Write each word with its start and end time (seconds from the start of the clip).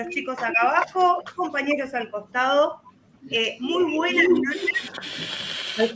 los 0.00 0.08
chicos 0.08 0.38
acá 0.38 0.60
abajo, 0.62 1.22
compañeros 1.36 1.92
al 1.94 2.10
costado. 2.10 2.80
Eh, 3.30 3.58
muy 3.60 3.96
buenas 3.96 4.28
noches 4.28 4.90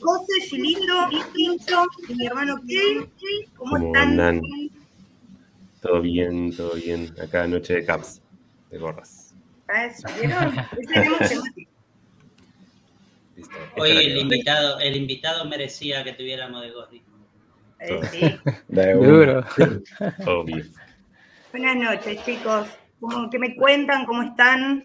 José, 0.01 0.41
Gilindo, 0.49 1.09
Pincho 1.33 1.85
y 2.09 2.15
mi 2.15 2.27
hermano 2.27 2.57
Kevin. 2.67 3.11
¿Cómo, 3.57 3.77
están? 3.79 4.21
Andan? 4.21 4.43
Todo 5.81 6.01
bien, 6.01 6.55
todo 6.55 6.75
bien. 6.75 7.15
Acá 7.23 7.47
noche 7.47 7.75
de 7.75 7.85
caps, 7.85 8.21
de 8.71 8.79
gorras. 8.79 9.35
¿A 9.69 9.87
eso? 9.87 10.07
¿Vieron? 10.21 10.55
Hoy 10.77 10.87
tenemos 10.87 11.19
temática. 11.29 11.71
Listo. 13.37 13.57
Hoy 13.77 13.91
el 13.91 14.19
invitado, 14.19 14.81
el 14.81 14.97
invitado 14.97 15.45
merecía 15.47 16.05
que 16.05 16.13
tuviéramos 16.13 16.63
de 16.63 16.71
gorri. 16.71 17.03
Eh, 17.81 18.01
sí. 18.11 18.41
De. 18.69 18.95
Duro. 18.95 19.45
Obvio. 20.27 20.65
Buenas 21.53 21.77
noches, 21.77 22.25
chicos. 22.25 22.69
¿Cómo, 23.01 23.31
¿Qué 23.31 23.39
me 23.39 23.57
cuentan? 23.57 24.07
¿Cómo 24.07 24.23
están? 24.23 24.85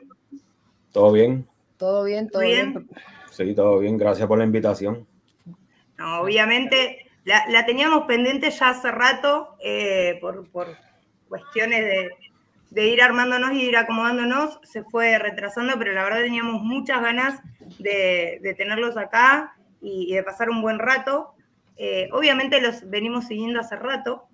¿Todo 0.91 1.11
bien? 1.11 1.47
Todo 1.77 2.03
bien, 2.03 2.29
todo 2.29 2.41
¿Bien? 2.41 2.73
bien. 2.73 2.89
Sí, 3.31 3.55
todo 3.55 3.79
bien. 3.79 3.97
Gracias 3.97 4.27
por 4.27 4.37
la 4.37 4.43
invitación. 4.43 5.07
No, 5.97 6.21
obviamente 6.21 7.09
la, 7.25 7.45
la 7.49 7.65
teníamos 7.65 8.05
pendiente 8.05 8.49
ya 8.51 8.69
hace 8.69 8.91
rato 8.91 9.55
eh, 9.63 10.17
por, 10.21 10.49
por 10.49 10.67
cuestiones 11.27 11.85
de, 11.85 12.09
de 12.71 12.87
ir 12.87 13.01
armándonos 13.01 13.53
y 13.53 13.63
ir 13.69 13.77
acomodándonos. 13.77 14.59
Se 14.63 14.83
fue 14.83 15.17
retrasando, 15.19 15.73
pero 15.77 15.93
la 15.93 16.03
verdad 16.03 16.21
teníamos 16.21 16.61
muchas 16.61 17.01
ganas 17.01 17.41
de, 17.77 18.39
de 18.41 18.53
tenerlos 18.55 18.97
acá 18.97 19.55
y, 19.81 20.11
y 20.11 20.15
de 20.15 20.23
pasar 20.23 20.49
un 20.49 20.61
buen 20.61 20.79
rato. 20.79 21.33
Eh, 21.77 22.09
obviamente 22.11 22.59
los 22.59 22.89
venimos 22.89 23.27
siguiendo 23.27 23.61
hace 23.61 23.77
rato, 23.77 24.27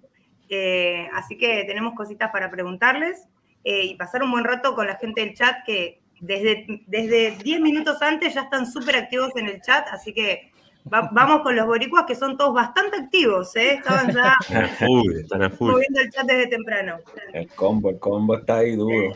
eh, 0.50 1.08
así 1.14 1.38
que 1.38 1.64
tenemos 1.66 1.94
cositas 1.94 2.32
para 2.32 2.50
preguntarles 2.50 3.28
eh, 3.66 3.84
y 3.84 3.96
pasar 3.96 4.24
un 4.24 4.32
buen 4.32 4.46
rato 4.46 4.74
con 4.76 4.88
la 4.88 4.96
gente 4.96 5.20
del 5.22 5.34
chat 5.34 5.66
que 5.66 6.00
desde, 6.22 6.66
desde 6.88 7.32
10 7.44 7.60
minutos 7.60 8.02
antes 8.02 8.34
ya 8.34 8.44
están 8.44 8.66
súper 8.72 8.96
activos 8.96 9.32
en 9.36 9.48
el 9.48 9.62
chat, 9.62 9.86
así 9.92 10.14
que 10.14 10.52
va- 10.92 11.10
vamos 11.12 11.42
con 11.42 11.56
los 11.56 11.66
boricuas 11.66 12.06
que 12.06 12.16
son 12.16 12.38
todos 12.38 12.54
bastante 12.54 12.96
activos, 12.98 13.54
¿eh? 13.58 13.74
estaban 13.74 14.14
ya 14.14 14.34
Están 14.42 14.64
a 14.64 14.68
full, 14.70 15.14
están 15.16 15.44
a 15.44 15.50
full. 15.50 15.72
moviendo 15.72 16.00
el 16.00 16.10
chat 16.12 16.26
desde 16.26 16.48
temprano, 16.48 17.00
El 17.34 17.48
combo, 17.50 17.90
el 17.90 18.00
combo 18.00 18.38
está 18.38 18.58
ahí 18.60 18.76
duro. 18.78 19.14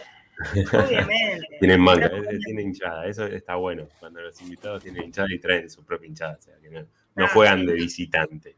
obviamente. 0.73 1.47
Tienen 1.59 1.81
manga, 1.81 2.07
eh, 2.07 2.39
tienen 2.45 2.67
hinchada, 2.67 3.05
eso 3.07 3.25
está 3.25 3.55
bueno. 3.55 3.87
Cuando 3.99 4.21
los 4.21 4.41
invitados 4.41 4.83
tienen 4.83 5.03
hinchada 5.03 5.27
y 5.31 5.39
traen 5.39 5.69
su 5.69 5.83
propia 5.85 6.07
hinchada, 6.07 6.37
o 6.39 6.41
sea, 6.41 6.55
que 6.61 6.69
no, 6.69 6.81
no 7.15 7.25
Ah. 7.25 7.29
juegan 7.33 7.65
de 7.65 7.73
visitante. 7.73 8.55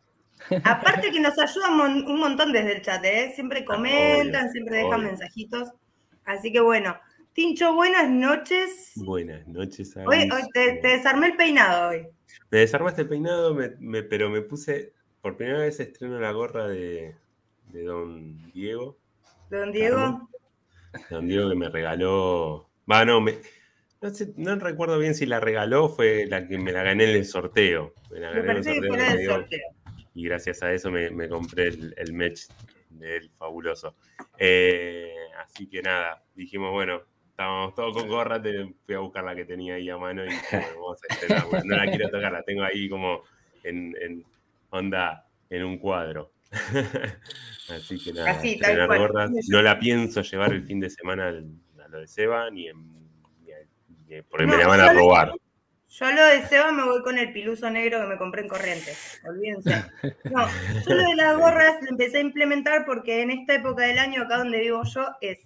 Aparte 0.64 1.12
que 1.12 1.20
nos 1.20 1.38
ayudan 1.38 1.78
mon- 1.78 2.06
un 2.06 2.20
montón 2.20 2.52
desde 2.52 2.76
el 2.78 2.82
chat, 2.82 3.04
¿eh? 3.06 3.32
Siempre 3.36 3.64
comentan, 3.66 4.42
obvio, 4.44 4.52
siempre 4.52 4.78
dejan 4.78 5.00
obvio. 5.00 5.08
mensajitos. 5.10 5.70
Así 6.26 6.52
que 6.52 6.60
bueno, 6.62 6.96
Tincho, 7.34 7.74
buenas 7.74 8.10
noches. 8.10 8.92
Buenas 8.96 9.48
noches, 9.48 9.96
Hoy, 10.06 10.18
Agus. 10.24 10.34
hoy 10.36 10.42
te, 10.54 10.74
te 10.82 10.88
desarmé 10.90 11.28
el 11.28 11.36
peinado 11.38 11.90
hoy. 11.90 12.08
Me 12.50 12.60
desarmaste 12.60 13.04
el 13.04 13.08
peinado, 13.10 13.54
me- 13.54 13.72
me- 13.80 14.04
pero 14.04 14.30
me 14.30 14.42
puse, 14.42 14.94
por 15.22 15.38
primera 15.38 15.60
vez 15.60 15.80
estreno 15.80 16.20
la 16.20 16.32
gorra 16.32 16.68
de, 16.68 17.16
de 17.72 17.84
Don 17.84 18.52
Diego. 18.52 18.98
Don 19.50 19.72
Diego. 19.72 20.30
Don 21.10 21.28
Diego 21.28 21.50
que 21.50 21.56
me 21.56 21.70
regaló. 21.70 22.70
Va, 22.90 23.06
no, 23.06 23.22
me, 23.22 23.36
no, 24.02 24.10
sé, 24.10 24.34
no 24.36 24.56
recuerdo 24.56 24.98
bien 25.00 25.16
si 25.16 25.26
la 25.26 25.40
regaló, 25.40 25.88
fue 25.90 26.26
la 26.28 26.48
que 26.48 26.58
me 26.58 26.72
la 26.74 26.84
gané 26.84 27.06
en 27.06 27.16
el 27.18 27.26
sorteo. 27.26 27.94
Me 28.12 28.20
la 28.20 28.32
Me 28.32 28.42
gané 28.42 28.52
en 28.52 28.58
el 28.58 28.64
que 28.64 28.74
sorteo. 28.74 28.88
fuera 28.90 29.14
del 29.16 29.26
sorteo. 29.26 29.60
y 30.14 30.24
gracias 30.26 30.62
a 30.64 30.74
eso 30.74 30.92
me, 30.92 31.10
me 31.12 31.30
compré 31.30 31.68
el, 31.70 31.94
el 31.98 32.14
match 32.14 32.42
del 32.92 33.30
fabuloso. 33.32 33.96
Eh, 34.38 35.14
así 35.44 35.68
que 35.68 35.82
nada, 35.82 36.24
dijimos, 36.36 36.72
bueno, 36.72 37.02
estábamos 37.30 37.74
todos 37.76 37.98
con 37.98 38.08
gorra, 38.08 38.42
te- 38.42 38.74
fui 38.86 38.96
a 38.96 39.00
buscar 39.00 39.24
la 39.24 39.36
que 39.36 39.46
tenía 39.46 39.76
ahí 39.76 39.90
a 39.90 39.98
mano 39.98 40.24
y 40.26 40.30
vamos 40.52 41.00
a 41.10 41.14
estrenarla. 41.14 41.62
No 41.66 41.76
la 41.78 41.86
quiero 41.88 42.10
tocar, 42.10 42.32
la 42.32 42.44
tengo 42.44 42.64
ahí 42.64 42.88
como 42.90 43.24
en, 43.64 43.96
en 44.02 44.26
onda, 44.70 45.28
en 45.50 45.64
un 45.64 45.78
cuadro. 45.78 46.32
así 47.70 47.98
que 48.04 48.14
nada, 48.14 48.32
Así, 48.32 48.58
tal 48.60 48.72
estrenar 48.72 48.88
cual. 48.88 49.00
gorras. 49.00 49.32
No 49.50 49.62
la 49.62 49.80
pienso 49.80 50.22
llevar 50.22 50.52
el 50.54 50.64
fin 50.66 50.80
de 50.80 50.90
semana 50.90 51.28
al- 51.30 51.50
a 51.84 51.88
lo 51.88 52.00
de 52.00 52.08
Seba, 52.08 52.50
ni, 52.52 52.68
en, 52.68 52.92
ni 53.44 53.52
a- 53.52 53.58
ni- 54.08 54.22
porque 54.24 54.46
No, 54.46 54.54
me 54.54 54.58
la 54.60 54.68
van 54.68 54.80
a 54.82 54.94
robar. 54.94 55.32
Yo 55.92 56.10
lo 56.10 56.26
de 56.26 56.48
Seba 56.48 56.72
me 56.72 56.86
voy 56.86 57.02
con 57.02 57.18
el 57.18 57.34
piluso 57.34 57.70
negro 57.70 58.00
que 58.00 58.08
me 58.08 58.18
compré 58.18 58.44
en 58.44 58.48
Corrientes. 58.48 59.22
Olvídense. 59.28 59.84
No, 60.24 60.48
yo 60.88 60.96
lo 60.96 61.04
de 61.04 61.16
las 61.16 61.38
gorras 61.38 61.76
lo 61.82 61.90
empecé 61.90 62.18
a 62.20 62.22
implementar 62.22 62.86
porque 62.86 63.22
en 63.22 63.32
esta 63.32 63.56
época 63.56 63.84
del 63.84 64.00
año, 64.00 64.24
acá 64.24 64.38
donde 64.38 64.60
vivo 64.62 64.84
yo, 64.86 65.06
es 65.20 65.40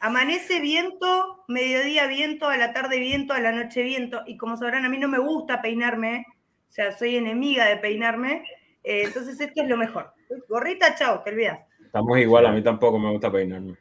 amanece 0.00 0.60
viento, 0.60 1.44
mediodía 1.46 2.06
viento, 2.06 2.48
a 2.48 2.56
la 2.56 2.72
tarde 2.72 2.98
viento, 2.98 3.34
a 3.34 3.40
la 3.40 3.52
noche 3.52 3.82
viento. 3.82 4.22
Y 4.26 4.36
como 4.38 4.56
sabrán, 4.56 4.86
a 4.86 4.88
mí 4.88 4.98
no 4.98 5.08
me 5.08 5.18
gusta 5.18 5.60
peinarme, 5.60 6.24
o 6.68 6.72
sea, 6.72 6.96
soy 6.96 7.16
enemiga 7.16 7.66
de 7.66 7.76
peinarme. 7.76 8.44
eh, 8.82 9.02
entonces 9.04 9.38
esto 9.38 9.62
es 9.62 9.68
lo 9.68 9.76
mejor. 9.76 10.10
Gorrita, 10.48 10.94
chao, 10.96 11.22
te 11.22 11.30
olvidas. 11.30 11.60
Estamos 11.84 12.18
igual, 12.18 12.46
a 12.46 12.52
mí 12.52 12.62
tampoco 12.62 12.98
me 12.98 13.10
gusta 13.10 13.30
peinarme. 13.30 13.76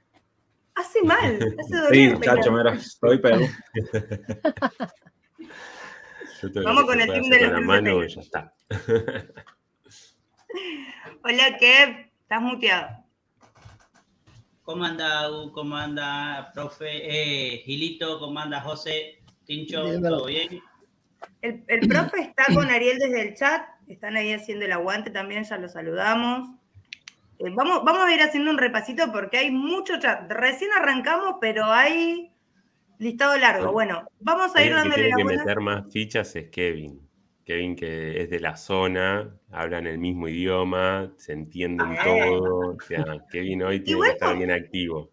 Hace 0.76 1.02
mal, 1.04 1.38
hace 1.58 1.74
Sí, 1.90 2.08
doler. 2.08 2.18
muchacho, 2.18 2.52
mira, 2.52 2.74
estoy 2.74 3.18
peor. 3.20 3.42
Vamos 6.64 6.86
con 6.86 7.00
el 7.00 7.08
team 7.08 7.30
de 7.30 7.42
los 7.42 7.52
la 7.52 7.62
mano 7.62 8.04
ya 8.06 8.22
está. 8.22 8.54
Hola, 11.24 11.58
Kev, 11.58 12.12
estás 12.22 12.42
muteado. 12.42 13.06
¿Cómo 14.64 14.86
anda, 14.86 15.22
Agu? 15.22 15.52
¿Cómo 15.52 15.76
anda, 15.76 16.52
profe? 16.54 16.88
Eh, 17.04 17.62
Gilito, 17.66 18.20
¿cómo 18.20 18.40
anda, 18.40 18.62
José? 18.62 19.22
Tincho, 19.46 19.84
¿todo 20.02 20.26
bien? 20.26 20.62
El, 21.42 21.64
el 21.68 21.88
profe 21.88 22.22
está 22.22 22.46
con 22.54 22.70
Ariel 22.70 22.98
desde 23.00 23.22
el 23.22 23.36
chat, 23.36 23.64
están 23.88 24.16
ahí 24.16 24.32
haciendo 24.34 24.66
el 24.66 24.72
aguante 24.72 25.12
también, 25.12 25.44
ya 25.44 25.58
lo 25.58 25.68
saludamos. 25.68 26.56
Eh, 27.40 27.50
vamos, 27.54 27.84
vamos 27.84 28.04
a 28.06 28.14
ir 28.14 28.22
haciendo 28.22 28.52
un 28.52 28.58
repasito 28.58 29.12
porque 29.12 29.38
hay 29.38 29.52
mucho 29.52 30.00
chat. 30.00 30.30
Recién 30.32 30.72
arrancamos, 30.78 31.36
pero 31.42 31.66
hay 31.66 32.31
listado 33.02 33.38
largo. 33.38 33.72
Bueno, 33.72 34.08
vamos 34.20 34.56
a 34.56 34.62
ir 34.62 34.68
El 34.68 34.74
que 34.74 34.80
dándole 34.80 34.96
tiene 34.96 35.10
la 35.10 35.16
que 35.18 35.24
buena. 35.24 35.44
meter 35.44 35.60
más 35.60 35.92
fichas 35.92 36.36
es 36.36 36.50
Kevin. 36.50 37.02
Kevin 37.46 37.76
que 37.76 38.22
es 38.22 38.30
de 38.30 38.40
la 38.40 38.56
zona, 38.56 39.36
hablan 39.52 39.88
el 39.88 39.98
mismo 39.98 40.28
idioma, 40.28 41.12
se 41.18 41.34
entienden 41.34 41.96
Ah. 42.00 42.04
todo. 42.04 42.76
O 42.76 42.78
sea, 42.88 43.04
Kevin 43.32 43.64
hoy 43.64 43.80
tiene 43.84 44.02
que 44.02 44.10
estar 44.10 44.38
bien 44.38 44.52
activo. 44.52 45.10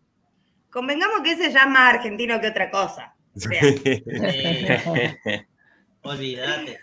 Convengamos 0.70 1.22
que 1.22 1.32
ese 1.32 1.50
ya 1.50 1.62
es 1.62 1.68
más 1.68 1.94
argentino 1.94 2.40
que 2.40 2.48
otra 2.48 2.70
cosa. 2.70 3.14
O 3.34 3.40
sea, 3.40 3.60
Eh, 4.06 5.46
olvídate. 6.02 6.78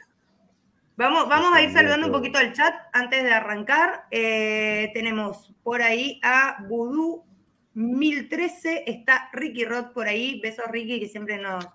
Vamos, 0.97 1.27
vamos 1.27 1.53
a 1.53 1.61
ir 1.61 1.71
saludando 1.71 2.07
un 2.07 2.13
poquito 2.13 2.37
al 2.39 2.53
chat 2.53 2.73
antes 2.93 3.23
de 3.23 3.31
arrancar. 3.31 4.05
Eh, 4.11 4.91
tenemos 4.93 5.53
por 5.61 5.81
ahí 5.81 6.19
a 6.23 6.57
Voodoo 6.67 7.25
1013, 7.75 8.83
está 8.87 9.29
Ricky 9.33 9.65
Roth 9.65 9.91
por 9.93 10.07
ahí, 10.07 10.39
besos 10.41 10.65
Ricky 10.71 10.99
que 10.99 11.07
siempre 11.07 11.37
nos, 11.37 11.65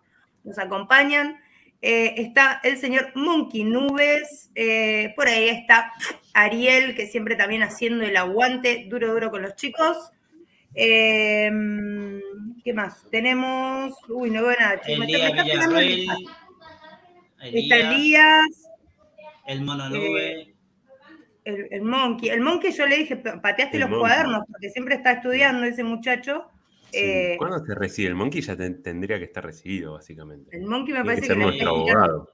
nos 0.44 0.58
acompañan. 0.58 1.38
Eh, 1.82 2.14
está 2.18 2.60
el 2.62 2.76
señor 2.76 3.12
Monkey 3.14 3.64
Nubes, 3.64 4.50
eh, 4.54 5.12
por 5.16 5.28
ahí 5.28 5.48
está 5.48 5.92
Ariel 6.34 6.94
que 6.94 7.06
siempre 7.06 7.36
también 7.36 7.62
haciendo 7.62 8.04
el 8.04 8.16
aguante 8.16 8.86
duro 8.90 9.12
duro 9.14 9.30
con 9.30 9.42
los 9.42 9.54
chicos. 9.56 9.96
Eh, 10.74 11.50
¿Qué 12.62 12.72
más? 12.74 13.04
Tenemos, 13.10 13.94
uy, 14.08 14.30
no 14.30 14.42
veo 14.42 14.56
nada. 14.58 14.80
chicos, 14.82 14.98
me 14.98 15.06
está- 15.06 15.16
Elías 15.16 15.32
me 15.32 15.40
está 15.40 15.52
pegando 15.52 15.78
el 15.78 15.86
Villarreal. 15.88 16.24
Está 17.42 17.76
Elías, 17.76 18.68
el 19.46 19.62
Mono 19.62 19.88
Nube. 19.88 20.49
El, 21.50 21.68
el 21.70 21.82
Monkey. 21.82 22.28
El 22.30 22.40
Monkey 22.40 22.72
yo 22.72 22.86
le 22.86 22.96
dije, 22.98 23.16
"Pa- 23.16 23.40
pateaste 23.40 23.76
El 23.76 23.82
los 23.82 23.90
Monkey. 23.90 24.08
cuadernos, 24.08 24.44
porque 24.50 24.70
siempre 24.70 24.94
está 24.96 25.12
estudiando 25.12 25.64
ese 25.66 25.84
muchacho. 25.84 26.46
Sí. 26.92 26.98
Eh, 26.98 27.34
¿Cuándo 27.38 27.64
se 27.64 27.74
recibe? 27.74 28.08
El 28.08 28.14
Monkey 28.16 28.40
ya 28.40 28.56
ten- 28.56 28.82
tendría 28.82 29.18
que 29.18 29.24
estar 29.24 29.44
recibido, 29.44 29.92
básicamente. 29.94 30.56
el 30.56 30.62
Monkey 30.66 30.92
me 30.94 31.02
Tiene 31.02 31.04
parece 31.04 31.20
que 31.22 31.26
ser 31.28 31.36
nuestro 31.38 31.68
abogado. 31.70 32.32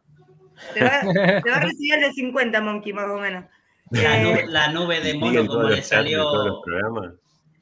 se, 0.74 0.82
va, 0.84 1.00
se 1.42 1.50
va 1.50 1.56
a 1.56 1.60
recibir 1.60 1.94
a 1.94 2.00
los 2.00 2.14
50 2.14 2.60
Monkey, 2.62 2.92
más 2.92 3.06
o 3.10 3.18
menos. 3.18 3.44
La, 3.90 4.22
Eh, 4.22 4.44
la 4.48 4.72
nube 4.72 5.00
de 5.00 5.14
mono, 5.14 5.46
como 5.46 5.62
le 5.68 5.82
salió, 5.82 6.24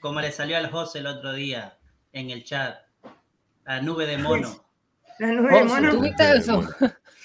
como 0.00 0.20
le 0.20 0.32
salió 0.32 0.56
al 0.56 0.70
José 0.70 1.00
el 1.00 1.06
otro 1.06 1.32
día 1.32 1.76
en 2.12 2.30
el 2.30 2.44
chat. 2.44 2.76
La 3.66 3.80
nube 3.82 4.06
de 4.06 4.18
mono. 4.18 4.48
la 5.18 5.28
nube 5.32 5.54
de 5.58 5.64
mono. 5.64 5.90
¿tú 5.90 6.00
viste 6.02 6.36
eso? 6.36 6.62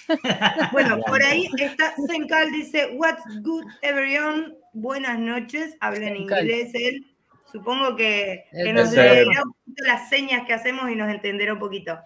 Bueno, 0.71 0.99
por 1.05 1.21
ahí 1.23 1.47
está 1.57 1.93
Sencal, 2.07 2.51
dice, 2.51 2.91
What's 2.95 3.23
good, 3.41 3.65
everyone? 3.81 4.55
Buenas 4.73 5.19
noches. 5.19 5.75
Habla 5.79 6.07
en 6.07 6.17
inglés 6.17 6.71
él. 6.73 7.05
Supongo 7.51 7.95
que, 7.95 8.45
que 8.51 8.73
nos 8.73 8.91
leerá 8.91 9.43
un 9.43 9.53
poquito 9.53 9.83
las 9.87 10.09
señas 10.09 10.45
que 10.45 10.53
hacemos 10.53 10.89
y 10.91 10.95
nos 10.95 11.09
entenderá 11.09 11.53
un 11.53 11.59
poquito. 11.59 11.97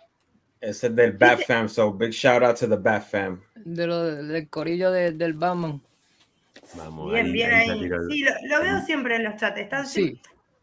Ese 0.61 0.87
es 0.87 0.95
del 0.95 1.11
Bat 1.13 1.41
Fam, 1.45 1.67
so 1.67 1.91
big 1.91 2.11
shout 2.11 2.41
out 2.43 2.57
to 2.57 2.69
the 2.69 2.77
Bat 2.77 3.03
Fam. 3.09 3.41
De 3.55 3.85
lo, 3.85 4.01
del 4.03 4.49
corillo 4.49 4.91
de- 4.91 5.11
del 5.11 5.33
Batman. 5.33 5.81
Vamos, 6.75 7.11
Bien, 7.11 7.31
bien 7.33 7.49
se 7.49 7.55
ahí. 7.55 7.69
el- 7.83 8.07
Sí, 8.09 8.23
lo, 8.23 8.31
lo 8.57 8.63
veo 8.63 8.81
siempre 8.85 9.17
en 9.17 9.25
los 9.25 9.35
chats. 9.35 9.59
Están 9.59 9.85
Sí, 9.85 10.21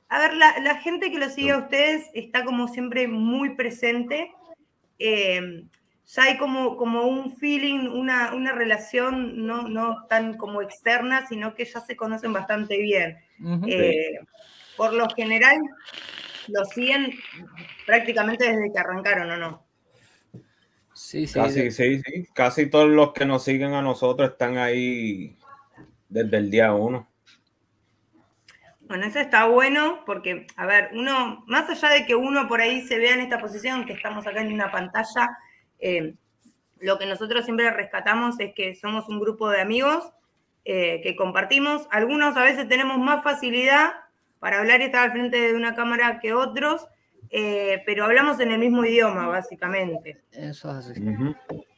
A 0.08 0.18
ver, 0.18 0.32
la, 0.34 0.58
la 0.60 0.76
gente 0.80 1.10
que 1.12 1.18
lo 1.18 1.28
sigue 1.28 1.50
a 1.52 1.58
ustedes 1.58 2.06
está 2.14 2.44
como 2.44 2.66
siempre 2.68 3.06
muy 3.08 3.54
presente. 3.56 4.32
Eh, 4.98 5.64
ya 6.14 6.24
hay 6.24 6.38
como, 6.38 6.76
como 6.76 7.02
un 7.02 7.36
feeling, 7.36 7.88
una, 7.88 8.34
una 8.34 8.52
relación 8.52 9.46
no, 9.46 9.68
no 9.68 10.06
tan 10.08 10.36
como 10.36 10.60
externa, 10.60 11.26
sino 11.28 11.54
que 11.54 11.64
ya 11.64 11.80
se 11.80 11.96
conocen 11.96 12.32
bastante 12.32 12.78
bien. 12.78 13.18
Eh, 13.66 14.18
por 14.76 14.92
lo 14.92 15.08
general, 15.10 15.58
lo 16.48 16.64
siguen 16.64 17.12
prácticamente 17.86 18.44
desde 18.50 18.72
que 18.72 18.78
arrancaron, 18.78 19.30
¿o 19.30 19.36
no? 19.36 19.66
sí, 20.94 21.26
sí. 21.26 21.34
Casi, 21.34 21.62
de- 21.62 21.70
sí, 21.70 22.00
sí. 22.00 22.26
Casi 22.34 22.68
todos 22.68 22.88
los 22.88 23.12
que 23.12 23.24
nos 23.24 23.44
siguen 23.44 23.74
a 23.74 23.82
nosotros 23.82 24.30
están 24.30 24.58
ahí 24.58 25.36
desde 26.08 26.36
el 26.38 26.50
día 26.50 26.72
uno. 26.72 27.08
Bueno, 28.88 29.06
eso 29.06 29.20
está 29.20 29.44
bueno 29.46 30.02
porque, 30.04 30.48
a 30.56 30.66
ver, 30.66 30.90
uno, 30.92 31.44
más 31.46 31.70
allá 31.70 31.90
de 31.90 32.04
que 32.06 32.16
uno 32.16 32.48
por 32.48 32.60
ahí 32.60 32.84
se 32.88 32.98
vea 32.98 33.14
en 33.14 33.20
esta 33.20 33.38
posición, 33.38 33.86
que 33.86 33.92
estamos 33.92 34.26
acá 34.26 34.40
en 34.40 34.52
una 34.52 34.72
pantalla, 34.72 35.28
eh, 35.80 36.14
lo 36.80 36.98
que 36.98 37.06
nosotros 37.06 37.44
siempre 37.44 37.70
rescatamos 37.70 38.38
es 38.40 38.54
que 38.54 38.74
somos 38.74 39.08
un 39.08 39.20
grupo 39.20 39.48
de 39.50 39.60
amigos 39.60 40.12
eh, 40.64 41.00
que 41.02 41.16
compartimos. 41.16 41.86
Algunos 41.90 42.36
a 42.36 42.42
veces 42.42 42.68
tenemos 42.68 42.98
más 42.98 43.22
facilidad 43.22 43.92
para 44.38 44.60
hablar 44.60 44.80
y 44.80 44.84
estar 44.84 45.04
al 45.04 45.12
frente 45.12 45.38
de 45.38 45.54
una 45.54 45.74
cámara 45.74 46.20
que 46.20 46.32
otros, 46.32 46.86
eh, 47.30 47.82
pero 47.84 48.04
hablamos 48.04 48.40
en 48.40 48.50
el 48.50 48.58
mismo 48.58 48.84
idioma, 48.84 49.26
básicamente. 49.28 50.20
Eso 50.32 50.70
es 50.78 50.86
así. 50.86 51.00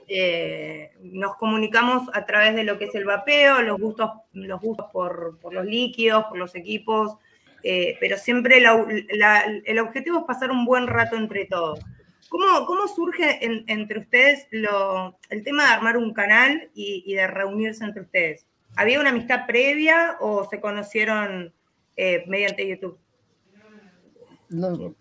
Eh, 0.08 0.92
nos 1.00 1.36
comunicamos 1.36 2.08
a 2.12 2.26
través 2.26 2.54
de 2.54 2.64
lo 2.64 2.78
que 2.78 2.84
es 2.86 2.94
el 2.94 3.04
vapeo, 3.04 3.62
los 3.62 3.80
gustos, 3.80 4.10
los 4.32 4.60
gustos 4.60 4.86
por, 4.92 5.38
por 5.40 5.54
los 5.54 5.64
líquidos, 5.64 6.24
por 6.24 6.38
los 6.38 6.54
equipos, 6.54 7.16
eh, 7.62 7.96
pero 8.00 8.16
siempre 8.18 8.60
la- 8.60 8.86
la- 9.12 9.44
el 9.64 9.78
objetivo 9.78 10.18
es 10.18 10.24
pasar 10.24 10.50
un 10.50 10.64
buen 10.64 10.86
rato 10.86 11.16
entre 11.16 11.46
todos. 11.46 11.80
¿Cómo, 12.32 12.64
cómo 12.64 12.88
surge 12.88 13.44
en- 13.44 13.62
entre 13.66 13.98
ustedes 13.98 14.48
lo- 14.52 15.18
el 15.28 15.44
tema 15.44 15.64
de 15.66 15.72
armar 15.74 15.98
un 15.98 16.14
canal 16.14 16.70
y, 16.74 17.02
y 17.04 17.12
de 17.14 17.26
reunirse 17.26 17.84
entre 17.84 18.00
ustedes? 18.00 18.46
¿Había 18.74 19.00
una 19.00 19.10
amistad 19.10 19.44
previa 19.46 20.16
o 20.18 20.48
se 20.48 20.58
conocieron 20.58 21.52
eh, 21.94 22.24
mediante 22.26 22.66
YouTube? 22.66 22.98
Mano. 24.48 24.94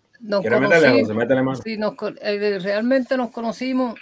sí, 1.64 1.78
nos 1.78 1.94
eh, 2.20 2.58
realmente 2.62 3.16
nos 3.16 3.30
conocimos 3.30 3.98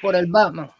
por 0.00 0.16
el 0.16 0.26
Batman. 0.26 0.70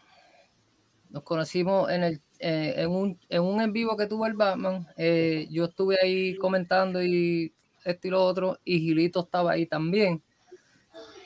Nos 1.11 1.21
conocimos 1.21 1.91
en, 1.91 2.03
el, 2.03 2.21
eh, 2.39 2.73
en, 2.77 2.89
un, 2.89 3.19
en 3.29 3.43
un 3.43 3.61
en 3.61 3.71
vivo 3.71 3.95
que 3.95 4.07
tuvo 4.07 4.25
el 4.25 4.33
Batman. 4.33 4.87
Eh, 4.97 5.47
yo 5.51 5.65
estuve 5.65 5.97
ahí 6.01 6.35
comentando 6.37 7.03
y 7.03 7.53
esto 7.85 8.07
y 8.07 8.09
lo 8.11 8.23
otro, 8.23 8.57
y 8.65 8.79
Gilito 8.79 9.19
estaba 9.19 9.51
ahí 9.51 9.67
también. 9.67 10.23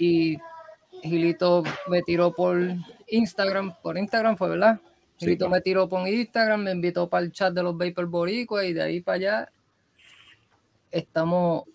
Y 0.03 0.37
Gilito 1.03 1.63
me 1.87 2.01
tiró 2.01 2.33
por 2.33 2.59
Instagram, 3.07 3.75
por 3.83 3.97
Instagram 3.99 4.35
fue, 4.35 4.49
¿verdad? 4.49 4.79
Sí. 5.17 5.25
Gilito 5.25 5.47
me 5.47 5.61
tiró 5.61 5.87
por 5.87 6.07
Instagram, 6.07 6.63
me 6.63 6.71
invitó 6.71 7.07
para 7.07 7.23
el 7.23 7.31
chat 7.31 7.53
de 7.53 7.61
los 7.61 7.77
Vapor 7.77 8.07
Boricua 8.07 8.65
y 8.65 8.73
de 8.73 8.81
ahí 8.81 9.01
para 9.01 9.15
allá 9.17 9.51
estamos 10.89 11.65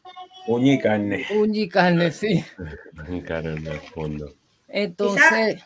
Uña 0.48 0.74
y 0.74 0.78
carne. 0.80 1.26
uña 1.34 1.60
y 1.60 1.68
carne, 1.68 2.10
sí. 2.10 2.44
Un 3.08 3.20
cara 3.20 3.52
en 3.52 3.66
el 3.66 3.80
fondo. 3.80 4.32
Entonces, 4.68 5.62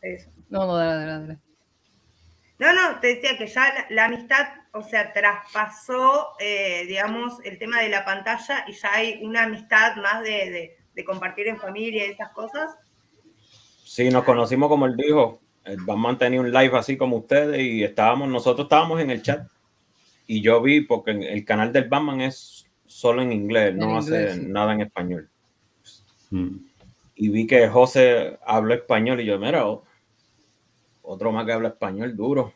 Eso. 0.00 0.30
no, 0.50 0.66
no, 0.66 0.76
dale, 0.76 1.04
dale, 1.04 1.26
dale. 1.26 1.38
No, 2.60 2.72
no, 2.72 2.98
te 3.00 3.14
decía 3.14 3.36
que 3.38 3.46
ya 3.46 3.72
la, 3.74 3.86
la 3.90 4.04
amistad, 4.06 4.46
o 4.72 4.82
sea, 4.82 5.12
traspasó, 5.12 6.28
eh, 6.40 6.84
digamos, 6.86 7.34
el 7.44 7.58
tema 7.58 7.80
de 7.80 7.88
la 7.88 8.04
pantalla 8.04 8.64
y 8.66 8.72
ya 8.72 8.92
hay 8.94 9.20
una 9.22 9.44
amistad 9.44 9.96
más 9.96 10.22
de, 10.22 10.30
de- 10.50 10.77
de 10.98 11.04
compartir 11.04 11.46
en 11.46 11.56
familia 11.58 12.08
y 12.08 12.10
esas 12.10 12.30
cosas. 12.32 12.76
Sí, 13.84 14.10
nos 14.10 14.24
conocimos 14.24 14.68
como 14.68 14.84
él 14.86 14.96
dijo. 14.96 15.40
El 15.64 15.78
Batman 15.84 16.18
tenía 16.18 16.40
un 16.40 16.50
live 16.50 16.76
así 16.76 16.96
como 16.96 17.18
ustedes 17.18 17.60
y 17.62 17.84
estábamos, 17.84 18.28
nosotros 18.28 18.64
estábamos 18.64 19.00
en 19.00 19.10
el 19.10 19.22
chat. 19.22 19.46
Y 20.26 20.40
yo 20.40 20.60
vi, 20.60 20.80
porque 20.80 21.12
el 21.12 21.44
canal 21.44 21.72
del 21.72 21.88
Batman 21.88 22.20
es 22.20 22.66
solo 22.84 23.22
en 23.22 23.30
inglés, 23.32 23.70
En 23.70 23.78
no 23.78 24.00
inglés, 24.00 24.30
hace 24.32 24.34
sí. 24.40 24.46
nada 24.48 24.72
en 24.72 24.80
español. 24.80 25.30
Mm. 26.30 26.56
Y 27.14 27.28
vi 27.28 27.46
que 27.46 27.68
José 27.68 28.38
habló 28.44 28.74
español 28.74 29.20
y 29.20 29.24
yo, 29.26 29.38
mira, 29.38 29.64
otro 31.02 31.30
más 31.30 31.46
que 31.46 31.52
habla 31.52 31.68
español 31.68 32.16
duro. 32.16 32.52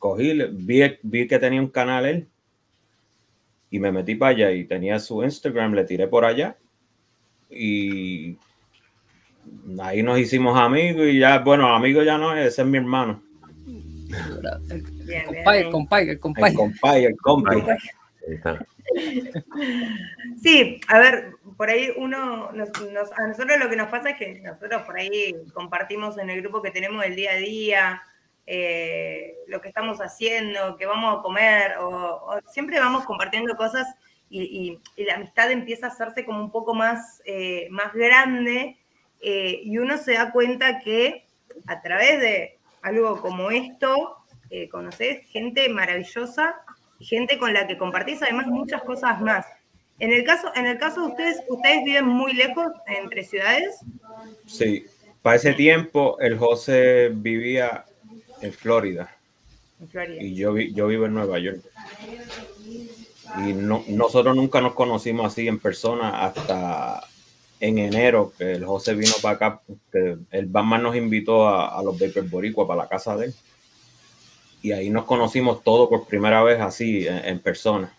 Cogí, 0.00 0.34
le- 0.34 0.48
vi, 0.48 0.82
vi 1.02 1.28
que 1.28 1.38
tenía 1.38 1.60
un 1.60 1.68
canal 1.68 2.06
él 2.06 2.28
y 3.70 3.78
me 3.78 3.92
metí 3.92 4.16
para 4.16 4.30
allá 4.32 4.50
y 4.50 4.64
tenía 4.64 4.98
su 4.98 5.22
Instagram, 5.22 5.74
le 5.74 5.84
tiré 5.84 6.08
por 6.08 6.24
allá 6.24 6.56
y 7.50 8.36
ahí 9.80 10.02
nos 10.02 10.18
hicimos 10.18 10.58
amigos 10.58 11.06
y 11.06 11.18
ya, 11.18 11.38
bueno, 11.38 11.74
amigos 11.74 12.04
ya 12.04 12.18
no, 12.18 12.34
ese 12.34 12.62
es 12.62 12.68
mi 12.68 12.78
hermano, 12.78 13.22
El 14.70 15.24
compay, 15.24 15.60
el 15.60 15.70
compay, 15.70 16.02
el 16.04 16.10
el 16.10 16.18
compay. 16.20 16.54
compay, 16.54 17.04
el 17.04 17.16
compi. 17.16 17.50
Ahí 17.56 18.34
está. 18.34 18.66
Sí, 20.42 20.80
a 20.88 20.98
ver, 20.98 21.32
por 21.56 21.68
ahí 21.70 21.90
uno, 21.96 22.50
nos- 22.52 22.70
nos- 22.92 23.12
a 23.12 23.26
nosotros 23.28 23.58
lo 23.58 23.68
que 23.68 23.76
nos 23.76 23.88
pasa 23.88 24.10
es 24.10 24.16
que 24.18 24.40
nosotros 24.40 24.82
por 24.82 24.98
ahí 24.98 25.34
compartimos 25.54 26.18
en 26.18 26.30
el 26.30 26.40
grupo 26.42 26.62
que 26.62 26.70
tenemos 26.70 27.04
el 27.04 27.16
día 27.16 27.32
a 27.32 27.36
día, 27.36 28.02
eh, 28.46 29.34
lo 29.48 29.60
que 29.60 29.68
estamos 29.68 29.98
haciendo, 29.98 30.76
que 30.76 30.86
vamos 30.86 31.18
a 31.18 31.22
comer, 31.22 31.78
o, 31.80 31.88
o 31.88 32.40
siempre 32.48 32.78
vamos 32.78 33.04
compartiendo 33.04 33.56
cosas 33.56 33.86
y, 34.30 34.42
y- 34.42 34.80
y 34.96 35.04
la 35.04 35.14
amistad 35.14 35.50
empieza 35.50 35.86
a 35.86 35.90
hacerse 35.90 36.24
como 36.24 36.40
un 36.40 36.50
poco 36.50 36.74
más, 36.74 37.22
eh, 37.24 37.68
más 37.70 37.92
grande 37.94 38.76
eh, 39.20 39.60
y 39.62 39.78
uno 39.78 39.96
se 39.98 40.14
da 40.14 40.32
cuenta 40.32 40.78
que 40.80 41.26
a 41.66 41.80
través 41.80 42.20
de 42.20 42.58
algo 42.82 43.20
como 43.20 43.50
esto, 43.50 44.16
eh, 44.50 44.68
conoces 44.68 45.26
gente 45.28 45.68
maravillosa, 45.68 46.56
gente 47.00 47.38
con 47.38 47.52
la 47.52 47.66
que 47.66 47.76
compartís 47.78 48.22
además 48.22 48.46
muchas 48.46 48.82
cosas 48.82 49.20
más. 49.20 49.46
En 49.98 50.12
el 50.12 50.24
caso, 50.24 50.52
en 50.54 50.66
el 50.66 50.76
caso 50.78 51.00
de 51.02 51.06
ustedes, 51.08 51.42
¿ustedes 51.48 51.82
viven 51.84 52.06
muy 52.06 52.32
lejos 52.34 52.66
entre 52.86 53.24
ciudades? 53.24 53.76
Sí, 54.46 54.84
para 55.22 55.36
ese 55.36 55.54
tiempo 55.54 56.18
el 56.20 56.36
José 56.38 57.10
vivía 57.12 57.84
en 58.42 58.52
Florida. 58.52 59.10
En 59.80 59.88
Florida. 59.88 60.22
y 60.22 60.34
yo, 60.34 60.52
vi- 60.52 60.72
yo 60.74 60.86
vivo 60.86 61.06
en 61.06 61.14
Nueva 61.14 61.38
York. 61.38 61.60
Y 63.38 63.52
no, 63.52 63.82
nosotros 63.88 64.34
nunca 64.36 64.60
nos 64.60 64.74
conocimos 64.74 65.26
así 65.26 65.46
en 65.48 65.58
persona 65.58 66.24
hasta 66.24 67.02
en 67.60 67.78
enero, 67.78 68.32
que 68.36 68.52
el 68.52 68.64
José 68.64 68.94
vino 68.94 69.12
para 69.22 69.36
acá, 69.36 69.60
que 69.90 70.16
el 70.30 70.46
Batman 70.46 70.82
nos 70.82 70.96
invitó 70.96 71.48
a, 71.48 71.78
a 71.78 71.82
los 71.82 71.98
Vapor 71.98 72.28
Boricua 72.28 72.66
para 72.66 72.82
la 72.82 72.88
casa 72.88 73.16
de 73.16 73.26
él. 73.26 73.34
Y 74.62 74.72
ahí 74.72 74.90
nos 74.90 75.04
conocimos 75.04 75.62
todos 75.62 75.88
por 75.88 76.06
primera 76.06 76.42
vez 76.42 76.60
así, 76.60 77.06
en, 77.06 77.24
en 77.24 77.38
persona. 77.40 77.92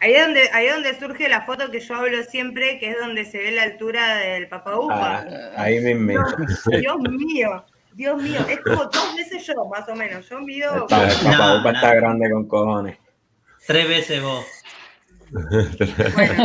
Ahí 0.00 0.12
es 0.12 0.24
donde, 0.24 0.48
ahí 0.52 0.66
es 0.66 0.74
donde 0.74 0.98
surge 0.98 1.28
la 1.28 1.42
foto 1.42 1.70
que 1.70 1.80
yo 1.80 1.94
hablo 1.96 2.22
siempre, 2.24 2.78
que 2.78 2.90
es 2.90 2.96
donde 3.00 3.24
se 3.24 3.38
ve 3.38 3.50
la 3.50 3.64
altura 3.64 4.16
del 4.16 4.48
Papa 4.48 4.78
Upa. 4.78 5.26
Ah, 5.28 5.50
ahí 5.56 5.80
mismo. 5.80 6.12
No, 6.12 6.78
Dios 6.78 6.96
mío, 7.10 7.64
Dios 7.94 8.22
mío, 8.22 8.38
es 8.48 8.60
como 8.60 8.84
dos 8.84 9.14
veces 9.16 9.44
yo, 9.44 9.54
más 9.68 9.88
o 9.88 9.96
menos. 9.96 10.28
Yo 10.28 10.38
mido. 10.40 10.72
El, 10.74 10.82
pa- 10.86 11.08
el 11.08 11.16
Papa 11.16 11.54
No, 11.54 11.60
Upa 11.60 11.72
no. 11.72 11.78
está 11.78 11.94
grande 11.94 12.30
con 12.30 12.46
cojones. 12.46 12.96
Tres 13.68 13.86
veces 13.86 14.22
vos. 14.22 14.46
Bueno. 15.30 16.44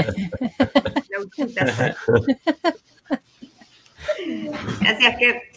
Gracias, 4.82 5.18
que. 5.18 5.52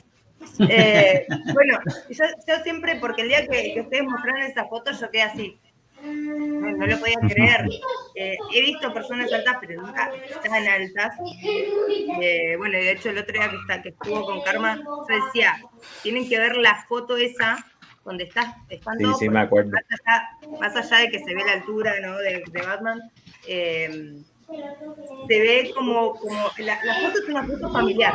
eh, 0.60 1.26
bueno, 1.52 1.80
yo, 2.08 2.24
yo 2.46 2.62
siempre, 2.62 2.96
porque 3.00 3.22
el 3.22 3.28
día 3.28 3.48
que, 3.48 3.74
que 3.74 3.80
ustedes 3.80 4.04
mostraron 4.04 4.42
esa 4.42 4.66
foto, 4.66 4.92
yo 4.92 5.10
quedé 5.10 5.22
así. 5.22 5.58
No, 6.04 6.70
no 6.70 6.86
lo 6.86 7.00
podía 7.00 7.16
creer. 7.28 7.66
Eh, 8.14 8.36
he 8.54 8.60
visto 8.60 8.94
personas 8.94 9.32
altas, 9.32 9.56
pero 9.60 9.82
nunca 9.82 10.08
tan 10.44 10.68
altas. 10.68 11.16
Eh, 12.22 12.54
bueno, 12.58 12.78
y 12.78 12.84
de 12.84 12.92
hecho, 12.92 13.10
el 13.10 13.18
otro 13.18 13.32
día 13.32 13.50
que, 13.50 13.56
está, 13.56 13.82
que 13.82 13.88
estuvo 13.88 14.24
con 14.24 14.40
Karma, 14.42 14.76
yo 14.76 15.24
decía: 15.24 15.56
tienen 16.04 16.28
que 16.28 16.38
ver 16.38 16.54
la 16.58 16.84
foto 16.88 17.16
esa, 17.16 17.56
donde 18.06 18.24
estás, 18.24 18.54
están 18.70 18.96
Sí, 18.96 19.04
todos 19.04 19.18
sí, 19.18 19.28
me 19.28 19.40
acuerdo. 19.40 19.72
más 19.72 19.82
allá, 19.90 20.30
más 20.60 20.76
allá 20.76 20.96
de 21.02 21.10
que 21.10 21.18
se 21.18 21.34
ve 21.34 21.44
la 21.44 21.52
altura 21.52 21.92
¿no? 22.00 22.16
de, 22.18 22.42
de 22.50 22.62
Batman, 22.62 23.00
eh, 23.46 24.14
se 25.28 25.40
ve 25.40 25.72
como, 25.74 26.14
como 26.14 26.50
la, 26.58 26.78
la 26.84 26.94
foto 27.02 27.18
es 27.22 27.28
una 27.28 27.44
foto 27.44 27.72
familiar. 27.72 28.14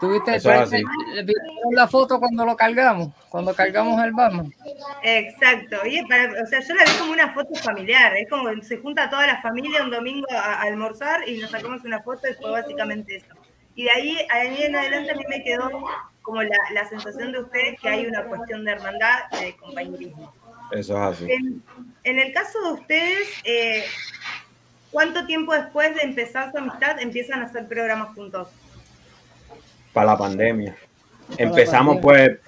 ¿Tuviste 0.00 0.36
Eso 0.36 0.52
es 0.52 0.60
así. 0.60 0.76
¿vieron 1.14 1.74
la 1.74 1.88
foto 1.88 2.18
cuando 2.18 2.44
lo 2.44 2.54
cargamos? 2.56 3.08
Cuando 3.30 3.54
cargamos 3.54 4.02
el 4.04 4.12
Batman. 4.12 4.52
Exacto. 5.02 5.86
Y 5.86 5.96
es 5.98 6.04
para- 6.06 6.42
o 6.42 6.46
sea, 6.46 6.60
yo 6.60 6.74
la 6.74 6.84
vi 6.84 6.90
como 6.98 7.12
una 7.12 7.32
foto 7.32 7.54
familiar. 7.56 8.14
Es 8.16 8.28
como 8.28 8.50
que 8.50 8.62
se 8.62 8.78
junta 8.78 9.08
toda 9.08 9.26
la 9.26 9.40
familia 9.40 9.82
un 9.82 9.90
domingo 9.90 10.26
a, 10.30 10.54
a 10.56 10.62
almorzar 10.62 11.26
y 11.28 11.38
nos 11.38 11.50
sacamos 11.50 11.82
una 11.84 12.02
foto 12.02 12.28
y 12.28 12.34
fue 12.34 12.50
básicamente 12.50 13.16
eso. 13.16 13.34
Y 13.74 13.84
de 13.84 13.90
ahí, 13.90 14.18
ahí 14.30 14.62
en 14.64 14.76
adelante 14.76 15.12
a 15.12 15.14
mí 15.14 15.24
me 15.28 15.42
quedó 15.42 15.70
como 16.26 16.42
la, 16.42 16.58
la 16.74 16.88
sensación 16.88 17.30
de 17.30 17.38
ustedes 17.38 17.80
que 17.80 17.88
hay 17.88 18.04
una 18.04 18.24
cuestión 18.24 18.64
de 18.64 18.72
hermandad 18.72 19.20
y 19.40 19.44
de 19.44 19.56
compañerismo. 19.56 20.34
Eso 20.72 20.96
es 20.96 21.00
así. 21.00 21.30
En, 21.30 21.62
en 22.02 22.18
el 22.18 22.32
caso 22.32 22.60
de 22.64 22.72
ustedes, 22.80 23.28
eh, 23.44 23.84
¿cuánto 24.90 25.24
tiempo 25.24 25.54
después 25.54 25.94
de 25.94 26.02
empezar 26.02 26.50
su 26.50 26.58
amistad 26.58 27.00
empiezan 27.00 27.42
a 27.42 27.44
hacer 27.44 27.68
programas 27.68 28.12
juntos? 28.16 28.48
Para 29.92 30.08
la 30.08 30.18
pandemia. 30.18 30.76
Empezamos 31.38 31.98
pues, 32.02 32.40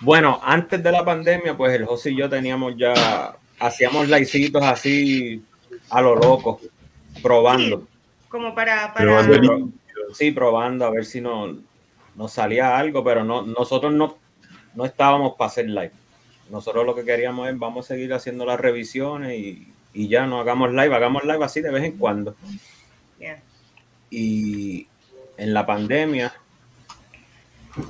bueno, 0.00 0.40
antes 0.42 0.82
de 0.82 0.90
la 0.90 1.04
pandemia, 1.04 1.54
pues 1.54 1.74
el 1.74 1.84
José 1.84 2.12
y 2.12 2.16
yo 2.16 2.30
teníamos 2.30 2.74
ya, 2.78 3.36
hacíamos 3.58 4.08
laicitos 4.08 4.62
así 4.62 5.44
a 5.90 6.00
lo 6.00 6.16
loco, 6.16 6.58
probando. 7.22 7.80
Sí, 7.80 8.28
como 8.30 8.54
para... 8.54 8.94
para... 8.94 9.04
Probando 9.04 9.72
Sí, 10.14 10.32
probando 10.32 10.86
a 10.86 10.90
ver 10.90 11.04
si 11.04 11.20
no, 11.20 11.56
nos 12.20 12.32
salía 12.32 12.76
algo, 12.76 13.02
pero 13.02 13.24
no, 13.24 13.40
nosotros 13.40 13.94
no, 13.94 14.18
no 14.74 14.84
estábamos 14.84 15.36
para 15.36 15.48
hacer 15.48 15.70
live. 15.70 15.92
Nosotros 16.50 16.84
lo 16.84 16.94
que 16.94 17.02
queríamos 17.02 17.48
es 17.48 17.58
vamos 17.58 17.86
a 17.86 17.88
seguir 17.94 18.12
haciendo 18.12 18.44
las 18.44 18.60
revisiones 18.60 19.38
y, 19.38 19.72
y 19.94 20.08
ya 20.08 20.26
no 20.26 20.38
hagamos 20.38 20.70
live, 20.70 20.94
hagamos 20.94 21.24
live 21.24 21.42
así 21.42 21.62
de 21.62 21.70
vez 21.70 21.84
en 21.84 21.96
cuando. 21.96 22.36
Y 24.10 24.86
en 25.38 25.54
la 25.54 25.64
pandemia, 25.64 26.30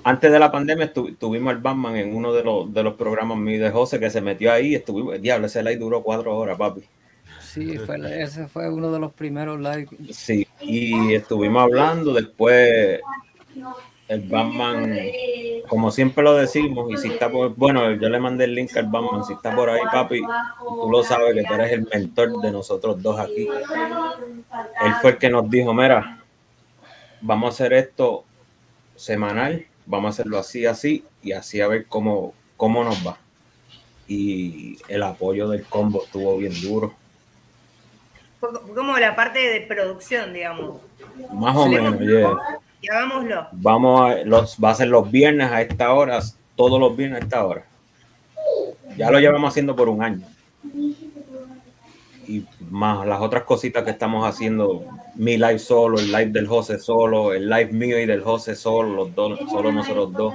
antes 0.04 0.30
de 0.30 0.38
la 0.38 0.52
pandemia 0.52 0.94
estu- 0.94 1.16
tuvimos 1.18 1.52
el 1.52 1.58
Batman 1.58 1.96
en 1.96 2.14
uno 2.14 2.32
de 2.32 2.44
los, 2.44 2.72
de 2.72 2.84
los 2.84 2.94
programas 2.94 3.36
míos 3.36 3.62
de 3.62 3.72
José 3.72 3.98
que 3.98 4.10
se 4.10 4.20
metió 4.20 4.52
ahí. 4.52 4.76
Estuvimos, 4.76 5.20
diablo, 5.20 5.48
ese 5.48 5.60
live 5.64 5.78
duró 5.78 6.04
cuatro 6.04 6.36
horas, 6.36 6.56
papi. 6.56 6.82
Sí, 7.40 7.78
fue, 7.78 8.22
ese 8.22 8.46
fue 8.46 8.70
uno 8.70 8.92
de 8.92 9.00
los 9.00 9.12
primeros 9.12 9.58
live. 9.58 9.88
Sí, 10.12 10.46
y 10.60 11.14
estuvimos 11.14 11.64
hablando 11.64 12.12
después. 12.12 13.00
El 14.10 14.22
Batman, 14.22 14.92
como 15.68 15.92
siempre 15.92 16.24
lo 16.24 16.34
decimos, 16.34 16.90
y 16.92 16.96
si 16.96 17.12
está 17.12 17.30
por, 17.30 17.54
bueno, 17.54 17.92
yo 17.92 18.08
le 18.08 18.18
mandé 18.18 18.42
el 18.42 18.56
link 18.56 18.76
al 18.76 18.88
Batman, 18.88 19.24
si 19.24 19.34
está 19.34 19.54
por 19.54 19.70
ahí, 19.70 19.82
papi, 19.92 20.20
tú 20.58 20.90
lo 20.90 21.04
sabes 21.04 21.32
que 21.32 21.44
tú 21.44 21.54
eres 21.54 21.70
el 21.70 21.86
mentor 21.86 22.40
de 22.40 22.50
nosotros 22.50 23.00
dos 23.00 23.20
aquí. 23.20 23.46
Él 23.46 24.94
fue 25.00 25.10
el 25.10 25.18
que 25.18 25.30
nos 25.30 25.48
dijo, 25.48 25.72
mira, 25.72 26.18
vamos 27.20 27.46
a 27.46 27.54
hacer 27.54 27.72
esto 27.72 28.24
semanal, 28.96 29.64
vamos 29.86 30.06
a 30.06 30.10
hacerlo 30.10 30.38
así, 30.38 30.66
así, 30.66 31.04
y 31.22 31.30
así 31.30 31.60
a 31.60 31.68
ver 31.68 31.86
cómo, 31.86 32.34
cómo 32.56 32.82
nos 32.82 33.06
va. 33.06 33.16
Y 34.08 34.76
el 34.88 35.04
apoyo 35.04 35.48
del 35.48 35.64
combo 35.66 36.02
estuvo 36.02 36.36
bien 36.36 36.60
duro, 36.60 36.94
Fue 38.40 38.50
como 38.74 38.98
la 38.98 39.14
parte 39.14 39.38
de 39.38 39.60
producción, 39.60 40.32
digamos. 40.32 40.80
más 41.32 41.56
o 41.56 41.68
menos, 41.68 41.96
yeah. 42.00 42.36
Y 42.82 42.88
hagámoslo. 42.90 43.46
Vamos 43.52 44.10
a, 44.10 44.14
los, 44.24 44.56
va 44.62 44.70
a 44.70 44.74
ser 44.74 44.88
los 44.88 45.10
viernes 45.10 45.50
a 45.50 45.60
esta 45.62 45.92
hora, 45.92 46.20
todos 46.56 46.80
los 46.80 46.96
viernes 46.96 47.20
a 47.20 47.24
esta 47.24 47.44
hora. 47.44 47.64
Ya 48.96 49.10
lo 49.10 49.18
llevamos 49.20 49.50
haciendo 49.50 49.76
por 49.76 49.88
un 49.88 50.02
año. 50.02 50.26
Y 52.26 52.44
más 52.70 53.06
las 53.06 53.20
otras 53.20 53.42
cositas 53.44 53.82
que 53.84 53.90
estamos 53.90 54.26
haciendo, 54.26 54.84
mi 55.16 55.36
live 55.36 55.58
solo, 55.58 55.98
el 55.98 56.06
live 56.12 56.26
del 56.30 56.46
José 56.46 56.78
solo, 56.78 57.32
el 57.32 57.48
live 57.48 57.72
mío 57.72 57.98
y 57.98 58.06
del 58.06 58.22
José 58.22 58.54
solo, 58.54 58.94
los 58.94 59.14
dos, 59.14 59.38
solo 59.50 59.72
nosotros 59.72 60.12
dos. 60.12 60.34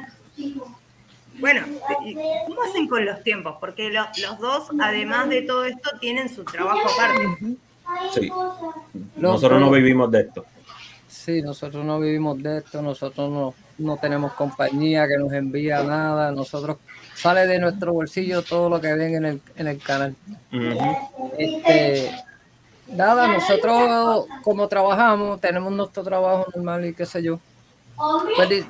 Bueno, 1.39 1.65
¿y 2.05 2.13
¿cómo 2.47 2.61
hacen 2.63 2.87
con 2.87 3.05
los 3.05 3.21
tiempos? 3.23 3.55
Porque 3.59 3.89
lo- 3.89 4.05
los 4.21 4.39
dos, 4.39 4.67
además 4.79 5.29
de 5.29 5.41
todo 5.43 5.65
esto, 5.65 5.89
tienen 5.99 6.27
su 6.33 6.43
trabajo 6.43 6.79
aparte. 6.81 7.55
Sí, 8.13 8.29
nosotros 9.15 9.59
no 9.59 9.69
vivimos 9.71 10.09
de 10.11 10.21
esto. 10.21 10.45
Sí, 11.25 11.41
nosotros 11.41 11.83
no 11.83 11.99
vivimos 11.99 12.41
de 12.43 12.59
esto, 12.59 12.83
nosotros 12.83 13.31
no, 13.31 13.55
no 13.79 13.97
tenemos 13.97 14.33
compañía 14.33 15.07
que 15.07 15.17
nos 15.17 15.33
envía 15.33 15.81
nada, 15.81 16.31
nosotros 16.31 16.77
sale 17.15 17.47
de 17.47 17.57
nuestro 17.57 17.93
bolsillo 17.93 18.43
todo 18.43 18.69
lo 18.69 18.79
que 18.79 18.93
ven 18.93 19.15
en 19.15 19.25
el, 19.25 19.41
en 19.55 19.67
el 19.67 19.79
canal. 19.79 20.15
Este, 21.35 22.11
nada, 22.89 23.27
nosotros 23.27 24.27
como 24.43 24.67
trabajamos, 24.67 25.41
tenemos 25.41 25.73
nuestro 25.73 26.03
trabajo 26.03 26.45
normal 26.55 26.85
y 26.85 26.93
qué 26.93 27.07
sé 27.07 27.23
yo. 27.23 27.39
Pues, 28.35 28.63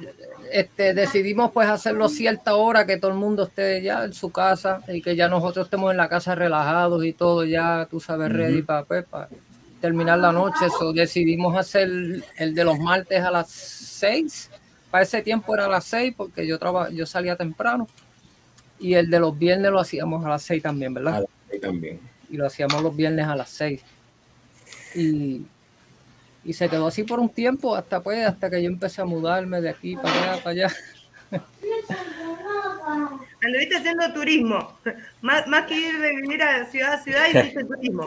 este, 0.49 0.93
decidimos 0.93 1.51
pues 1.51 1.67
hacerlo 1.67 2.05
a 2.05 2.09
cierta 2.09 2.55
hora 2.55 2.85
que 2.85 2.95
todo 2.95 3.11
el 3.11 3.17
mundo 3.17 3.43
esté 3.43 3.81
ya 3.81 4.05
en 4.05 4.13
su 4.13 4.31
casa 4.31 4.79
y 4.87 5.01
que 5.01 5.17
ya 5.17 5.27
nosotros 5.27 5.65
estemos 5.65 5.91
en 5.91 5.97
la 5.97 6.07
casa 6.07 6.35
relajados 6.35 7.03
y 7.03 7.11
todo 7.11 7.43
ya, 7.43 7.85
tú 7.91 7.99
sabes, 7.99 8.31
ready 8.31 8.59
Ujú. 8.59 8.65
para 8.65 9.27
terminar 9.85 10.17
la 10.19 10.31
noche. 10.31 10.67
So, 10.79 10.93
decidimos 10.93 11.57
hacer 11.57 11.89
el 12.37 12.55
de 12.55 12.63
los 12.63 12.79
martes 12.79 13.21
a 13.21 13.31
las 13.31 13.49
6. 13.51 14.49
Para 14.91 15.03
ese 15.03 15.21
tiempo 15.21 15.53
era 15.53 15.65
a 15.65 15.69
las 15.69 15.83
6 15.85 16.13
porque 16.17 16.47
yo, 16.47 16.57
traba, 16.57 16.89
yo 16.89 17.05
salía 17.05 17.35
temprano. 17.35 17.87
Y 18.79 18.93
el 18.95 19.09
de 19.09 19.19
los 19.19 19.37
viernes 19.37 19.71
lo 19.71 19.79
hacíamos 19.79 20.25
a 20.25 20.29
las 20.29 20.41
6 20.43 20.63
también, 20.63 20.93
¿verdad? 20.93 21.15
A 21.15 21.19
la- 21.21 21.27
ahí 21.51 21.59
también. 21.59 21.99
y 22.29 22.37
lo 22.37 22.47
hacíamos 22.47 22.81
los 22.81 22.95
viernes 22.95 23.27
a 23.27 23.35
las 23.35 23.49
6. 23.49 23.81
Y, 24.95 25.45
y 26.43 26.53
se 26.53 26.67
quedó 26.69 26.87
así 26.87 27.03
por 27.03 27.19
un 27.19 27.29
tiempo 27.29 27.75
hasta 27.75 28.01
pues 28.01 28.25
hasta 28.25 28.49
que 28.49 28.61
yo 28.63 28.69
empecé 28.69 29.01
a 29.01 29.05
mudarme 29.05 29.61
de 29.61 29.69
aquí 29.69 29.95
para 29.95 30.09
allá, 30.33 30.43
para 30.43 30.49
allá. 30.51 30.73
Anduviste 33.45 33.75
haciendo 33.77 34.11
turismo. 34.13 34.77
Más, 35.21 35.47
más 35.47 35.65
que 35.65 35.75
ir 35.75 35.99
de 35.99 36.15
vivir 36.21 36.41
a 36.43 36.65
ciudad 36.65 36.93
a 36.93 36.97
ciudad, 37.01 37.25
hiciste 37.33 37.63
turismo. 37.63 38.05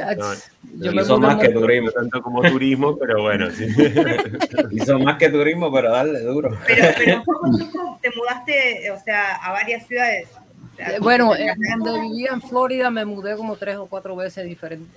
Yo 0.75 0.93
me 0.93 1.03
Hizo 1.03 1.19
mudé 1.19 1.27
más 1.29 1.37
que 1.41 1.49
turismo, 1.49 1.87
No 1.87 1.93
tanto 1.93 2.23
como 2.23 2.43
turismo, 2.43 2.97
pero 2.97 3.23
bueno, 3.23 3.51
sí. 3.51 3.67
hizo 4.71 4.99
más 5.01 5.19
que 5.19 5.29
turismo, 5.31 5.73
pero 5.73 5.91
darle 5.91 6.21
duro. 6.21 6.57
Pero, 6.67 6.89
pero 6.97 7.13
en 7.13 7.23
poco 7.25 7.57
tiempo 7.57 7.99
te 8.01 8.11
mudaste, 8.17 8.91
o 8.91 9.01
sea, 9.01 9.37
a 9.37 9.53
varias 9.53 9.87
ciudades. 9.87 10.29
O 10.31 10.77
sea, 10.77 10.95
Eh, 10.95 10.99
Bueno, 11.01 11.33
donde 11.79 12.01
vivía 12.03 12.31
en 12.33 12.43
Florida 12.43 12.91
me 12.91 13.05
mudé 13.05 13.37
como 13.37 13.57
tres 13.57 13.77
o 13.77 13.87
cuatro 13.87 14.15
veces 14.15 14.45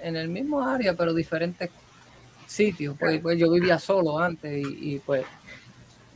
en 0.03 0.15
el 0.15 0.27
mismo 0.29 0.61
área, 0.61 0.93
pero 0.93 1.13
diferentes 1.13 1.69
sitios. 2.45 2.95
Pues, 2.99 3.19
pues 3.21 3.39
yo 3.39 3.51
vivía 3.51 3.79
solo 3.79 4.19
antes 4.19 4.51
y, 4.51 4.93
y, 4.95 4.99
pues 4.99 5.23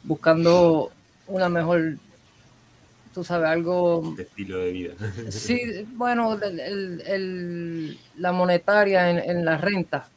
buscando 0.04 0.92
una 1.28 1.50
mejor, 1.50 1.96
tú 3.16 3.24
sabes, 3.24 3.50
algo 3.50 4.14
de 4.16 4.24
estilo 4.24 4.60
de 4.60 4.72
vida. 4.72 4.94
Sí, 5.32 5.88
bueno, 5.94 6.34
el- 6.34 6.60
el- 6.60 7.02
el- 7.08 8.00
la 8.18 8.32
monetaria 8.32 9.10
en, 9.10 9.18
en 9.20 9.44
la 9.46 9.58
renta. 9.58 10.08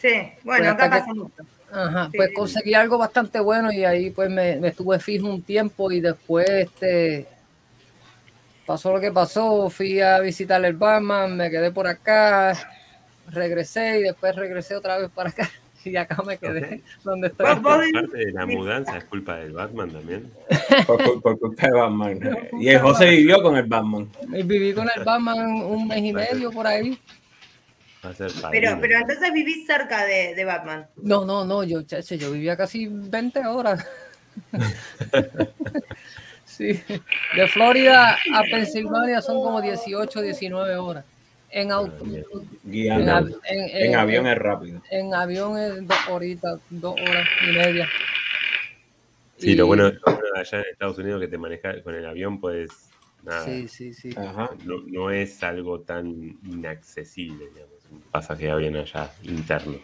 Sí, 0.00 0.08
bueno, 0.44 0.62
Pues 0.64 0.68
acá 0.68 0.70
hasta 0.70 0.84
que- 0.84 1.00
pasa 1.00 1.14
mucho. 1.14 1.42
Ajá, 1.70 2.08
Sí. 2.10 2.16
pues 2.16 2.30
conseguí 2.34 2.72
algo 2.72 2.96
bastante 2.96 3.40
bueno 3.40 3.70
y 3.70 3.84
ahí 3.84 4.08
pues 4.10 4.30
me, 4.30 4.56
me 4.56 4.68
estuve 4.68 4.98
fijo 5.00 5.26
un 5.26 5.42
tiempo 5.42 5.92
y 5.92 6.00
después 6.00 6.48
este 6.48 7.26
pasó 8.64 8.92
lo 8.92 9.00
que 9.00 9.12
pasó, 9.12 9.68
fui 9.68 10.00
a 10.00 10.18
visitar 10.20 10.64
el 10.64 10.74
Batman, 10.74 11.36
me 11.36 11.50
quedé 11.50 11.70
por 11.70 11.86
acá, 11.86 12.54
regresé 13.28 13.98
y 14.00 14.02
después 14.04 14.34
regresé 14.36 14.76
otra 14.76 14.96
vez 14.98 15.10
para 15.10 15.28
acá 15.30 15.50
y 15.90 15.96
acá 15.96 16.22
me 16.22 16.36
quedé 16.38 16.82
donde 17.04 17.28
estoy. 17.28 17.46
Parte 17.56 18.16
de 18.16 18.32
la 18.32 18.46
mudanza 18.46 18.96
es 18.98 19.04
culpa 19.04 19.36
del 19.36 19.52
Batman 19.52 19.90
también. 19.90 20.30
Por, 20.86 21.00
cul- 21.02 21.22
por 21.22 21.38
culpa 21.38 21.66
de 21.66 21.72
Batman. 21.72 22.20
Y 22.60 22.68
el 22.68 22.78
José 22.80 23.10
vivió 23.10 23.42
con 23.42 23.56
el 23.56 23.66
Batman. 23.66 24.08
Y 24.32 24.42
viví 24.42 24.72
con 24.72 24.88
el 24.94 25.04
Batman 25.04 25.38
un 25.62 25.88
mes 25.88 26.02
y 26.02 26.12
medio 26.12 26.50
por 26.50 26.66
ahí. 26.66 26.98
Pero, 28.50 28.78
pero 28.80 28.98
entonces 29.00 29.32
vivís 29.32 29.66
cerca 29.66 30.04
de, 30.04 30.34
de 30.34 30.44
Batman. 30.44 30.86
No, 31.02 31.24
no, 31.24 31.44
no, 31.44 31.64
yo, 31.64 31.80
yo 31.80 32.32
vivía 32.32 32.56
casi 32.56 32.86
20 32.88 33.46
horas. 33.46 33.86
Sí, 36.44 36.80
de 37.36 37.46
Florida 37.46 38.16
a 38.34 38.42
Pensilvania 38.50 39.20
son 39.22 39.36
como 39.42 39.60
18, 39.60 40.22
19 40.22 40.76
horas. 40.76 41.04
En 41.50 41.72
auto. 41.72 42.04
En, 42.04 42.24
Guiando. 42.64 43.12
av- 43.14 43.28
en- 43.48 43.68
En 43.70 43.86
en- 43.90 43.96
avión 43.96 44.26
es 44.26 44.38
rápido. 44.38 44.82
en 44.90 45.14
avión 45.14 45.56
es 45.58 45.86
dos 45.86 46.08
horitas, 46.10 46.60
dos 46.70 46.94
horas 47.00 47.26
y 47.42 47.52
media. 47.52 47.88
Sí, 49.38 49.50
Y- 49.52 49.54
lo 49.56 49.66
bueno, 49.66 49.90
allá 50.34 50.58
en 50.58 50.64
Estados 50.72 50.98
Unidos 50.98 51.20
que 51.20 51.28
te 51.28 51.38
manejas 51.38 51.76
con 51.82 51.94
el 51.94 52.04
avión, 52.06 52.40
pues 52.40 52.90
nada, 53.22 53.44
Sí, 53.44 53.68
sí, 53.68 53.94
sí. 53.94 54.10
Ajá. 54.16 54.50
no, 54.64 54.80
no 54.86 55.10
es 55.10 55.42
algo 55.42 55.80
tan 55.80 56.08
inaccesible, 56.44 57.46
digamos, 57.54 57.84
un 57.90 58.00
pasaje 58.10 58.44
de 58.46 58.50
avión 58.50 58.76
allá 58.76 59.10
interno. 59.22 59.78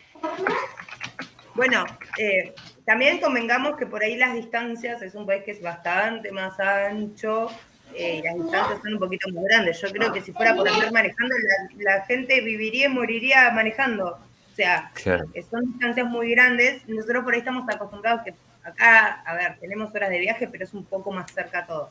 Bueno, 1.55 1.85
eh, 2.18 2.53
también 2.85 3.20
convengamos 3.20 3.77
que 3.77 3.87
por 3.87 4.03
ahí 4.03 4.16
las 4.16 4.35
distancias 4.35 5.00
es 5.03 5.14
un 5.14 5.24
país 5.24 5.44
que 5.44 5.53
es 5.53 5.62
bastante 5.62 6.33
más 6.33 6.59
ancho 6.59 7.48
eh, 7.96 8.16
y 8.18 8.22
las 8.22 8.35
distancias 8.35 8.80
son 8.83 8.94
un 8.94 8.98
poquito 8.98 9.28
muy 9.30 9.44
grandes. 9.44 9.80
Yo 9.80 9.88
creo 9.90 10.12
que 10.12 10.20
si 10.20 10.33
fuera 10.33 10.54
por 10.54 10.68
andar 10.68 10.92
manejando, 10.92 11.35
la, 11.78 11.92
la 11.98 12.04
gente 12.07 12.40
viviría 12.40 12.87
y 12.87 12.88
moriría 12.88 13.50
manejando. 13.50 14.18
O 14.52 14.54
sea, 14.57 14.90
Claro. 14.94 15.24
eh, 15.35 15.44
son 15.50 15.64
distancias 15.72 16.07
muy 16.07 16.30
grandes. 16.30 16.87
Nosotros 16.88 17.24
por 17.24 17.35
ahí 17.35 17.40
estamos 17.40 17.64
acostumbrados 17.68 18.22
que 18.24 18.35
acá, 18.62 19.22
a 19.26 19.35
ver, 19.35 19.57
tenemos 19.61 19.94
horas 19.94 20.11
de 20.11 20.18
viaje, 20.20 20.48
pero 20.48 20.64
es 20.64 20.72
un 20.74 20.85
poco 20.85 21.11
más 21.12 21.30
cerca 21.33 21.66
todo. 21.66 21.90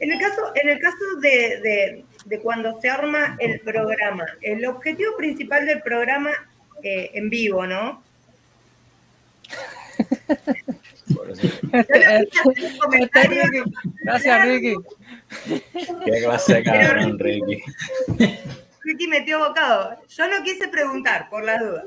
En 0.00 0.12
el 0.12 0.18
caso, 0.20 0.52
en 0.54 0.68
el 0.68 0.78
caso 0.78 0.96
de, 1.20 1.28
de- 1.60 2.04
de 2.24 2.38
cuando 2.40 2.80
se 2.80 2.88
arma 2.88 3.36
el 3.40 3.58
programa, 3.60 4.24
el 4.42 4.64
objetivo 4.66 5.16
principal 5.16 5.66
del 5.66 5.80
programa 5.82 6.30
eh, 6.82 7.10
en 7.14 7.28
vivo, 7.30 7.66
¿no? 7.66 8.02
Gracias, 14.02 14.44
Ricky. 14.46 14.74
Qué 16.04 16.22
clase 16.22 16.54
de 16.54 16.62
cabrón, 16.62 17.18
Ricky. 17.18 17.62
Ricky 18.82 19.08
metió 19.08 19.38
bocado. 19.40 19.96
Yo 20.08 20.28
no 20.28 20.42
quise 20.42 20.68
preguntar, 20.68 21.28
por 21.28 21.44
las 21.44 21.60
dudas. 21.60 21.84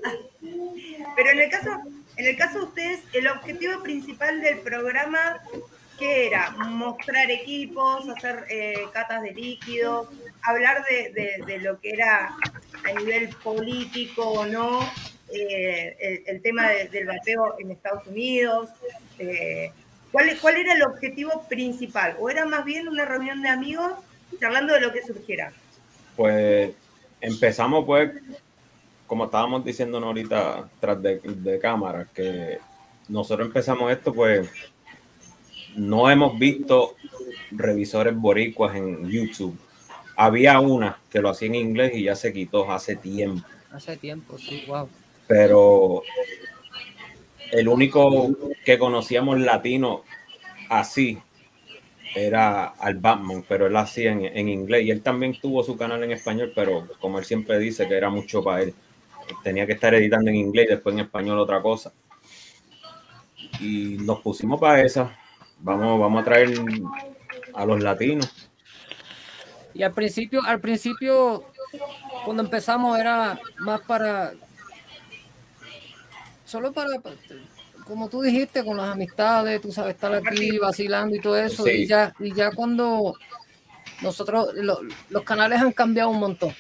Pero 1.16 1.30
en 1.32 1.40
el 1.40 1.50
caso, 1.50 1.70
en 2.18 2.26
el 2.26 2.38
caso 2.38 2.60
de 2.60 2.66
ustedes, 2.66 3.00
el 3.14 3.28
objetivo 3.28 3.82
principal 3.82 4.42
del 4.42 4.60
programa, 4.60 5.40
¿qué 5.98 6.28
era? 6.28 6.52
Mostrar 6.52 7.32
equipos, 7.32 8.08
hacer 8.10 8.46
eh, 8.50 8.74
catas 8.94 9.22
de 9.24 9.32
líquidos, 9.32 10.08
hablar 10.44 10.84
de, 10.90 11.12
de- 11.12 11.44
de 11.46 11.58
lo 11.60 11.80
que 11.80 11.92
era 11.92 12.36
a 12.84 12.94
nivel 13.00 13.30
político 13.44 14.24
o 14.28 14.46
no, 14.46 14.82
eh, 15.34 15.96
el, 16.00 16.24
el 16.36 16.42
tema 16.42 16.70
de- 16.70 16.88
del 16.90 17.06
vapeo 17.08 17.56
en 17.60 17.72
Estados 17.72 18.06
Unidos. 18.08 18.70
eh, 19.20 19.72
¿cuál, 20.12 20.38
¿Cuál 20.40 20.58
era 20.58 20.74
el 20.74 20.84
objetivo 20.84 21.46
principal? 21.50 22.16
¿O 22.20 22.30
era 22.30 22.46
más 22.46 22.66
bien 22.66 22.88
una 22.88 23.06
reunión 23.06 23.42
de 23.42 23.50
amigos 23.50 23.94
charlando 24.40 24.74
de 24.74 24.82
lo 24.82 24.94
que 24.94 25.06
surgiera? 25.06 25.52
Pues 26.16 26.72
empezamos, 27.20 27.86
pues, 27.86 28.12
como 29.08 29.26
estábamos 29.26 29.64
diciendo 29.66 29.98
ahorita 29.98 30.70
tras 30.80 31.02
de, 31.02 31.20
de 31.20 31.60
cámara, 31.60 32.08
que 32.14 32.60
nosotros 33.08 33.48
empezamos 33.48 33.92
esto, 33.92 34.14
pues, 34.14 34.50
no 35.76 36.10
hemos 36.10 36.38
visto 36.38 36.96
revisores 37.52 38.16
boricuas 38.16 38.76
en 38.76 39.10
YouTube. 39.10 39.58
Había 40.16 40.60
una 40.60 41.00
que 41.10 41.20
lo 41.20 41.30
hacía 41.30 41.48
en 41.48 41.56
inglés 41.56 41.94
y 41.96 42.04
ya 42.04 42.16
se 42.16 42.34
quitó 42.34 42.72
hace 42.72 42.96
tiempo. 42.96 43.48
Hace 43.72 43.98
tiempo, 43.98 44.38
sí, 44.38 44.66
wow. 44.68 44.90
pero 45.28 46.04
el 47.52 47.68
único 47.68 48.30
que 48.66 48.78
conocíamos 48.78 49.40
latino 49.40 50.04
así 50.70 51.20
era 52.16 52.66
al 52.66 52.96
Batman, 52.96 53.46
pero 53.48 53.68
él 53.68 53.76
hacía 53.76 54.12
en, 54.12 54.26
en 54.26 54.50
inglés 54.50 54.86
y 54.86 54.92
él 54.92 55.02
también 55.02 55.40
tuvo 55.40 55.64
su 55.64 55.78
canal 55.78 56.04
en 56.04 56.12
español, 56.12 56.52
pero 56.54 56.88
como 57.00 57.20
él 57.20 57.26
siempre 57.26 57.60
dice 57.60 57.88
que 57.88 57.96
era 57.96 58.10
mucho 58.10 58.44
para 58.44 58.64
él, 58.64 58.74
tenía 59.44 59.66
que 59.66 59.74
estar 59.74 59.94
editando 59.94 60.30
en 60.30 60.36
inglés 60.36 60.68
y 60.68 60.72
después 60.72 60.94
en 60.94 61.02
español 61.02 61.40
otra 61.40 61.62
cosa. 61.62 61.94
Y 63.60 63.98
nos 64.00 64.20
pusimos 64.22 64.60
para 64.60 64.82
esa. 64.82 65.16
Vamos, 65.60 66.00
vamos 66.00 66.22
a 66.22 66.26
traer 66.26 66.50
a 67.54 67.66
los 67.66 67.82
latinos. 67.82 68.50
Y 69.74 69.84
al 69.84 69.94
principio, 69.94 70.42
al 70.44 70.60
principio, 70.60 71.46
cuando 72.26 72.44
empezamos 72.44 73.00
era 73.00 73.40
más 73.60 73.82
para, 73.82 74.34
solo 76.52 76.72
para, 76.74 76.90
como 77.86 78.10
tú 78.10 78.22
dijiste, 78.22 78.64
con 78.66 78.78
las 78.78 78.90
amistades, 78.90 79.62
tú 79.62 79.72
sabes, 79.72 79.96
estar 79.96 80.14
aquí 80.14 80.58
vacilando 80.58 81.16
y 81.16 81.20
todo 81.22 81.38
eso. 81.38 81.64
Sí. 81.64 81.72
Y 81.72 81.88
ya, 81.88 82.14
y 82.20 82.34
ya 82.34 82.52
cuando 82.52 83.14
nosotros, 84.02 84.54
lo- 84.56 84.80
los 85.10 85.24
canales 85.24 85.62
han 85.62 85.72
cambiado 85.72 86.10
un 86.10 86.20
montón, 86.20 86.54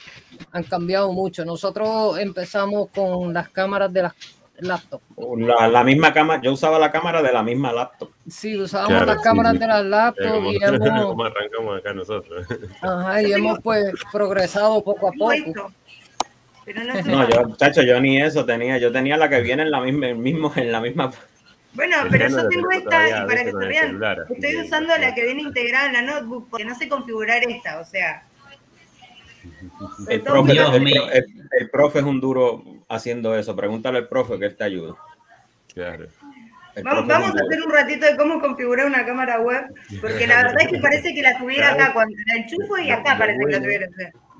han 0.51 0.63
cambiado 0.63 1.11
mucho. 1.11 1.43
Nosotros 1.43 2.17
empezamos 2.19 2.89
con 2.93 3.33
las 3.33 3.49
cámaras 3.49 3.91
de 3.91 4.03
las 4.03 4.13
laptops. 4.59 5.03
La, 5.37 5.67
la 5.67 5.83
misma 5.83 6.13
cámara, 6.13 6.39
yo 6.41 6.53
usaba 6.53 6.77
la 6.79 6.91
cámara 6.91 7.21
de 7.21 7.33
la 7.33 7.41
misma 7.43 7.73
laptop. 7.73 8.09
Sí, 8.29 8.55
usábamos 8.57 8.89
Claro, 8.91 9.05
las 9.07 9.17
sí, 9.17 9.23
cámaras 9.23 9.53
sí. 9.53 9.57
de 9.59 9.67
las 9.67 9.81
Eh, 9.81 9.89
laptops 9.89 10.31
como, 10.31 10.51
y 10.51 10.55
hemos, 10.63 11.05
como 11.07 11.23
arrancamos 11.25 11.79
acá 11.79 11.93
nosotros. 11.93 12.45
ajá, 12.81 13.21
y 13.23 13.33
hemos 13.33 13.59
pues 13.63 13.91
progresado 14.11 14.83
poco 14.83 15.07
a 15.07 15.11
poco. 15.11 15.71
Pero 16.65 16.83
no 16.83 16.93
sé. 16.95 17.03
No, 17.03 17.27
yo, 17.29 17.55
chacho, 17.57 17.81
yo 17.81 17.99
ni 17.99 18.21
eso 18.21 18.45
tenía. 18.45 18.77
Yo 18.77 18.91
tenía 18.91 19.17
la 19.17 19.29
que 19.29 19.41
viene 19.41 19.63
en 19.63 19.71
la 19.71 19.81
misma, 19.81 20.07
el 20.07 20.17
mismo, 20.17 20.51
en 20.55 20.71
la 20.71 20.79
misma. 20.81 21.11
Bueno, 21.73 22.01
El 22.03 22.09
pero 22.09 22.27
yo 22.27 22.47
tengo 22.49 22.71
esta 22.71 23.07
y 23.07 23.11
para 23.27 23.43
que 23.45 23.51
se 23.51 23.57
vean, 23.65 24.01
estoy 24.29 24.51
que- 24.51 24.57
usando 24.57 24.97
la 24.97 25.15
que 25.15 25.23
viene 25.25 25.41
integrada 25.43 25.87
en 25.87 25.93
la 25.93 26.01
notebook 26.01 26.49
porque 26.49 26.65
no 26.65 26.75
sé 26.75 26.89
configurar 26.89 27.41
esta, 27.49 27.79
o 27.79 27.85
sea. 27.85 28.23
El 30.07 30.21
profe, 30.21 30.51
Dios 30.53 30.75
el, 30.75 30.81
mío. 30.81 31.09
el- 31.11 31.25
el 31.59 31.69
profe 31.69 31.99
es 31.99 32.05
un 32.05 32.19
duro 32.21 32.63
haciendo 32.89 33.35
eso. 33.35 33.55
Pregúntale 33.55 33.99
al 33.99 34.07
profe 34.07 34.37
que 34.37 34.45
él 34.45 34.55
te 34.55 34.63
ayuda. 34.65 34.95
Claro. 35.73 36.07
Vamos, 36.83 37.05
vamos 37.07 37.29
a 37.35 37.43
hacer 37.45 37.61
un 37.63 37.71
ratito 37.71 38.05
de 38.05 38.15
cómo 38.15 38.39
configurar 38.39 38.85
una 38.85 39.05
cámara 39.05 39.39
web, 39.41 39.65
porque 39.99 40.25
la 40.25 40.37
verdad 40.37 40.61
es 40.61 40.67
que 40.69 40.79
parece 40.79 41.13
que 41.13 41.21
la 41.21 41.37
tuviera 41.37 41.71
acá, 41.73 41.91
cuando 41.93 42.15
la 42.27 42.41
enchufo 42.41 42.77
y 42.77 42.91
acá 42.91 43.17
parece 43.17 43.39
que 43.45 43.51
la 43.51 43.59
tuviera. 43.59 43.87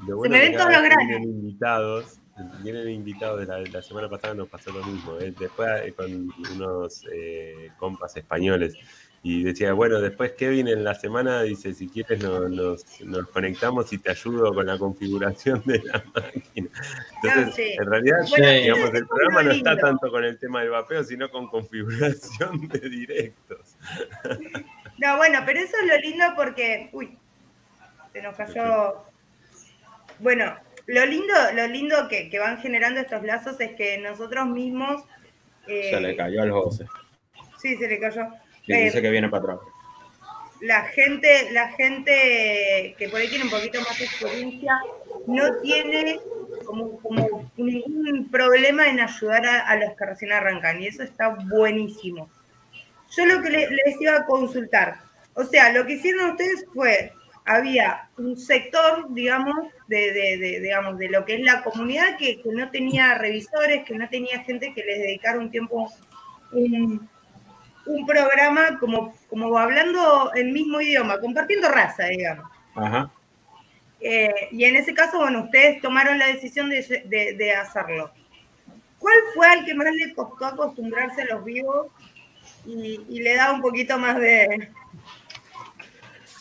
Lo 0.02 0.08
Se 0.08 0.14
bueno 0.14 0.36
me 0.36 0.42
que 0.42 0.50
ven 0.50 0.58
todos 0.58 0.72
los 0.74 0.82
granos. 0.84 1.22
Invitados, 1.22 2.20
vienen 2.64 2.90
invitados, 2.90 3.48
la, 3.48 3.60
la 3.60 3.82
semana 3.82 4.10
pasada 4.10 4.34
nos 4.34 4.48
pasó 4.50 4.72
lo 4.72 4.84
mismo, 4.84 5.18
eh, 5.20 5.34
después 5.38 5.70
eh, 5.84 5.94
con 5.94 6.32
unos 6.56 7.06
eh, 7.14 7.70
compas 7.78 8.16
españoles, 8.18 8.74
y 9.24 9.44
decía, 9.44 9.74
bueno, 9.74 10.02
después 10.02 10.32
Kevin 10.32 10.68
en 10.68 10.84
la 10.84 10.96
semana 10.96 11.44
dice, 11.44 11.76
si 11.76 11.88
quieres 11.88 12.24
no- 12.24 12.50
nos, 12.50 12.84
nos 13.02 13.28
conectamos 13.28 13.94
y 13.94 14.00
te 14.00 14.10
ayudo 14.10 14.52
con 14.52 14.66
la 14.66 14.80
configuración 14.80 15.62
de 15.66 15.78
la 15.84 16.04
máquina. 16.16 16.70
Entonces, 17.22 17.46
No, 17.46 17.52
sí. 17.52 17.76
en 17.80 17.86
realidad, 17.92 18.18
Bueno, 18.32 18.50
digamos, 18.50 18.94
el 18.96 19.06
programa 19.08 19.44
no 19.44 19.52
está 19.52 19.78
tanto 19.78 20.10
con 20.10 20.24
el 20.24 20.40
tema 20.40 20.62
del 20.62 20.72
vapeo, 20.72 21.04
sino 21.04 21.30
con 21.30 21.48
configuración 21.48 22.68
de 22.68 22.80
directos. 22.90 23.78
No, 24.98 25.18
bueno, 25.18 25.40
pero 25.46 25.60
eso 25.60 25.76
es 25.84 25.88
lo 25.88 25.98
lindo 26.00 26.26
porque. 26.36 26.90
Uy, 26.92 27.16
se 28.14 28.22
nos 28.24 28.36
cayó. 28.36 29.04
Bueno, 30.22 30.56
lo 30.88 31.06
lindo, 31.06 31.34
lo 31.54 31.68
lindo 31.68 32.08
que, 32.08 32.30
que 32.30 32.40
van 32.40 32.60
generando 32.62 33.00
estos 33.02 33.24
lazos 33.24 33.60
es 33.60 33.72
que 33.76 33.98
nosotros 33.98 34.48
mismos. 34.48 35.04
eh, 35.68 35.92
Se 35.94 36.00
le 36.02 36.16
cayó 36.16 36.42
al 36.42 36.52
José. 36.52 36.86
Sí, 37.60 37.76
se 37.78 37.88
le 37.88 38.00
cayó. 38.00 38.28
Y 38.68 38.74
Eh, 38.74 38.84
dice 38.86 39.02
que 39.02 39.10
viene 39.10 39.30
para 39.30 39.44
atrás. 39.54 39.60
la 40.62 40.84
gente, 40.86 41.52
la 41.52 41.70
gente 41.70 42.96
que 42.98 43.10
por 43.10 43.20
ahí 43.20 43.28
tiene 43.30 43.46
un 43.46 43.50
poquito 43.52 43.80
más 43.82 43.98
de 43.98 44.06
experiencia 44.06 44.80
no 45.28 45.56
tiene 45.62 46.20
como, 46.66 47.00
como 47.00 47.52
ningún 47.58 48.30
problema 48.30 48.88
en 48.88 49.00
ayudar 49.00 49.46
a, 49.46 49.60
a 49.68 49.76
los 49.76 49.96
que 49.96 50.06
recién 50.06 50.32
arrancan 50.32 50.82
y 50.82 50.88
eso 50.88 51.02
está 51.04 51.30
buenísimo. 51.30 52.30
Yo 53.16 53.26
lo 53.26 53.42
que 53.42 53.50
le- 53.50 53.70
les 53.70 54.00
iba 54.00 54.16
a 54.18 54.26
consultar, 54.26 55.00
o 55.34 55.44
sea, 55.44 55.72
lo 55.74 55.86
que 55.86 55.94
hicieron 55.94 56.32
ustedes 56.32 56.66
fue, 56.74 57.12
había 57.56 58.10
un 58.18 58.38
sector, 58.38 59.08
digamos, 59.14 59.56
de, 59.88 60.12
de- 60.14 60.38
de- 60.38 60.60
digamos, 60.60 60.98
de 60.98 61.10
lo 61.10 61.26
que 61.26 61.36
es 61.36 61.42
la 61.42 61.64
comunidad 61.64 62.18
que, 62.18 62.42
que 62.42 62.50
no 62.50 62.70
tenía 62.72 63.16
revisores, 63.16 63.84
que 63.86 63.96
no 63.96 64.08
tenía 64.10 64.40
gente 64.44 64.74
que 64.74 64.84
les 64.84 65.00
dedicara 65.00 65.40
un 65.40 65.52
tiempo, 65.52 65.92
un, 66.52 67.10
un 67.86 68.06
programa 68.06 68.78
como, 68.80 69.14
como 69.30 69.58
hablando 69.58 70.32
el 70.34 70.52
mismo 70.52 70.80
idioma, 70.82 71.20
compartiendo 71.20 71.70
raza, 71.70 72.06
digamos. 72.06 72.46
Ajá. 72.76 73.12
Eh, 74.00 74.34
y 74.52 74.66
en 74.66 74.76
ese 74.78 74.94
caso, 74.94 75.20
bueno, 75.20 75.44
ustedes 75.44 75.82
tomaron 75.82 76.18
la 76.18 76.28
decisión 76.28 76.70
de, 76.70 77.04
de- 77.06 77.34
de 77.34 77.52
hacerlo. 77.54 78.12
¿Cuál 78.98 79.18
fue 79.34 79.48
al 79.48 79.66
que 79.66 79.74
más 79.74 79.94
le 79.94 80.14
costó 80.14 80.46
acostumbrarse 80.46 81.24
a 81.24 81.26
los 81.26 81.44
vivos 81.44 81.88
y, 82.66 83.00
y 83.10 83.20
le 83.22 83.36
da 83.36 83.52
un 83.52 83.62
poquito 83.62 83.98
más 83.98 84.20
de... 84.20 84.70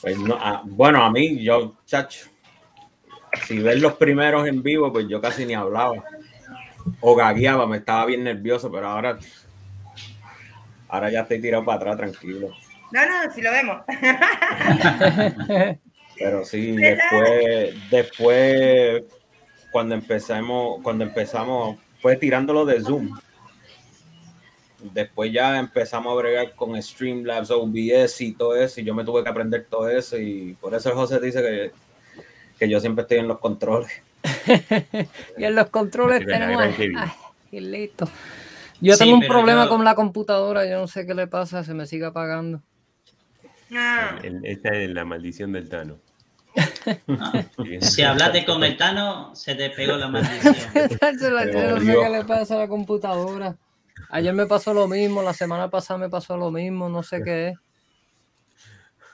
Pues 0.00 0.18
no, 0.18 0.36
ah, 0.40 0.62
bueno, 0.64 1.02
a 1.02 1.10
mí, 1.10 1.42
yo, 1.42 1.76
chacho, 1.84 2.26
si 3.46 3.58
ves 3.58 3.80
los 3.80 3.94
primeros 3.94 4.46
en 4.48 4.62
vivo, 4.62 4.92
pues 4.92 5.06
yo 5.08 5.20
casi 5.20 5.44
ni 5.44 5.54
hablaba. 5.54 6.02
O 7.00 7.14
gagueaba, 7.14 7.66
me 7.66 7.78
estaba 7.78 8.06
bien 8.06 8.24
nervioso, 8.24 8.70
pero 8.72 8.88
ahora, 8.88 9.18
ahora 10.88 11.10
ya 11.10 11.20
estoy 11.20 11.40
tirado 11.40 11.64
para 11.64 11.76
atrás 11.76 11.96
tranquilo. 11.98 12.48
No, 12.90 13.00
no, 13.06 13.32
si 13.32 13.40
lo 13.40 13.52
vemos. 13.52 13.82
Pero 16.18 16.44
sí, 16.44 16.76
después, 16.76 17.90
después, 17.90 19.02
cuando 19.72 19.94
empezamos, 19.94 20.82
cuando 20.82 21.04
empezamos, 21.04 21.78
fue 22.02 22.16
tirándolo 22.16 22.66
de 22.66 22.80
Zoom. 22.82 23.16
Después 24.82 25.32
ya 25.32 25.58
empezamos 25.58 26.12
a 26.12 26.16
bregar 26.16 26.54
con 26.54 26.80
Streamlabs, 26.82 27.50
OBS 27.50 28.20
y 28.22 28.32
todo 28.32 28.56
eso, 28.56 28.80
y 28.80 28.84
yo 28.84 28.94
me 28.94 29.04
tuve 29.04 29.22
que 29.22 29.28
aprender 29.28 29.66
todo 29.68 29.88
eso, 29.88 30.16
y 30.18 30.54
por 30.60 30.74
eso 30.74 30.88
el 30.88 30.94
José 30.94 31.20
dice 31.20 31.42
que, 31.42 31.72
que 32.58 32.68
yo 32.68 32.80
siempre 32.80 33.02
estoy 33.02 33.18
en 33.18 33.28
los 33.28 33.38
controles. 33.38 33.90
Y 35.38 35.44
en 35.44 35.54
los 35.54 35.68
controles 35.70 36.24
tenemos. 36.26 36.62
Ay, 36.62 37.10
qué 37.50 37.60
listo. 37.60 38.08
Yo 38.80 38.94
Sí, 38.94 39.00
tengo 39.04 39.16
un 39.16 39.26
problema 39.26 39.64
yo- 39.64 39.70
con 39.70 39.84
la 39.84 39.94
computadora, 39.94 40.64
yo 40.66 40.78
no 40.78 40.86
sé 40.86 41.06
qué 41.06 41.14
le 41.14 41.26
pasa, 41.26 41.64
se 41.64 41.74
me 41.74 41.86
sigue 41.86 42.06
apagando. 42.06 42.62
El- 44.22 44.40
Esta 44.44 44.70
es 44.70 44.90
la 44.90 45.04
maldición 45.04 45.52
del 45.52 45.68
Tano. 45.68 45.98
Ah, 47.08 47.44
Si 47.80 48.02
hablaste 48.02 48.44
con 48.44 48.62
el 48.64 48.76
Tano, 48.76 49.34
se 49.34 49.54
te 49.54 49.70
pegó 49.70 49.96
la 49.96 50.08
maldición. 50.08 50.54
Se 51.18 51.30
la- 51.30 51.50
yo 51.50 51.70
no 51.70 51.80
sé 51.80 51.96
qué 52.02 52.08
le 52.10 52.24
pasa 52.24 52.56
a 52.56 52.58
la 52.60 52.68
computadora. 52.68 53.56
Ayer 54.10 54.34
me 54.34 54.46
pasó 54.46 54.74
lo 54.74 54.88
mismo, 54.88 55.22
la 55.22 55.32
semana 55.34 55.70
pasada 55.70 55.98
me 55.98 56.08
pasó 56.10 56.36
lo 56.36 56.50
mismo, 56.50 56.88
no 56.88 57.02
sé 57.02 57.22
qué 57.22 57.48
es. 57.48 57.58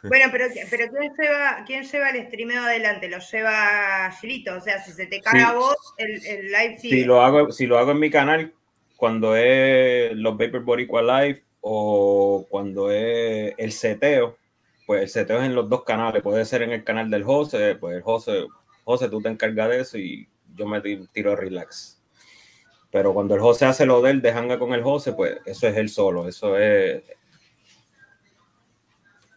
bueno, 0.02 0.26
pero, 0.30 0.46
pero 0.70 0.84
¿quién, 0.90 1.12
lleva, 1.18 1.64
¿quién 1.66 1.84
lleva 1.84 2.10
el 2.10 2.26
streameo 2.26 2.62
adelante? 2.62 3.08
¿Lo 3.08 3.18
lleva 3.18 4.10
Gilito? 4.20 4.54
O 4.56 4.60
sea, 4.60 4.82
si 4.82 4.92
se 4.92 5.06
te 5.06 5.20
cae 5.20 5.40
Sí. 5.40 5.46
a 5.46 5.52
vos, 5.52 5.76
el, 5.98 6.24
el 6.26 6.46
live 6.46 6.78
sigue. 6.78 6.96
Si 6.98 7.04
lo 7.04 7.20
hago, 7.22 7.50
si 7.52 7.66
lo 7.66 7.78
hago 7.78 7.90
en 7.90 7.98
mi 7.98 8.10
canal, 8.10 8.54
cuando 8.96 9.36
es 9.36 10.12
los 10.14 10.38
Vapor 10.38 10.62
Boricua 10.64 11.02
Live 11.02 11.42
o 11.60 12.46
cuando 12.48 12.90
es 12.90 13.52
el 13.58 13.72
seteo, 13.72 14.38
pues 14.86 15.02
el 15.02 15.08
seteo 15.08 15.38
es 15.40 15.46
en 15.46 15.54
los 15.54 15.68
dos 15.68 15.82
canales. 15.84 16.22
Puede 16.22 16.44
ser 16.44 16.62
en 16.62 16.70
el 16.70 16.84
canal 16.84 17.10
del 17.10 17.24
José, 17.24 17.74
pues 17.74 17.96
el 17.96 18.02
José, 18.02 18.46
José, 18.84 19.08
tú 19.08 19.20
te 19.20 19.28
encargas 19.28 19.68
de 19.70 19.80
eso 19.80 19.98
y 19.98 20.28
yo 20.54 20.66
me 20.66 20.80
ti- 20.80 21.06
tiro 21.12 21.34
relax. 21.34 21.95
Pero 22.96 23.12
cuando 23.12 23.34
el 23.34 23.42
José 23.42 23.66
hace 23.66 23.84
lo 23.84 24.00
de 24.00 24.10
él, 24.10 24.22
de 24.22 24.30
hanga 24.30 24.58
con 24.58 24.72
el 24.72 24.82
José, 24.82 25.12
pues 25.12 25.36
eso 25.44 25.68
es 25.68 25.76
él 25.76 25.90
solo. 25.90 26.26
Eso 26.26 26.56
es. 26.56 27.02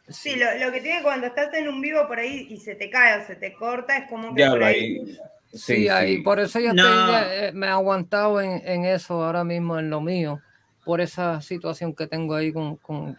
Sí, 0.08 0.38
lo, 0.38 0.46
lo 0.66 0.72
que 0.72 0.80
tiene 0.80 1.04
cuando 1.04 1.28
estás 1.28 1.54
en 1.56 1.68
un 1.68 1.82
vivo 1.82 2.08
por 2.08 2.20
ahí 2.20 2.48
y 2.50 2.56
se 2.56 2.76
te 2.76 2.90
cae 2.90 3.22
o 3.22 3.28
se 3.28 3.36
te 3.36 3.54
corta, 3.54 3.98
es 3.98 4.10
como 4.10 4.34
que 4.34 4.40
Ya 4.44 4.52
por 4.52 4.60
lo 4.60 4.66
ahí. 4.66 4.76
ahí. 4.78 5.18
Sí, 5.52 5.58
Sí, 5.58 5.90
ahí, 5.90 6.16
sí. 6.16 6.22
por 6.22 6.40
eso 6.40 6.58
yo 6.62 6.74
No. 6.74 6.84
estoy, 6.88 7.32
eh, 7.34 7.52
me 7.54 7.68
he 7.68 7.70
aguantado 7.70 8.40
en, 8.40 8.62
en 8.66 8.86
eso 8.86 9.22
ahora 9.22 9.44
mismo, 9.44 9.78
en 9.78 9.90
lo 9.90 10.00
mío, 10.00 10.40
por 10.86 11.02
esa 11.02 11.42
situación 11.42 11.94
que 11.94 12.08
tengo 12.08 12.36
ahí 12.36 12.54
con, 12.54 12.78
con, 12.78 13.18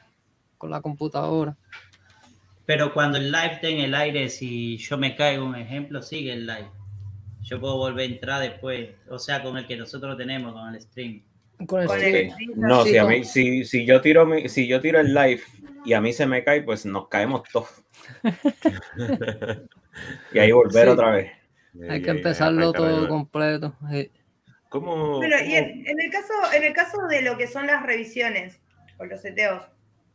con 0.56 0.70
la 0.70 0.80
computadora. 0.80 1.54
Pero 2.64 2.94
cuando 2.94 3.18
el 3.18 3.30
live 3.30 3.52
está 3.56 3.68
en 3.68 3.80
el 3.80 3.94
aire, 3.94 4.30
si 4.30 4.78
yo 4.78 4.96
me 4.96 5.14
caigo, 5.14 5.44
un 5.44 5.56
ejemplo, 5.56 6.00
sigue 6.00 6.32
el 6.32 6.46
live. 6.46 6.70
Yo 7.50 7.60
puedo 7.60 7.76
volver 7.76 8.08
a 8.08 8.12
entrar 8.12 8.40
después, 8.40 8.90
o 9.08 9.18
sea, 9.18 9.42
con 9.42 9.56
el 9.58 9.66
que 9.66 9.76
nosotros 9.76 10.16
tenemos, 10.16 10.52
con 10.52 10.72
el 10.74 10.80
stream. 10.80 11.22
Con 11.66 11.82
el 11.82 11.88
Con 11.88 11.96
stream. 11.98 12.14
el- 12.38 12.60
No, 12.60 12.84
si 12.84 12.96
a 12.96 13.02
con- 13.02 13.10
mí, 13.12 13.24
si, 13.24 13.64
si 13.64 13.84
yo 13.84 14.00
tiro 14.00 14.24
mi- 14.24 14.48
si 14.48 14.66
yo 14.68 14.80
tiro 14.80 15.00
el 15.00 15.12
live 15.12 15.42
y 15.84 15.92
a 15.94 16.00
mí 16.00 16.12
se 16.12 16.26
me 16.26 16.44
cae, 16.44 16.62
pues 16.62 16.86
nos 16.86 17.08
caemos 17.08 17.42
todos. 17.52 17.68
Y 20.32 20.38
ahí 20.38 20.52
volver 20.52 20.84
Sí. 20.86 20.90
otra 20.90 21.10
vez. 21.10 21.32
Hay 21.88 22.00
que 22.02 22.10
empezarlo 22.10 22.72
todo 22.72 23.08
completo. 23.08 23.74
sí. 23.90 24.10
¿Cómo, 24.68 25.16
Bueno, 25.16 25.34
y 25.44 25.54
en 25.56 25.84
el 26.00 26.10
caso, 26.12 26.32
en 26.54 26.62
el 26.62 26.72
caso 26.72 26.96
de 27.08 27.22
lo 27.22 27.36
que 27.36 27.48
son 27.48 27.66
las 27.66 27.82
revisiones 27.82 28.60
o 28.98 29.04
los 29.04 29.20
seteos, 29.20 29.64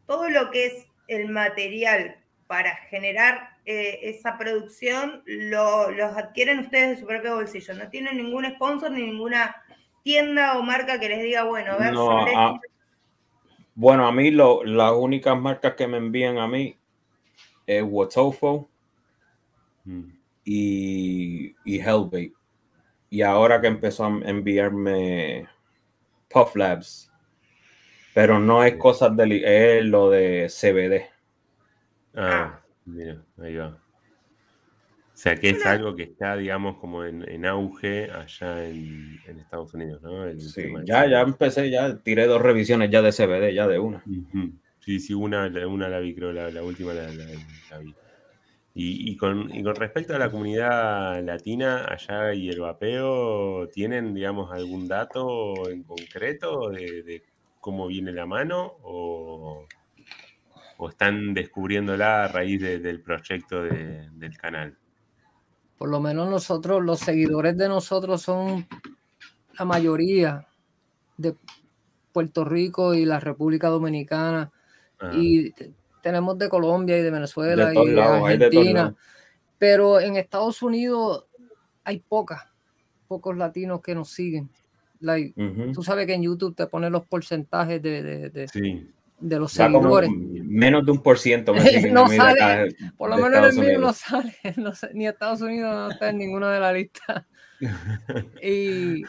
todo 0.07 0.29
lo 0.29 0.49
que 0.49 0.67
es 0.67 0.85
el 1.09 1.27
material 1.27 2.15
para 2.47 2.73
generar 2.89 3.54
eh, 3.65 3.99
esa 4.03 4.37
producción 4.37 5.23
lo, 5.25 5.91
los 5.91 6.15
adquieren 6.17 6.59
ustedes 6.59 6.89
de 6.89 6.97
su 7.01 7.07
propio 7.07 7.35
bolsillo. 7.35 7.73
No 7.73 7.89
tienen 7.89 8.17
ningún 8.17 8.45
sponsor 8.45 8.91
ni 8.91 9.03
ninguna 9.03 9.55
tienda 10.03 10.57
o 10.57 10.61
marca 10.63 10.99
que 10.99 11.09
les 11.09 11.23
diga, 11.23 11.43
bueno, 11.43 11.73
a 11.73 11.77
ver, 11.77 11.93
No, 11.93 12.19
yo 12.21 12.25
les- 12.25 12.35
a- 12.37 12.59
bueno, 13.73 14.07
a 14.07 14.11
mí 14.11 14.31
lo, 14.31 14.63
las 14.63 14.93
únicas 14.93 15.37
marcas 15.39 15.73
que 15.75 15.87
me 15.87 15.97
envían 15.97 16.37
a 16.37 16.47
mí 16.47 16.77
es 17.65 17.83
Wotofo 17.83 18.69
Mm. 19.83 20.09
y, 20.43 21.55
y 21.63 21.79
Hellbait. 21.79 22.33
Y 23.09 23.21
ahora 23.21 23.61
que 23.61 23.67
empezó 23.67 24.05
a 24.05 24.07
enviarme 24.23 25.47
Puff 26.29 26.55
Labs. 26.55 27.11
Pero 28.13 28.39
no 28.39 28.63
es 28.63 28.75
cosas 28.77 29.15
de 29.15 29.77
es 29.77 29.85
lo 29.85 30.09
de 30.09 30.47
CBD. 30.49 31.07
Ah, 32.15 32.61
mira, 32.85 33.23
ahí 33.37 33.55
va. 33.57 33.67
O 33.69 35.17
sea, 35.17 35.39
que 35.39 35.49
es 35.51 35.65
algo 35.65 35.95
que 35.95 36.03
está, 36.03 36.35
digamos, 36.35 36.77
como 36.77 37.05
en, 37.05 37.27
en 37.29 37.45
auge 37.45 38.11
allá 38.11 38.65
en, 38.65 39.21
en 39.23 39.39
Estados 39.39 39.73
Unidos, 39.73 40.01
¿no? 40.01 40.25
El 40.25 40.39
Sí, 40.41 40.63
ya, 40.85 41.07
ya 41.09 41.21
empecé, 41.21 41.69
ya 41.69 41.97
tiré 42.03 42.27
dos 42.27 42.41
revisiones 42.41 42.91
ya 42.91 43.01
de 43.01 43.13
CBD, 43.13 43.53
ya 43.53 43.65
de 43.67 43.79
una. 43.79 44.03
Sí, 44.79 44.99
sí, 44.99 45.13
una, 45.13 45.47
una 45.67 45.89
la 45.89 45.99
vi, 45.99 46.13
creo, 46.13 46.31
la, 46.33 46.51
la 46.51 46.63
última 46.63 46.93
la, 46.93 47.11
la- 47.13 47.39
la 47.69 47.79
vi. 47.79 47.97
Y, 48.73 49.11
y 49.11 49.17
con, 49.17 49.53
y 49.55 49.63
con 49.63 49.75
respecto 49.75 50.15
a 50.15 50.19
la 50.19 50.31
comunidad 50.31 51.23
latina, 51.23 51.85
allá 51.85 52.33
y 52.33 52.49
el 52.49 52.59
vapeo, 52.59 53.69
¿tienen, 53.69 54.13
digamos, 54.13 54.51
algún 54.51 54.87
dato 54.87 55.69
en 55.69 55.83
concreto 55.83 56.69
de, 56.71 57.03
de 57.03 57.25
cómo 57.59 57.87
viene 57.87 58.11
la 58.11 58.25
mano? 58.25 58.73
¿O, 58.83 59.69
o 60.77 60.89
están 60.89 61.33
descubriéndola 61.33 62.25
a 62.25 62.27
raíz 62.27 62.61
de- 62.61 62.79
del 62.79 63.01
proyecto 63.01 63.63
de- 63.63 64.09
del 64.11 64.37
canal? 64.37 64.75
Por 65.77 65.89
lo 65.89 65.99
menos 65.99 66.29
nosotros, 66.29 66.83
los 66.83 66.99
seguidores 66.99 67.57
de 67.57 67.67
nosotros 67.67 68.21
son 68.21 68.65
la 69.57 69.65
mayoría 69.65 70.47
de 71.17 71.35
Puerto 72.13 72.45
Rico 72.45 72.93
y 72.93 73.05
la 73.05 73.19
República 73.19 73.67
Dominicana. 73.67 74.51
Ah, 74.99 75.11
Y 75.13 75.53
tenemos 76.01 76.37
de 76.37 76.47
Colombia 76.49 76.97
y 76.97 77.01
de 77.01 77.11
Venezuela 77.11 77.69
De 77.69 77.81
y 77.81 77.87
de 77.87 77.93
lados, 77.93 78.29
Argentina. 78.29 78.95
Pero 79.57 79.99
en 79.99 80.15
Estados 80.17 80.61
Unidos 80.61 81.25
hay 81.83 81.99
pocas, 81.99 82.43
pocos 83.07 83.35
latinos 83.37 83.81
que 83.81 83.95
nos 83.95 84.09
siguen. 84.09 84.49
Like. 85.01 85.33
Tú 85.73 85.83
sabes 85.83 86.05
que 86.07 86.13
en 86.13 86.23
YouTube 86.23 86.55
te 86.55 86.67
ponen 86.67 86.91
los 86.93 87.05
porcentajes 87.05 87.81
de, 87.81 88.01
de- 88.01 88.29
de- 88.29 88.47
sí. 88.47 88.91
De 89.19 89.39
los 89.39 89.51
seguidores. 89.51 90.09
menos 90.11 90.85
de 90.85 90.91
un 90.91 91.01
por 91.01 91.17
ciento 91.19 91.53
No 91.91 92.07
sale, 92.09 92.41
acá, 92.41 92.65
Por 92.97 93.09
lo 93.09 93.17
menos 93.17 93.33
en 93.33 93.43
el 93.43 93.49
Estados 93.49 93.57
mío 93.69 93.79
no 93.79 93.93
sale, 93.93 94.35
no 94.57 94.75
sé, 94.75 94.89
ni 94.93 95.07
Estados 95.07 95.41
Unidos 95.41 95.73
no 95.73 95.91
está 95.91 96.09
en 96.09 96.17
ninguna 96.17 96.51
de 96.51 96.59
la 96.59 96.73
lista. 96.73 97.25
Y 98.41 99.03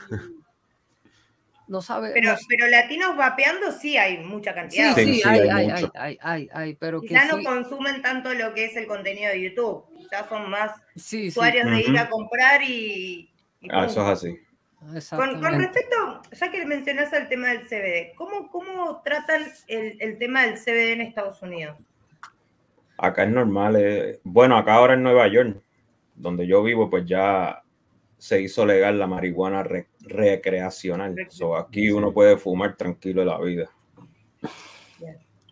no 1.69 1.83
sabe. 1.83 2.13
Pero, 2.15 2.33
no- 2.33 2.39
pero 2.49 2.69
latinos 2.69 3.17
vapeando 3.17 3.73
sí 3.73 3.97
hay 3.97 4.19
mucha 4.19 4.55
cantidad. 4.55 4.95
sí, 4.95 5.05
Sí, 5.05 5.15
sí, 5.21 5.29
hay, 5.29 5.41
hay 5.41 5.49
hay, 5.51 5.71
hay, 5.71 5.83
mucho. 5.83 5.93
hay, 5.97 6.19
hay, 6.23 6.49
hay, 6.53 6.75
pero 6.77 7.01
que 7.01 7.09
Quizá 7.09 7.25
no 7.27 7.39
sí, 7.39 7.45
consumen 7.45 8.03
tanto 8.03 8.33
lo 8.35 8.55
que 8.55 8.67
es 8.67 8.77
el 8.77 8.87
contenido 8.87 9.31
de 9.33 9.43
YouTube. 9.43 9.85
Quizás 9.99 10.29
son 10.29 10.49
más 10.49 10.71
sí, 10.95 11.23
sí, 11.23 11.29
usuarios 11.29 11.69
de 11.69 11.81
ir 11.81 11.99
a 11.99 12.09
comprar 12.09 12.63
y. 12.63 13.31
y 13.61 13.69
Ah, 13.71 13.87
eso 13.87 14.03
es 14.03 14.09
así. 14.09 14.39
Con, 15.11 15.41
respecto, 15.59 16.23
ya 16.33 16.51
que 16.51 16.65
mencionas 16.67 17.13
el 17.13 17.29
tema 17.29 17.49
del 17.49 17.67
CBD, 17.67 18.15
¿cómo, 18.17 18.51
cómo 18.51 19.01
tratan 19.03 19.43
el, 19.69 19.97
el 20.01 20.19
tema 20.19 20.45
del 20.47 20.59
CBD 20.59 20.93
en 20.93 21.01
Estados 21.01 21.43
Unidos? 21.43 21.77
Acá 22.99 23.25
es 23.25 23.31
normal. 23.31 23.77
eh, 23.79 24.21
Bueno, 24.23 24.57
acá 24.57 24.75
ahora 24.75 24.95
en 24.95 25.03
Nueva 25.03 25.27
York, 25.29 25.61
donde 26.15 26.47
yo 26.47 26.63
vivo, 26.63 26.89
pues 26.89 27.05
ya 27.07 27.63
se 28.19 28.41
hizo 28.41 28.65
legal 28.65 28.99
la 28.99 29.07
marihuana 29.07 29.63
re- 29.63 29.89
recreacional. 30.01 31.15
So, 31.29 31.57
aquí 31.57 31.91
uno 31.91 32.13
puede 32.13 32.37
fumar 32.37 32.77
tranquilo 32.77 33.25
la 33.25 33.39
vida. 33.41 33.71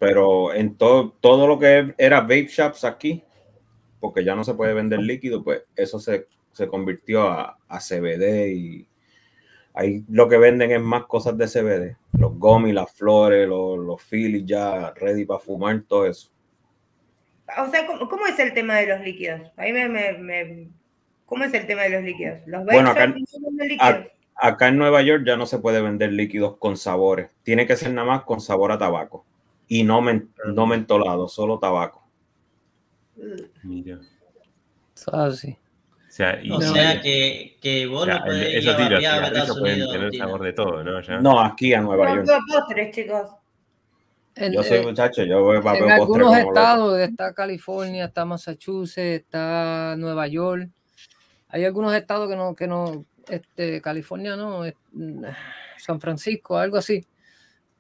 Pero 0.01 0.53
en 0.53 0.77
todo, 0.77 1.13
todo 1.21 1.47
lo 1.47 1.59
que 1.59 1.95
era 1.99 2.21
vape 2.21 2.47
shops 2.49 2.85
aquí, 2.85 3.23
porque 4.01 4.25
ya 4.25 4.35
no 4.35 4.45
se 4.45 4.55
puede 4.55 4.75
vender 4.75 5.01
líquido, 5.01 5.43
pues 5.43 5.63
eso 5.77 5.99
se, 5.99 6.27
se 6.53 6.67
convirtió 6.69 7.29
a, 7.29 7.59
a 7.69 7.79
CBD 7.81 8.49
y 8.53 8.87
ahí 9.75 10.05
lo 10.09 10.29
que 10.29 10.39
venden 10.39 10.71
es 10.73 10.81
más 10.81 11.05
cosas 11.07 11.37
de 11.37 11.47
CBD. 11.47 11.97
Los 12.19 12.39
gummies, 12.39 12.75
las 12.75 12.91
flores, 12.93 13.47
los, 13.49 13.79
los 13.79 14.01
Phillies 14.03 14.45
ya 14.47 14.93
ready 14.93 15.25
para 15.27 15.41
fumar, 15.41 15.83
todo 15.87 16.07
eso. 16.07 16.31
O 17.59 17.71
sea, 17.71 17.87
¿cómo, 17.87 18.09
cómo 18.09 18.27
es 18.27 18.39
el 18.39 18.55
tema 18.55 18.77
de 18.77 18.87
los 18.87 19.01
líquidos? 19.01 19.43
Ahí 19.57 19.73
me, 19.73 19.89
me- 19.89 20.19
me- 20.19 20.69
¿Cómo 21.27 21.45
es 21.45 21.53
el 21.55 21.67
tema 21.67 21.83
de 21.83 21.91
los 21.91 22.03
líquidos? 22.03 22.39
¿Los 22.47 22.65
Bueno, 22.65 22.91
acá- 22.91 23.07
líquidos? 23.07 23.81
Ac- 23.81 24.11
Acá 24.37 24.69
en 24.69 24.79
Nueva 24.79 25.01
York 25.03 25.23
ya 25.25 25.37
no 25.37 25.47
se 25.47 25.59
puede 25.59 25.81
vender 25.81 26.13
líquidos 26.13 26.57
con 26.59 26.77
sabores. 26.77 27.31
Tiene 27.45 27.67
que 27.69 27.77
ser 27.77 27.93
nada 27.93 28.07
más 28.07 28.23
con 28.25 28.41
sabor 28.41 28.73
a 28.73 28.79
tabaco. 28.79 29.25
Y 29.69 29.85
no, 29.85 30.01
men- 30.01 30.29
no 30.53 30.67
mentolado, 30.67 31.29
solo 31.29 31.59
tabaco. 31.61 32.03
Mira. 33.63 34.01
Así. 35.13 35.53
O 35.53 35.64
sea, 36.17 36.41
y, 36.43 36.51
O 36.51 36.61
sea 36.61 37.01
que, 37.01 37.57
que 37.61 37.87
vos 37.87 38.03
o 38.03 38.05
sea, 38.07 38.19
no 38.21 38.25
podés 38.27 38.49
ir 38.53 38.59
esos 38.59 38.75
a 38.75 38.77
tiros, 38.77 39.05
a 39.05 39.27
Estados 39.27 39.59
pueden 39.59 39.77
Unidos. 39.83 39.93
tener 39.93 40.15
sabor 40.15 40.43
de 40.43 40.53
todo, 40.53 40.85
¿no? 40.85 41.01
Ya. 41.03 41.21
No, 41.21 41.41
aquí 41.41 41.75
en 41.75 41.83
Nueva 41.83 42.09
No, 42.15 42.25
York. 42.25 42.43
postres, 42.49 42.95
chicos. 42.95 43.29
En, 44.37 44.53
Yo 44.53 44.63
soy 44.63 44.79
eh, 44.79 44.83
muchacho, 44.83 45.23
yo 45.25 45.43
voy 45.43 45.61
para 45.63 45.79
en 45.79 45.91
algunos 45.91 46.29
como 46.29 46.37
loco. 46.39 46.49
estados, 46.51 46.99
está 47.01 47.35
California, 47.35 48.05
está 48.07 48.25
Massachusetts, 48.25 48.97
está 49.25 49.95
Nueva 49.97 50.27
York. 50.27 50.69
Hay 51.49 51.65
algunos 51.65 51.95
estados 51.95 52.29
que 52.29 52.35
no, 52.37 52.55
que 52.55 52.67
no, 52.67 53.05
este, 53.29 53.81
California 53.81 54.35
no, 54.37 54.65
es- 54.65 54.75
San 55.79 56.01
Francisco, 56.01 56.57
algo 56.59 56.77
así, 56.79 57.05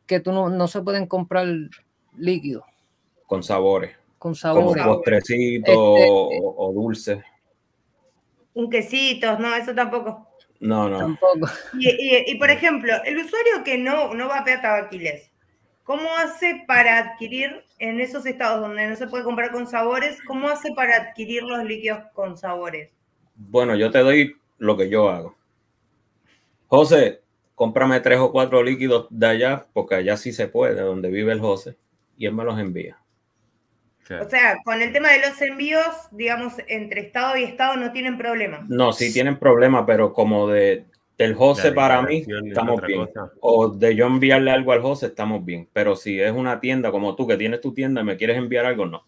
que 0.06 0.20
tú 0.20 0.30
no, 0.32 0.48
no 0.48 0.68
se 0.68 0.80
pueden 0.82 1.06
comprar 1.06 1.46
líquidos 2.16 2.64
con 3.26 3.42
sabores. 3.42 3.92
con 4.18 4.32
Como 4.32 4.34
sabores. 4.34 4.84
postrecito 4.84 5.70
Este- 5.96 6.08
o, 6.10 6.54
o 6.68 6.72
dulce. 6.72 7.22
Un 8.54 8.70
quesito, 8.70 9.38
no, 9.38 9.54
eso 9.54 9.74
tampoco. 9.74 10.28
No, 10.60 10.88
no. 10.88 10.98
Tampoco. 10.98 11.48
Y, 11.78 11.88
y- 11.90 12.24
y, 12.26 12.38
por 12.38 12.50
ejemplo, 12.50 12.92
el 13.04 13.18
usuario 13.18 13.64
que 13.64 13.76
no, 13.76 14.14
no 14.14 14.28
vapea 14.28 14.62
tabaquiles, 14.62 15.30
¿cómo 15.82 16.08
hace 16.16 16.64
para 16.66 16.98
adquirir 16.98 17.64
en 17.78 18.00
esos 18.00 18.24
estados 18.26 18.60
donde 18.60 18.86
no 18.88 18.96
se 18.96 19.08
puede 19.08 19.24
comprar 19.24 19.50
con 19.50 19.66
sabores, 19.66 20.18
cómo 20.26 20.48
hace 20.48 20.72
para 20.74 20.96
adquirir 20.96 21.42
los 21.42 21.64
líquidos 21.64 22.00
con 22.14 22.36
sabores? 22.38 22.90
Bueno, 23.34 23.74
yo 23.74 23.90
te 23.90 23.98
doy 23.98 24.36
lo 24.58 24.76
que 24.76 24.88
yo 24.88 25.10
hago. 25.10 25.36
José, 26.68 27.20
cómprame 27.54 28.00
tres 28.00 28.18
o 28.20 28.32
cuatro 28.32 28.62
líquidos 28.62 29.06
de 29.10 29.26
allá, 29.26 29.66
porque 29.72 29.96
allá 29.96 30.16
sí 30.16 30.32
se 30.32 30.48
puede, 30.48 30.80
donde 30.80 31.10
vive 31.10 31.32
el 31.32 31.40
José, 31.40 31.76
y 32.16 32.26
él 32.26 32.34
me 32.34 32.44
los 32.44 32.58
envía. 32.58 32.98
Claro. 34.04 34.26
O 34.26 34.28
sea, 34.28 34.56
con 34.64 34.82
el 34.82 34.92
tema 34.92 35.10
de 35.10 35.20
los 35.20 35.40
envíos, 35.40 35.86
digamos, 36.12 36.54
entre 36.68 37.00
estado 37.00 37.36
y 37.36 37.44
estado 37.44 37.76
no 37.76 37.90
tienen 37.92 38.18
problema. 38.18 38.64
No, 38.68 38.92
sí 38.92 39.12
tienen 39.12 39.38
problemas, 39.38 39.84
pero 39.86 40.12
como 40.12 40.46
de 40.48 40.84
Del 41.16 41.34
José 41.34 41.70
La 41.70 41.74
para 41.74 42.02
mí 42.02 42.24
estamos 42.46 42.82
bien. 42.82 43.06
cosa. 43.06 43.30
O 43.40 43.68
de 43.68 43.94
yo 43.96 44.06
enviarle 44.06 44.50
algo 44.50 44.72
al 44.72 44.82
José 44.82 45.06
estamos 45.06 45.44
bien. 45.44 45.68
Pero 45.72 45.96
si 45.96 46.20
es 46.20 46.32
una 46.32 46.60
tienda 46.60 46.90
como 46.90 47.16
tú 47.16 47.26
que 47.26 47.36
tienes 47.36 47.60
tu 47.60 47.72
tienda 47.72 48.00
y 48.02 48.04
me 48.04 48.16
quieres 48.16 48.36
enviar 48.36 48.66
algo, 48.66 48.84
no. 48.86 49.06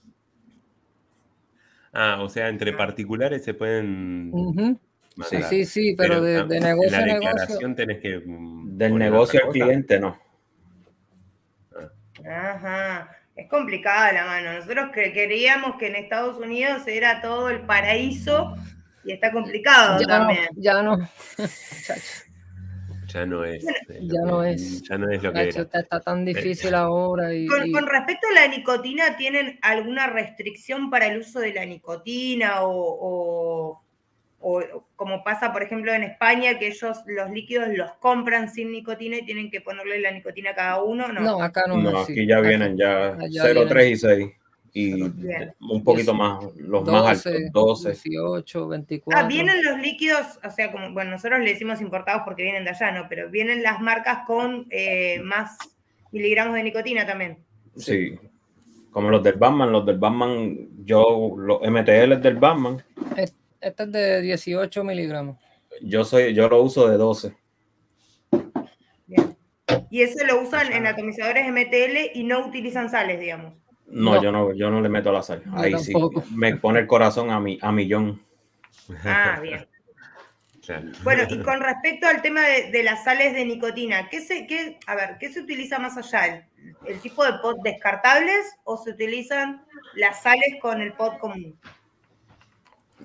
Ah, 1.93 2.21
o 2.23 2.29
sea, 2.29 2.49
entre 2.49 2.73
particulares 2.73 3.43
se 3.45 3.55
pueden 3.55 4.31
mandar. 4.31 5.45
Sí, 5.49 5.65
sí, 5.65 5.95
pero 5.97 6.21
de, 6.21 6.37
ah, 6.39 6.45
negocio 6.47 6.91
la 6.91 6.99
a 6.99 7.07
negocio. 7.07 7.31
declaración 7.31 7.75
tenés 7.75 7.99
que. 8.01 8.19
mm, 8.25 8.77
Del 8.79 8.97
negocio 8.97 9.41
al 9.45 9.51
cliente, 9.53 9.99
no. 10.01 10.19
Ajá. 12.25 13.11
Es 13.37 13.49
complicada 13.49 14.13
la 14.13 14.25
mano. 14.25 14.53
Nosotros 14.55 14.87
cre- 14.95 15.13
creíamos 15.13 15.77
que 15.77 15.89
en 15.89 15.97
Estados 15.97 16.39
Unidos 16.39 16.83
era 16.87 17.21
todo 17.21 17.51
el 17.51 17.61
paraíso 17.61 18.57
y 19.05 19.13
está 19.13 19.31
complicado 19.31 20.01
Ya 20.01 20.07
no, 20.07 20.27
también. 20.27 20.49
ya 20.57 20.83
no. 20.83 20.99
Ya 23.15 23.25
no 23.25 23.45
es. 23.45 23.65
eh, 23.65 23.73
Ya 24.03 24.21
que- 24.21 24.27
no 24.27 24.43
es. 24.45 24.83
Ya 24.83 24.99
no 24.99 25.09
es 25.11 25.23
lo 25.23 25.33
que 25.33 25.41
era. 25.41 25.61
está, 25.63 25.81
está 25.81 26.01
tan 26.01 26.25
difícil 26.25 26.75
ahora. 26.75 27.33
Y, 27.33 27.47
Con, 27.47 27.67
y- 27.67 27.73
con 27.73 27.87
respecto 27.87 28.27
a 28.31 28.35
la 28.41 28.49
nicotina, 28.49 29.17
¿tienen 29.17 29.59
alguna 29.63 30.07
restricción 30.09 30.91
para 30.91 31.07
el 31.07 31.21
uso 31.21 31.39
de 31.41 31.55
la 31.55 31.65
nicotina 31.65 32.63
o, 32.63 32.71
o- 32.75 33.83
o 34.49 34.85
como 34.95 35.25
pasa, 35.25 35.53
por 35.53 35.65
ejemplo, 35.65 35.93
en 35.93 36.05
España, 36.05 36.57
que 36.57 36.69
ellos 36.69 36.99
los 37.07 37.31
líquidos 37.31 37.67
los 37.75 37.93
compran 37.95 38.49
sin 38.49 38.71
nicotina 38.71 39.17
y 39.17 39.25
tienen 39.25 39.51
que 39.51 39.61
ponerle 39.61 39.99
la 40.01 40.13
nicotina 40.13 40.51
a 40.51 40.55
cada 40.55 40.83
uno? 40.85 41.09
No. 41.09 41.21
no, 41.21 41.43
acá 41.43 41.65
no. 41.67 41.77
No, 41.79 41.99
aquí 41.99 42.25
ya 42.25 42.41
vienen 42.41 42.77
ya 42.77 43.15
allá 43.15 43.43
0, 43.43 43.55
vienen. 43.55 43.69
3 43.69 43.91
y 43.91 43.97
6. 43.97 44.29
Y 44.73 45.09
Bien. 45.11 45.55
un 45.59 45.83
poquito 45.83 46.15
más, 46.15 46.45
los 46.59 46.85
más 46.87 47.25
12, 47.25 47.47
altos, 47.47 47.83
12. 47.83 48.09
18, 48.09 48.69
24. 48.69 49.21
Ah, 49.21 49.27
vienen 49.27 49.65
los 49.65 49.81
líquidos, 49.81 50.39
o 50.45 50.51
sea, 50.51 50.71
como, 50.71 50.93
bueno, 50.93 51.13
nosotros 51.13 51.41
le 51.41 51.51
decimos 51.51 51.81
importados 51.81 52.23
porque 52.25 52.45
vienen 52.45 52.63
de 52.63 52.71
allá, 52.71 52.93
¿no? 52.93 53.09
Pero 53.09 53.29
vienen 53.29 53.65
las 53.65 53.81
marcas 53.81 54.19
con 54.27 54.67
eh, 54.71 55.19
más 55.25 55.59
miligramos 56.13 56.55
de 56.55 56.63
nicotina 56.63 57.05
también. 57.05 57.39
Sí. 57.77 58.17
Como 58.93 59.11
los 59.11 59.25
del 59.25 59.35
Batman, 59.35 59.73
los 59.73 59.85
del 59.85 59.99
Batman, 59.99 60.69
yo, 60.85 61.35
los 61.37 61.61
MTL 61.63 62.21
del 62.21 62.37
Batman, 62.37 62.85
Este 63.17 63.46
es 63.61 63.75
de 63.93 64.21
18 64.23 64.85
miligramos. 64.85 65.39
yo 65.83 66.05
soy, 66.05 66.35
yo 66.35 66.49
lo 66.49 66.63
uso 66.63 66.89
de 66.89 66.97
12. 66.97 67.37
Bien. 69.07 69.37
Y 69.91 70.03
eso 70.03 70.25
lo 70.27 70.41
usan 70.41 70.73
en 70.73 70.87
atomizadores 70.87 71.47
MTL 71.51 72.11
y 72.19 72.25
no 72.25 72.47
utilizan 72.47 72.91
sales, 72.91 73.21
digamos. 73.21 73.55
No, 73.87 74.15
No. 74.17 74.23
yo 74.23 74.33
no, 74.33 74.53
yo 74.53 74.71
no 74.71 74.81
le 74.81 74.89
meto 74.89 75.13
la 75.13 75.23
sal. 75.23 75.43
Ahí 75.55 75.79
sí. 75.79 75.93
Me 76.35 76.57
pone 76.57 76.81
el 76.81 76.87
corazón 76.87 77.31
a 77.31 77.39
mi, 77.41 77.59
a 77.63 77.71
millón. 77.73 78.21
Ah, 79.05 79.39
bien. 79.41 79.67
Claro. 80.65 80.91
Bueno, 81.05 81.23
y 81.31 81.41
con 81.43 81.61
respecto 81.61 82.09
al 82.09 82.23
tema 82.23 82.41
de, 82.43 82.73
de 82.73 82.83
las 82.83 83.05
sales 83.05 83.35
de 83.35 83.45
nicotina, 83.45 84.09
¿qué 84.09 84.21
se, 84.21 84.49
qué, 84.49 84.79
a 84.89 84.97
ver, 84.97 85.17
¿qué 85.21 85.33
se 85.33 85.41
utiliza 85.41 85.79
más 85.79 85.97
allá? 85.97 86.27
¿El, 86.27 86.77
el 86.95 87.01
tipo 87.01 87.25
de 87.25 87.35
pot 87.35 87.57
descartables 87.63 88.45
o 88.65 88.77
se 88.77 88.91
utilizan 88.91 89.65
las 89.95 90.23
sales 90.23 90.57
con 90.61 90.81
el 90.81 90.93
pot 90.95 91.19
común? 91.19 91.57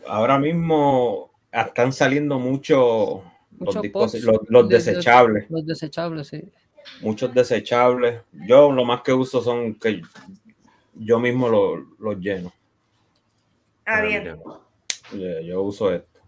Ahora 0.08 0.38
mismo 0.40 1.32
están 1.52 1.94
saliendo 1.94 2.40
mucho 2.40 3.24
los, 3.60 3.76
Muchos 3.76 4.14
los, 4.24 4.40
los 4.50 4.70
de- 4.70 4.78
de- 4.78 4.84
desechables, 4.84 5.50
Los 5.50 5.66
desechables, 5.66 6.28
sí. 6.28 6.44
muchos 7.02 7.34
desechables. 7.34 8.22
Yo 8.32 8.72
lo 8.72 8.86
más 8.86 9.02
que 9.02 9.14
uso 9.14 9.42
son 9.42 9.76
que 9.76 10.02
yo 10.96 11.20
mismo 11.20 11.48
lo- 11.50 11.86
los 12.00 12.18
lleno. 12.20 12.52
Ah, 13.86 14.02
bien. 14.02 14.38
yo 15.46 15.62
uso 15.62 15.92
esto. 15.94 16.20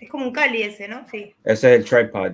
Es 0.00 0.08
como 0.10 0.26
un 0.26 0.32
Cali 0.32 0.62
ese, 0.62 0.86
¿no? 0.88 1.06
Sí. 1.10 1.34
Ese 1.44 1.74
es 1.74 1.80
el 1.80 1.84
tripod. 1.84 2.32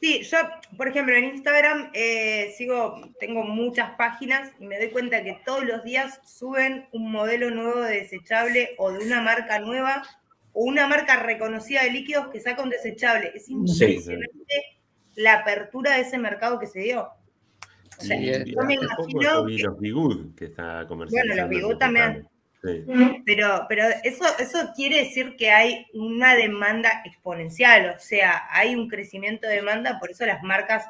Sí, 0.00 0.22
yo, 0.22 0.38
por 0.78 0.88
ejemplo, 0.88 1.14
en 1.14 1.26
Instagram 1.26 1.90
eh, 1.92 2.54
sigo, 2.56 3.00
tengo 3.20 3.42
muchas 3.44 3.90
páginas 3.96 4.50
y 4.58 4.64
me 4.66 4.78
doy 4.78 4.88
cuenta 4.90 5.22
que 5.22 5.38
todos 5.44 5.62
los 5.64 5.84
días 5.84 6.20
suben 6.24 6.86
un 6.92 7.12
modelo 7.12 7.50
nuevo 7.50 7.82
de 7.82 7.96
desechable 8.00 8.70
o 8.78 8.90
de 8.92 9.04
una 9.04 9.20
marca 9.20 9.58
nueva 9.58 10.02
o 10.52 10.64
una 10.64 10.86
marca 10.86 11.22
reconocida 11.22 11.82
de 11.84 11.90
líquidos 11.90 12.28
que 12.28 12.40
saca 12.40 12.62
un 12.62 12.70
desechable. 12.70 13.30
Es 13.34 13.48
impresionante 13.50 14.80
la 15.16 15.34
apertura 15.40 15.96
de 15.96 16.00
ese 16.02 16.16
mercado 16.16 16.58
que 16.58 16.66
se 16.66 16.80
dio. 16.80 17.02
O 17.98 18.02
sea, 18.02 18.16
Sí, 18.16 18.24
Y 18.46 18.54
yo 18.54 18.62
me 18.62 18.74
imagino 18.74 19.46
que- 19.46 19.62
los 19.62 19.78
Bigud 19.78 20.34
que 20.34 20.46
está 20.46 20.86
comercializando. 20.88 21.34
Bueno, 21.34 21.42
los 21.42 21.50
Bigud 21.50 21.76
también. 21.78 22.26
Sí. 22.62 22.84
Pero, 23.24 23.64
pero 23.68 23.84
eso, 24.04 24.24
eso 24.38 24.58
quiere 24.76 25.04
decir 25.04 25.34
que 25.36 25.50
hay 25.50 25.86
una 25.94 26.34
demanda 26.34 27.02
exponencial, 27.06 27.94
o 27.96 27.98
sea, 27.98 28.42
hay 28.50 28.74
un 28.74 28.88
crecimiento 28.88 29.48
de 29.48 29.56
demanda, 29.56 29.98
por 29.98 30.10
eso 30.10 30.26
las 30.26 30.42
marcas 30.42 30.84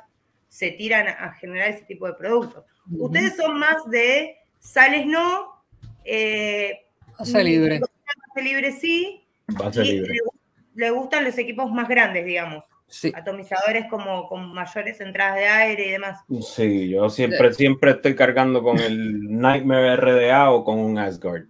se 0.49 0.73
tiran 0.73 1.07
a 1.07 1.33
generar 1.35 1.69
ese 1.69 1.85
tipo 1.85 2.07
de 2.09 2.15
productos. 2.15 2.65
Ustedes 2.91 3.37
son 3.37 3.59
más 3.59 3.77
de 3.89 4.37
sales 4.59 5.07
no, 5.07 5.63
eh, 6.05 6.87
Hace 7.19 7.45
libre. 7.45 7.79
base 7.79 8.43
libre 8.43 8.73
sí, 8.73 9.25
Base 9.47 9.83
y 9.85 9.93
libre. 9.93 10.15
le, 10.15 10.87
le 10.87 10.91
gustan 10.91 11.23
los 11.25 11.39
equipos 11.39 11.71
más 11.71 11.89
grandes, 11.89 12.25
digamos, 12.25 12.65
Sí. 12.89 13.13
atomizadores 13.15 13.87
como 13.89 14.27
con 14.29 14.53
mayores 14.53 15.01
entradas 15.01 15.37
de 15.37 15.47
aire 15.47 15.87
y 15.87 15.91
demás. 15.93 16.19
Sí, 16.43 16.89
yo 16.89 17.09
siempre, 17.09 17.53
siempre 17.53 17.93
estoy 17.93 18.17
cargando 18.17 18.65
con 18.65 18.81
el 18.81 19.39
Nightmare 19.39 19.95
RDA 19.95 20.51
o 20.51 20.65
con 20.65 20.81
un 20.81 20.99
Asgard. 20.99 21.45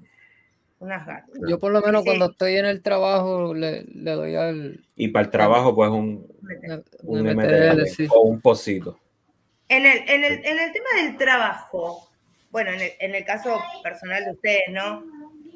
Unas 0.81 1.07
ganas. 1.07 1.29
Yo 1.47 1.59
por 1.59 1.73
lo 1.73 1.81
menos 1.83 2.03
Sí. 2.03 2.07
cuando 2.09 2.31
estoy 2.31 2.57
en 2.57 2.65
el 2.65 2.83
trabajo 2.83 3.55
le, 3.55 3.85
le 3.85 4.11
doy 4.13 4.35
al 4.35 4.81
Y 4.97 5.09
para 5.09 5.27
el 5.27 5.31
trabajo, 5.31 5.75
pues 5.75 5.91
un, 5.91 6.27
un 7.03 7.21
MTL, 7.21 7.35
MTL 7.37 7.87
sí. 7.87 8.07
o 8.11 8.23
un 8.23 8.41
pocito. 8.41 8.99
En 9.69 9.87
el, 9.87 9.99
en, 10.09 10.25
el, 10.25 10.45
en 10.45 10.59
el 10.59 10.73
tema 10.73 10.89
del 10.97 11.17
trabajo, 11.17 12.11
bueno, 12.51 12.71
en 12.71 12.81
el, 12.81 12.91
en 12.99 13.15
el 13.15 13.25
caso 13.25 13.61
personal 13.83 14.25
de 14.25 14.33
ustedes, 14.33 14.63
¿no? 14.71 15.05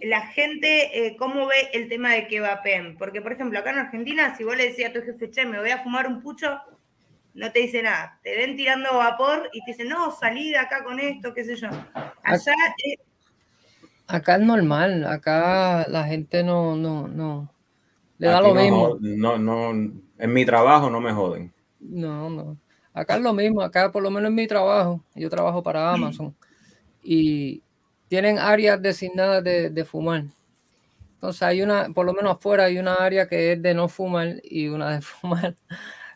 La 0.02 0.26
gente, 0.28 1.06
eh, 1.06 1.16
¿cómo 1.16 1.46
ve 1.46 1.70
el 1.72 1.88
tema 1.88 2.12
de 2.12 2.28
que 2.28 2.40
vapen? 2.40 2.96
Porque, 2.98 3.22
por 3.22 3.32
ejemplo, 3.32 3.58
acá 3.58 3.70
en 3.70 3.78
Argentina, 3.78 4.36
si 4.36 4.44
vos 4.44 4.56
le 4.56 4.68
decías 4.68 4.90
a 4.90 4.92
tu 4.92 5.00
jefe, 5.02 5.30
che, 5.30 5.46
me 5.46 5.58
voy 5.58 5.70
a 5.70 5.82
fumar 5.82 6.06
un 6.06 6.20
pucho, 6.20 6.60
no 7.32 7.50
te 7.50 7.60
dice 7.60 7.82
nada. 7.82 8.20
Te 8.22 8.36
ven 8.36 8.56
tirando 8.56 8.94
vapor 8.96 9.48
y 9.54 9.64
te 9.64 9.70
dicen, 9.72 9.88
no, 9.88 10.10
salí 10.12 10.50
de 10.50 10.58
acá 10.58 10.84
con 10.84 11.00
esto, 11.00 11.32
qué 11.32 11.44
sé 11.44 11.56
yo. 11.56 11.68
Allá, 12.22 12.52
eh, 12.84 12.98
Acá 14.06 14.36
es 14.36 14.42
normal, 14.42 15.04
acá 15.06 15.86
la 15.88 16.04
gente 16.04 16.42
no, 16.42 16.76
no, 16.76 17.08
no. 17.08 17.50
Le 18.18 18.28
da 18.28 18.38
Aquí 18.38 18.48
lo 18.48 18.54
no 18.54 18.60
mismo. 18.60 18.98
No, 19.00 19.38
no, 19.38 19.70
en 19.70 20.32
mi 20.32 20.44
trabajo 20.44 20.90
no 20.90 21.00
me 21.00 21.12
joden. 21.12 21.52
No, 21.80 22.28
no. 22.28 22.58
Acá 22.92 23.16
es 23.16 23.22
lo 23.22 23.32
mismo, 23.32 23.60
acá 23.62 23.90
por 23.90 24.02
lo 24.02 24.10
menos 24.10 24.28
en 24.28 24.36
mi 24.36 24.46
trabajo, 24.46 25.02
yo 25.14 25.28
trabajo 25.28 25.62
para 25.62 25.92
Amazon 25.92 26.34
y 27.02 27.60
tienen 28.08 28.38
áreas 28.38 28.80
designadas 28.80 29.42
de, 29.42 29.70
de 29.70 29.84
fumar. 29.84 30.24
Entonces 31.14 31.42
hay 31.42 31.62
una, 31.62 31.88
por 31.88 32.06
lo 32.06 32.12
menos 32.12 32.32
afuera 32.36 32.64
hay 32.64 32.78
una 32.78 32.94
área 32.94 33.26
que 33.26 33.52
es 33.52 33.62
de 33.62 33.74
no 33.74 33.88
fumar 33.88 34.40
y 34.44 34.68
una 34.68 34.92
de 34.92 35.00
fumar. 35.02 35.56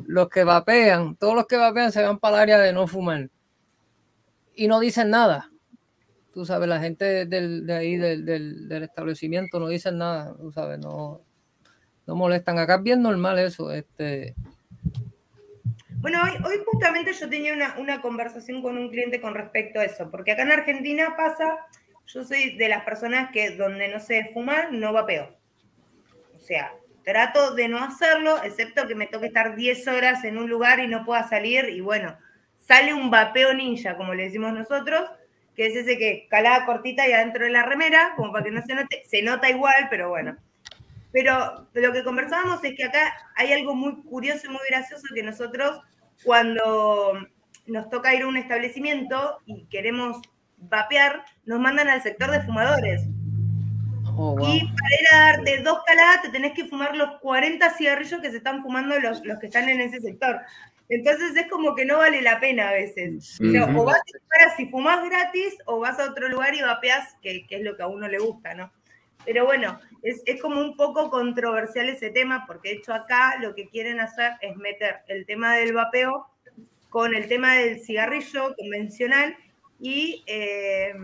Los 0.07 0.29
que 0.29 0.45
vapean, 0.45 1.17
todos 1.17 1.35
los 1.35 1.47
que 1.47 1.57
vapean 1.57 1.91
se 1.91 2.03
van 2.03 2.19
para 2.19 2.37
el 2.37 2.43
área 2.43 2.59
de 2.59 2.73
no 2.73 2.87
fumar 2.87 3.29
y 4.59 4.67
no 4.67 4.81
dicen 4.81 5.11
nada. 5.11 5.51
Tú 6.39 6.47
sabes, 6.47 6.69
la 6.69 6.79
gente 6.79 7.27
del, 7.27 7.67
de 7.67 7.75
ahí 7.75 7.97
del, 7.97 8.25
del, 8.25 8.83
establecimiento 8.85 9.59
no 9.59 9.67
dicen 9.67 9.99
nada, 9.99 10.37
tú 10.37 10.53
sabes, 10.53 10.79
no, 10.79 11.21
no 12.07 12.15
molestan. 12.15 12.61
Acá 12.61 12.77
es 12.77 12.83
bien 12.85 13.03
normal 13.03 13.41
eso, 13.41 13.73
este, 13.73 14.37
Bueno, 15.97 16.23
hoy, 16.23 16.31
hoy 16.47 16.63
justamente 16.65 17.13
yo 17.13 17.29
tenía 17.29 17.53
una, 17.53 17.77
una 17.81 18.01
conversación 18.01 18.63
con 18.63 18.79
un 18.79 18.89
cliente 18.89 19.21
con 19.21 19.35
respecto 19.35 19.81
a 19.81 19.85
eso, 19.85 20.13
porque 20.13 20.31
acá 20.31 20.43
en 20.43 20.53
Argentina 20.53 21.17
pasa, 21.17 21.59
yo 22.07 22.23
soy 22.23 22.57
de 22.57 22.69
las 22.69 22.85
personas 22.85 23.33
que 23.33 23.57
donde 23.57 23.89
no 23.89 23.99
se 23.99 24.27
fuma, 24.33 24.71
no 24.71 24.93
vapeo. 24.93 25.37
O 26.37 26.39
sea, 26.39 26.73
trato 27.03 27.57
de 27.57 27.67
no 27.67 27.83
hacerlo, 27.83 28.41
excepto 28.45 28.87
que 28.87 28.95
me 28.95 29.09
toque 29.09 29.27
estar 29.27 29.57
10 29.57 29.89
horas 29.89 30.23
en 30.23 30.39
un 30.39 30.49
lugar 30.49 30.79
y 30.79 30.87
no 30.87 31.05
pueda 31.05 31.29
salir, 31.29 31.69
y 31.69 31.81
bueno, 31.81 32.17
sale 32.59 32.95
un 32.95 33.11
vapeo 33.11 33.55
ninja, 33.55 33.97
como 33.97 34.15
le 34.15 34.27
decimos 34.27 34.53
nosotros, 34.53 35.11
que 35.59 35.67
es 35.67 35.75
ese 35.75 35.99
que 35.99 36.29
calada 36.31 36.65
cortita 36.67 37.09
y 37.09 37.13
adentro 37.13 37.45
de 37.45 37.51
la 37.51 37.65
remera, 37.65 38.13
como 38.15 38.31
para 38.31 38.45
que 38.45 38.53
no 38.53 38.63
se 38.63 38.77
note, 38.77 39.03
se 39.09 39.23
nota 39.23 39.51
igual, 39.51 39.89
pero 39.91 40.09
bueno. 40.09 40.37
Pero 41.11 41.67
lo 41.75 41.93
que 41.93 42.05
conversábamos 42.05 42.63
es 42.63 42.77
que 42.77 42.85
acá 42.85 43.13
hay 43.35 43.53
algo 43.53 43.75
muy 43.75 44.01
curioso 44.05 44.47
y 44.47 44.51
muy 44.51 44.61
gracioso 44.71 45.03
que 45.13 45.25
nosotros 45.25 45.81
cuando 46.23 47.13
nos 47.67 47.91
toca 47.91 48.15
ir 48.15 48.23
a 48.23 48.29
un 48.29 48.37
establecimiento 48.37 49.41
y 49.47 49.65
queremos 49.65 50.19
vapear, 50.59 51.25
nos 51.45 51.59
mandan 51.59 51.89
al 51.89 52.03
sector 52.03 52.31
de 52.31 52.43
fumadores. 52.43 53.03
oh, 54.17 54.37
wow. 54.37 54.49
Y 54.49 54.61
para 54.61 54.95
ir 55.01 55.07
a 55.13 55.19
darte 55.33 55.63
dos 55.65 55.81
caladas 55.85 56.23
te 56.23 56.29
tenés 56.29 56.53
que 56.53 56.67
fumar 56.67 56.97
los 56.97 57.19
40 57.21 57.69
cigarrillos 57.71 58.21
que 58.21 58.31
se 58.31 58.37
están 58.37 58.63
fumando 58.63 58.97
los, 59.01 59.25
los 59.25 59.41
que 59.41 59.47
están 59.47 59.69
en 59.69 59.81
ese 59.81 59.99
sector. 59.99 60.41
Entonces 60.89 61.37
es 61.37 61.51
como 61.51 61.75
que 61.75 61.85
no 61.85 61.99
vale 61.99 62.23
la 62.23 62.41
pena 62.41 62.71
a 62.71 62.73
veces. 62.73 63.39
O 63.77 63.85
vas 63.85 63.99
a 63.99 64.57
si 64.57 64.67
fumás 64.67 65.05
gratis 65.05 65.57
o 65.67 65.81
vas 65.81 65.99
a 65.99 66.11
otro 66.11 66.29
lugar 66.29 66.55
y 66.55 66.63
vapeás, 66.63 67.17
que, 67.21 67.47
que 67.47 67.57
es 67.57 67.63
lo 67.63 67.77
que 67.77 67.83
a 67.83 67.89
uno 67.89 68.09
le 68.09 68.19
gusta, 68.19 68.55
¿no? 68.55 68.73
Pero 69.25 69.45
bueno, 69.45 69.79
es, 70.03 70.23
es 70.25 70.41
como 70.41 70.61
un 70.61 70.77
poco 70.77 71.11
controversial 71.11 71.89
ese 71.89 72.11
tema, 72.11 72.45
porque 72.47 72.71
de 72.71 72.75
hecho 72.77 72.95
acá 72.95 73.37
lo 73.41 73.55
que 73.55 73.69
quieren 73.69 74.01
hacer 74.01 74.33
es 74.41 74.57
meter 74.57 75.01
el 75.09 75.27
tema 75.27 75.57
del 75.57 75.75
vapeo 75.75 76.27
con 76.89 77.15
el 77.15 77.29
tema 77.29 77.55
del 77.57 77.81
cigarrillo 77.81 78.55
convencional 78.57 79.37
y 79.81 80.25
eh, 80.27 80.95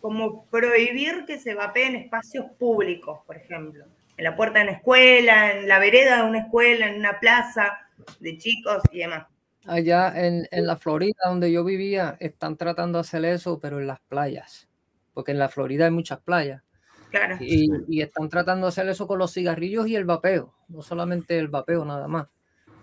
como 0.00 0.44
prohibir 0.46 1.24
que 1.26 1.38
se 1.38 1.54
vapee 1.54 1.86
en 1.86 1.96
espacios 1.96 2.46
públicos, 2.58 3.20
por 3.26 3.36
ejemplo. 3.36 3.84
En 4.16 4.24
la 4.24 4.34
puerta 4.34 4.58
de 4.58 4.64
una 4.64 4.76
escuela, 4.78 5.52
en 5.52 5.68
la 5.68 5.78
vereda 5.78 6.16
de 6.16 6.28
una 6.28 6.40
escuela, 6.40 6.88
en 6.88 6.96
una 6.96 7.20
plaza 7.20 7.85
de 8.20 8.38
chicos 8.38 8.82
y 8.90 8.98
demás. 8.98 9.26
Allá 9.66 10.12
en, 10.14 10.46
en 10.50 10.66
la 10.66 10.76
Florida, 10.76 11.18
donde 11.26 11.50
yo 11.50 11.64
vivía, 11.64 12.16
están 12.20 12.56
tratando 12.56 12.98
de 12.98 13.00
hacer 13.00 13.24
eso, 13.24 13.58
pero 13.58 13.80
en 13.80 13.88
las 13.88 14.00
playas. 14.00 14.68
Porque 15.12 15.32
en 15.32 15.38
la 15.38 15.48
Florida 15.48 15.86
hay 15.86 15.90
muchas 15.90 16.20
playas. 16.20 16.62
Claro. 17.10 17.36
Y, 17.40 17.68
y 17.88 18.02
están 18.02 18.28
tratando 18.28 18.66
de 18.66 18.68
hacer 18.68 18.88
eso 18.88 19.06
con 19.06 19.18
los 19.18 19.32
cigarrillos 19.32 19.88
y 19.88 19.96
el 19.96 20.04
vapeo. 20.04 20.54
No 20.68 20.82
solamente 20.82 21.38
el 21.38 21.48
vapeo, 21.48 21.84
nada 21.84 22.06
más. 22.06 22.28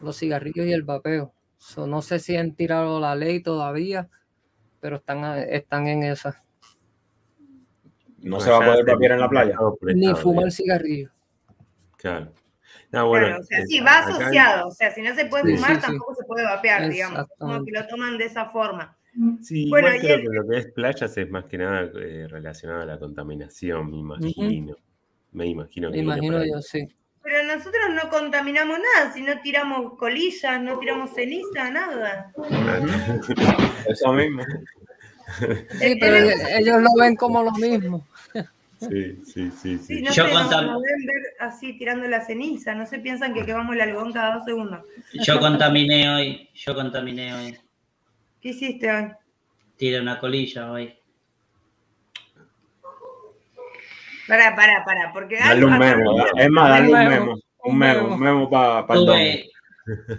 Los 0.01 0.17
cigarrillos 0.17 0.65
y 0.65 0.73
el 0.73 0.83
vapeo. 0.83 1.33
So, 1.57 1.87
no 1.87 2.01
sé 2.01 2.19
si 2.19 2.35
han 2.35 2.55
tirado 2.55 2.99
la 2.99 3.15
ley 3.15 3.41
todavía, 3.41 4.09
pero 4.81 4.97
están, 4.97 5.37
están 5.37 5.87
en 5.87 6.03
esa. 6.03 6.43
No 8.19 8.41
se 8.41 8.49
va 8.49 8.57
a 8.57 8.65
poder 8.65 8.85
vapear 8.85 9.13
en 9.13 9.19
la 9.19 9.29
playa. 9.29 9.57
Ni 9.95 10.13
fumar 10.15 10.51
cigarrillo. 10.51 11.11
Claro. 11.95 12.33
No, 12.93 13.07
bueno, 13.07 13.25
Claro, 13.25 13.41
o 13.41 13.43
sea, 13.45 13.59
eh, 13.59 13.65
sí, 13.67 13.79
va 13.81 13.97
acá- 13.99 14.09
asociado. 14.11 14.67
O 14.67 14.71
sea, 14.71 14.91
si 14.93 15.01
no 15.01 15.13
se 15.15 15.25
puede 15.25 15.45
Sí, 15.45 15.55
fumar, 15.55 15.71
sí, 15.71 15.75
sí. 15.75 15.81
tampoco 15.81 16.15
se 16.15 16.23
puede 16.25 16.43
vapear, 16.45 16.89
digamos. 16.89 17.25
Como 17.39 17.65
que 17.65 17.71
lo 17.71 17.87
toman 17.87 18.17
de 18.19 18.25
esa 18.25 18.45
forma. 18.45 18.95
Sí, 19.41 19.67
Bueno, 19.69 19.87
igual 19.89 19.97
y 19.97 19.99
creo 19.99 20.15
el- 20.15 20.21
que 20.21 20.29
lo 20.29 20.47
que 20.47 20.57
es 20.59 20.67
playas 20.73 21.17
es 21.17 21.29
más 21.29 21.45
que 21.45 21.57
nada 21.57 21.89
eh, 21.95 22.27
relacionado 22.29 22.81
a 22.83 22.85
la 22.85 22.99
contaminación, 22.99 23.89
me 23.91 23.97
imagino. 23.97 24.75
Me 25.31 25.47
imagino 25.47 25.89
que 25.91 25.97
Me 25.97 26.03
imagino 26.03 26.45
yo, 26.45 26.61
sí. 26.61 26.87
Pero 27.23 27.41
nosotros 27.43 27.83
no 27.95 28.09
contaminamos 28.09 28.77
nada, 28.77 29.11
si 29.13 29.21
no 29.21 29.39
tiramos 29.41 29.97
colillas, 29.97 30.61
no 30.61 30.77
tiramos 30.77 31.11
ceniza, 31.15 31.71
nada. 31.71 32.31
Eso 33.87 34.13
mismo. 34.13 34.43
Sí, 35.79 35.95
pero 35.99 36.15
ellos, 36.17 36.35
ellos 36.59 36.81
lo 36.81 36.89
ven 36.99 37.15
como 37.15 37.41
lo 37.43 37.51
mismo. 37.53 38.05
Sí, 38.89 39.21
sí, 39.25 39.51
sí, 39.51 39.77
Sí, 39.77 40.01
no 40.01 40.11
Yo 40.11 40.25
sé, 40.25 40.33
nos, 40.33 40.43
contam- 40.43 40.65
nos 40.67 40.81
deben 40.81 41.05
ver 41.05 41.23
así 41.39 41.77
tirando 41.77 42.07
la 42.07 42.21
ceniza, 42.25 42.73
no 42.75 42.85
se 42.85 42.99
piensan 42.99 43.33
que 43.33 43.45
quemamos 43.45 43.75
el 43.75 43.81
algodón 43.81 44.11
cada 44.13 44.35
dos 44.35 44.45
segundos. 44.45 44.81
Yo 45.13 45.39
contaminé 45.39 46.09
hoy, 46.09 46.49
yo 46.53 46.73
contaminé 46.75 47.33
hoy. 47.33 47.57
¿Qué 48.41 48.49
hiciste 48.49 48.91
hoy? 48.91 49.11
Tiré 49.77 49.99
una 50.01 50.19
colilla 50.19 50.71
hoy. 50.71 50.93
Pará, 54.27 54.55
pará, 54.55 54.83
pará, 54.85 55.11
porque 55.13 55.37
Darle 55.37 55.65
un 55.65 55.73
algo- 55.73 55.85
memo. 55.97 56.25
Es 56.37 56.49
más, 56.49 56.69
darle 56.69 56.87
un 56.89 56.93
Un 56.95 56.99
memo, 57.09 57.09
memo. 57.25 57.39
Un 57.65 57.77
memo, 57.77 58.13
un 58.15 58.19
memo 58.19 58.49
para 58.49 58.79
el 58.79 59.05
domo. 59.05 59.13
Tuve, 59.13 59.49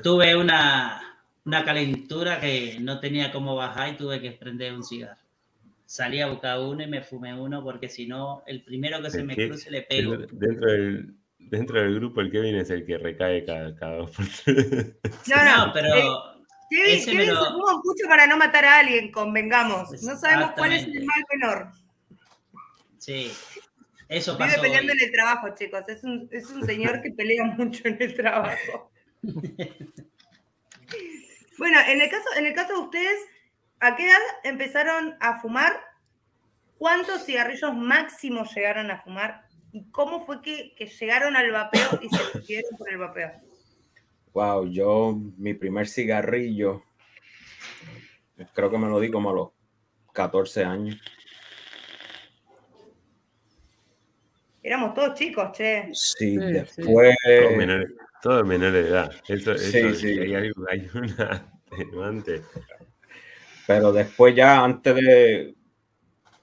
tuve 0.03 0.37
una, 0.37 1.01
una 1.45 1.65
calentura 1.65 2.39
que 2.41 2.79
no 2.81 3.01
tenía 3.01 3.33
cómo 3.33 3.57
bajar 3.57 3.89
y 3.91 3.97
tuve 3.97 4.21
que 4.21 4.33
prender 4.33 4.75
un 4.75 4.85
cigarro. 4.85 5.21
Salí 5.87 6.21
a 6.21 6.29
buscar 6.29 6.59
uno 6.61 6.83
y 6.83 6.87
me 6.87 7.03
fumé 7.03 7.39
uno 7.39 7.63
porque 7.63 7.89
si 7.89 8.07
no, 8.07 8.43
el 8.47 8.65
primero 8.65 9.03
que 9.03 9.11
se 9.11 9.23
me 9.23 9.37
que 9.37 9.49
cruce 9.49 9.71
le 9.71 9.83
pego. 9.83 10.17
Dentro, 10.17 10.37
dentro 10.39 10.71
del, 10.73 11.15
dentro 11.39 11.81
del 11.81 11.95
grupo, 11.97 12.21
el 12.23 12.31
Kevin 12.31 12.57
es 12.57 12.71
el 12.71 12.87
que 12.87 12.97
recae 12.99 13.45
cada, 13.45 13.75
cada 13.77 13.97
dos 13.97 14.11
por 14.11 14.25
tres. 14.27 14.95
No, 15.29 15.45
no, 15.45 15.67
No, 15.67 15.73
pero 15.73 15.95
eh, 15.95 16.05
Kevin, 16.71 16.95
ese 16.95 17.11
Kevin 17.13 17.29
lo- 17.35 17.45
se 17.45 17.51
fuma 17.51 17.75
un 17.77 17.83
pucho 17.83 18.07
para 18.09 18.27
no 18.27 18.37
matar 18.39 18.65
a 18.65 18.79
alguien, 18.79 19.13
convengamos. 19.13 20.03
No 20.03 20.17
sabemos 20.17 20.53
cuál 20.57 20.73
es 20.73 20.85
el 20.85 21.05
mal 21.05 21.25
menor. 21.33 21.69
sí, 22.99 23.31
eso 24.09 24.37
Vive 24.37 24.49
pasó 24.51 24.61
peleando 24.63 24.93
hoy. 24.93 24.99
en 24.99 25.05
el 25.05 25.13
trabajo, 25.13 25.49
chicos. 25.55 25.81
Es 25.89 26.03
un, 26.05 26.29
es 26.33 26.49
un 26.51 26.65
señor 26.65 27.03
que 27.03 27.11
pelea 27.11 27.45
mucho 27.59 27.87
en 27.89 27.97
el 28.03 28.15
trabajo. 28.15 28.91
Bueno, 31.57 31.79
en 31.87 32.01
el 32.01 32.11
caso, 32.11 32.25
en 32.37 32.47
el 32.47 32.55
caso 32.55 32.73
de 32.75 32.79
ustedes, 32.81 33.17
¿a 33.81 33.97
qué 33.97 34.07
edad 34.07 34.21
empezaron 34.45 35.17
a 35.21 35.41
fumar? 35.41 35.73
¿Cuántos 36.79 37.25
cigarrillos 37.25 37.75
máximos 37.75 38.55
llegaron 38.55 38.91
a 38.91 39.03
fumar? 39.03 39.47
¿Y 39.73 39.91
cómo 39.91 40.25
fue 40.25 40.43
que, 40.43 40.75
que 40.77 40.87
llegaron 40.87 41.37
al 41.37 41.51
vapeo 41.51 42.01
y 42.03 42.09
se 42.09 42.39
decidieron 42.39 42.77
por 42.77 42.91
el 42.91 42.99
vapeo? 42.99 43.33
Wow, 44.33 44.69
yo, 44.69 45.17
mi 45.37 45.55
primer 45.55 45.87
cigarrillo, 45.87 46.83
creo 48.53 48.71
que 48.71 48.79
me 48.79 48.89
lo 48.89 48.99
di 49.01 49.11
como 49.11 49.31
a 49.31 49.33
los 49.33 49.49
14 50.13 50.65
años. 50.65 51.01
Éramos 54.63 54.95
todos 54.95 55.15
chicos, 55.15 55.53
che. 55.53 55.91
Sí, 55.93 56.31
Sí, 56.31 56.37
después. 56.39 57.17
Todos 57.25 57.57
menores, 57.57 57.91
todos 58.23 58.47
menores 58.47 58.73
de 58.73 58.91
edad. 58.91 59.13
Eso, 59.29 59.59
Sí, 59.59 59.79
eso, 59.79 59.95
sí. 59.95 60.19
Hay, 60.19 60.53
hay 60.71 60.91
una 60.95 61.53
atenuante. 61.71 62.43
Pero 63.67 63.93
después 63.93 64.35
ya 64.35 64.63
antes 64.65 64.95
de, 64.95 65.55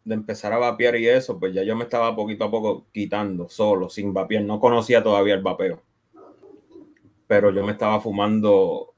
de 0.06 0.14
empezar 0.16 0.54
a 0.54 0.58
vapear 0.58 0.96
y 0.98 1.08
eso, 1.08 1.40
pues 1.40 1.54
ya 1.54 1.64
yo 1.64 1.76
me 1.76 1.84
estaba 1.86 2.16
poquito 2.16 2.46
a 2.46 2.52
poco 2.52 2.88
quitando 2.92 3.50
solo, 3.50 3.90
sin 3.90 4.14
vapear. 4.14 4.44
No 4.44 4.60
conocía 4.60 5.04
todavía 5.04 5.36
el 5.36 5.44
vapeo. 5.44 5.82
Pero 7.28 7.52
yo 7.52 7.64
me 7.66 7.72
estaba 7.74 8.00
fumando 8.02 8.94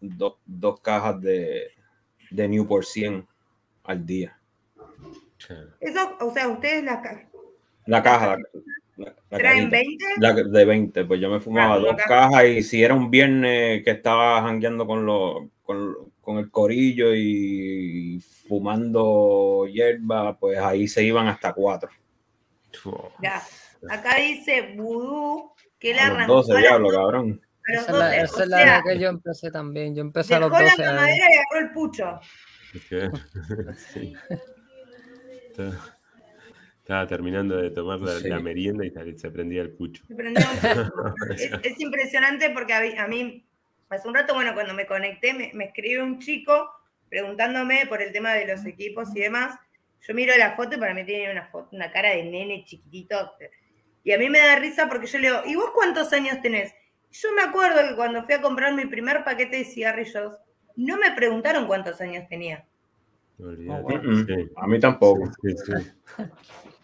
do- 0.00 0.38
dos 0.44 0.80
cajas 0.80 1.20
de, 1.20 1.68
de 2.30 2.48
Newport 2.48 2.84
100 2.84 3.26
al 3.84 4.04
día. 4.04 4.38
Eso, 5.80 6.16
o 6.20 6.32
sea, 6.32 6.48
ustedes 6.48 6.82
la 6.82 7.00
ca- 7.00 7.28
La 7.86 8.02
caja, 8.02 8.36
la, 8.96 9.14
la 9.30 9.38
traen 9.38 9.70
cajita. 9.70 9.76
20. 9.76 10.04
La 10.18 10.32
de 10.32 10.64
20, 10.64 11.04
pues 11.04 11.20
yo 11.20 11.30
me 11.30 11.40
fumaba 11.40 11.74
Ah, 11.74 11.78
dos 11.78 11.96
caja. 11.96 12.08
cajas 12.30 12.44
y 12.46 12.62
si 12.62 12.82
era 12.82 12.94
un 12.94 13.10
viernes 13.10 13.84
que 13.84 13.90
estaba 13.92 14.42
jangueando 14.42 14.86
con, 14.86 15.06
los 15.06 15.42
con, 15.62 15.94
con 16.26 16.38
el 16.38 16.50
corillo 16.50 17.14
y 17.14 18.20
fumando 18.48 19.64
hierba, 19.72 20.36
pues 20.36 20.58
ahí 20.58 20.88
se 20.88 21.04
iban 21.04 21.28
hasta 21.28 21.52
cuatro. 21.52 21.88
Ya. 23.22 23.40
Acá 23.88 24.16
dice 24.16 24.74
vudú 24.76 25.52
que 25.78 25.92
los 25.92 26.02
arrancó 26.02 26.32
12, 26.34 26.50
a 26.50 26.54
la- 26.56 26.60
diablo, 26.62 26.88
cabrón. 26.90 27.40
Esa 27.68 27.80
es 27.82 27.88
la, 27.90 28.04
12, 28.06 28.20
esa 28.22 28.42
es 28.42 28.48
la 28.48 28.62
edad 28.64 28.80
que 28.84 28.98
yo 28.98 29.08
empecé 29.08 29.50
también. 29.52 29.94
Yo 29.94 30.00
empecé 30.02 30.34
a 30.34 30.40
los 30.40 30.50
dejó 30.50 30.62
la 30.64 30.68
12 30.70 30.82
años. 30.82 30.94
camadera 30.96 31.26
y 31.30 31.36
agarró 31.36 31.66
el 31.68 31.72
pucho. 31.72 32.20
Sí. 33.94 34.12
Estaba, 35.50 35.74
estaba 36.78 37.06
terminando 37.06 37.56
de 37.56 37.70
tomar 37.70 38.00
la, 38.00 38.18
Sí. 38.18 38.28
la 38.28 38.40
merienda 38.40 38.84
y 38.84 38.90
se 39.16 39.30
prendía 39.30 39.62
el 39.62 39.70
pucho. 39.70 40.02
Se 40.08 40.14
prendió 40.16 40.44
un- 40.44 41.14
es, 41.36 41.50
es 41.62 41.80
impresionante 41.80 42.50
porque 42.50 42.74
a 42.74 42.80
mí, 42.80 42.94
a 42.98 43.06
mí, 43.06 43.45
hace 43.88 44.08
un 44.08 44.14
rato, 44.14 44.34
bueno, 44.34 44.54
cuando 44.54 44.74
me 44.74 44.86
conecté, 44.86 45.34
me, 45.34 45.50
me 45.54 45.66
escribe 45.66 46.02
un 46.02 46.18
chico 46.18 46.70
preguntándome 47.08 47.86
por 47.86 48.02
el 48.02 48.12
tema 48.12 48.32
de 48.32 48.46
los 48.46 48.64
equipos 48.64 49.14
y 49.14 49.20
demás. 49.20 49.58
Yo 50.06 50.14
miro 50.14 50.36
la 50.36 50.54
foto 50.54 50.76
y 50.76 50.78
para 50.78 50.94
mí 50.94 51.04
tiene 51.04 51.30
una, 51.30 51.46
foto, 51.46 51.68
una 51.72 51.90
cara 51.90 52.10
de 52.10 52.24
nene 52.24 52.64
chiquitito. 52.64 53.32
Y 54.04 54.12
a 54.12 54.18
mí 54.18 54.28
me 54.28 54.38
da 54.38 54.56
risa 54.56 54.88
porque 54.88 55.06
yo 55.06 55.18
le 55.18 55.28
digo, 55.28 55.42
¿y 55.46 55.56
vos 55.56 55.70
cuántos 55.74 56.12
años 56.12 56.40
tenés? 56.42 56.72
Yo 57.10 57.32
me 57.32 57.42
acuerdo 57.42 57.88
que 57.88 57.96
cuando 57.96 58.22
fui 58.24 58.34
a 58.34 58.40
comprar 58.40 58.74
mi 58.74 58.86
primer 58.86 59.24
paquete 59.24 59.58
de 59.58 59.64
cigarrillos, 59.64 60.34
no 60.76 60.96
me 60.96 61.12
preguntaron 61.12 61.66
cuántos 61.66 62.00
años 62.00 62.28
tenía. 62.28 62.66
Bueno. 63.38 63.84
Sí. 64.26 64.50
A 64.56 64.66
mí 64.66 64.78
tampoco. 64.78 65.26
Sí, 65.42 65.54
sí. 65.64 65.72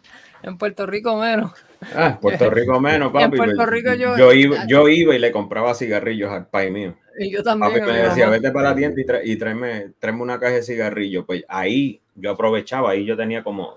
En 0.43 0.59
Puerto 0.59 0.87
Rico 0.87 1.17
menos. 1.21 1.53
Ah, 1.95 2.19
Puerto 2.21 2.51
Rico 2.51 2.81
menos, 2.81 3.13
Y 3.13 3.17
en 3.23 3.25
papi. 3.31 3.37
Puerto 3.37 3.57
pues, 3.57 3.69
Rico 3.71 3.95
yo- 3.95 4.17
yo, 4.17 4.33
iba, 4.33 4.67
yo 4.67 4.89
iba 4.89 5.15
y 5.15 5.19
le 5.19 5.33
compraba 5.33 5.75
cigarrillos 5.75 6.31
al 6.31 6.47
pai 6.49 6.71
mío. 6.71 6.97
Y 7.19 7.31
yo 7.31 7.43
también. 7.43 7.73
Papi 7.73 7.85
me 7.85 7.99
decía, 7.99 8.29
vete 8.29 8.51
para 8.51 8.71
la 8.71 8.77
tienda 8.77 9.01
y, 9.01 9.05
tra- 9.05 9.21
y 9.23 9.37
tráeme, 9.37 9.93
tráeme 9.99 10.23
una 10.23 10.39
caja 10.41 10.55
de 10.55 10.63
cigarrillos. 10.63 11.25
Pues 11.27 11.45
ahí 11.49 12.01
yo 12.15 12.31
aprovechaba, 12.31 12.91
ahí 12.91 13.05
yo 13.05 13.17
tenía 13.17 13.43
como, 13.43 13.77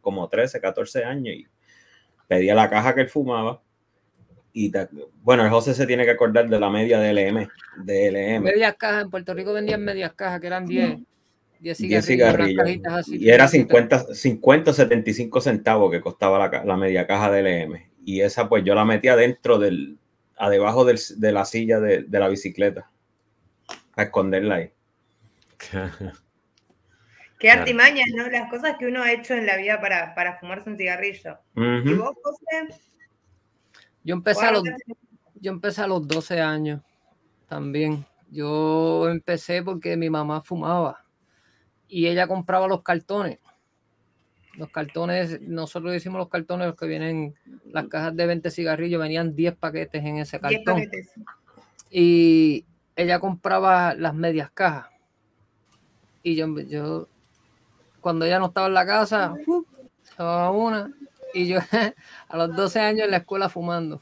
como 0.00 0.28
13, 0.28 0.60
14 0.60 1.04
años 1.04 1.34
y 1.36 1.46
pedía 2.28 2.54
la 2.54 2.68
caja 2.68 2.94
que 2.94 3.02
él 3.02 3.08
fumaba. 3.08 3.60
Y 4.52 4.70
ta- 4.70 4.88
bueno, 5.22 5.44
el 5.44 5.50
José 5.50 5.74
se 5.74 5.86
tiene 5.86 6.04
que 6.04 6.12
acordar 6.12 6.48
de 6.48 6.60
la 6.60 6.70
media 6.70 6.98
de 7.00 7.10
LM. 7.12 7.48
De 7.84 8.08
LM. 8.10 8.44
Medias 8.44 8.74
cajas. 8.76 9.04
En 9.04 9.10
Puerto 9.10 9.34
Rico 9.34 9.52
vendían 9.52 9.82
medias 9.84 10.12
cajas 10.14 10.40
que 10.40 10.46
eran 10.46 10.66
10. 10.66 10.98
10 11.64 11.78
10 11.78 12.04
cigarrillos. 12.06 12.62
cajitas 12.64 12.92
así, 12.92 13.16
y 13.16 13.30
era 13.30 13.48
chiquititas. 13.48 14.06
50, 14.06 14.14
50 14.14 14.70
o 14.70 14.74
75 14.74 15.40
centavos 15.40 15.90
que 15.90 16.00
costaba 16.00 16.38
la, 16.38 16.64
la 16.64 16.76
media 16.76 17.06
caja 17.06 17.30
de 17.30 17.40
LM. 17.42 17.90
Y 18.04 18.20
esa 18.20 18.48
pues 18.48 18.64
yo 18.64 18.74
la 18.74 18.84
metía 18.84 19.16
dentro 19.16 19.58
del, 19.58 19.98
a 20.36 20.50
debajo 20.50 20.84
del- 20.84 21.00
de 21.16 21.32
la 21.32 21.44
silla 21.44 21.80
de, 21.80 22.02
de 22.02 22.18
la 22.20 22.28
bicicleta. 22.28 22.90
A 23.96 24.02
esconderla 24.02 24.56
ahí. 24.56 24.70
Qué 27.38 27.50
artimañas, 27.50 28.06
¿no? 28.14 28.28
Las 28.28 28.48
cosas 28.50 28.76
que 28.78 28.86
uno 28.86 29.02
ha 29.02 29.12
hecho 29.12 29.34
en 29.34 29.46
la 29.46 29.56
vida 29.56 29.80
para, 29.80 30.14
para 30.14 30.38
fumarse 30.38 30.70
un 30.70 30.76
cigarrillo. 30.76 31.38
¿Y 31.56 31.92
vos, 31.94 32.14
José? 32.22 32.80
Yo 34.02 34.14
empecé, 34.14 34.44
a 34.46 34.52
los, 34.52 34.62
yo 35.40 35.50
empecé 35.52 35.82
a 35.82 35.86
los 35.86 36.06
12 36.06 36.40
años 36.40 36.80
también. 37.48 38.04
Yo 38.30 39.08
empecé 39.08 39.62
porque 39.62 39.96
mi 39.96 40.10
mamá 40.10 40.40
fumaba 40.42 41.03
y 41.88 42.06
ella 42.06 42.26
compraba 42.26 42.66
los 42.68 42.82
cartones. 42.82 43.38
los 44.56 44.70
cartones, 44.70 45.40
nosotros 45.40 45.92
decimos 45.92 46.18
los 46.18 46.28
cartones 46.28 46.68
los 46.68 46.76
que 46.76 46.86
vienen, 46.86 47.34
las 47.72 47.88
cajas 47.88 48.14
de 48.14 48.26
20 48.26 48.50
cigarrillos, 48.50 49.00
venían 49.00 49.34
10 49.34 49.56
paquetes 49.56 50.04
en 50.04 50.18
ese 50.18 50.38
10 50.38 50.42
cartón. 50.42 50.84
paquetes. 50.84 51.10
Y 51.90 52.64
ella 52.96 53.18
compraba 53.18 53.94
las 53.94 54.14
medias 54.14 54.50
cajas. 54.50 54.86
Y 56.22 56.36
yo, 56.36 56.58
yo 56.60 57.08
cuando 58.00 58.24
ella 58.24 58.38
no 58.38 58.46
estaba 58.46 58.68
en 58.68 58.74
la 58.74 58.86
casa, 58.86 59.34
llevaba 60.16 60.50
una. 60.50 60.92
Y 61.32 61.48
yo 61.48 61.58
a 62.28 62.36
los 62.36 62.54
12 62.54 62.80
años 62.80 63.04
en 63.06 63.10
la 63.10 63.18
escuela 63.18 63.48
fumando. 63.48 64.00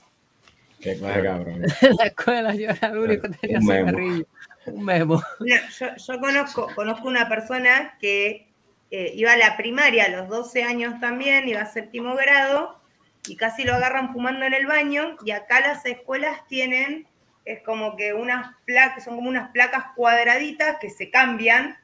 Qué 0.80 0.98
cosa, 0.98 1.22
cabrón. 1.22 1.62
En 1.80 1.96
la 1.96 2.06
escuela 2.06 2.54
yo 2.54 2.70
era 2.70 2.88
el 2.88 2.98
único 2.98 3.22
que 3.22 3.36
tenía 3.38 3.60
cigarrillo. 3.60 4.26
Un 4.66 4.84
memo. 4.84 5.22
Yo, 5.40 6.20
conozco, 6.20 6.68
conozco 6.74 7.08
una 7.08 7.28
persona 7.28 7.96
que 8.00 8.48
eh, 8.90 9.12
iba 9.14 9.32
a 9.32 9.36
la 9.36 9.56
primaria 9.56 10.04
a 10.04 10.08
los 10.08 10.28
12 10.28 10.62
años 10.62 11.00
también, 11.00 11.48
iba 11.48 11.60
a 11.60 11.66
séptimo 11.66 12.14
grado, 12.14 12.80
y 13.26 13.36
casi 13.36 13.64
lo 13.64 13.74
agarran 13.74 14.12
fumando 14.12 14.44
en 14.44 14.54
el 14.54 14.66
baño, 14.66 15.16
y 15.24 15.32
acá 15.32 15.60
las 15.60 15.84
escuelas 15.86 16.46
tienen, 16.46 17.06
es 17.44 17.62
como 17.62 17.96
que 17.96 18.12
unas 18.14 18.54
placas, 18.64 19.04
son 19.04 19.16
como 19.16 19.28
unas 19.28 19.50
placas 19.50 19.86
cuadraditas 19.96 20.76
que 20.80 20.90
se 20.90 21.10
cambian, 21.10 21.76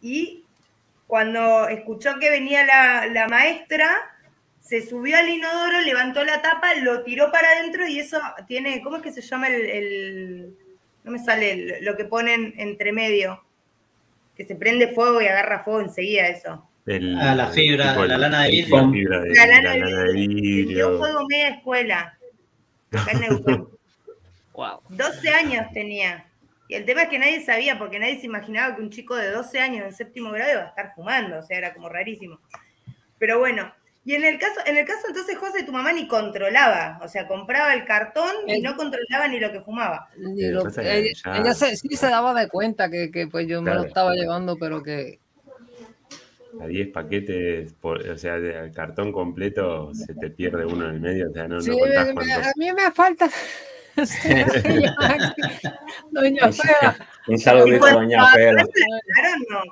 y 0.00 0.44
cuando 1.06 1.68
escuchó 1.68 2.18
que 2.18 2.30
venía 2.30 2.64
la, 2.64 3.06
la 3.06 3.28
maestra, 3.28 3.88
se 4.58 4.80
subió 4.88 5.18
al 5.18 5.28
inodoro, 5.28 5.80
levantó 5.80 6.24
la 6.24 6.40
tapa, 6.40 6.74
lo 6.74 7.02
tiró 7.04 7.30
para 7.30 7.48
adentro, 7.50 7.86
y 7.86 8.00
eso 8.00 8.20
tiene, 8.48 8.80
¿cómo 8.82 8.96
es 8.96 9.02
que 9.02 9.12
se 9.12 9.20
llama 9.20 9.48
el 9.48 10.56
no 11.04 11.12
me 11.12 11.18
sale 11.18 11.80
lo 11.82 11.96
que 11.96 12.04
ponen 12.04 12.54
entre 12.56 12.92
medio, 12.92 13.44
que 14.36 14.44
se 14.44 14.54
prende 14.54 14.88
fuego 14.88 15.20
y 15.20 15.26
agarra 15.26 15.62
fuego 15.64 15.80
enseguida 15.80 16.28
eso. 16.28 16.68
El- 16.86 17.16
Ah, 17.20 17.34
la 17.34 17.48
fibra, 17.48 17.94
la 18.06 18.18
lana 18.18 18.42
de 18.44 18.50
vidrio. 18.50 19.24
La 19.34 19.46
lana 19.46 19.72
de 19.74 20.12
vidrio. 20.12 20.66
Vidrio. 20.66 20.98
fuego 20.98 21.26
media 21.28 21.48
escuela. 21.50 22.18
acá 22.92 23.12
en. 23.12 23.66
Wow. 24.54 24.80
12 24.90 25.28
años 25.30 25.64
tenía. 25.72 26.26
Y 26.68 26.74
el 26.74 26.84
tema 26.84 27.04
es 27.04 27.08
que 27.08 27.18
nadie 27.18 27.42
sabía, 27.42 27.78
porque 27.78 27.98
nadie 27.98 28.20
se 28.20 28.26
imaginaba 28.26 28.76
que 28.76 28.82
un 28.82 28.90
chico 28.90 29.16
de 29.16 29.30
12 29.30 29.58
años 29.60 29.86
en 29.86 29.94
séptimo 29.94 30.30
grado 30.30 30.52
iba 30.52 30.62
a 30.62 30.66
estar 30.68 30.92
fumando, 30.94 31.38
o 31.38 31.42
sea, 31.42 31.56
era 31.56 31.72
como 31.72 31.88
rarísimo. 31.88 32.38
Pero 33.18 33.38
bueno, 33.38 33.72
y 34.04 34.14
en 34.14 34.24
el 34.24 34.38
caso, 34.38 34.60
en 34.66 34.76
el 34.76 34.84
caso 34.86 35.06
entonces, 35.08 35.36
José, 35.38 35.62
tu 35.64 35.72
mamá 35.72 35.92
ni 35.92 36.06
controlaba, 36.08 36.98
o 37.02 37.08
sea, 37.08 37.26
compraba 37.28 37.72
el 37.74 37.84
cartón 37.84 38.30
y 38.46 38.54
El- 38.54 38.62
no 38.62 38.76
controlaba 38.76 39.28
ni 39.28 39.38
lo 39.40 39.52
que 39.52 39.60
fumaba. 39.60 40.08
Lo- 40.16 40.66
ella, 40.80 41.12
ya- 41.24 41.36
ella 41.38 41.54
se- 41.54 41.76
sí 41.76 41.88
se 41.96 42.08
daba 42.08 42.34
de 42.34 42.48
cuenta 42.48 42.90
que, 42.90 43.10
que, 43.10 43.26
pues 43.28 43.46
yo 43.46 43.62
me 43.62 43.74
lo 43.74 43.84
estaba 43.84 44.14
llevando, 44.14 44.56
pero 44.56 44.82
que 44.82 45.20
A 46.60 46.66
10 46.66 46.88
paquetes, 46.92 47.72
por- 47.72 48.06
o 48.06 48.18
sea, 48.18 48.38
del 48.38 48.70
cartón 48.72 49.10
completo 49.10 49.94
se 49.94 50.12
te 50.14 50.28
pierde 50.28 50.66
uno 50.66 50.86
en 50.86 50.96
el 50.96 51.00
medio, 51.00 51.30
o 51.30 51.32
sea, 51.32 51.48
no, 51.48 51.56
contás 51.56 52.06
me- 52.08 52.14
cuántos. 52.14 52.46
a 52.46 52.52
mí 52.56 52.72
me 52.72 52.90
falta. 52.92 53.30
Doña 56.10 56.52
Fela, 56.52 56.96
Un 57.26 57.38
saludito, 57.38 57.86
doña 57.90 58.18
no, 58.18 58.26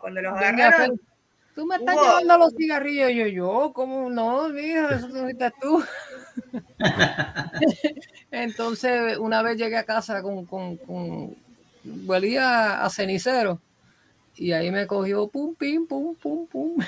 cuando 0.01 0.23
los 0.23 0.33
agarraron, 0.33 0.99
tú 1.61 1.67
me 1.67 1.77
estás 1.77 1.95
llevando 1.95 2.39
los 2.39 2.55
cigarrillos. 2.57 3.11
Y 3.11 3.17
yo, 3.17 3.27
yo, 3.27 3.73
¿cómo 3.75 4.09
no, 4.09 4.49
mija? 4.49 4.95
Eso 4.95 5.09
no 5.09 5.25
fuiste 5.25 5.53
tú. 5.61 5.85
Entonces, 8.31 9.19
una 9.19 9.43
vez 9.43 9.59
llegué 9.59 9.77
a 9.77 9.85
casa 9.85 10.23
con, 10.23 10.47
con, 10.47 10.79
con 10.79 11.37
huelía 12.07 12.83
a 12.83 12.89
cenicero. 12.89 13.61
Y 14.37 14.53
ahí 14.53 14.71
me 14.71 14.87
cogió 14.87 15.29
pum, 15.29 15.55
pim, 15.55 15.87
pum, 15.87 16.15
pum, 16.15 16.47
pum. 16.47 16.79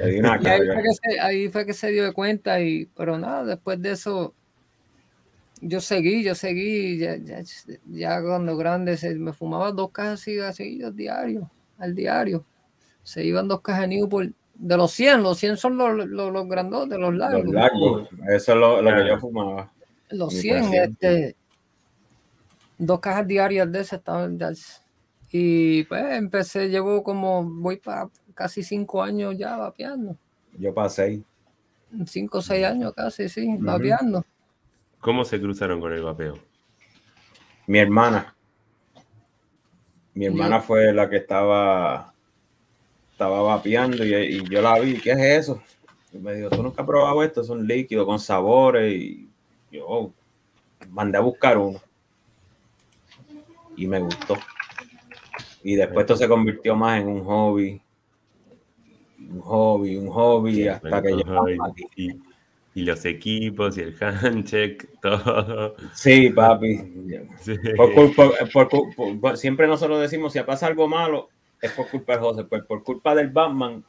Y 0.00 0.02
ahí 0.02 0.22
fue, 0.22 0.82
que 0.82 0.92
se, 0.94 1.20
ahí 1.20 1.48
fue 1.50 1.66
que 1.66 1.74
se 1.74 1.90
dio 1.90 2.04
de 2.04 2.12
cuenta, 2.14 2.60
y, 2.62 2.86
pero 2.96 3.18
nada, 3.18 3.44
después 3.44 3.82
de 3.82 3.90
eso, 3.90 4.32
yo 5.60 5.82
seguí, 5.82 6.22
yo 6.22 6.34
seguí, 6.34 6.96
ya, 6.96 7.16
ya, 7.16 7.42
ya 7.90 8.22
cuando 8.22 8.56
grande 8.56 8.96
se, 8.96 9.14
me 9.16 9.34
fumaba 9.34 9.70
dos 9.70 9.90
cajas 9.90 10.24
de 10.24 10.24
cigarrillos 10.24 10.96
diarios, 10.96 11.44
al 11.76 11.94
diario. 11.94 12.46
Se 13.02 13.24
iban 13.24 13.48
dos 13.48 13.60
cajas 13.60 13.82
de 13.82 13.88
Newport, 13.88 14.30
de 14.54 14.76
los 14.76 14.92
100, 14.92 15.22
los 15.22 15.38
100 15.38 15.56
son 15.56 15.76
los, 15.76 16.06
los, 16.08 16.32
los 16.32 16.48
grandotes, 16.48 16.98
los 16.98 17.14
largos. 17.14 17.44
Los 17.44 17.52
largos. 17.54 18.08
Eso 18.28 18.52
es 18.52 18.58
lo, 18.58 18.80
lo 18.82 18.94
que 18.96 19.08
yo 19.08 19.18
fumaba. 19.18 19.72
Los 20.10 20.32
Mi 20.34 20.40
100, 20.40 20.62
paciente. 20.64 20.84
este, 21.28 21.36
dos 22.78 23.00
cajas 23.00 23.26
diarias 23.26 23.70
de 23.72 23.80
esas 23.80 23.98
estaban. 23.98 24.38
ya- 24.38 24.52
Y 25.30 25.84
pues 25.84 26.02
empecé, 26.12 26.68
llevo 26.68 27.02
como, 27.02 27.42
voy 27.44 27.76
para 27.78 28.08
casi 28.34 28.62
cinco 28.62 29.02
años 29.02 29.36
ya 29.36 29.56
vapeando. 29.56 30.16
Yo 30.58 30.72
pasé. 30.74 31.22
Cinco 32.06 32.38
o 32.38 32.42
seis 32.42 32.64
años 32.64 32.92
casi, 32.94 33.28
sí, 33.28 33.56
vapeando. 33.58 34.24
¿Cómo 35.00 35.24
se 35.24 35.40
cruzaron 35.40 35.80
con 35.80 35.92
el 35.92 36.02
vapeo? 36.02 36.38
Mi 37.66 37.78
hermana. 37.78 38.34
Mi 40.14 40.24
Y- 40.26 40.28
hermana 40.28 40.60
fue 40.60 40.92
la 40.92 41.08
que 41.10 41.16
estaba, 41.16 42.11
estaba 43.22 43.40
vapeando 43.42 44.04
y, 44.04 44.14
y 44.14 44.48
yo 44.48 44.60
la 44.60 44.80
vi. 44.80 44.98
¿Qué 44.98 45.12
es 45.12 45.18
eso? 45.18 45.62
Y 46.12 46.18
me 46.18 46.34
dijo, 46.34 46.50
¿tú 46.50 46.62
nunca 46.62 46.82
has 46.82 46.86
probado 46.88 47.22
esto? 47.22 47.40
Es 47.40 47.48
un 47.48 47.66
líquido 47.66 48.04
con 48.04 48.18
sabores. 48.18 48.92
Y 48.92 49.28
yo 49.70 49.84
oh, 49.86 50.12
mandé 50.90 51.18
a 51.18 51.20
buscar 51.20 51.56
uno. 51.56 51.80
Y 53.76 53.86
me 53.86 54.00
gustó. 54.00 54.36
Y 55.62 55.76
después 55.76 56.00
esto 56.00 56.16
se 56.16 56.28
convirtió 56.28 56.74
más 56.74 57.00
en 57.00 57.08
un 57.08 57.24
hobby. 57.24 57.80
Un 59.30 59.40
hobby, 59.40 59.96
un 59.96 60.10
hobby, 60.10 60.66
hasta 60.66 61.00
que 61.00 61.12
aquí. 61.12 62.20
y, 62.74 62.82
los 62.82 63.04
equipos 63.04 63.78
y 63.78 63.82
el 63.82 63.96
handcheck, 64.00 64.88
todo. 65.00 65.76
Sí, 65.94 66.28
papi. 66.30 66.76
Sí. 67.40 67.54
Por- 67.76 69.20
por- 69.20 69.36
siempre 69.36 69.68
nosotros 69.68 70.00
decimos, 70.00 70.32
si 70.32 70.40
pasa 70.40 70.66
algo 70.66 70.88
malo, 70.88 71.28
es 71.62 71.72
por 71.72 71.88
culpa 71.88 72.12
de 72.14 72.18
José. 72.18 72.44
Pues 72.44 72.62
por 72.64 72.82
culpa 72.82 73.14
del 73.14 73.30
Batman, 73.30 73.82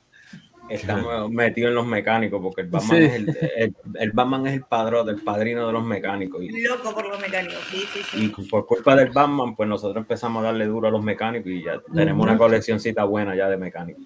estamos 0.70 1.30
metidos 1.30 1.70
en 1.70 1.76
los 1.76 1.86
mecánicos, 1.86 2.42
porque 2.42 2.62
el 2.62 2.68
Batman, 2.68 2.98
Sí. 2.98 3.04
es 3.04 3.14
el, 3.16 3.38
el- 3.58 3.76
el 4.00 4.12
Batman 4.14 4.48
es 4.48 4.54
el 4.54 4.62
padrón, 4.64 5.10
el 5.10 5.22
padrino 5.22 5.68
de 5.68 5.74
los 5.74 5.84
mecánicos. 5.84 6.42
Y, 6.42 6.62
loco 6.62 6.94
por 6.94 7.08
los 7.10 7.20
mecánicos, 7.20 7.60
sí, 7.70 7.84
sí, 7.94 8.00
sí. 8.12 8.26
y 8.40 8.44
por 8.46 8.66
culpa 8.66 8.96
del 8.96 9.10
Batman, 9.10 9.56
pues 9.56 9.68
nosotros 9.68 9.98
empezamos 9.98 10.42
a 10.42 10.46
darle 10.48 10.66
duro 10.66 10.88
a 10.88 10.92
los 10.92 11.04
mecánicos 11.04 11.52
y 11.52 11.64
ya 11.64 11.82
tenemos 11.94 12.24
una 12.26 12.38
coleccioncita 12.38 13.04
buena 13.04 13.36
ya 13.36 13.50
de 13.50 13.58
mecánicos. 13.58 14.04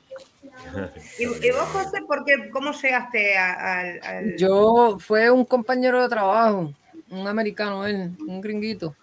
¿Y, 1.20 1.24
y 1.24 1.52
vos, 1.52 1.62
José, 1.72 2.02
por 2.08 2.26
qué, 2.26 2.50
cómo 2.52 2.72
llegaste 2.72 3.38
a- 3.38 3.80
al, 3.80 4.00
al- 4.04 4.38
Yo 4.38 4.98
fue 5.00 5.30
un 5.30 5.46
compañero 5.46 6.02
de 6.02 6.10
trabajo, 6.10 6.74
un 7.12 7.28
americano 7.28 7.86
él, 7.86 8.12
un 8.28 8.42
gringuito. 8.42 8.96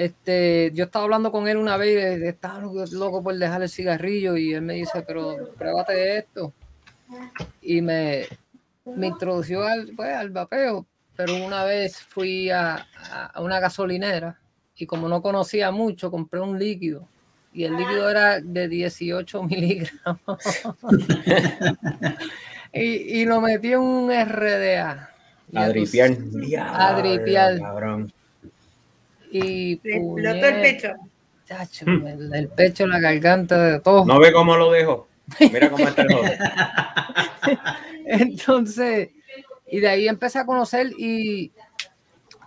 Este, 0.00 0.70
yo 0.72 0.84
estaba 0.84 1.04
hablando 1.04 1.30
con 1.30 1.46
él 1.46 1.58
una 1.58 1.76
vez, 1.76 2.22
estaba 2.22 2.58
loco, 2.90 3.22
por 3.22 3.36
dejar 3.36 3.60
el 3.60 3.68
cigarrillo 3.68 4.34
y 4.34 4.54
él 4.54 4.62
me 4.62 4.72
dice, 4.72 5.04
pero 5.06 5.52
pruébate 5.58 6.16
esto. 6.16 6.54
Y 7.60 7.82
me, 7.82 8.24
me 8.86 9.08
introdució 9.08 9.62
al, 9.62 9.92
pues, 9.94 10.16
al 10.16 10.30
vapeo, 10.30 10.86
pero 11.14 11.44
una 11.44 11.64
vez 11.64 11.98
fui 11.98 12.48
a, 12.48 12.86
una 13.40 13.60
gasolinera 13.60 14.40
y 14.74 14.86
como 14.86 15.06
no 15.06 15.20
conocía 15.20 15.70
mucho, 15.70 16.10
compré 16.10 16.40
un 16.40 16.58
líquido. 16.58 17.06
Y 17.52 17.64
el 17.64 17.76
líquido 17.76 18.08
era 18.08 18.40
de 18.40 18.68
18 18.68 19.42
miligramos. 19.42 20.38
y, 22.72 23.20
y 23.20 23.26
lo 23.26 23.42
metí 23.42 23.74
en 23.74 23.80
un 23.80 24.10
RDA. 24.10 25.10
A 25.54 25.68
dripear. 25.68 26.16
A 26.58 27.02
dripear. 27.02 27.58
Cabrón. 27.58 28.10
Y 29.30 29.80
explotó 29.84 30.46
el 30.46 30.60
pecho. 30.60 30.88
Chacho, 31.46 31.84
el, 31.86 32.32
el 32.32 32.48
pecho, 32.48 32.86
la 32.86 33.00
garganta, 33.00 33.62
de 33.64 33.80
todo. 33.80 34.04
¿No 34.04 34.18
ve 34.20 34.32
cómo 34.32 34.56
lo 34.56 34.70
dejo? 34.70 35.08
Mira 35.38 35.70
cómo 35.70 35.86
está 35.86 36.02
el. 36.02 36.08
Entonces, 38.06 39.10
y 39.70 39.80
de 39.80 39.88
ahí 39.88 40.08
empecé 40.08 40.38
a 40.38 40.46
conocer 40.46 40.92
y 40.98 41.52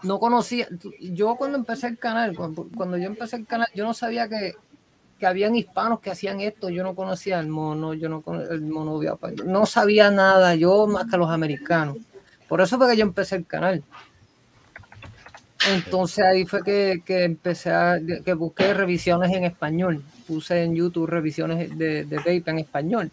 no 0.03 0.19
conocía. 0.19 0.67
Yo 0.99 1.35
cuando 1.35 1.57
empecé 1.57 1.87
el 1.87 1.97
canal, 1.97 2.35
cuando, 2.35 2.67
cuando 2.75 2.97
yo 2.97 3.05
empecé 3.05 3.37
el 3.37 3.45
canal, 3.45 3.67
yo 3.73 3.85
no 3.85 3.93
sabía 3.93 4.27
que, 4.27 4.53
que 5.17 5.25
habían 5.25 5.55
hispanos 5.55 6.01
que 6.01 6.11
hacían 6.11 6.41
esto. 6.41 6.69
Yo 6.69 6.83
no 6.83 6.95
conocía 6.95 7.39
el 7.39 7.47
mono, 7.47 7.93
yo 7.93 8.09
no 8.09 8.21
conocía 8.21 8.53
el 8.53 8.61
mono 8.61 8.99
no 9.45 9.65
sabía 9.65 10.11
nada, 10.11 10.55
yo 10.55 10.87
más 10.87 11.09
que 11.09 11.17
los 11.17 11.29
americanos. 11.29 11.97
Por 12.47 12.61
eso 12.61 12.77
fue 12.77 12.89
que 12.89 12.97
yo 12.97 13.03
empecé 13.03 13.37
el 13.37 13.45
canal. 13.45 13.83
Entonces 15.69 16.25
ahí 16.25 16.45
fue 16.45 16.63
que, 16.63 17.01
que 17.05 17.23
empecé 17.23 17.71
a, 17.71 17.99
que 18.25 18.33
busqué 18.33 18.73
revisiones 18.73 19.31
en 19.31 19.45
español. 19.45 20.03
Puse 20.27 20.63
en 20.63 20.75
YouTube 20.75 21.07
revisiones 21.07 21.77
de, 21.77 22.05
de 22.05 22.17
vape 22.17 22.43
en 22.47 22.59
español. 22.59 23.11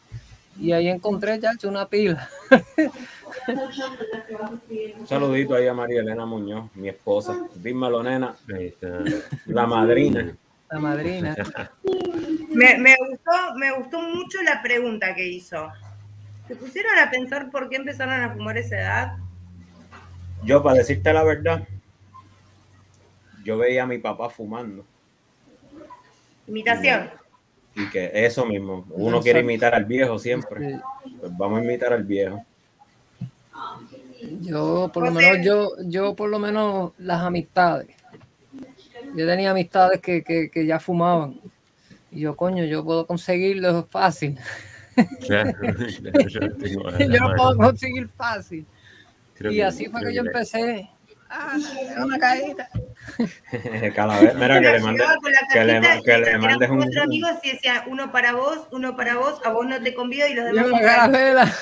Y 0.58 0.72
ahí 0.72 0.88
encontré 0.88 1.38
ya 1.38 1.52
una 1.64 1.86
pila. 1.86 2.28
Un 4.98 5.06
saludito 5.06 5.54
ahí 5.54 5.66
a 5.68 5.74
María 5.74 6.00
Elena 6.00 6.26
Muñoz, 6.26 6.70
mi 6.74 6.88
esposa. 6.88 7.36
Dímelo, 7.54 8.02
nena, 8.02 8.34
la 9.46 9.66
madrina. 9.66 10.36
La 10.70 10.78
madrina. 10.78 11.36
Me, 12.50 12.78
me 12.78 12.96
gustó, 13.08 13.54
me 13.56 13.72
gustó 13.72 14.02
mucho 14.02 14.42
la 14.42 14.62
pregunta 14.62 15.14
que 15.14 15.26
hizo. 15.26 15.68
¿Se 16.46 16.56
pusieron 16.56 16.98
a 16.98 17.10
pensar 17.10 17.50
por 17.50 17.68
qué 17.68 17.76
empezaron 17.76 18.20
a 18.20 18.34
fumar 18.34 18.56
a 18.56 18.60
esa 18.60 18.76
edad? 18.76 19.12
Yo, 20.44 20.62
para 20.62 20.78
decirte 20.78 21.12
la 21.12 21.22
verdad, 21.22 21.66
yo 23.44 23.58
veía 23.58 23.84
a 23.84 23.86
mi 23.86 23.98
papá 23.98 24.30
fumando. 24.30 24.84
Imitación. 26.46 27.10
Y 27.74 27.88
que 27.90 28.10
eso 28.12 28.44
mismo, 28.44 28.84
uno 28.90 29.20
quiere 29.20 29.40
imitar 29.40 29.74
al 29.74 29.84
viejo 29.84 30.18
siempre. 30.18 30.80
Pues 31.20 31.36
vamos 31.36 31.60
a 31.60 31.64
imitar 31.64 31.92
al 31.92 32.04
viejo. 32.04 32.44
Yo, 34.40 34.90
por 34.92 35.04
lo 35.04 35.12
menos, 35.12 35.44
yo, 35.44 35.70
yo 35.84 36.14
por 36.14 36.28
lo 36.28 36.38
menos 36.38 36.92
las 36.98 37.20
amistades. 37.22 37.88
Yo 39.14 39.26
tenía 39.26 39.50
amistades 39.50 40.00
que, 40.00 40.22
que, 40.22 40.50
que 40.50 40.66
ya 40.66 40.78
fumaban. 40.78 41.40
Y 42.10 42.20
yo, 42.20 42.36
coño, 42.36 42.64
yo 42.64 42.84
puedo 42.84 43.06
conseguirlo 43.06 43.86
fácil. 43.86 44.38
Claro, 45.20 45.52
yo 45.62 47.06
lo 47.06 47.36
puedo 47.36 47.56
conseguir 47.56 48.08
fácil. 48.08 48.66
Creo 49.34 49.52
y 49.52 49.60
así 49.60 49.86
fue 49.86 50.02
que 50.02 50.14
yo 50.14 50.22
empecé. 50.22 50.90
Ah, 51.32 51.56
una 52.04 52.18
caída. 52.18 52.68
Calavera, 53.94 54.34
mira 54.34 54.60
que 54.60 55.64
le 55.64 55.80
que 55.80 56.22
que 56.24 56.38
mandes 56.38 56.68
un, 56.70 56.78
cuatro 56.78 57.02
amigos 57.04 57.30
y 57.44 57.52
decía 57.52 57.84
uno 57.86 58.10
para 58.10 58.32
vos, 58.32 58.66
uno 58.72 58.96
para 58.96 59.16
vos, 59.16 59.40
a 59.44 59.50
vos 59.50 59.64
no 59.66 59.80
te 59.80 59.94
convido 59.94 60.26
y 60.26 60.34
los 60.34 60.44
demás. 60.46 60.80
calavera. 60.80 61.52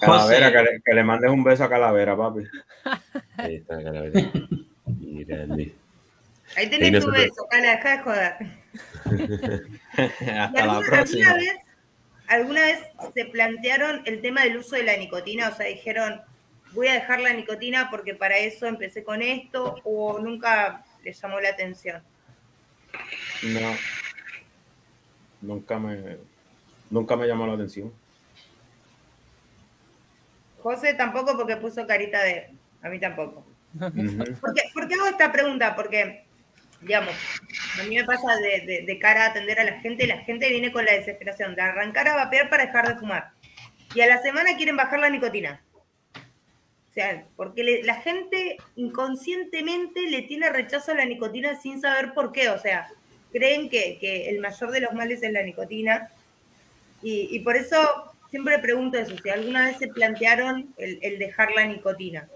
Calavera, 0.00 0.50
que 0.52 0.58
le, 0.62 0.82
que 0.84 0.94
le 0.94 1.04
mandes 1.04 1.30
un 1.30 1.44
beso 1.44 1.62
a 1.64 1.70
Calavera, 1.70 2.16
papi. 2.16 2.40
Ahí 3.36 3.54
está 3.56 3.76
la 3.76 3.84
calavera. 3.84 4.30
Grande. 4.84 5.74
Ahí 6.56 6.64
Ahí 6.64 6.70
tenés 6.70 6.90
tu 6.90 6.96
nosotros- 7.10 7.22
beso, 7.22 7.46
Cala, 7.50 7.70
deja 7.70 7.90
de 7.90 7.98
joder. 8.02 8.34
¿Y 10.20 10.28
Hasta 10.30 10.66
la 10.66 10.80
próxima. 10.80 11.30
alguna 11.30 11.34
vez, 11.36 11.56
alguna 12.28 12.60
vez 12.62 12.78
se 13.14 13.24
plantearon 13.26 14.02
el 14.06 14.20
tema 14.20 14.42
del 14.42 14.56
uso 14.58 14.74
de 14.76 14.82
la 14.82 14.96
nicotina? 14.96 15.48
O 15.50 15.54
sea, 15.56 15.66
dijeron, 15.66 16.20
voy 16.72 16.88
a 16.88 16.94
dejar 16.94 17.20
la 17.20 17.32
nicotina 17.32 17.88
porque 17.90 18.14
para 18.14 18.38
eso 18.38 18.66
empecé 18.66 19.02
con 19.04 19.22
esto, 19.22 19.76
o 19.84 20.18
nunca 20.18 20.84
les 21.02 21.20
llamó 21.20 21.40
la 21.40 21.50
atención. 21.50 22.02
No. 23.42 23.76
Nunca 25.40 25.78
me, 25.78 26.18
nunca 26.90 27.16
me 27.16 27.26
llamó 27.26 27.46
la 27.46 27.54
atención. 27.54 27.92
José 30.62 30.94
tampoco 30.94 31.36
porque 31.36 31.56
puso 31.56 31.86
carita 31.86 32.22
de... 32.22 32.50
A 32.82 32.88
mí 32.88 33.00
tampoco. 33.00 33.44
¿Por 33.78 34.54
qué, 34.54 34.62
por 34.74 34.86
qué 34.88 34.94
hago 34.94 35.06
esta 35.06 35.32
pregunta? 35.32 35.74
Porque, 35.74 36.24
digamos, 36.80 37.14
a 37.80 37.82
mí 37.84 37.96
me 37.96 38.04
pasa 38.04 38.36
de, 38.36 38.60
de- 38.66 38.82
de 38.86 38.98
cara 38.98 39.24
a 39.24 39.30
atender 39.30 39.58
a 39.58 39.64
la 39.64 39.80
gente, 39.80 40.06
la 40.06 40.18
gente 40.18 40.48
viene 40.50 40.70
con 40.72 40.84
la 40.84 40.92
desesperación 40.92 41.54
de 41.56 41.62
arrancar 41.62 42.06
a 42.08 42.14
vapear 42.14 42.48
para 42.48 42.66
dejar 42.66 42.86
de 42.88 43.00
fumar. 43.00 43.30
Y 43.94 44.00
a 44.02 44.06
la 44.06 44.22
semana 44.22 44.56
quieren 44.56 44.76
bajar 44.76 45.00
la 45.00 45.10
nicotina. 45.10 45.60
O 46.92 46.94
sea, 46.94 47.24
porque 47.36 47.64
le- 47.64 47.82
la 47.84 47.94
gente 48.02 48.58
inconscientemente 48.76 50.02
le 50.10 50.20
tiene 50.22 50.50
rechazo 50.50 50.92
a 50.92 50.96
la 50.96 51.06
nicotina 51.06 51.58
sin 51.58 51.80
saber 51.80 52.12
por 52.12 52.32
qué. 52.32 52.50
O 52.50 52.58
sea, 52.58 52.86
creen 53.32 53.70
que, 53.70 53.96
que 53.98 54.28
el 54.28 54.40
mayor 54.40 54.70
de 54.70 54.82
los 54.82 54.92
males 54.92 55.22
es 55.22 55.32
la 55.32 55.42
nicotina. 55.42 56.10
Y, 57.02 57.34
y 57.34 57.40
por 57.40 57.56
eso 57.56 57.78
siempre 58.28 58.58
pregunto 58.58 58.98
eso, 58.98 59.16
si 59.16 59.30
alguna 59.30 59.68
vez 59.68 59.78
se 59.78 59.88
plantearon 59.88 60.74
el, 60.76 60.98
el 61.00 61.18
dejar 61.18 61.52
la 61.52 61.64
nicotina. 61.64 62.28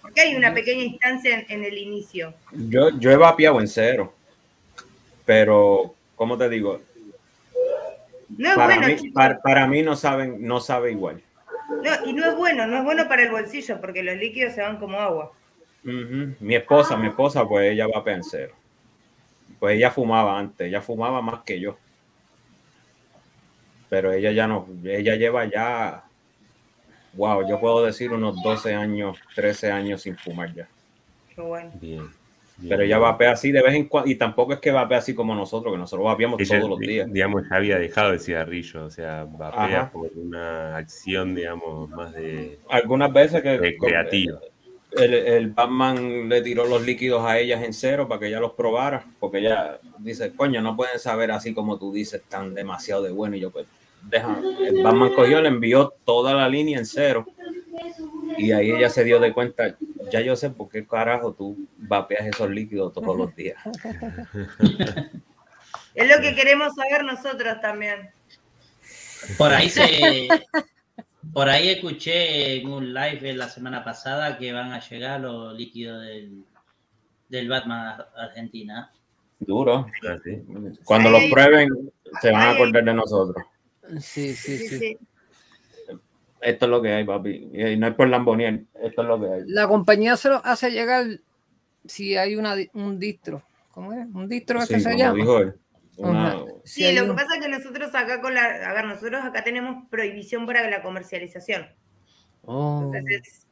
Porque 0.00 0.22
hay 0.22 0.34
una 0.34 0.54
pequeña 0.54 0.84
instancia 0.84 1.38
en, 1.38 1.44
en 1.50 1.64
el 1.64 1.76
inicio. 1.76 2.32
Yo, 2.52 2.98
yo 2.98 3.10
he 3.10 3.16
vapeado 3.16 3.60
en 3.60 3.68
cero. 3.68 4.14
Pero, 5.26 5.94
¿cómo 6.16 6.38
te 6.38 6.48
digo? 6.48 6.80
No 8.38 8.54
Para, 8.54 8.78
bueno, 8.78 9.02
mí, 9.02 9.10
para, 9.10 9.38
para 9.42 9.66
mí 9.66 9.82
no 9.82 9.96
saben, 9.96 10.46
no 10.46 10.60
sabe 10.60 10.92
igual. 10.92 11.22
No, 11.68 12.06
y 12.06 12.12
no 12.14 12.26
es 12.26 12.36
bueno, 12.36 12.66
no 12.66 12.78
es 12.78 12.84
bueno 12.84 13.08
para 13.08 13.22
el 13.22 13.30
bolsillo, 13.30 13.80
porque 13.80 14.02
los 14.02 14.16
líquidos 14.16 14.54
se 14.54 14.62
van 14.62 14.78
como 14.78 14.98
agua. 14.98 15.32
Mi 15.82 16.54
esposa, 16.54 16.96
mi 16.96 17.08
esposa, 17.08 17.46
pues 17.46 17.72
ella 17.72 17.86
vapea 17.86 18.16
en 18.16 18.24
cero. 18.24 18.54
Pues 19.58 19.76
ella 19.76 19.90
fumaba 19.90 20.38
antes, 20.38 20.66
ella 20.66 20.80
fumaba 20.80 21.20
más 21.20 21.42
que 21.42 21.60
yo. 21.60 21.78
Pero 23.88 24.12
ella 24.12 24.32
ya 24.32 24.46
no, 24.46 24.68
ella 24.84 25.14
lleva 25.16 25.46
ya, 25.46 26.04
wow, 27.14 27.48
yo 27.48 27.58
puedo 27.58 27.84
decir 27.84 28.12
unos 28.12 28.42
12 28.42 28.74
años, 28.74 29.18
13 29.34 29.70
años 29.70 30.02
sin 30.02 30.16
fumar 30.16 30.52
ya. 30.54 30.68
Qué 31.34 31.40
bueno. 31.40 31.70
Bien. 31.74 32.17
Bien. 32.58 32.68
Pero 32.68 32.82
ella 32.82 32.98
vapea 32.98 33.32
así 33.32 33.50
de 33.52 33.62
vez 33.62 33.74
en 33.74 33.86
cuando, 33.88 34.10
y 34.10 34.16
tampoco 34.16 34.52
es 34.52 34.60
que 34.60 34.70
vapea 34.70 34.98
así 34.98 35.14
como 35.14 35.34
nosotros, 35.34 35.72
que 35.72 35.78
nosotros 35.78 36.04
vapeamos 36.04 36.40
Ella, 36.40 36.58
todos 36.58 36.70
los 36.70 36.78
días. 36.78 37.12
digamos, 37.12 37.44
ya 37.48 37.56
había 37.56 37.78
dejado 37.78 38.12
el 38.12 38.20
cigarrillo, 38.20 38.84
o 38.84 38.90
sea, 38.90 39.24
vapea 39.24 39.80
Ajá. 39.80 39.90
por 39.92 40.10
una 40.14 40.76
acción, 40.76 41.34
digamos, 41.34 41.88
más 41.90 42.12
de, 42.14 42.58
Algunas 42.68 43.12
veces 43.12 43.42
que 43.42 43.76
creativa. 43.78 44.40
el, 44.92 45.14
el 45.14 45.50
Batman 45.50 46.28
le 46.28 46.42
tiró 46.42 46.66
los 46.66 46.84
líquidos 46.84 47.24
a 47.24 47.38
ellas 47.38 47.62
en 47.62 47.72
cero 47.72 48.08
para 48.08 48.20
que 48.20 48.26
ella 48.28 48.40
los 48.40 48.52
probara, 48.52 49.04
porque 49.20 49.38
ella 49.38 49.78
dice, 49.98 50.34
coño, 50.34 50.60
no 50.60 50.76
pueden 50.76 50.98
saber 50.98 51.30
así 51.30 51.54
como 51.54 51.78
tú 51.78 51.92
dices, 51.92 52.22
tan 52.28 52.54
demasiado 52.54 53.02
de 53.02 53.10
bueno. 53.10 53.36
Y 53.36 53.40
yo, 53.40 53.50
pues, 53.50 53.66
deja. 54.02 54.40
El 54.66 54.82
Batman 54.82 55.12
cogió, 55.14 55.40
le 55.42 55.48
envió 55.48 55.92
toda 56.04 56.34
la 56.34 56.48
línea 56.48 56.78
en 56.78 56.86
cero. 56.86 57.26
Y 58.36 58.52
ahí 58.52 58.70
ella 58.70 58.88
se 58.90 59.04
dio 59.04 59.18
de 59.20 59.32
cuenta, 59.32 59.76
ya 60.10 60.20
yo 60.20 60.36
sé 60.36 60.50
por 60.50 60.68
qué 60.68 60.86
carajo 60.86 61.32
tú 61.32 61.56
vapeas 61.76 62.26
esos 62.26 62.48
líquidos 62.50 62.92
todos 62.92 63.16
los 63.16 63.34
días. 63.34 63.56
Es 65.94 66.08
lo 66.08 66.20
que 66.22 66.34
queremos 66.34 66.74
saber 66.74 67.04
nosotros 67.04 67.60
también. 67.60 68.10
Por 69.36 69.52
ahí 69.52 69.68
se. 69.68 70.28
Por 71.32 71.48
ahí 71.48 71.68
escuché 71.70 72.56
en 72.60 72.68
un 72.68 72.94
live 72.94 73.34
la 73.34 73.48
semana 73.48 73.84
pasada 73.84 74.38
que 74.38 74.52
van 74.52 74.72
a 74.72 74.80
llegar 74.80 75.20
los 75.20 75.54
líquidos 75.56 76.02
del, 76.06 76.44
del 77.28 77.48
Batman 77.48 77.86
Ar- 77.86 78.08
Argentina. 78.16 78.90
Duro. 79.40 79.86
¿sí? 80.24 80.42
Cuando 80.84 81.10
los 81.10 81.20
hay- 81.20 81.30
prueben, 81.30 81.68
se 82.22 82.30
van 82.32 82.42
a 82.42 82.50
acordar 82.52 82.84
de 82.84 82.94
nosotros. 82.94 83.44
Sí, 84.00 84.34
sí, 84.34 84.58
Sí, 84.58 84.78
sí. 84.78 84.98
Esto 86.40 86.64
es 86.66 86.70
lo 86.70 86.80
que 86.82 86.92
hay, 86.92 87.04
papi. 87.04 87.50
Y 87.52 87.76
no 87.76 87.88
es 87.88 87.94
por 87.94 88.08
Lambonier, 88.08 88.62
esto 88.82 89.02
es 89.02 89.08
lo 89.08 89.20
que 89.20 89.26
hay. 89.26 89.42
La 89.46 89.66
compañía 89.66 90.16
se 90.16 90.28
lo 90.28 90.40
hace 90.44 90.70
llegar 90.70 91.04
si 91.84 92.16
hay 92.16 92.36
una, 92.36 92.54
un 92.74 92.98
distro. 92.98 93.42
¿Cómo 93.72 93.92
es? 93.92 94.06
¿Un 94.12 94.28
distro 94.28 94.60
es 94.60 94.68
Sí, 94.68 94.74
que 94.74 94.80
se 94.80 94.96
llama? 94.96 95.14
dijo 95.14 95.38
él. 95.38 95.54
Una- 95.96 96.36
Sí, 96.64 96.84
hay 96.84 96.94
lo 96.94 97.02
un- 97.04 97.10
que 97.10 97.14
pasa 97.22 97.36
es 97.36 97.42
que 97.42 97.48
nosotros 97.48 97.92
acá 97.94 98.20
con 98.20 98.34
la, 98.34 98.44
a 98.44 98.72
ver, 98.72 98.84
nosotros 98.84 99.24
acá 99.24 99.42
tenemos 99.42 99.88
prohibición 99.90 100.46
para 100.46 100.68
la 100.70 100.80
comercialización. 100.82 101.66
Oh. 102.42 102.82
Entonces, 102.94 103.46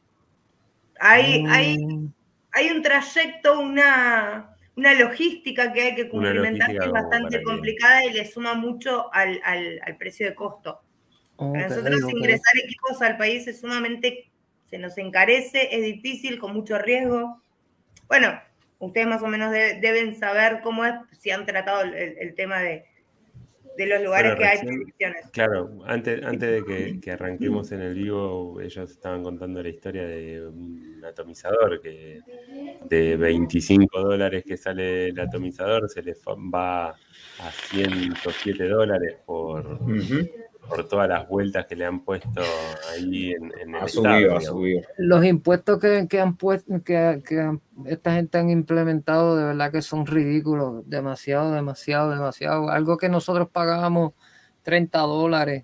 hay, 0.99 1.43
hay, 1.49 1.77
Oh. 1.83 2.09
hay 2.53 2.69
un 2.71 2.81
trayecto, 2.81 3.59
una, 3.59 4.55
una 4.75 4.93
logística 4.93 5.73
que 5.73 5.81
hay 5.81 5.95
que 5.95 6.09
cumplimentar 6.09 6.71
que 6.71 6.85
es 6.85 6.91
bastante 6.91 7.39
que- 7.39 7.43
complicada 7.43 8.05
y 8.05 8.13
le 8.13 8.25
suma 8.25 8.53
mucho 8.53 9.13
al, 9.13 9.39
al- 9.43 9.79
al 9.85 9.97
precio 9.97 10.25
de 10.27 10.35
costo. 10.35 10.79
Para 11.37 11.49
Ok, 11.49 11.69
nosotros 11.69 12.13
ingresar 12.13 12.53
equipos 12.63 13.01
al 13.01 13.17
país 13.17 13.47
es 13.47 13.61
sumamente, 13.61 14.31
se 14.65 14.77
nos 14.79 14.97
encarece, 14.97 15.75
es 15.75 15.81
difícil, 15.83 16.39
con 16.39 16.53
mucho 16.53 16.77
riesgo. 16.79 17.41
Bueno, 18.07 18.39
ustedes 18.79 19.07
más 19.07 19.21
o 19.21 19.27
menos 19.27 19.51
de- 19.51 19.79
deben 19.79 20.15
saber 20.17 20.61
cómo 20.61 20.83
es, 20.85 20.95
si 21.19 21.29
han 21.29 21.45
tratado 21.45 21.81
el, 21.83 22.35
tema 22.35 22.59
de, 22.59 22.85
de 23.77 23.85
los 23.85 24.01
lugares 24.01 24.35
Bueno, 24.35 24.37
que 24.37 24.45
hay 24.45 24.65
prohibiciones. 24.65 25.29
Claro, 25.31 25.79
antes, 25.85 26.23
antes 26.23 26.49
de 26.49 26.65
que, 26.65 26.99
que 26.99 27.11
arranquemos 27.11 27.71
en 27.71 27.81
el 27.81 27.93
vivo, 27.93 28.59
ellos 28.59 28.89
estaban 28.89 29.23
contando 29.23 29.61
la 29.61 29.69
historia 29.69 30.05
de 30.05 30.47
un 30.47 31.03
atomizador 31.05 31.79
que 31.81 32.21
de 32.89 33.17
25 33.17 34.01
dólares 34.01 34.43
que 34.45 34.57
sale 34.57 35.09
el 35.09 35.19
atomizador 35.19 35.89
se 35.89 36.01
le 36.01 36.15
va 36.53 36.89
a 36.89 37.51
107 37.69 38.67
dólares 38.67 39.15
por. 39.25 39.79
Por 40.67 40.87
todas 40.87 41.07
las 41.09 41.27
vueltas 41.27 41.65
que 41.65 41.75
le 41.75 41.85
han 41.85 42.01
puesto 42.03 42.41
ahí 42.91 43.31
en, 43.31 43.51
en 43.59 43.75
el 43.75 43.81
Ha 43.81 43.85
estado, 43.85 44.35
ha 44.37 44.41
subido. 44.41 44.81
Los 44.97 45.23
impuestos 45.25 45.79
que, 45.79 46.07
que 46.09 46.19
han 46.19 46.35
puesto, 46.37 46.83
que, 46.83 47.21
que 47.25 47.39
han- 47.39 47.61
esta 47.85 48.13
gente 48.13 48.37
han 48.37 48.49
implementado, 48.49 49.35
de 49.35 49.45
verdad 49.45 49.71
que 49.71 49.81
son 49.81 50.05
ridículos. 50.05 50.87
Demasiado, 50.89 51.51
demasiado, 51.53 52.11
demasiado. 52.11 52.69
Algo 52.69 52.97
que 52.97 53.09
nosotros 53.09 53.49
pagábamos 53.51 54.13
30 54.63 54.99
dólares, 54.99 55.63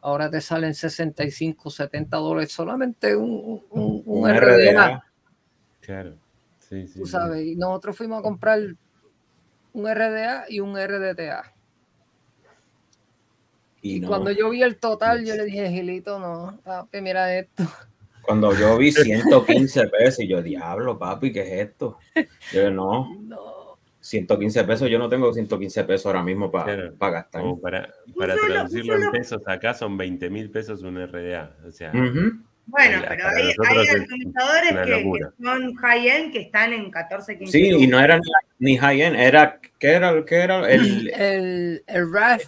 ahora 0.00 0.30
te 0.30 0.40
salen 0.40 0.74
65, 0.74 1.70
70 1.70 2.16
dólares. 2.16 2.52
Solamente 2.52 3.16
un, 3.16 3.62
un, 3.70 4.02
un 4.04 4.24
Un 4.24 4.30
RDA, 4.30 4.72
RDA. 4.72 5.04
Claro, 5.80 6.14
sí, 6.58 6.86
sí. 6.86 7.00
tú 7.00 7.06
sí. 7.06 7.12
sabes. 7.12 7.44
Y 7.44 7.56
nosotros 7.56 7.96
fuimos 7.96 8.20
a 8.20 8.22
comprar 8.22 8.60
un 9.72 9.86
RDA 9.88 10.44
y 10.48 10.60
un 10.60 10.76
RDTA. 10.76 11.52
Y 13.82 13.96
Y 13.96 14.00
no. 14.00 14.08
cuando 14.08 14.30
yo 14.30 14.48
vi 14.48 14.62
el 14.62 14.76
total, 14.78 15.24
yo 15.26 15.34
le 15.34 15.44
dije, 15.44 15.68
Gilito, 15.68 16.18
no, 16.18 16.58
papi, 16.64 17.00
mira 17.00 17.36
esto. 17.36 17.64
Cuando 18.22 18.54
yo 18.54 18.78
vi 18.78 18.92
115 18.92 19.88
pesos, 19.98 20.20
y 20.20 20.28
yo, 20.28 20.40
diablo, 20.40 20.96
papi, 20.96 21.32
¿qué 21.32 21.40
es 21.42 21.68
esto? 21.70 21.98
Yo, 22.52 22.70
no. 22.70 23.08
No. 23.22 23.62
115 24.00 24.64
pesos, 24.64 24.90
yo 24.90 24.98
no 24.98 25.08
tengo 25.08 25.32
115 25.32 25.84
pesos 25.84 26.06
ahora 26.06 26.24
mismo 26.24 26.50
para 26.50 26.64
Claro. 26.74 26.94
gastar. 26.98 27.40
Como 27.42 27.60
para, 27.60 27.88
para 28.18 28.34
solo- 28.34 28.52
traducirlo 28.54 28.96
en 28.96 29.10
pesos, 29.12 29.40
acá 29.46 29.74
son 29.74 29.96
20 29.96 30.28
mil 30.28 30.50
pesos 30.50 30.82
un 30.82 30.98
RDA. 30.98 31.54
O 31.66 31.70
sea, 31.70 31.90
Ujú. 31.90 32.32
Bueno, 32.66 33.00
Para 33.02 33.08
pero 33.16 33.28
hay, 33.28 33.42
hay 33.44 33.48
es 33.50 33.58
atomizadores 33.58 34.70
que, 34.70 35.02
que 35.02 35.44
son 35.44 35.74
high-end 35.76 36.32
que 36.32 36.40
están 36.40 36.72
en 36.72 36.90
14, 36.90 37.38
15 37.38 37.52
Sí, 37.58 37.68
y 37.70 37.86
no 37.86 37.98
era 38.00 38.20
ni, 38.58 38.76
high-end, 38.76 39.16
era, 39.16 39.60
¿qué 39.78 39.92
era? 39.92 40.24
¿Qué 40.24 40.34
era? 40.36 40.68
El, 40.70 41.08
El, 41.14 41.84
el 41.86 42.06
Wrath 42.06 42.42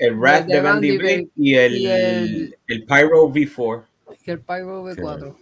el 0.00 0.14
Wrath 0.16 0.46
de 0.46 0.60
Bandy 0.60 0.96
Blade 0.98 1.28
y 1.36 1.54
el, 1.54 1.76
y 1.76 1.86
el- 1.86 2.58
el 2.66 2.84
Pyro 2.84 3.28
V4. 3.28 3.84
y 4.26 4.30
el 4.30 4.40
Pyro 4.40 4.82
V4. 4.84 5.36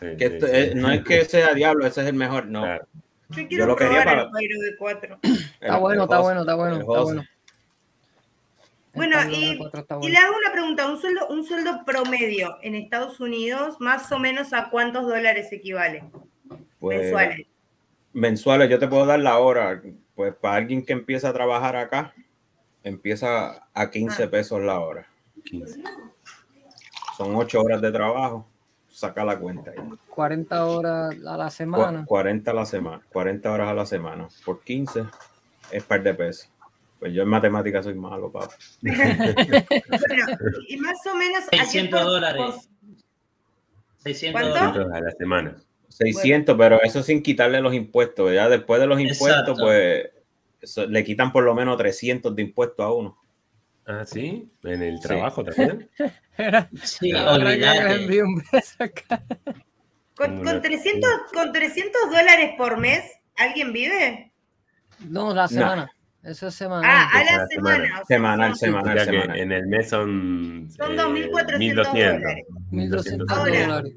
sí, 0.00 0.06
Que 0.18 0.28
sí, 0.28 0.34
esto- 0.34 0.46
sí. 0.46 0.52
eh, 0.54 0.72
no 0.74 0.90
es 0.90 1.04
que 1.04 1.24
sea 1.26 1.54
diablo, 1.54 1.86
ese 1.86 2.00
es 2.02 2.06
el 2.08 2.14
mejor, 2.14 2.46
no. 2.46 2.62
Claro. 2.62 2.86
Yo 3.30 3.48
quiero 3.48 3.66
lo 3.66 3.76
quería 3.76 4.02
probar 4.02 4.04
para- 4.06 4.22
el 4.22 4.30
Pyro 4.32 4.60
de 4.60 4.76
4. 4.78 5.18
Está 5.22 5.74
El- 5.74 5.80
bueno, 5.80 6.02
el 6.02 6.04
está 6.08 6.20
bueno, 6.20 6.40
está 6.40 6.54
bueno, 6.54 6.76
está 6.80 7.00
bueno. 7.02 7.24
Bueno, 8.94 9.16
y, 9.30 9.58
V4 9.58 10.08
le 10.08 10.16
hago 10.16 10.36
una 10.38 10.52
pregunta, 10.52 10.88
un 10.90 10.98
sueldo, 10.98 11.28
un 11.28 11.44
sueldo 11.44 11.84
promedio 11.84 12.56
en 12.62 12.74
Estados 12.74 13.20
Unidos, 13.20 13.76
más 13.78 14.10
o 14.10 14.18
menos 14.18 14.54
a 14.54 14.70
cuántos 14.70 15.06
dólares 15.06 15.48
equivale 15.52 16.04
Pues, 16.78 17.00
mensuales. 17.02 17.46
mensuales, 18.14 18.70
yo 18.70 18.78
te 18.78 18.88
puedo 18.88 19.04
dar 19.04 19.18
la 19.20 19.36
hora. 19.38 19.82
Pues 20.14 20.34
para 20.34 20.56
alguien 20.56 20.82
que 20.82 20.94
empieza 20.94 21.28
a 21.28 21.32
trabajar 21.34 21.76
acá, 21.76 22.14
empieza 22.86 23.68
a 23.74 23.90
15 23.90 24.22
Ah. 24.24 24.30
pesos 24.30 24.62
la 24.62 24.78
hora. 24.78 25.06
15. 25.44 25.82
Son 27.16 27.34
8 27.34 27.60
horas 27.60 27.80
de 27.82 27.90
trabajo. 27.90 28.46
Saca 28.88 29.24
la 29.24 29.38
cuenta 29.38 29.72
ahí. 29.72 29.76
40 30.08 30.64
horas 30.64 31.14
a 31.26 31.36
la 31.36 31.50
semana. 31.50 32.04
40 32.06 32.50
a 32.50 32.54
la 32.54 32.64
semana, 32.64 33.02
40 33.12 33.52
horas 33.52 33.68
a 33.68 33.74
la 33.74 33.84
semana. 33.86 34.28
Por 34.44 34.60
15 34.62 35.04
es 35.70 35.84
par 35.84 36.02
de 36.02 36.14
pesos. 36.14 36.48
Pues 36.98 37.12
yo 37.12 37.22
en 37.22 37.28
matemáticas 37.28 37.84
soy 37.84 37.94
malo, 37.94 38.30
papá. 38.32 38.54
Bueno, 38.80 39.24
y 40.68 40.76
más 40.78 40.96
o 41.12 41.14
menos... 41.16 41.44
¿a 41.46 41.50
qué 41.50 41.58
600 41.58 42.00
por- 42.00 42.10
dólares. 42.10 42.70
600 43.98 44.40
¿Cuánto? 44.40 44.58
dólares. 44.58 44.72
600 44.84 44.92
a 44.92 45.00
la 45.00 45.10
semana. 45.10 45.56
600, 45.88 46.56
pero 46.56 46.82
eso 46.82 47.02
sin 47.02 47.22
quitarle 47.22 47.60
los 47.60 47.74
impuestos. 47.74 48.32
Ya 48.32 48.48
después 48.48 48.80
de 48.80 48.86
los 48.86 48.98
impuestos, 49.00 49.28
Exacto. 49.40 49.56
pues 49.60 50.06
eso- 50.66 50.86
le 50.86 51.02
quitan 51.04 51.32
por 51.32 51.44
lo 51.44 51.54
menos 51.54 51.76
300 51.78 52.34
de 52.36 52.42
impuestos 52.42 52.84
a 52.84 52.92
uno. 52.92 53.18
Ah, 53.86 54.04
¿sí? 54.04 54.46
¿En 54.64 54.82
el 54.82 54.96
Sí. 54.98 55.02
trabajo 55.08 55.44
también? 55.44 55.88
Sí, 56.82 57.12
Ahora 57.12 57.50
que 57.52 57.56
les 57.58 57.68
olvídate. 57.70 58.02
envío 58.02 58.24
un 58.24 58.42
beso 58.52 58.84
acá. 58.84 59.22
Con, 60.16 60.42
con 60.44 60.60
300, 60.62 61.10
con 61.32 61.52
300 61.52 62.02
dólares 62.10 62.50
por 62.58 62.78
mes, 62.78 63.02
¿alguien 63.36 63.72
vive? 63.72 64.32
No, 65.08 65.32
la 65.34 65.46
semana. 65.48 65.90
Eso 66.22 66.48
es 66.48 66.54
semanal. 66.56 66.90
Ah, 66.92 67.08
a 67.12 67.24
la 67.24 67.36
la 67.38 67.46
semana. 67.46 67.76
semana. 67.76 67.84
o 67.84 67.96
sea, 67.96 68.16
Semanal, 68.16 68.56
semanal, 68.56 68.96
Ya 68.98 69.04
que 69.04 69.10
semanal. 69.12 69.38
en 69.38 69.52
el 69.52 69.66
mes 69.66 69.88
son, 69.88 70.68
Son 70.76 70.92
eh, 70.92 70.96
2.400 70.96 71.58
1200. 71.58 71.92
dólares. 72.22 72.44
1200 72.70 73.30
Ahora. 73.38 73.60
dólares. 73.66 73.92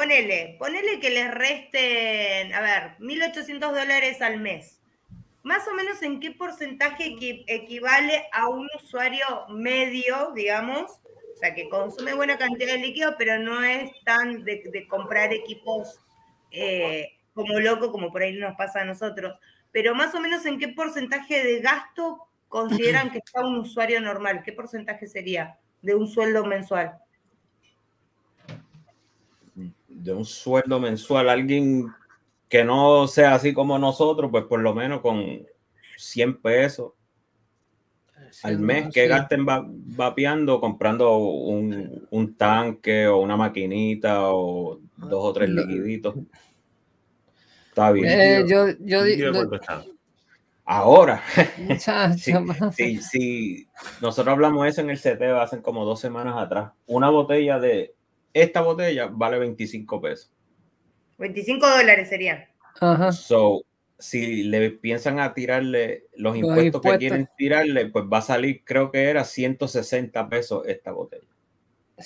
Ponele, 0.00 0.56
ponele 0.58 0.98
que 0.98 1.10
les 1.10 1.30
resten, 1.30 2.54
a 2.54 2.60
ver, 2.62 2.82
1.800 3.00 3.60
dólares 3.74 4.22
al 4.22 4.40
mes. 4.40 4.80
Más 5.42 5.68
o 5.68 5.74
menos 5.74 6.00
en 6.00 6.20
qué 6.20 6.30
porcentaje 6.30 7.04
equi- 7.10 7.44
equivale 7.46 8.24
a 8.32 8.48
un 8.48 8.66
usuario 8.82 9.26
medio, 9.50 10.32
digamos, 10.34 10.90
o 11.34 11.36
sea, 11.38 11.54
que 11.54 11.68
consume 11.68 12.14
buena 12.14 12.38
cantidad 12.38 12.72
de 12.72 12.78
líquido, 12.78 13.14
pero 13.18 13.38
no 13.38 13.62
es 13.62 13.90
tan 14.04 14.42
de, 14.42 14.62
de 14.72 14.86
comprar 14.88 15.34
equipos 15.34 15.98
eh, 16.50 17.18
como 17.34 17.60
loco, 17.60 17.92
como 17.92 18.10
por 18.10 18.22
ahí 18.22 18.38
nos 18.38 18.56
pasa 18.56 18.80
a 18.80 18.84
nosotros. 18.86 19.38
Pero 19.70 19.94
más 19.94 20.14
o 20.14 20.20
menos 20.20 20.46
en 20.46 20.58
qué 20.58 20.68
porcentaje 20.68 21.44
de 21.44 21.60
gasto 21.60 22.26
consideran 22.48 23.10
que 23.10 23.18
está 23.18 23.42
un 23.42 23.58
usuario 23.58 24.00
normal. 24.00 24.42
¿Qué 24.46 24.54
porcentaje 24.54 25.06
sería 25.06 25.58
de 25.82 25.94
un 25.94 26.08
sueldo 26.08 26.46
mensual? 26.46 26.94
De 30.02 30.12
un 30.12 30.24
sueldo 30.24 30.80
mensual, 30.80 31.28
alguien 31.28 31.92
que 32.48 32.64
no 32.64 33.06
sea 33.06 33.34
así 33.34 33.52
como 33.52 33.78
nosotros, 33.78 34.30
pues 34.30 34.44
por 34.44 34.60
lo 34.60 34.74
menos 34.74 35.00
con 35.00 35.46
100 35.96 36.40
pesos 36.40 36.92
al 38.42 38.58
mes 38.60 38.84
que 38.94 39.02
Sí. 39.02 39.08
gasten 39.08 39.46
va- 39.46 39.64
vapeando, 39.66 40.60
comprando 40.60 41.16
un, 41.18 42.06
un 42.10 42.34
tanque 42.34 43.06
o 43.08 43.18
una 43.18 43.36
maquinita 43.36 44.32
o 44.32 44.80
dos 44.96 45.24
o 45.24 45.32
tres 45.32 45.50
liquiditos. 45.50 46.14
Está 47.68 47.92
bien. 47.92 48.08
Eh, 48.08 48.44
yo, 48.48 48.68
yo. 48.80 49.04
Ahora, 50.64 51.22
sí, 52.72 52.98
sí. 53.02 53.66
Nosotros 54.00 54.32
hablamos 54.32 54.66
eso 54.68 54.80
en 54.80 54.90
el 54.90 54.98
CTO 54.98 55.40
hace 55.40 55.60
como 55.60 55.84
dos 55.84 56.00
semanas 56.00 56.36
atrás. 56.36 56.72
Una 56.86 57.10
botella 57.10 57.58
de 57.58 57.94
esta 58.32 58.60
botella 58.60 59.06
vale 59.10 59.38
25 59.38 60.00
pesos. 60.00 60.32
25 61.18 61.68
dólares 61.68 62.08
serían. 62.08 62.44
Ajá. 62.80 63.12
So, 63.12 63.62
si 63.98 64.44
le 64.44 64.70
piensan 64.70 65.18
a 65.20 65.34
tirarle 65.34 66.04
los 66.14 66.32
Los 66.32 66.36
impuestos, 66.36 66.64
impuestos. 66.66 66.92
que 66.92 66.98
quieren 66.98 67.28
tirarle, 67.36 67.86
pues 67.86 68.06
va 68.10 68.18
a 68.18 68.22
salir, 68.22 68.64
creo 68.64 68.90
que 68.90 69.04
era 69.10 69.24
160 69.24 70.28
pesos 70.28 70.66
esta 70.66 70.92
botella. 70.92 71.26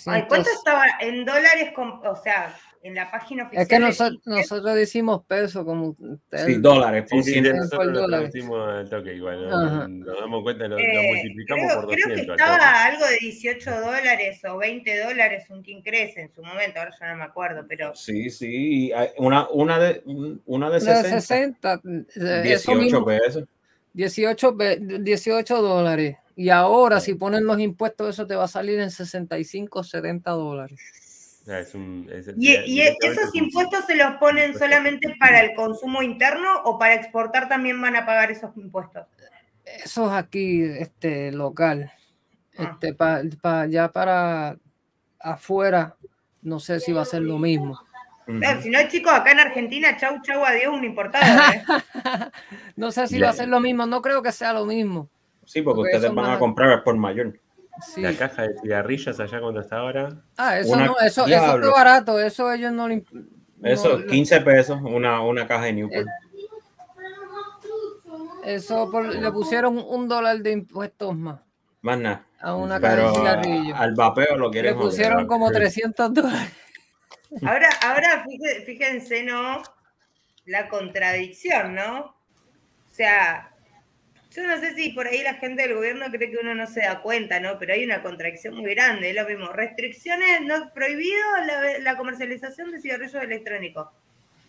Ay, 0.07 0.25
¿cuánto 0.27 0.51
estaba 0.51 0.85
en 1.01 1.25
dólares? 1.25 1.72
con- 1.75 2.05
o 2.05 2.16
sea, 2.16 2.57
en 2.85 2.95
la 2.95 3.11
página 3.11 3.45
oficial. 3.45 3.62
Es 3.62 3.68
que 3.68 3.78
nosotros, 3.78 4.20
nosotros 4.26 4.74
decimos 4.76 5.22
peso 5.26 5.64
como 5.64 5.97
ustedes. 5.99 6.45
Sí, 6.47 6.55
dólares. 6.61 7.05
Sí, 7.09 7.16
por 7.16 7.24
sí, 7.24 7.43
por 7.43 7.55
nosotros 7.57 7.87
lo 7.87 8.01
dólares. 8.03 8.30
traducimos 8.30 8.68
al 8.68 8.89
toque 8.91 9.14
igual. 9.14 9.49
¿no? 9.49 9.57
Ajá. 9.66 9.89
Nos 9.89 10.20
damos 10.20 10.43
cuenta, 10.43 10.68
lo, 10.68 10.76
lo 10.76 10.78
Eh, 10.78 11.11
multiplicamos 11.14 11.64
creo, 11.66 11.80
por 11.80 11.95
creo 11.95 12.09
200. 12.09 12.14
que 12.14 12.20
al 12.20 12.26
toque. 12.39 12.53
estaba 12.53 12.85
algo 12.85 13.07
de 13.07 13.16
18 13.20 13.70
dólares 13.80 14.41
o 14.45 14.57
20 14.59 15.01
dólares 15.05 15.45
un 15.51 15.62
King 15.62 15.80
Crece 15.82 16.20
en 16.20 16.30
su 16.32 16.43
momento, 16.43 16.78
ahora 16.78 16.95
ya 17.01 17.11
no 17.12 17.16
me 17.16 17.24
acuerdo, 17.24 17.64
pero 17.68 17.95
Sí, 17.95 18.28
sí. 18.30 18.87
y 18.89 18.93
hay 18.93 19.09
Una, 19.16 19.49
una, 19.49 19.78
de, 19.78 20.03
una 20.05 20.28
de 20.37 20.41
Una 20.45 20.70
de 20.70 20.80
60, 20.80 21.20
60, 21.20 21.74
eh, 21.85 22.05
eso 22.53 22.72
18 22.72 22.74
mismo, 22.82 23.05
pesos. 23.07 23.45
18, 23.95 24.55
ve- 24.57 24.78
18 25.01 25.62
dólares. 25.62 26.16
Y 26.37 26.51
ahora, 26.51 26.99
si 27.01 27.14
ponen 27.14 27.45
los 27.47 27.61
impuestos, 27.61 28.09
eso 28.11 28.26
te 28.26 28.35
va 28.35 28.45
a 28.45 28.49
salir 28.49 28.78
en 28.80 28.91
65, 28.91 29.85
70 29.85 30.32
dólares. 30.32 30.80
Es 31.47 31.74
un- 31.74 32.09
es- 32.12 32.28
¿Y, 32.36 32.55
y 32.55 32.62
directamente 32.72 33.07
esos 33.22 33.34
impuestos 33.34 33.84
se 33.86 33.95
los 33.97 34.14
ponen 34.16 34.57
solamente 34.59 35.14
para 35.20 35.40
el 35.40 35.55
consumo 35.55 36.03
interno 36.03 36.62
o 36.64 36.78
para 36.78 36.95
exportar 36.95 37.49
también 37.49 37.80
van 37.80 37.97
a 37.97 38.07
pagar 38.07 38.30
esos 38.30 38.57
impuestos? 38.57 39.07
Eso 39.64 40.07
es 40.07 40.12
aquí, 40.12 40.62
este, 40.62 41.32
local. 41.32 41.92
Ah. 42.57 42.70
Este, 42.72 42.95
pa- 42.95 43.20
pa- 43.42 43.66
ya 43.66 43.90
para 43.90 44.57
afuera, 45.20 45.97
no 46.42 46.61
sé 46.61 46.80
si 46.80 46.92
va 46.92 47.03
a 47.03 47.07
ser 47.07 47.22
lo 47.22 47.38
mismo. 47.38 47.78
Si 48.62 48.70
no, 48.70 48.78
chicos, 48.88 49.12
acá 49.12 49.32
en 49.32 49.40
Argentina, 49.40 49.97
chau, 49.99 50.22
chau, 50.22 50.42
adiós, 50.47 50.72
un 50.72 50.84
importado. 50.84 51.24
¿eh? 51.53 51.62
no 52.76 52.90
sé 52.90 53.07
si 53.07 53.18
va 53.20 53.30
a 53.30 53.32
ser 53.34 53.49
lo 53.49 53.61
mismo, 53.61 53.84
no 53.84 54.01
creo 54.01 54.22
que 54.22 54.32
sea 54.32 54.53
lo 54.55 54.64
mismo. 54.64 55.11
Sí, 55.45 55.61
porque 55.61 55.76
Porque 55.80 55.97
ustedes 55.97 56.14
van 56.14 56.30
a 56.30 56.38
comprar 56.38 56.82
por 56.84 56.97
mayor. 56.97 57.38
Sí. 57.93 58.01
La 58.03 58.12
caja 58.16 58.43
de 58.43 58.59
cigarrillos 58.61 59.18
allá 59.18 59.41
cuando 59.41 59.61
está 59.61 59.79
ahora. 59.79 60.22
Ah, 60.37 60.59
eso 60.59 60.72
Una- 60.72 60.87
no, 60.87 60.99
eso, 61.01 61.27
eso 61.27 61.55
está 61.57 61.70
barato, 61.70 62.20
eso 62.20 62.53
ellos 62.53 62.72
no 62.72 62.87
le 62.89 63.05
Eso, 63.62 63.99
no- 63.99 64.07
15 64.07 64.41
pesos, 64.43 64.79
una, 64.83 65.20
una 65.22 65.47
caja 65.47 65.64
de 65.64 65.72
Newport. 65.72 66.07
Eso 68.45 68.91
por- 68.91 69.07
le 69.14 69.33
pusieron 69.33 69.79
un 69.79 70.09
dólar 70.09 70.39
de 70.39 70.53
impuestos 70.53 71.16
más 71.16 71.41
Más 71.81 71.99
nada. 71.99 72.27
a 72.41 72.55
una 72.55 72.79
caja 72.81 72.95
Pero 72.97 73.09
de 73.09 73.14
cigarrillos. 73.18 73.79
al 73.81 73.95
vapeo 73.95 74.37
lo 74.37 74.47
Le 74.47 74.53
quieren 74.53 74.75
joder. 74.75 74.89
pusieron 74.91 75.27
como 75.27 75.51
300 75.51 76.12
dólares. 76.14 76.53
Ahora, 77.43 77.68
ahora 77.83 78.25
fíjense, 78.64 79.25
¿no? 79.25 79.61
La 80.47 80.68
contradicción, 80.68 81.75
¿no? 81.75 82.01
O 82.05 82.14
sea, 82.93 83.51
yo 84.35 84.47
no 84.47 84.59
sé 84.59 84.74
si 84.74 84.91
por 84.91 85.07
ahí 85.07 85.22
la 85.22 85.35
gente 85.35 85.62
del 85.62 85.74
gobierno 85.74 86.07
cree 86.11 86.30
que 86.30 86.39
uno 86.39 86.55
no 86.55 86.66
se 86.66 86.80
da 86.80 87.01
cuenta, 87.01 87.39
¿no? 87.39 87.59
Pero 87.59 87.74
hay 87.74 87.85
una 87.85 88.03
contradicción 88.03 88.55
muy 88.57 88.74
grande, 88.74 89.12
lo 89.12 89.26
mismo. 89.28 89.53
Restricciones, 89.53 90.41
no 90.43 90.72
prohibido 90.72 91.22
la, 91.47 91.78
la 91.78 91.97
comercialización 91.97 92.72
de 92.72 92.80
cigarrillos 92.80 93.22
electrónicos. 93.22 93.89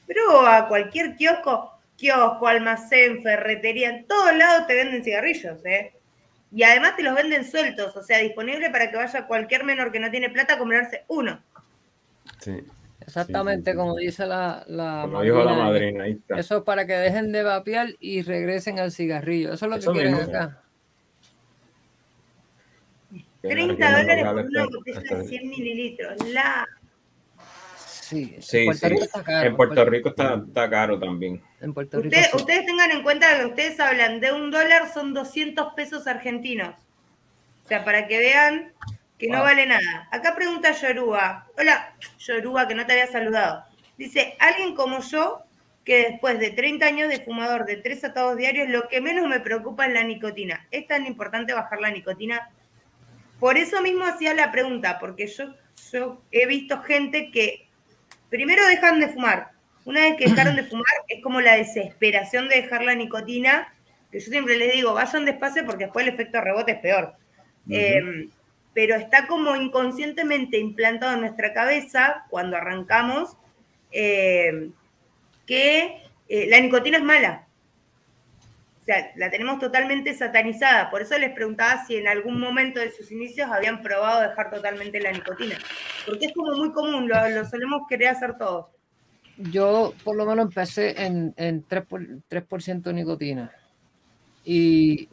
Pero 0.07 0.45
a 0.45 0.67
cualquier 0.67 1.15
kiosco, 1.15 1.71
kiosco, 1.97 2.47
almacén, 2.47 3.21
ferretería, 3.21 3.89
en 3.89 4.07
todos 4.07 4.35
lados 4.35 4.67
te 4.67 4.75
venden 4.75 5.03
cigarrillos, 5.03 5.63
¿eh? 5.65 5.93
Y 6.51 6.63
además 6.63 6.95
te 6.95 7.03
los 7.03 7.13
venden 7.13 7.43
sueltos, 7.43 7.95
o 7.95 8.01
sea, 8.01 8.19
disponible 8.19 8.69
para 8.69 8.89
que 8.89 8.97
vaya 8.97 9.27
cualquier 9.27 9.65
menor 9.65 9.91
que 9.91 9.99
no 9.99 10.09
tiene 10.09 10.29
plata 10.29 10.53
a 10.53 10.57
comprarse 10.57 11.03
uno. 11.07 11.41
Sí. 12.39 12.63
Exactamente, 13.05 13.71
Sí, 13.71 13.71
sí, 13.71 13.71
sí. 13.71 13.77
como 13.77 13.95
dice 13.95 14.25
la, 14.25 14.63
la 14.67 15.01
Como 15.03 15.21
dijo 15.21 15.37
la 15.37 15.43
madrina. 15.53 15.63
madrina, 15.65 16.03
ahí 16.05 16.11
está. 16.13 16.39
Eso 16.39 16.57
es 16.57 16.63
para 16.63 16.87
que 16.87 16.93
dejen 16.93 17.31
de 17.31 17.43
vapear 17.43 17.89
y 17.99 18.21
regresen 18.23 18.79
al 18.79 18.91
cigarrillo. 18.91 19.53
Eso 19.53 19.65
es 19.65 19.71
lo 19.71 19.79
que 19.93 19.97
quieren 19.99 20.15
mismo. 20.17 20.29
acá. 20.29 20.61
Que 23.41 23.49
30 23.49 23.91
no 23.91 23.97
dólares 23.99 24.25
por 24.25 24.45
una 24.45 24.65
botella 24.65 25.17
de 25.17 25.27
100 25.27 25.49
mililitros. 25.49 26.29
La... 26.29 26.67
Sí, 27.77 28.35
Sí, 28.39 28.57
en 28.59 28.65
Puerto 28.65 28.87
sí. 28.87 28.89
Rico 28.93 29.03
está 29.05 29.23
caro. 29.23 29.47
En 29.47 29.55
Puerto 29.55 29.85
Rico 29.85 30.09
está, 30.09 30.43
está 30.47 30.69
caro 30.69 30.99
también. 30.99 31.41
En 31.61 31.73
Puerto 31.73 32.01
Rico 32.01 32.15
Usted- 32.15 32.35
ustedes 32.35 32.65
tengan 32.65 32.91
en 32.91 33.03
cuenta 33.03 33.37
que 33.39 33.45
ustedes 33.45 33.79
hablan 33.79 34.19
de 34.19 34.31
un 34.31 34.51
dólar 34.51 34.91
son 34.93 35.13
200 35.13 35.73
pesos 35.75 36.07
argentinos. 36.07 36.75
O 37.63 37.67
sea, 37.67 37.83
para 37.83 38.07
que 38.07 38.17
vean 38.19 38.73
que 39.17 39.27
no 39.27 39.37
Wow. 39.37 39.45
vale 39.45 39.65
nada. 39.65 40.07
Acá 40.11 40.35
pregunta 40.35 40.71
Yoruba. 40.71 41.47
Hola, 41.57 41.93
Yoruba, 42.19 42.67
que 42.67 42.75
no 42.75 42.85
te 42.85 42.93
había 42.93 43.07
saludado. 43.07 43.63
Dice, 43.97 44.35
alguien 44.39 44.75
como 44.75 44.99
yo, 45.01 45.41
que 45.85 46.09
después 46.09 46.39
de 46.39 46.49
30 46.51 46.85
años 46.85 47.09
de 47.09 47.19
fumador 47.21 47.65
de 47.65 47.77
tres 47.77 48.03
atados 48.03 48.35
diarios, 48.37 48.67
lo 48.69 48.87
que 48.87 49.01
menos 49.01 49.27
me 49.27 49.39
preocupa 49.39 49.85
es 49.85 49.93
la 49.93 50.03
nicotina. 50.03 50.67
¿Es 50.71 50.87
tan 50.87 51.05
importante 51.05 51.53
bajar 51.53 51.79
la 51.79 51.91
nicotina? 51.91 52.49
Por 53.39 53.57
eso 53.57 53.81
mismo 53.81 54.05
hacía 54.05 54.33
la 54.33 54.51
pregunta, 54.51 54.97
porque 54.99 55.27
yo, 55.27 55.53
yo 55.91 56.21
he 56.31 56.45
visto 56.47 56.81
gente 56.81 57.31
que 57.31 57.67
primero 58.29 58.65
dejan 58.67 58.99
de 58.99 59.09
fumar. 59.09 59.51
Una 59.85 60.01
vez 60.01 60.15
que 60.17 60.25
dejaron 60.27 60.55
de 60.55 60.63
fumar, 60.69 60.85
es 61.07 61.21
como 61.21 61.39
la 61.39 61.55
desesperación 61.55 62.49
de 62.49 62.61
dejar 62.63 62.83
la 62.83 62.95
nicotina, 62.95 63.73
que 64.11 64.19
yo 64.19 64.31
siempre 64.31 64.57
les 64.57 64.73
digo, 64.73 64.93
vayan 64.93 65.25
despacio 65.25 65.65
porque 65.65 65.85
después 65.85 66.07
el 66.07 66.13
efecto 66.13 66.41
rebote 66.41 66.73
es 66.73 66.79
peor. 66.79 67.13
Eh, 67.69 68.27
pero 68.75 68.95
está 68.95 69.25
como 69.25 69.55
inconscientemente 69.55 70.59
implantado 70.59 71.13
en 71.13 71.21
nuestra 71.21 71.53
cabeza, 71.53 72.25
cuando 72.29 72.57
arrancamos, 72.57 73.37
eh, 73.93 74.69
que 75.47 76.03
eh, 76.27 76.47
la 76.49 76.59
nicotina 76.59 76.97
es 76.97 77.03
mala. 77.03 77.47
O 78.81 78.83
sea, 78.83 79.13
la 79.15 79.31
tenemos 79.31 79.59
totalmente 79.59 80.13
satanizada. 80.13 80.91
Por 80.91 81.01
eso 81.01 81.17
les 81.17 81.31
preguntaba 81.31 81.85
si 81.85 81.95
en 81.95 82.09
algún 82.09 82.37
momento 82.37 82.81
de 82.81 82.91
sus 82.91 83.09
inicios 83.13 83.49
habían 83.49 83.81
probado 83.81 84.21
dejar 84.21 84.51
totalmente 84.51 84.99
la 84.99 85.13
nicotina. 85.13 85.57
Porque 86.05 86.25
es 86.25 86.33
como 86.33 86.51
muy 86.57 86.73
común, 86.73 87.07
lo, 87.07 87.45
solemos 87.45 87.83
querer 87.87 88.09
hacer 88.09 88.37
todos. 88.37 88.65
Yo 89.37 89.93
por 90.03 90.17
lo 90.17 90.25
menos 90.25 90.47
empecé 90.47 91.01
en, 91.01 91.33
en 91.37 91.65
3%, 91.65 91.85
por, 91.85 92.01
3% 92.01 92.81
de 92.81 92.93
nicotina. 92.93 93.51
Y 94.43 95.07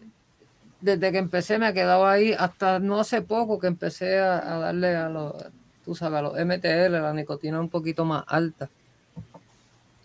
desde 0.82 1.12
que 1.12 1.18
empecé 1.18 1.58
me 1.58 1.68
he 1.68 1.74
quedado 1.74 2.06
ahí 2.06 2.34
hasta 2.38 2.78
no 2.78 3.00
hace 3.00 3.22
poco 3.22 3.58
que 3.58 3.68
empecé 3.68 4.18
a, 4.18 4.56
a 4.56 4.58
darle 4.58 4.94
a 4.96 5.08
los, 5.08 5.32
tú 5.84 5.94
sabes, 5.94 6.18
a 6.18 6.22
los 6.22 6.38
MTL, 6.38 6.90
la 7.00 7.12
nicotina 7.14 7.58
un 7.60 7.68
poquito 7.70 8.04
más 8.04 8.24
alta. 8.26 8.68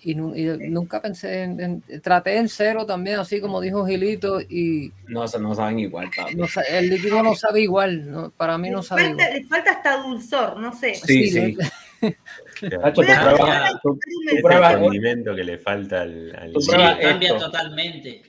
Y, 0.03 0.13
nu- 0.13 0.35
y 0.35 0.45
nunca 0.69 1.01
pensé 1.01 1.41
en, 1.43 1.59
en- 1.59 2.01
traté 2.01 2.37
en 2.37 2.47
cero 2.47 2.85
también, 2.85 3.19
así 3.19 3.41
como 3.41 3.59
dijo 3.59 3.85
Gilito, 3.85 4.39
y 4.39 4.91
No, 5.07 5.27
saben 5.27 5.79
igual, 5.79 6.09
no 6.35 6.45
el 6.69 6.89
líquido 6.89 7.23
no 7.23 7.33
sabe 7.33 7.61
igual, 7.61 8.09
no- 8.11 8.29
para 8.29 8.57
mí 8.59 8.69
no 8.69 8.83
sabe 8.83 9.05
falta, 9.09 9.23
igual. 9.23 9.33
le 9.41 9.47
falta 9.47 9.71
hasta 9.71 9.97
dulzor, 10.03 10.59
no 10.59 10.71
sé. 10.73 10.93
Sí, 10.95 11.29
Sí, 11.29 11.31
sí. 11.31 11.57
Nacho, 12.61 13.01
tú 13.01 13.07
pruebas- 13.07 13.23
probar 13.23 13.35
pruebas, 13.37 13.73
a 13.73 13.79
tú, 13.81 13.89
buscar 13.89 14.13
un 14.13 14.25
tú 14.27 14.35
Ese 14.35 14.41
pruebas, 14.43 14.77
condimento 14.77 15.35
que 15.35 15.43
le 15.43 15.57
falta 15.57 16.01
al, 16.01 16.35
al 16.39 16.53
Tú 16.53 16.61
Sí, 16.61 16.69
pruebas 16.71 16.97
cambia 16.99 17.37
totalmente. 17.39 18.21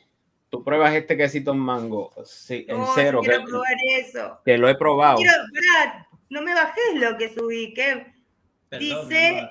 Tú 0.51 0.65
pruebas 0.65 0.95
este 0.95 1.17
quesito 1.17 1.53
en 1.53 1.59
mango, 1.59 2.13
sí, 2.25 2.65
en 2.69 2.83
cero, 2.95 3.21
quiero 3.23 3.41
que, 3.41 3.47
probar 3.51 3.77
eso. 3.99 4.41
que 4.45 4.59
lo 4.59 4.69
he 4.69 4.75
probado. 4.75 5.17
Quiero, 5.19 5.33
pará, 5.55 6.09
no 6.31 6.43
me 6.43 6.55
bajes 6.55 6.95
lo 6.95 7.17
que 7.17 7.33
subí, 7.35 7.75
que 7.75 8.07
Perdón, 8.69 9.09
Dice- 9.09 9.51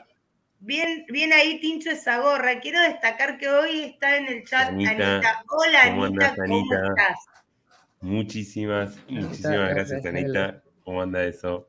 bien, 0.59 1.05
bien 1.09 1.33
ahí 1.33 1.59
Tincho 1.59 1.89
esa 1.89 2.19
gorra. 2.19 2.59
Quiero 2.59 2.79
destacar 2.81 3.37
que 3.37 3.49
hoy 3.49 3.81
está 3.83 4.17
en 4.17 4.27
el 4.27 4.43
chat 4.45 4.69
Anita, 4.69 4.91
Anita. 4.91 5.43
Hola 5.49 5.89
¿cómo 5.89 6.05
Anita, 6.05 6.25
andás, 6.27 6.37
¿cómo 6.37 6.55
Anita? 6.59 6.87
estás? 6.89 7.17
Muchísimas, 8.01 8.95
muchísimas 9.09 9.69
gracias. 9.73 10.05
Anita. 10.05 10.61
¿Cómo 10.83 11.01
anda 11.01 11.23
eso? 11.23 11.67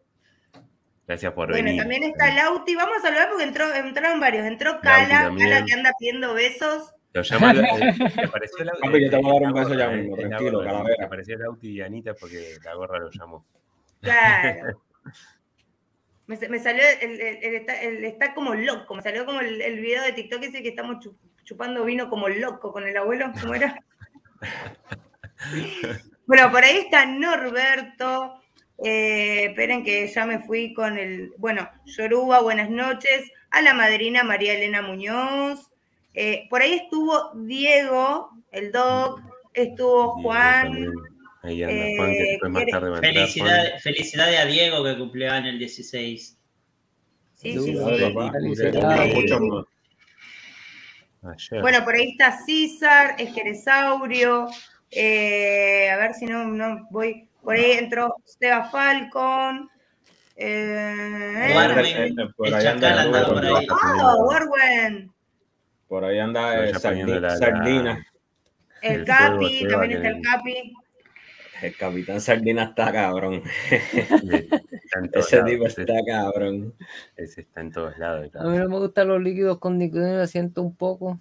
Gracias 1.06 1.32
por 1.32 1.48
Bueno, 1.48 1.64
venir. 1.64 1.80
también 1.80 2.04
está 2.04 2.34
Lauti. 2.34 2.74
Vamos 2.74 2.98
a 2.98 3.00
saludar 3.00 3.30
porque 3.30 3.44
entró, 3.44 3.74
entraron 3.74 4.20
varios. 4.20 4.46
Entró 4.46 4.78
Cala. 4.80 5.32
Cala 5.38 5.64
que 5.64 5.72
anda 5.72 5.92
pidiendo 5.98 6.34
besos. 6.34 6.92
Lo 7.14 7.22
llama, 7.22 7.52
eh, 7.52 7.94
¿te 8.14 8.24
apareció 8.24 8.64
la, 8.64 8.72
Papi, 8.72 9.04
yo 9.04 9.10
te 9.10 9.16
voy 9.16 9.30
a 9.30 9.32
dar 9.34 9.42
un 9.42 9.54
la 9.54 9.60
beso 9.62 9.74
ya 9.74 9.84
gorra, 9.86 9.96
mismo, 9.96 10.16
la 10.16 10.28
tranquilo, 10.28 10.58
gorra, 10.58 10.70
calavera. 10.70 10.96
Te 10.96 11.04
apareció 11.04 11.38
Lauti 11.38 11.68
y 11.70 11.80
Anita 11.80 12.14
porque 12.14 12.56
la 12.64 12.74
gorra 12.74 12.98
lo 12.98 13.10
llamó. 13.10 13.46
Claro. 14.00 14.82
Me, 16.26 16.36
me 16.50 16.58
salió, 16.58 16.82
el, 17.00 17.18
el- 17.22 17.42
el 17.42 17.54
está, 17.54 17.80
el 17.80 18.04
está 18.04 18.34
como 18.34 18.54
loco, 18.54 18.94
me 18.94 19.00
salió 19.00 19.24
como 19.24 19.40
el, 19.40 19.62
el 19.62 19.80
video 19.80 20.02
de 20.02 20.12
TikTok 20.12 20.42
ese 20.42 20.62
que 20.62 20.68
estamos 20.68 20.98
chu- 21.02 21.16
chupando 21.42 21.86
vino 21.86 22.10
como 22.10 22.28
loco 22.28 22.70
con 22.70 22.86
el 22.86 22.94
abuelo, 22.98 23.32
¿cómo 23.40 23.54
era? 23.54 23.82
bueno, 26.26 26.50
por 26.50 26.62
ahí 26.64 26.76
está 26.80 27.06
Norberto. 27.06 28.42
Eh, 28.84 29.46
esperen 29.46 29.82
que 29.82 30.06
ya 30.06 30.26
me 30.26 30.40
fui 30.40 30.74
con 30.74 30.98
el, 30.98 31.32
bueno, 31.38 31.66
Yoruba, 31.86 32.42
buenas 32.42 32.68
noches. 32.68 33.30
A 33.50 33.62
la 33.62 33.72
madrina 33.72 34.22
María 34.22 34.52
Elena 34.52 34.82
Muñoz. 34.82 35.67
Eh, 36.20 36.48
por 36.50 36.60
ahí 36.60 36.74
estuvo 36.74 37.30
Diego, 37.34 38.30
el 38.50 38.72
doc, 38.72 39.20
estuvo 39.54 40.20
Juan. 40.20 40.92
Ahí 41.44 41.62
anda 41.62 41.76
eh, 41.76 41.94
Juan, 41.96 42.10
que 42.10 42.22
después 42.24 42.50
más 42.52 42.62
quiere- 42.64 42.72
tarde 42.72 42.88
entrar. 42.88 43.12
Felicidades, 43.14 43.82
felicidades 43.84 44.40
a 44.40 44.44
Diego 44.46 44.82
que 44.82 44.98
cumplió 44.98 45.30
año 45.32 45.48
el 45.50 45.60
16. 45.60 46.36
Sí, 47.34 47.52
sí, 47.52 47.58
sí. 47.60 47.72
más. 51.22 51.48
Bueno, 51.60 51.84
por 51.84 51.94
ahí 51.94 52.10
está 52.10 52.36
César, 52.44 53.14
Esqueresaurio. 53.18 54.48
eh, 54.90 55.88
a 55.90 55.96
ver 55.98 56.14
si 56.14 56.26
no, 56.26 56.46
no 56.48 56.88
voy. 56.90 57.28
Por 57.44 57.54
ahí 57.54 57.72
entró 57.72 58.16
Seba 58.24 58.68
Falcon. 58.70 59.70
Eh, 60.34 61.52
Warwen, 61.54 61.86
eh, 61.86 62.06
eh, 62.08 62.28
por 62.36 62.48
el 62.48 62.54
chacal 62.54 62.98
andaba 62.98 63.24
Rubén, 63.28 63.34
por 63.34 63.56
ahí. 63.56 63.66
¡Oh, 63.70 64.24
Warwen! 64.26 65.12
Por 65.88 66.04
ahí 66.04 66.18
anda 66.18 66.64
eh, 66.64 66.72
la- 66.72 67.30
Sardina. 67.36 68.06
El 68.82 69.00
El 69.00 69.04
Capi, 69.04 69.66
también 69.68 69.92
está 69.92 70.08
el 70.08 70.22
Capi. 70.22 70.72
El 71.60 71.76
capitán 71.76 72.20
Sardina 72.20 72.62
está 72.64 72.92
cabrón. 72.92 73.42
Está 73.70 75.00
Ese 75.12 75.36
lados, 75.36 75.50
tipo 75.50 75.66
ese- 75.66 75.80
está 75.82 75.94
cabrón. 76.06 76.74
ese 77.16 77.40
está 77.40 77.60
en 77.62 77.72
todos 77.72 77.98
lados. 77.98 78.30
A 78.36 78.44
mí 78.44 78.56
no 78.58 78.68
me 78.68 78.78
gustan 78.78 79.08
los 79.08 79.20
líquidos 79.20 79.58
con 79.58 79.76
nicotina, 79.78 80.24
siento 80.28 80.62
un 80.62 80.76
poco 80.76 81.18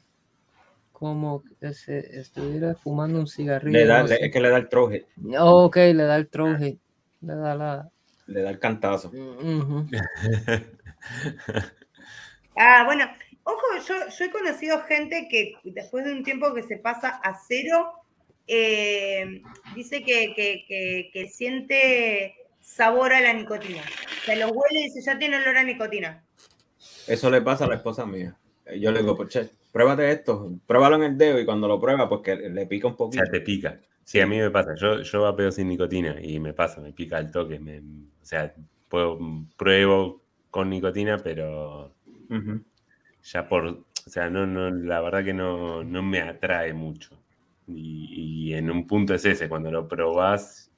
como 0.91 1.43
que 1.59 1.73
se 1.73 2.19
estuviera 2.19 2.75
fumando 2.75 3.19
un 3.19 3.27
cigarrillo. 3.27 3.77
Le 3.79 3.85
da, 3.85 4.01
no 4.03 4.07
le- 4.09 4.17
sé. 4.17 4.25
es 4.25 4.31
que 4.31 4.39
le 4.39 4.49
da 4.49 4.57
el 4.57 4.69
troje, 4.69 5.05
Oh, 5.39 5.65
ok, 5.65 5.75
le 5.77 6.03
da 6.03 6.15
el 6.17 6.27
hit, 6.59 6.79
le 7.21 7.35
da 7.35 7.55
la... 7.55 7.89
le 8.27 8.41
da 8.41 8.49
el 8.51 8.59
cantazo. 8.59 9.09
Ujú. 9.09 9.87
Ah, 12.59 12.83
bueno, 12.85 13.05
ojo, 13.47 13.65
yo, 13.87 13.95
yo 14.09 14.25
he 14.25 14.31
conocido 14.31 14.79
gente 14.81 15.27
que 15.29 15.55
después 15.63 16.05
de 16.05 16.11
un 16.13 16.23
tiempo 16.23 16.53
que 16.53 16.63
se 16.63 16.77
pasa 16.77 17.09
a 17.23 17.37
cero, 17.47 17.93
eh, 18.47 19.41
dice 19.75 20.03
que, 20.03 20.33
que- 20.35 20.65
que- 20.67 21.09
que 21.13 21.27
siente 21.27 22.35
sabor 22.61 23.13
a 23.13 23.21
la 23.21 23.33
nicotina. 23.33 23.81
O 23.81 24.25
sea, 24.25 24.35
lo 24.35 24.49
huele 24.49 24.79
y 24.79 24.83
dice, 24.85 25.01
ya 25.01 25.17
tiene 25.17 25.37
olor 25.37 25.57
a 25.57 25.63
nicotina. 25.63 26.23
Eso 27.07 27.29
le 27.29 27.41
pasa 27.41 27.65
a 27.65 27.67
la 27.69 27.75
esposa 27.75 28.05
mía. 28.05 28.37
Yo 28.79 28.91
le 28.91 28.99
digo, 28.99 29.15
pues, 29.15 29.29
che, 29.29 29.49
pruébate 29.71 30.11
esto, 30.11 30.51
pruébalo 30.65 30.97
en 30.97 31.03
el 31.03 31.17
dedo 31.17 31.39
y 31.39 31.45
cuando 31.45 31.67
lo 31.67 31.79
prueba, 31.79 32.09
pues 32.09 32.21
que 32.21 32.35
le 32.35 32.65
pica 32.67 32.87
un 32.87 32.93
O 32.93 32.97
poquito. 32.97 33.23
sea, 33.23 33.31
te 33.31 33.41
pica. 33.41 33.79
Sí, 34.03 34.19
a 34.19 34.27
mí 34.27 34.37
me 34.37 34.49
pasa. 34.51 34.75
Yo, 34.75 35.01
yo 35.01 35.21
vapeo 35.21 35.51
sin 35.51 35.67
nicotina 35.69 36.17
y 36.21 36.39
me 36.39 36.53
pasa, 36.53 36.81
me 36.81 36.91
pica 36.93 37.17
el 37.19 37.31
toque. 37.31 37.59
me- 37.59 37.79
o 37.79 38.25
sea, 38.25 38.53
puedo, 38.89 39.17
pruebo 39.57 40.21
con 40.49 40.69
nicotina, 40.69 41.17
pero 41.17 41.93
Ujú. 42.29 42.61
Ya 43.23 43.47
por. 43.47 43.65
O 43.67 44.09
sea, 44.09 44.29
no, 44.29 44.45
no, 44.47 44.69
la 44.71 45.01
verdad 45.01 45.23
que 45.25 45.33
no, 45.33 45.83
no 45.83 46.01
me 46.03 46.21
atrae 46.21 46.73
mucho. 46.73 47.17
Y, 47.67 48.49
y 48.51 48.53
en 48.53 48.71
un 48.71 48.87
punto 48.87 49.13
es 49.13 49.25
ese, 49.25 49.49
cuando 49.49 49.69
lo 49.71 49.87
probás, 49.87 50.71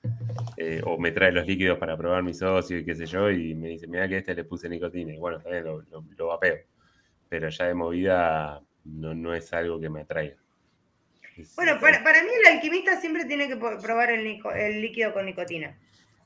eh, 0.57 0.81
o 0.85 0.97
me 0.99 1.11
trae 1.11 1.31
los 1.31 1.45
líquidos 1.47 1.77
para 1.79 1.97
probar 1.97 2.23
mi 2.23 2.33
socio 2.33 2.79
y 2.79 2.85
qué 2.85 2.95
sé 2.95 3.05
yo, 3.05 3.29
y 3.31 3.53
me 3.55 3.69
dice, 3.69 3.87
mira 3.87 4.07
que 4.07 4.17
este 4.17 4.33
le 4.35 4.45
puse 4.45 4.69
nicotina. 4.69 5.13
Y 5.13 5.17
bueno, 5.19 5.39
también 5.39 5.65
lo, 5.65 5.81
lo, 5.83 6.03
lo 6.17 6.27
vapeo. 6.27 6.57
Pero 7.29 7.49
ya 7.49 7.65
de 7.67 7.73
movida 7.75 8.61
no, 8.85 9.13
no 9.15 9.35
es 9.35 9.53
algo 9.53 9.79
que 9.79 9.89
me 9.89 10.01
atraiga. 10.01 10.37
Es- 11.37 11.55
Bueno, 11.55 11.79
para, 11.79 12.03
para 12.03 12.23
mí 12.23 12.29
el 12.45 12.53
alquimista 12.55 12.99
siempre 12.99 13.25
tiene 13.25 13.47
que 13.47 13.57
probar 13.57 14.11
el, 14.11 14.23
nico- 14.23 14.51
el 14.51 14.81
líquido 14.81 15.13
con 15.13 15.25
nicotina. 15.25 15.77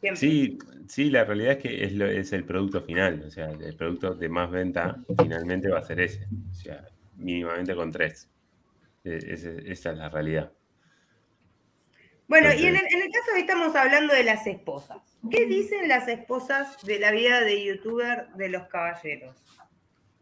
Siempre. 0.04 0.20
Sí, 0.20 0.58
sí, 0.90 1.10
la 1.10 1.24
realidad 1.24 1.54
es 1.54 1.58
que 1.60 1.84
es, 1.86 1.94
lo- 1.94 2.06
es 2.06 2.34
el 2.34 2.44
producto 2.44 2.82
final, 2.82 3.24
o 3.26 3.32
sea, 3.32 3.50
el 3.52 3.74
producto 3.78 4.14
de 4.14 4.28
más 4.28 4.52
venta 4.52 4.98
finalmente 5.18 5.70
va 5.70 5.80
a 5.80 5.84
ser 5.84 6.02
ese, 6.02 6.28
o 6.52 6.54
sea, 6.54 6.84
mínimamente 7.16 7.74
con 7.74 7.90
tres. 7.90 8.30
E- 9.06 9.62
esa 9.66 9.92
es 9.92 9.98
la 9.98 10.10
realidad. 10.10 10.52
Bueno, 12.28 12.50
y 12.54 12.66
en 12.66 12.76
el, 12.76 12.86
en 12.86 13.02
el 13.02 13.12
caso 13.12 13.32
que 13.34 13.42
estamos 13.42 13.76
hablando 13.78 14.14
de 14.14 14.24
las 14.26 14.46
esposas, 14.46 14.98
¿qué 15.32 15.46
dicen 15.46 15.88
las 15.88 16.06
esposas 16.10 16.76
de 16.84 17.00
la 17.00 17.12
vida 17.12 17.40
de 17.40 17.64
youtuber 17.64 18.28
de 18.36 18.50
los 18.50 18.64
caballeros? 18.68 19.38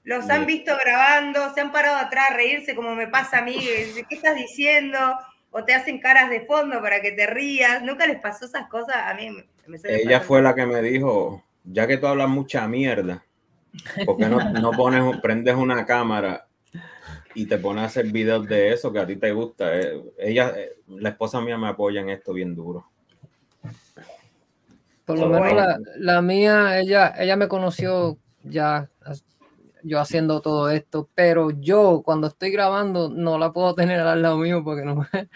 Los 0.03 0.29
han 0.29 0.45
visto 0.45 0.73
grabando, 0.83 1.53
se 1.55 1.61
han 1.61 1.71
parado 1.71 1.97
atrás 1.97 2.31
a 2.31 2.35
reírse 2.35 2.75
como 2.75 2.93
me 2.95 3.07
pasa 3.07 3.39
a 3.39 3.41
mí, 3.43 3.53
¿qué 3.57 4.15
estás 4.15 4.35
diciendo? 4.35 4.97
O 5.51 5.63
te 5.65 5.73
hacen 5.73 5.99
caras 5.99 6.29
de 6.29 6.41
fondo 6.41 6.81
para 6.81 7.01
que 7.01 7.11
te 7.11 7.25
rías. 7.27 7.81
¿Nunca 7.83 8.05
les 8.07 8.19
pasó 8.19 8.45
esas 8.45 8.67
cosas? 8.67 8.95
A 8.95 9.13
mí 9.15 9.29
Ella 9.83 10.21
fue 10.21 10.41
la 10.41 10.55
que 10.55 10.65
me 10.65 10.81
dijo, 10.81 11.43
ya 11.63 11.87
que 11.87 11.97
tú 11.97 12.07
hablas 12.07 12.29
mucha 12.29 12.67
mierda, 12.67 13.23
¿Por 14.05 14.17
qué 14.17 14.27
no, 14.27 14.39
no 14.39 14.71
pones, 14.75 15.21
prendes 15.21 15.55
una 15.55 15.85
cámara 15.85 16.47
y 17.35 17.45
te 17.45 17.57
pones 17.57 17.83
a 17.83 17.87
hacer 17.87 18.07
videos 18.07 18.47
de 18.47 18.73
eso 18.73 18.91
que 18.91 18.99
a 18.99 19.07
ti 19.07 19.15
te 19.15 19.31
gusta? 19.31 19.79
Eh, 19.79 20.01
ella, 20.19 20.53
eh, 20.57 20.73
la 20.87 21.09
esposa 21.09 21.41
mía 21.41 21.57
me 21.57 21.67
apoya 21.67 22.01
en 22.01 22.09
esto 22.09 22.33
bien 22.33 22.55
duro. 22.55 22.85
Por 25.05 25.17
lo 25.17 25.27
So, 25.27 25.29
menos 25.29 25.55
la, 25.55 25.79
la 25.97 26.21
mía, 26.21 26.79
ella, 26.79 27.13
ella 27.17 27.35
me 27.35 27.47
conoció 27.47 28.17
ya 28.43 28.89
yo 29.83 29.99
haciendo 29.99 30.41
todo 30.41 30.69
esto, 30.69 31.09
pero 31.15 31.51
yo 31.51 32.01
cuando 32.03 32.27
estoy 32.27 32.51
grabando 32.51 33.09
no 33.09 33.37
la 33.37 33.51
puedo 33.51 33.73
tener 33.75 33.99
al 34.01 34.21
lado 34.21 34.37
mío 34.37 34.63
porque 34.63 34.83
no, 34.85 34.95
me- 34.95 35.29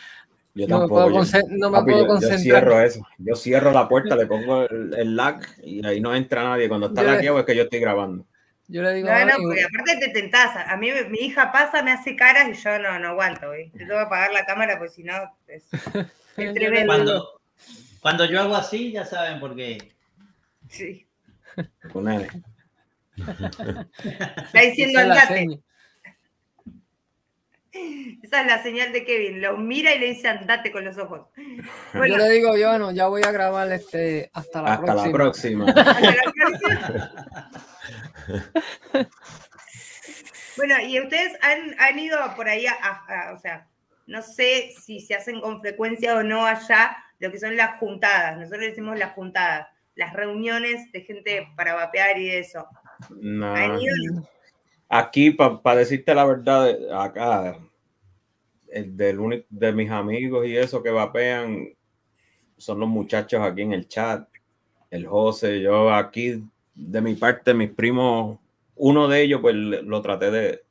Yo 0.56 0.68
no 0.68 0.76
me 0.76 0.80
tampoco. 0.88 1.12
puedo, 1.12 1.24
yo- 1.24 1.40
no 1.50 1.70
me 1.70 1.78
papi, 1.80 1.92
puedo 1.92 1.98
yo- 1.98 2.08
yo 2.08 2.08
concentrar. 2.14 2.40
cierro 2.40 2.82
eso. 2.82 3.08
Yo 3.18 3.36
cierro 3.36 3.72
la 3.72 3.88
puerta, 3.90 4.16
le 4.16 4.26
pongo 4.26 4.64
el, 4.70 4.94
el 4.98 5.16
lag 5.16 5.42
y 5.64 5.86
ahí 5.86 6.00
no 6.00 6.16
entra 6.16 6.44
nadie. 6.44 6.68
Cuando 6.70 6.88
está 6.88 7.04
Yo 7.04 7.12
laqueado 7.12 7.40
es 7.40 7.46
que 7.46 7.56
yo 7.56 7.64
estoy 7.64 7.80
grabando. 7.80 8.26
Yo 8.68 8.82
le 8.82 8.94
digo, 8.96 9.08
No, 9.10 9.14
no, 9.14 9.32
"Ay, 9.34 9.44
porque 9.44 9.64
aparte 9.64 9.98
te 10.08 10.10
tentás. 10.10 10.56
A 10.68 10.76
mí 10.78 10.90
mi 11.10 11.20
hija 11.20 11.52
pasa, 11.52 11.84
me 11.84 11.92
hace 11.92 12.16
caras 12.16 12.48
y 12.50 12.54
yo 12.64 12.80
no, 12.80 12.98
no 13.00 13.10
aguanto. 13.10 13.54
¿eh? 13.54 13.70
Te 13.74 13.80
tengo 13.80 13.94
que 13.94 14.00
apagar 14.00 14.32
la 14.34 14.46
cámara 14.46 14.78
porque 14.80 14.94
si 14.94 15.04
no 15.04 15.14
es, 15.48 15.66
yo 16.38 16.54
tremendo. 16.54 16.88
Cuando, 16.88 17.42
cuando 18.02 18.26
yo 18.26 18.40
hago 18.40 18.56
así, 18.56 18.92
ya 18.94 19.06
saben 19.06 19.40
por 19.40 19.56
qué. 19.56 19.78
Sí. 20.70 21.06
Tu 21.92 22.02
nene. 22.02 22.28
Está 23.18 24.62
diciendo 24.62 25.00
es 25.00 25.28
seña. 25.28 25.58
Esa 28.24 28.42
es 28.42 28.48
la 28.48 28.64
señal 28.64 28.92
de 28.94 29.04
Kevin. 29.06 29.42
Lo 29.42 29.58
mira 29.58 29.94
y 29.94 30.00
le 30.00 30.08
dice 30.08 30.28
andate 30.30 30.72
con 30.72 30.86
los 30.86 30.98
ojos. 30.98 31.28
Yo 31.94 32.02
le 32.18 32.30
digo, 32.30 32.56
yo 32.58 32.78
no, 32.80 32.92
ya 32.92 33.08
voy 33.08 33.22
a 33.24 33.32
grabar 33.32 33.72
este 33.72 34.30
hasta 34.34 34.62
la 34.62 34.74
Hasta 34.74 34.96
la 34.96 35.12
próxima. 35.12 35.66
próxima. 35.66 35.66
hasta 35.70 36.02
la 36.02 36.32
próxima. 36.34 37.52
Bueno, 40.58 40.76
y 40.88 41.00
ustedes 41.02 41.34
han, 41.42 41.76
han 41.80 42.00
ido 42.00 42.18
por 42.36 42.48
ahí 42.48 42.66
a, 42.66 42.74
a- 42.74 43.34
o 43.34 43.40
sea, 43.40 43.68
no 44.08 44.22
sé 44.22 44.74
si 44.82 45.00
se 45.02 45.16
hacen 45.16 45.42
con 45.42 45.60
frecuencia 45.60 46.16
o 46.16 46.24
no 46.24 46.46
allá 46.46 46.96
lo 47.20 47.32
que 47.32 47.40
son 47.40 47.58
las 47.58 47.78
juntadas. 47.80 48.38
Nosotros 48.38 48.62
decimos 48.62 48.98
las 48.98 49.12
juntadas, 49.14 49.68
las 49.96 50.14
reuniones 50.14 50.92
de 50.94 51.02
gente 51.02 51.48
para 51.58 51.74
vapear 51.74 52.18
y 52.18 52.30
eso. 52.32 52.66
No. 53.10 53.54
¿Han 53.54 53.80
ido? 53.80 54.30
Aquí, 54.88 55.32
para 55.32 55.80
decirte 55.80 56.14
la 56.16 56.26
verdad, 56.26 56.70
acá, 57.04 57.58
del 58.84 59.20
único 59.20 59.46
de 59.50 59.72
mis 59.72 59.90
amigos 59.90 60.46
y 60.48 60.58
eso 60.58 60.84
que 60.84 60.90
vapean 60.90 61.70
son 62.58 62.80
los 62.80 62.90
muchachos 62.90 63.42
aquí 63.42 63.62
en 63.62 63.74
el 63.74 63.88
chat, 63.88 64.28
el 64.90 65.08
José, 65.08 65.62
yo 65.62 65.94
aquí, 65.94 66.44
de 66.74 67.02
mi 67.02 67.16
parte, 67.16 67.54
mis 67.54 67.72
primos, 67.72 68.40
uno 68.76 69.08
de 69.08 69.22
ellos, 69.22 69.42
pues 69.42 69.56
lo 69.56 70.02
traté 70.02 70.32
de 70.32 70.64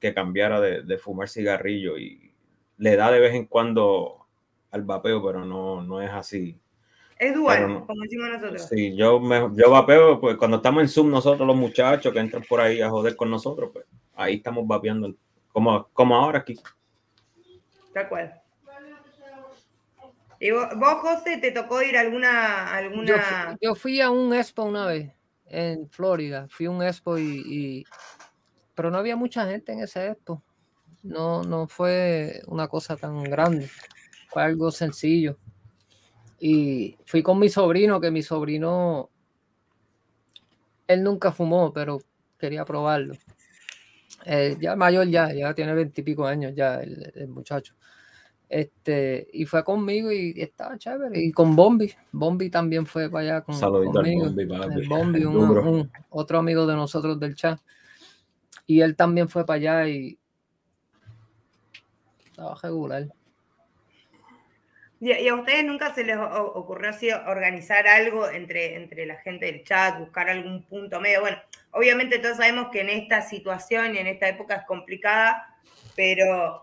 que 0.00 0.14
cambiara 0.14 0.60
de, 0.60 0.82
de 0.82 0.98
fumar 0.98 1.28
cigarrillo 1.28 1.98
y 1.98 2.32
le 2.78 2.96
da 2.96 3.10
de 3.10 3.20
vez 3.20 3.34
en 3.34 3.46
cuando 3.46 4.26
al 4.70 4.82
vapeo, 4.82 5.24
pero 5.24 5.44
no, 5.44 5.82
no 5.82 6.02
es 6.02 6.10
así. 6.10 6.58
Es 7.18 7.34
dual, 7.34 7.66
no. 7.66 7.86
como 7.86 8.02
decimos 8.02 8.28
nosotros. 8.30 8.68
Sí, 8.68 8.94
yo, 8.94 9.18
me, 9.18 9.48
yo 9.54 9.70
vapeo, 9.70 10.20
pues 10.20 10.36
cuando 10.36 10.58
estamos 10.58 10.82
en 10.82 10.88
Zoom, 10.88 11.10
nosotros 11.10 11.46
los 11.46 11.56
muchachos 11.56 12.12
que 12.12 12.18
entran 12.18 12.44
por 12.46 12.60
ahí 12.60 12.80
a 12.82 12.90
joder 12.90 13.16
con 13.16 13.30
nosotros, 13.30 13.70
pues 13.72 13.86
ahí 14.14 14.34
estamos 14.34 14.66
vapeando, 14.66 15.14
como, 15.50 15.88
como 15.94 16.14
ahora 16.14 16.40
aquí. 16.40 16.58
Tal 17.96 18.10
cual. 18.10 18.42
Y 20.38 20.50
vos, 20.50 20.68
vos, 20.76 20.94
José, 21.00 21.38
te 21.38 21.50
tocó 21.50 21.80
ir 21.80 21.96
a 21.96 22.02
alguna, 22.02 22.74
alguna. 22.76 23.56
yo 23.58 23.74
fui 23.74 24.02
a 24.02 24.10
un 24.10 24.34
expo 24.34 24.64
una 24.64 24.84
vez 24.84 25.14
en 25.46 25.88
Florida, 25.88 26.46
fui 26.50 26.66
a 26.66 26.70
un 26.70 26.82
expo 26.82 27.16
y, 27.16 27.86
pero 28.74 28.90
no 28.90 28.98
había 28.98 29.16
mucha 29.16 29.46
gente 29.46 29.72
en 29.72 29.80
ese 29.80 30.08
expo. 30.08 30.42
No, 31.02 31.42
no 31.42 31.68
fue 31.68 32.42
una 32.48 32.68
cosa 32.68 32.98
tan 32.98 33.22
grande, 33.24 33.70
fue 34.28 34.42
algo 34.42 34.70
sencillo. 34.70 35.38
Y 36.38 36.98
fui 37.06 37.22
con 37.22 37.38
mi 37.38 37.48
sobrino, 37.48 37.98
que 37.98 38.10
mi 38.10 38.20
sobrino, 38.20 39.08
él 40.86 41.02
nunca 41.02 41.32
fumó, 41.32 41.72
pero 41.72 41.98
quería 42.38 42.66
probarlo. 42.66 43.14
Eh, 44.26 44.56
ya 44.60 44.74
mayor 44.74 45.06
ya, 45.06 45.32
ya 45.32 45.54
tiene 45.54 45.72
veintipico 45.72 46.26
años 46.26 46.52
ya 46.54 46.80
el 46.80 47.28
muchacho. 47.28 47.75
Este, 48.48 49.26
y 49.32 49.44
fue 49.44 49.64
conmigo 49.64 50.12
y 50.12 50.34
estaba 50.40 50.78
chévere. 50.78 51.18
Y 51.20 51.32
con 51.32 51.56
Bombi, 51.56 51.92
Bombi 52.12 52.48
también 52.48 52.86
fue 52.86 53.10
para 53.10 53.22
allá 53.22 53.40
con, 53.42 53.54
Saludito 53.56 53.98
al 53.98 54.04
conmigo. 54.04 54.24
Bombi. 54.26 54.42
El 54.42 54.88
Bombi, 54.88 55.24
un- 55.24 55.58
un- 55.58 55.92
otro 56.10 56.38
amigo 56.38 56.66
de 56.66 56.74
nosotros 56.74 57.18
del 57.18 57.34
chat. 57.34 57.58
Y 58.66 58.80
él 58.80 58.94
también 58.96 59.28
fue 59.28 59.44
para 59.44 59.56
allá 59.56 59.88
y 59.88 60.18
estaba 62.24 62.56
regular. 62.62 63.06
¿Y 65.00 65.12
y 65.12 65.28
a 65.28 65.34
ustedes 65.34 65.64
nunca 65.64 65.94
se 65.94 66.04
les 66.04 66.16
o- 66.16 66.52
ocurrió 66.54 66.90
así 66.90 67.10
organizar 67.10 67.86
algo 67.86 68.28
entre, 68.30 68.76
entre 68.76 69.06
la 69.06 69.16
gente 69.16 69.46
del 69.46 69.62
chat, 69.64 69.98
buscar 69.98 70.28
algún 70.30 70.62
punto 70.64 71.00
medio? 71.00 71.20
Bueno, 71.20 71.36
obviamente 71.72 72.18
todos 72.18 72.38
sabemos 72.38 72.68
que 72.72 72.80
en 72.80 72.90
esta 72.90 73.22
situación 73.22 73.94
y 73.94 73.98
en 73.98 74.06
esta 74.06 74.28
época 74.28 74.54
es 74.56 74.66
complicada, 74.66 75.54
pero, 75.94 76.62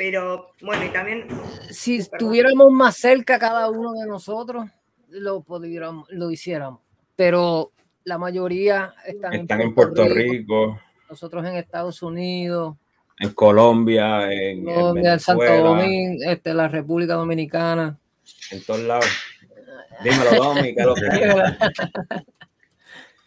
pero 0.00 0.54
bueno, 0.62 0.86
y 0.86 0.88
también 0.88 1.26
Si 1.68 1.98
Perdón. 1.98 2.14
estuviéramos 2.14 2.72
más 2.72 2.96
cerca 2.96 3.38
cada 3.38 3.68
uno 3.68 3.92
de 3.92 4.06
nosotros, 4.06 4.64
lo 5.10 5.42
pudiéramos, 5.42 6.08
lo 6.10 6.30
hiciéramos. 6.30 6.80
Pero 7.16 7.70
la 8.04 8.16
mayoría 8.16 8.94
están, 9.04 9.34
Están 9.34 9.60
en 9.60 9.74
Puerto 9.74 10.08
Rico, 10.08 10.80
nosotros 11.10 11.44
en 11.44 11.56
Estados 11.56 12.00
Unidos, 12.00 12.76
en 13.18 13.34
Colombia, 13.34 14.32
en, 14.32 14.60
en 14.66 14.74
Colombia, 14.74 15.12
en 15.12 15.20
Santo 15.20 15.54
Domingo, 15.54 16.24
este, 16.30 16.54
la 16.54 16.68
República 16.68 17.12
Dominicana. 17.12 17.98
en 18.52 18.64
todos 18.64 18.80
lados. 18.80 19.04
Dímelo, 20.02 20.30
Domi, 20.42 20.74
que 20.74 20.82
lo 20.82 20.94
que 20.94 21.02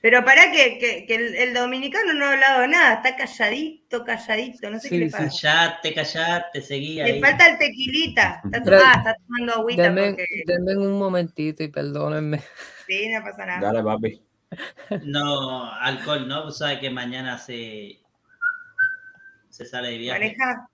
Pero 0.03 0.25
para 0.25 0.51
que, 0.51 0.77
que, 0.79 1.05
que 1.05 1.15
el, 1.15 1.33
el 1.33 1.53
dominicano 1.53 2.13
no 2.13 2.25
ha 2.25 2.33
hablado 2.33 2.67
nada, 2.67 2.95
está 2.95 3.15
calladito, 3.15 4.03
calladito, 4.03 4.69
no 4.69 4.77
sé 4.77 4.89
qué 4.89 4.97
le 4.97 5.05
sí. 5.05 5.11
pasa. 5.13 5.29
Callate, 5.41 5.93
callate, 5.93 6.61
seguí 6.61 6.95
Le 6.95 7.03
ahí. 7.03 7.21
falta 7.21 7.47
el 7.47 7.57
tequilita, 7.57 8.41
está, 8.43 8.61
Pero- 8.65 8.77
ah, 8.83 8.93
está 8.97 9.15
tomando 9.25 9.53
agüita 9.53 9.83
Denme, 9.83 10.09
porque 10.09 10.25
denme 10.45 10.75
un 10.77 10.99
momentito 10.99 11.63
y 11.63 11.69
perdónenme. 11.69 12.41
sí, 12.85 13.07
no 13.13 13.23
pasa 13.23 13.45
nada. 13.45 13.61
Dale, 13.61 13.81
papi. 13.81 14.21
No, 15.05 15.71
alcohol, 15.71 16.27
¿no? 16.27 16.43
Vos 16.43 16.57
sabés 16.57 16.79
que 16.79 16.89
mañana 16.89 17.37
se, 17.37 17.97
se 19.49 19.65
sale 19.65 19.91
de 19.91 19.97
viaje. 19.99 20.19
Maneja, 20.19 20.67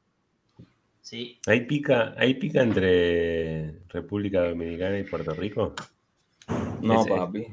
Sí. 1.02 1.40
¿Hay 1.48 1.62
pica, 1.66 2.14
¿Hay 2.18 2.34
pica 2.36 2.62
entre 2.62 3.80
República 3.90 4.42
Dominicana 4.42 4.98
y 5.00 5.04
Puerto 5.04 5.32
Rico? 5.34 5.76
No, 6.82 7.02
Ese- 7.02 7.10
papi. 7.10 7.48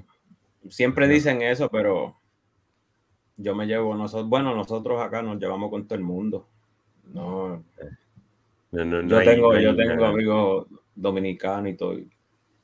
Siempre 0.70 1.08
dicen 1.08 1.42
eso, 1.42 1.68
pero 1.70 2.18
yo 3.36 3.54
me 3.54 3.66
llevo, 3.66 3.94
nosotros, 3.94 4.28
bueno, 4.28 4.54
nosotros 4.54 5.00
acá 5.00 5.22
nos 5.22 5.38
llevamos 5.38 5.70
con 5.70 5.86
todo 5.86 5.96
el 5.98 6.04
mundo. 6.04 6.48
No, 7.12 7.64
No, 8.72 8.84
no, 8.84 9.02
no 9.02 9.08
yo 9.08 9.18
hay- 9.18 9.26
tengo, 9.26 9.56
yo 9.58 9.74
tengo 9.76 10.04
amigos 10.06 10.66
dominicanos 10.94 11.70
y 11.72 11.76
todo. 11.76 11.94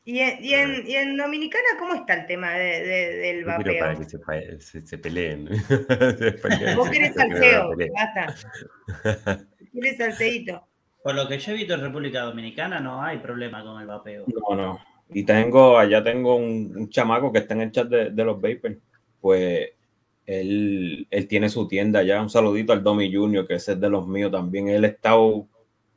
¿Y 0.05 0.19
en, 0.19 0.45
y, 0.45 0.55
en, 0.55 0.85
y 0.89 0.97
en 0.97 1.17
Dominicana 1.17 1.65
cómo 1.79 1.95
está 1.95 2.15
el 2.15 2.27
tema 2.27 2.51
de, 2.55 2.81
de- 2.83 3.17
del 3.19 3.45
quiero 3.45 3.79
para 3.79 3.93
vapeo? 3.95 3.99
que 3.99 4.05
se, 4.05 4.81
se, 4.81 4.87
se 4.87 4.99
peleen. 4.99 5.49
Se 6.19 6.33
peleen, 6.33 6.77
Vos 6.77 6.91
querés 6.91 7.15
se- 7.15 7.21
se- 7.21 7.29
salseo, 7.29 7.71
basta. 7.95 8.35
Quieres 9.73 9.97
salseíto. 9.99 10.67
Por 11.05 11.15
lo 11.15 11.29
que 11.29 11.39
yo 11.39 11.53
he 11.53 11.55
visto 11.55 11.75
en 11.75 11.81
República 11.83 12.23
Dominicana 12.23 12.81
no 12.81 13.01
hay 13.03 13.19
problema 13.19 13.63
con 13.63 13.81
el 13.81 13.87
vapeo. 13.87 14.25
No, 14.27 14.57
no. 14.57 14.81
Y 15.15 15.25
tengo, 15.25 15.79
allá 15.79 16.03
tengo 16.03 16.37
un, 16.37 16.73
un 16.77 16.89
chamaco 16.89 17.33
que 17.33 17.39
está 17.41 17.55
en 17.55 17.63
el 17.63 17.73
chat 17.73 17.89
de, 17.89 18.11
de 18.11 18.25
los 18.25 18.37
Vapers. 18.41 18.79
Pues 19.21 19.71
él, 20.27 21.07
él 21.11 21.29
tiene 21.29 21.49
su 21.49 21.67
tienda 21.69 22.01
allá. 22.01 22.21
Un 22.23 22.31
saludito 22.31 22.73
al 22.73 22.83
Domi 22.83 23.13
Junior, 23.13 23.47
que 23.47 23.55
ese 23.55 23.73
es 23.73 23.81
de 23.81 23.91
los 23.91 24.07
míos 24.07 24.31
también. 24.33 24.69
Él 24.69 24.85
ha 24.85 24.89
estado 24.89 25.47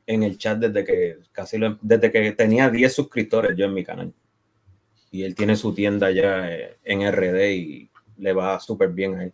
en 0.07 0.23
el 0.23 0.37
chat 0.37 0.59
desde 0.59 0.83
que 0.83 1.17
casi 1.31 1.57
lo- 1.57 1.77
desde 1.81 2.11
que 2.11 2.31
tenía 2.33 2.69
10 2.69 2.93
suscriptores 2.93 3.55
yo 3.57 3.65
en 3.65 3.73
mi 3.73 3.83
canal. 3.83 4.13
Y 5.11 5.23
él 5.23 5.33
tiene 5.33 5.55
su 5.55 5.73
tienda 5.73 6.07
allá 6.07 6.51
eh, 6.53 6.77
en 6.83 7.01
RD 7.01 7.53
y 7.55 7.89
le 8.17 8.33
va 8.33 8.59
súper 8.59 8.89
bien 8.89 9.15
a 9.15 9.23
él. 9.23 9.33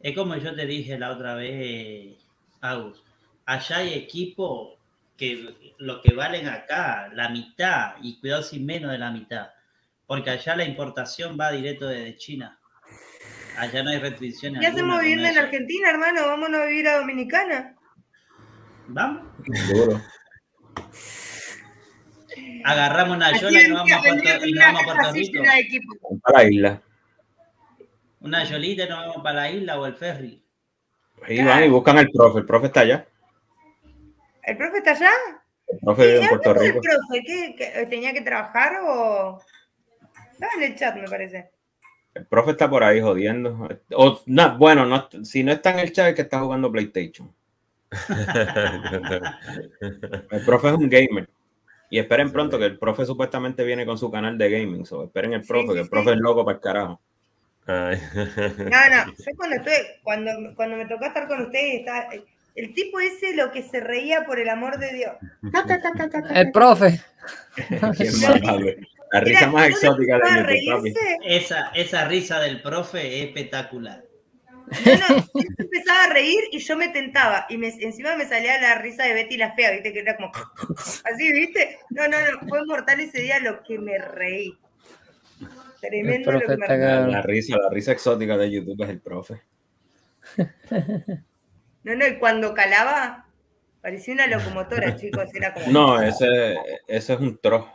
Es 0.00 0.14
como 0.14 0.36
yo 0.36 0.54
te 0.54 0.66
dije 0.66 0.98
la 0.98 1.12
otra 1.12 1.34
vez, 1.34 2.16
Agus. 2.60 3.02
Allá 3.46 3.78
hay 3.78 3.94
equipos 3.94 4.74
que 5.16 5.74
lo 5.78 6.00
que 6.02 6.14
valen 6.14 6.48
acá, 6.48 7.08
la 7.12 7.28
mitad, 7.28 7.94
y 8.02 8.18
cuidado 8.20 8.42
sin 8.42 8.66
menos 8.66 8.90
de 8.90 8.98
la 8.98 9.10
mitad. 9.10 9.50
Porque 10.06 10.30
allá 10.30 10.56
la 10.56 10.64
importación 10.64 11.36
va 11.38 11.52
directo 11.52 11.86
desde 11.86 12.16
China. 12.16 12.58
Allá 13.56 13.82
no 13.82 13.90
hay 13.90 13.98
restricciones. 13.98 14.60
¿Qué 14.60 14.66
hacemos 14.66 15.00
viviendo 15.00 15.28
en. 15.28 15.38
Argentina, 15.38 15.90
hermano? 15.90 16.26
Vámonos 16.26 16.60
a 16.60 16.66
vivir 16.66 16.88
a 16.88 16.98
Dominicana. 16.98 17.76
Vamos, 18.88 19.22
Duro. 19.72 20.00
agarramos 22.64 23.16
una 23.16 23.38
yola 23.38 23.62
y 23.62 23.68
nos 23.68 23.78
vamos 23.78 23.92
a 23.92 24.00
Puerto, 24.00 24.46
y 24.46 24.52
nos 24.52 24.64
vamos 24.64 24.82
a 24.82 24.84
Puerto 24.84 25.12
Rico. 25.12 25.42
Para 26.22 26.38
la 26.38 26.50
isla. 26.50 26.82
Una 28.20 28.44
yolita 28.44 28.84
y 28.84 28.88
nos 28.88 28.98
vamos 29.00 29.22
para 29.22 29.34
la 29.34 29.50
isla 29.50 29.78
o 29.78 29.86
el 29.86 29.94
ferry. 29.94 30.42
Ahí 31.22 31.42
van 31.42 31.64
y 31.64 31.68
buscan 31.68 31.98
al 31.98 32.10
profe. 32.10 32.40
El 32.40 32.46
profe 32.46 32.66
está 32.66 32.80
allá. 32.80 33.06
¿El 34.46 34.56
profe 34.56 34.78
está 34.78 34.90
allá? 34.92 35.10
El 35.68 35.78
profe 35.80 36.02
vive 36.06 36.18
en 36.18 36.24
¿Y 36.24 36.28
Puerto 36.28 36.54
Rico. 36.54 36.80
profe? 36.80 37.22
¿Qué, 37.24 37.54
qué- 37.56 37.86
tenía 37.86 38.12
que 38.12 38.20
trabajar 38.22 38.78
o...? 38.86 39.40
Estaba 40.32 40.52
en 40.56 40.62
el 40.64 40.74
chat, 40.76 40.96
me 40.96 41.08
parece. 41.08 41.50
El 42.14 42.26
profe 42.26 42.52
está 42.52 42.68
por 42.68 42.84
ahí 42.84 43.00
jodiendo. 43.00 43.68
O, 43.92 44.20
no, 44.26 44.58
bueno, 44.58 44.84
no, 44.86 45.08
si 45.24 45.42
no 45.42 45.52
está 45.52 45.70
en 45.72 45.78
el 45.80 45.92
chat 45.92 46.08
es 46.08 46.14
que 46.14 46.22
está 46.22 46.40
jugando 46.40 46.70
PlayStation. 46.70 47.32
El 50.30 50.44
profe 50.44 50.68
es 50.68 50.74
un 50.74 50.88
gamer. 50.88 51.28
Y 51.90 51.98
esperen 51.98 52.32
pronto 52.32 52.58
que 52.58 52.64
el 52.66 52.78
profe 52.78 53.04
supuestamente 53.06 53.62
viene 53.64 53.86
con 53.86 53.98
su 53.98 54.10
canal 54.10 54.36
de 54.36 54.50
gaming. 54.50 54.84
So, 54.84 55.04
esperen 55.04 55.32
el 55.34 55.42
profe, 55.42 55.68
sí, 55.68 55.72
que 55.74 55.78
el 55.80 55.84
sí. 55.84 55.90
profe 55.90 56.10
es 56.10 56.16
loco 56.16 56.44
para 56.44 56.56
el 56.56 56.60
carajo. 56.62 57.00
Ay. 57.66 58.00
No, 58.14 59.06
no, 59.06 59.12
yo 59.16 59.32
cuando 59.36 59.56
cuando, 60.02 60.30
cuando 60.54 60.76
me 60.76 60.86
tocó 60.86 61.04
estar 61.06 61.26
con 61.28 61.42
ustedes, 61.42 61.80
estaba, 61.80 62.08
el 62.54 62.72
tipo 62.74 63.00
ese 63.00 63.34
lo 63.34 63.50
que 63.52 63.62
se 63.62 63.80
reía 63.80 64.24
por 64.24 64.38
el 64.38 64.48
amor 64.48 64.78
de 64.78 64.92
Dios. 64.92 65.12
El 66.34 66.52
profe. 66.52 67.00
La 69.12 69.20
risa 69.20 69.46
más 69.48 69.68
yo 69.68 69.74
exótica 69.74 70.18
de 70.18 70.64
YouTube, 70.64 70.92
papi. 70.92 70.94
Esa, 71.24 71.68
esa 71.74 72.08
risa 72.08 72.40
del 72.40 72.60
profe 72.62 73.18
es 73.20 73.26
espectacular. 73.26 74.04
No, 74.86 74.92
no, 74.92 75.22
se 75.24 75.62
empezaba 75.62 76.04
a 76.04 76.12
reír 76.12 76.40
y 76.50 76.58
yo 76.58 76.76
me 76.76 76.88
tentaba. 76.88 77.46
Y 77.48 77.58
me- 77.58 77.68
encima 77.68 78.16
me 78.16 78.26
salía 78.26 78.60
la 78.60 78.78
risa 78.78 79.04
de 79.04 79.14
Betty 79.14 79.36
la 79.36 79.52
Fea, 79.54 79.72
¿viste? 79.72 79.92
Que 79.92 80.00
era 80.00 80.16
como 80.16 80.32
así, 81.04 81.32
¿viste? 81.32 81.78
No, 81.90 82.08
no, 82.08 82.16
no, 82.18 82.48
fue 82.48 82.64
mortal 82.66 82.98
ese 83.00 83.20
día 83.20 83.38
lo 83.40 83.62
que 83.62 83.78
me 83.78 83.98
reí. 83.98 84.58
Tremendo 85.80 86.32
lo 86.32 86.40
que 86.40 86.48
me 86.48 86.54
está 86.54 86.76
reí. 87.02 87.12
La 87.12 87.22
risa, 87.22 87.56
la 87.58 87.68
risa 87.70 87.92
exótica 87.92 88.36
de 88.38 88.50
YouTube 88.50 88.82
es 88.84 88.88
el 88.90 89.00
profe. 89.00 89.42
No, 91.84 91.94
no, 91.94 92.06
y 92.06 92.18
cuando 92.18 92.54
calaba, 92.54 93.26
parecía 93.82 94.14
una 94.14 94.26
locomotora, 94.26 94.96
chicos. 94.96 95.26
Era 95.34 95.52
como 95.54 95.70
No, 95.70 96.00
ese, 96.00 96.56
ese 96.88 97.12
es 97.14 97.20
un 97.20 97.38
tro. 97.38 97.70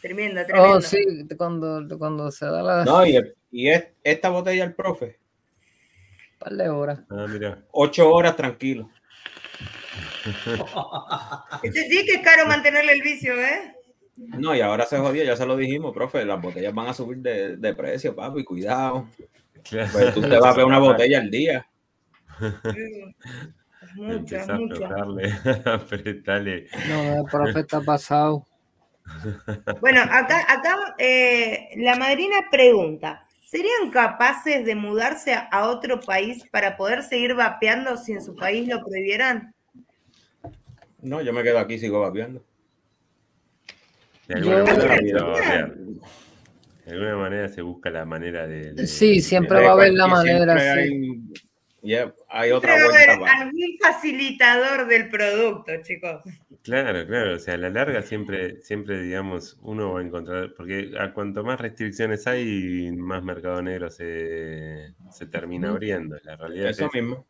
tremendo, 0.00 0.44
tremendo. 0.46 0.78
Oh, 0.78 0.80
sí, 0.80 0.98
cuando, 1.36 1.86
cuando 1.98 2.30
se 2.30 2.46
da 2.46 2.62
la 2.62 2.84
No, 2.84 3.04
y, 3.06 3.16
el- 3.16 3.34
y 3.50 3.68
es- 3.68 3.88
esta 4.02 4.30
botella 4.30 4.64
el 4.64 4.74
profe, 4.74 5.18
par 6.38 6.52
de 6.52 6.68
horas. 6.68 7.00
Ah, 7.10 7.26
mira. 7.28 7.62
ocho 7.72 8.10
horas 8.12 8.34
tranquilo. 8.36 8.90
Este 11.62 11.82
sí 11.88 12.04
que 12.04 12.12
es 12.16 12.22
caro 12.22 12.46
mantenerle 12.46 12.92
el 12.92 13.02
vicio, 13.02 13.34
¿eh? 13.34 13.74
No, 14.16 14.54
y 14.54 14.60
ahora 14.60 14.84
se 14.84 14.98
jodió, 14.98 15.24
ya 15.24 15.36
se 15.36 15.46
lo 15.46 15.56
dijimos, 15.56 15.92
profe, 15.94 16.24
las 16.24 16.40
botellas 16.40 16.74
van 16.74 16.88
a 16.88 16.94
subir 16.94 17.18
de, 17.18 17.56
de 17.56 17.74
precio, 17.74 18.14
papi, 18.14 18.44
cuidado. 18.44 19.08
Pues 19.92 20.12
tú 20.14 20.20
te 20.22 20.38
vas 20.38 20.54
a 20.54 20.56
ver 20.56 20.64
una 20.66 20.78
botella 20.78 21.18
al 21.20 21.30
día. 21.30 21.66
Sí. 22.38 23.16
Es 23.80 23.94
mucho, 23.94 24.12
es 24.12 24.16
Empezá 24.48 24.54
a 24.54 24.58
mucho. 24.58 24.74
aflojarle, 24.86 25.32
apretarle. 25.64 26.66
No, 26.88 27.16
el 27.18 27.24
profe 27.30 27.60
está 27.60 27.80
pasado. 27.80 28.44
Bueno, 29.80 30.02
acá, 30.02 30.44
acá 30.52 30.76
eh, 30.98 31.68
la 31.76 31.94
madrina 31.96 32.36
pregunta, 32.50 33.24
¿serían 33.46 33.90
capaces 33.90 34.64
de 34.66 34.74
mudarse 34.74 35.32
a- 35.32 35.66
otro 35.68 36.00
país 36.00 36.44
para 36.50 36.76
poder 36.76 37.02
seguir 37.02 37.34
vapeando 37.34 37.96
si 37.96 38.12
en 38.12 38.22
su 38.22 38.34
país 38.36 38.68
lo 38.68 38.84
prohibieran? 38.84 39.54
No, 41.00 41.22
yo 41.22 41.32
me 41.32 41.42
quedo 41.42 41.58
aquí 41.58 41.74
y 41.74 41.78
sigo 41.78 42.00
vapeando. 42.00 42.44
De 44.26 44.34
alguna 44.34 44.58
Yo- 44.58 44.64
manera. 45.26 45.74
De 46.84 46.92
alguna 46.92 47.16
manera 47.16 47.48
se 47.48 47.62
busca 47.62 47.88
la 47.90 48.04
manera 48.04 48.46
de. 48.46 48.72
de- 48.74 48.86
Sí, 48.86 49.20
siempre 49.20 49.58
de- 49.58 49.64
va 49.64 49.70
a 49.70 49.74
haber 49.74 49.92
la 49.92 50.06
manera, 50.06 50.58
sí. 50.58 50.66
Hay, 50.66 51.20
yeah, 51.88 52.14
hay 52.28 52.50
otra 52.52 52.74
Pero 52.74 52.88
vuelta. 52.90 53.18
pa- 53.18 53.32
algún 53.42 53.78
facilitador 53.80 54.86
del 54.86 55.08
producto, 55.08 55.72
chicos. 55.82 56.22
Claro, 56.62 57.06
claro. 57.06 57.36
O 57.36 57.38
sea, 57.38 57.54
a 57.54 57.58
la 57.58 57.70
larga 57.70 58.02
siempre, 58.02 58.60
siempre, 58.62 59.00
digamos, 59.02 59.56
uno 59.62 59.92
va 59.94 60.00
a 60.00 60.02
encontrar. 60.04 60.54
Porque 60.54 60.92
a 60.98 61.12
cuanto 61.14 61.42
más 61.44 61.60
restricciones 61.60 62.26
hay, 62.26 62.90
más 62.96 63.22
mercado 63.22 63.62
negro 63.62 63.90
se, 63.90 64.94
se 65.10 65.26
termina 65.26 65.70
abriendo. 65.70 66.18
La 66.24 66.36
realidad 66.36 66.70
Eso 66.70 66.86
es 66.86 66.94
mismo. 66.94 67.26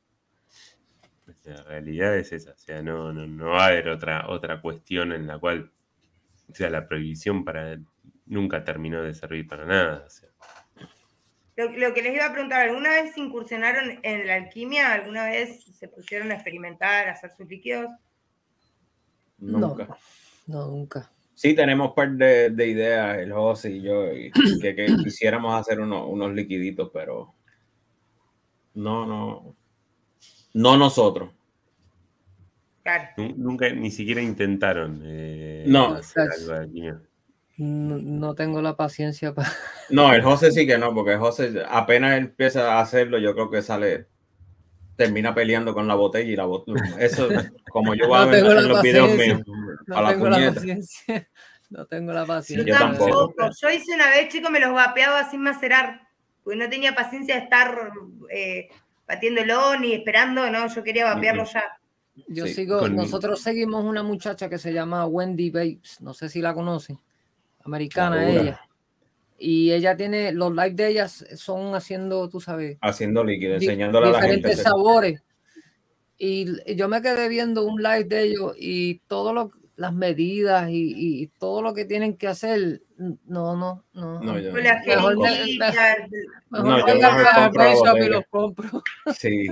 La 1.44 1.62
realidad 1.62 2.16
es 2.16 2.32
esa, 2.32 2.52
o 2.52 2.58
sea, 2.58 2.82
no, 2.82 3.12
no, 3.12 3.26
no 3.26 3.50
va 3.50 3.64
a 3.64 3.66
haber 3.68 3.88
otra, 3.88 4.28
otra 4.28 4.60
cuestión 4.60 5.12
en 5.12 5.26
la 5.26 5.38
cual, 5.38 5.70
o 6.50 6.54
sea, 6.54 6.70
la 6.70 6.86
prohibición 6.88 7.44
para 7.44 7.78
nunca 8.26 8.64
terminó 8.64 9.02
de 9.02 9.14
servir 9.14 9.46
para 9.46 9.64
nada. 9.66 10.04
o 10.06 10.10
sea. 10.10 10.27
Lo, 11.58 11.68
lo 11.76 11.92
que 11.92 12.02
les 12.02 12.14
iba 12.14 12.24
a 12.26 12.32
preguntar, 12.32 12.68
¿alguna 12.68 12.90
vez 12.90 13.18
incursionaron 13.18 13.98
en 14.04 14.28
la 14.28 14.36
alquimia? 14.36 14.92
¿Alguna 14.92 15.24
vez 15.24 15.64
se 15.64 15.88
pusieron 15.88 16.30
a 16.30 16.34
experimentar, 16.34 17.08
a 17.08 17.12
hacer 17.12 17.32
sus 17.36 17.48
líquidos? 17.48 17.90
Nunca. 19.38 19.88
No, 20.46 20.66
no, 20.66 20.70
nunca. 20.70 21.10
Sí, 21.34 21.54
tenemos 21.56 21.88
un 21.88 21.94
par 21.96 22.12
de, 22.12 22.50
de 22.50 22.66
ideas, 22.68 23.18
el 23.18 23.32
José 23.32 23.72
y 23.72 23.82
yo, 23.82 24.12
y 24.12 24.30
que, 24.62 24.76
que 24.76 24.86
quisiéramos 25.02 25.52
hacer 25.60 25.80
unos, 25.80 26.06
unos 26.08 26.32
liquiditos, 26.32 26.90
pero 26.92 27.34
no, 28.74 29.04
no, 29.04 29.56
no 30.54 30.76
nosotros. 30.76 31.32
Claro. 32.84 33.08
Nu- 33.16 33.34
Nunca, 33.36 33.68
ni 33.70 33.90
siquiera 33.90 34.22
intentaron 34.22 35.02
eh, 35.04 35.64
No. 35.66 35.94
hacer 35.94 36.28
algo 36.30 36.52
de 36.52 36.58
alquimia. 36.60 37.02
No, 37.58 37.98
no 37.98 38.34
tengo 38.34 38.62
la 38.62 38.76
paciencia 38.76 39.34
para. 39.34 39.50
No, 39.90 40.12
el 40.12 40.22
José 40.22 40.50
sí 40.52 40.66
que 40.66 40.78
no, 40.78 40.94
porque 40.94 41.12
el 41.12 41.18
José 41.18 41.62
apenas 41.68 42.16
empieza 42.16 42.74
a 42.74 42.80
hacerlo, 42.80 43.18
yo 43.18 43.34
creo 43.34 43.50
que 43.50 43.62
sale, 43.62 44.06
termina 44.96 45.34
peleando 45.34 45.74
con 45.74 45.86
la 45.88 45.94
botella 45.94 46.30
y 46.30 46.36
la 46.36 46.44
botella. 46.44 46.80
Eso, 46.98 47.28
como 47.70 47.94
yo 47.94 48.06
voy 48.08 48.18
a 48.18 48.24
No 48.26 48.30
ver 48.30 48.40
tengo 48.42 48.54
la 48.54 48.60
en 48.60 48.68
los 48.68 48.82
videos 48.82 49.08
paciencia. 49.08 49.34
míos, 49.34 49.46
No 49.86 49.96
a 49.96 50.02
la 50.02 50.08
tengo 50.10 50.28
la 50.28 50.36
puñeta. 50.36 50.54
paciencia. 50.54 51.28
No 51.70 51.84
tengo 51.86 52.12
la 52.14 52.24
paciencia. 52.26 52.72
yo 52.74 52.78
tampoco. 52.78 53.34
Yo 53.60 53.70
hice 53.70 53.94
una 53.94 54.08
vez, 54.08 54.28
chicos, 54.30 54.50
me 54.50 54.58
los 54.60 54.72
vapeaba 54.72 55.28
sin 55.30 55.42
macerar. 55.42 56.00
Porque 56.42 56.58
no 56.58 56.68
tenía 56.70 56.94
paciencia 56.94 57.34
de 57.36 57.42
estar 57.42 57.90
eh, 58.30 58.68
batiéndolo 59.06 59.78
ni 59.78 59.92
esperando, 59.92 60.50
no, 60.50 60.66
yo 60.74 60.82
quería 60.82 61.04
vapearlo 61.12 61.44
ya. 61.44 61.62
Yo 62.28 62.46
Sí, 62.46 62.54
sigo, 62.54 62.78
con- 62.78 62.96
nosotros 62.96 63.40
seguimos 63.42 63.84
una 63.84 64.02
muchacha 64.02 64.48
que 64.48 64.56
se 64.58 64.72
llama 64.72 65.06
Wendy 65.06 65.50
Babes, 65.50 66.00
no 66.00 66.14
sé 66.14 66.28
si 66.30 66.40
la 66.40 66.54
conocen, 66.54 66.98
americana 67.68 68.28
ella. 68.28 68.60
Y 69.38 69.70
ella 69.70 69.96
tiene, 69.96 70.32
los 70.32 70.50
live 70.50 70.70
de 70.72 70.88
ellas 70.88 71.24
son 71.36 71.74
haciendo, 71.76 72.28
tú 72.28 72.40
sabes, 72.40 72.76
haciendo 72.80 73.22
líquido, 73.22 73.54
enseñándole 73.54 74.08
a 74.08 74.10
la 74.12 74.18
gente. 74.20 74.32
a 74.32 74.36
diferentes 74.36 74.62
sabores. 74.64 75.22
Y 76.18 76.74
yo 76.74 76.88
me 76.88 77.00
quedé 77.00 77.28
viendo 77.28 77.64
un 77.64 77.80
live 77.80 78.04
de 78.04 78.22
ellos 78.24 78.54
y 78.58 78.98
todo 79.06 79.32
lo, 79.32 79.52
las 79.76 79.94
medidas 79.94 80.68
y, 80.70 81.22
y 81.22 81.26
todo 81.38 81.62
lo 81.62 81.72
que 81.72 81.84
tienen 81.84 82.16
que 82.16 82.26
hacer, 82.26 82.82
no, 82.96 83.54
no, 83.56 83.84
no. 83.92 84.20
No, 84.20 84.38
yo- 84.40 84.52
Mejor 84.52 85.16
Mejor 86.50 86.66
No, 86.66 86.78
yo 86.80 86.86
mejor 86.96 87.22
la 87.22 87.32
compro 87.34 87.62
la 87.62 87.68
Barbershop 87.68 87.86
y 87.86 87.88
botella. 87.90 88.08
los 88.08 88.24
compro. 88.28 88.82
Sí, 89.16 89.46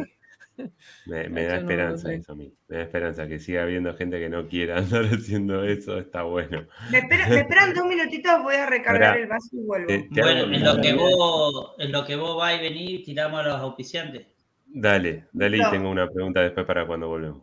Me, 1.06 1.28
me 1.28 1.44
da 1.44 1.54
no 1.54 1.60
esperanza 1.60 2.12
eso 2.12 2.32
a 2.32 2.34
mí. 2.36 2.52
Me 2.68 2.76
da 2.78 2.82
esperanza 2.82 3.26
que 3.28 3.38
siga 3.38 3.62
habiendo 3.62 3.94
gente 3.96 4.18
que 4.18 4.28
no 4.28 4.46
quiera 4.48 4.76
andar 4.78 5.04
haciendo 5.06 5.62
eso, 5.64 5.98
está 5.98 6.22
bueno. 6.22 6.66
Me, 6.90 6.98
espera- 6.98 7.28
me 7.28 7.40
esperan 7.40 7.74
dos 7.74 7.86
minutitos, 7.86 8.42
voy 8.42 8.56
a 8.56 8.66
recargar 8.66 9.16
el 9.18 9.26
vaso 9.26 9.48
y 9.52 9.64
vuelvo. 9.64 9.86
Te- 9.88 10.08
te 10.12 10.20
Bueno, 10.20 10.40
hago- 10.44 10.52
en 10.52 10.64
lo 10.64 10.80
que 10.82 10.92
vos, 10.92 11.74
en 11.78 11.92
lo 11.92 12.04
que 12.04 12.16
vos 12.16 12.44
venís, 12.60 13.04
tiramos 13.04 13.40
a 13.40 13.42
los 13.44 13.56
auspiciantes. 13.60 14.26
Dale, 14.66 15.26
dale 15.32 15.58
y 15.58 15.70
tengo 15.70 15.88
una 15.90 16.10
pregunta 16.10 16.40
después 16.40 16.66
para 16.66 16.86
cuando 16.86 17.08
volvemos. 17.08 17.42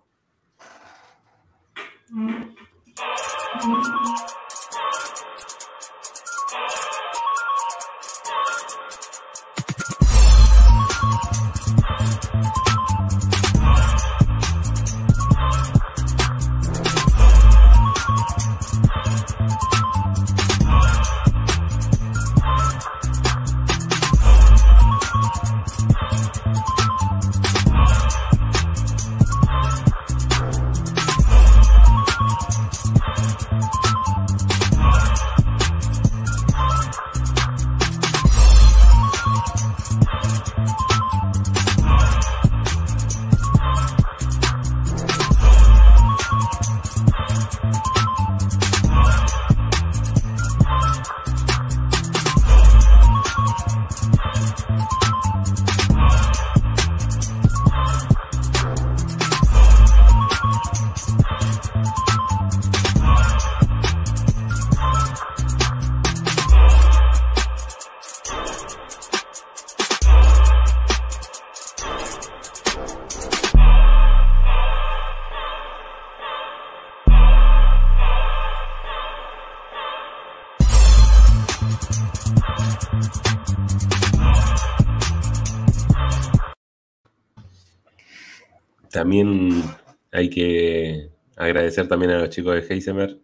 También 89.22 89.64
hay 90.12 90.30
que 90.30 91.10
agradecer 91.36 91.88
también 91.88 92.12
a 92.12 92.20
los 92.20 92.30
chicos 92.30 92.56
de 92.56 92.74
Heisemer, 92.74 93.18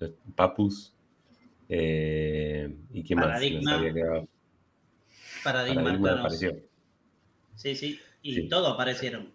los 0.00 0.10
Papus. 0.34 0.92
eh, 1.68 2.74
¿Y 2.92 3.02
quién 3.02 3.18
más? 3.18 3.28
Paradigma. 3.28 3.60
Nos 3.70 3.80
había 3.80 3.94
quedado? 3.94 4.28
Paradigma, 5.44 6.12
apareció. 6.12 6.56
Sí, 7.54 7.74
sí. 7.74 8.00
Y 8.22 8.34
Sí. 8.34 8.48
todos 8.48 8.74
aparecieron. 8.74 9.32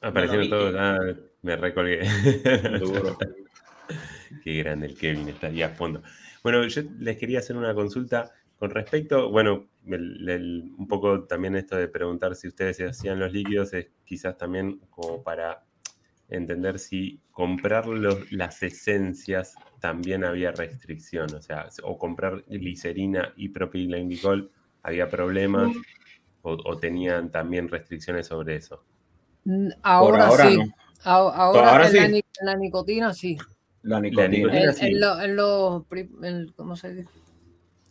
Aparecieron 0.00 0.50
No 0.50 0.56
todos. 0.56 0.74
Ah, 0.78 0.98
me 1.42 1.56
recolgué. 1.56 2.00
Qué 4.44 4.54
grande 4.62 4.86
el 4.86 4.96
Kevin, 4.96 5.28
está 5.28 5.46
ahí 5.48 5.62
a 5.62 5.70
fondo. 5.70 6.02
Bueno, 6.42 6.66
yo 6.66 6.82
les 6.98 7.16
quería 7.16 7.38
hacer 7.38 7.56
una 7.56 7.74
consulta 7.74 8.32
con 8.58 8.70
respecto, 8.70 9.30
bueno, 9.30 9.66
el- 9.86 10.28
el- 10.28 10.72
un 10.78 10.88
poco 10.88 11.24
también 11.24 11.56
esto 11.56 11.76
de 11.76 11.88
preguntar 11.88 12.34
si 12.36 12.48
ustedes 12.48 12.76
se 12.76 12.86
hacían 12.86 13.18
los 13.18 13.32
líquidos 13.32 13.72
es 13.74 13.88
quizás 14.04 14.36
también 14.38 14.80
como 14.90 15.22
para 15.22 15.64
entender 16.30 16.78
si 16.78 17.20
comprar 17.32 17.86
los- 17.86 18.32
las 18.32 18.62
esencias 18.62 19.54
también 19.80 20.24
había 20.24 20.52
restricción, 20.52 21.34
o 21.34 21.42
sea, 21.42 21.68
o 21.82 21.98
comprar 21.98 22.44
glicerina 22.48 23.32
y 23.36 23.50
propilenglicol 23.50 24.50
había 24.82 25.08
problemas 25.10 25.70
o, 26.42 26.52
o 26.64 26.78
tenían 26.78 27.30
también 27.30 27.68
restricciones 27.68 28.26
sobre 28.26 28.56
eso. 28.56 28.82
Mm, 29.44 29.68
Ahora, 29.82 30.26
ahora 30.28 30.48
sí. 30.48 30.56
no. 30.58 30.64
Ahora, 31.04 31.36
Ahora 31.70 31.86
en 31.88 31.96
la, 31.96 32.06
sí. 32.08 32.22
la 32.42 32.54
nicotina 32.56 33.12
sí. 33.12 33.36
La 33.82 34.00
nicotina. 34.00 34.72
sí. 34.72 34.86
en 34.86 35.00
lo- 35.00 35.20
en 35.20 35.36
en- 36.22 36.52
¿cómo 36.52 36.76
se 36.76 36.94
dice? 36.94 37.08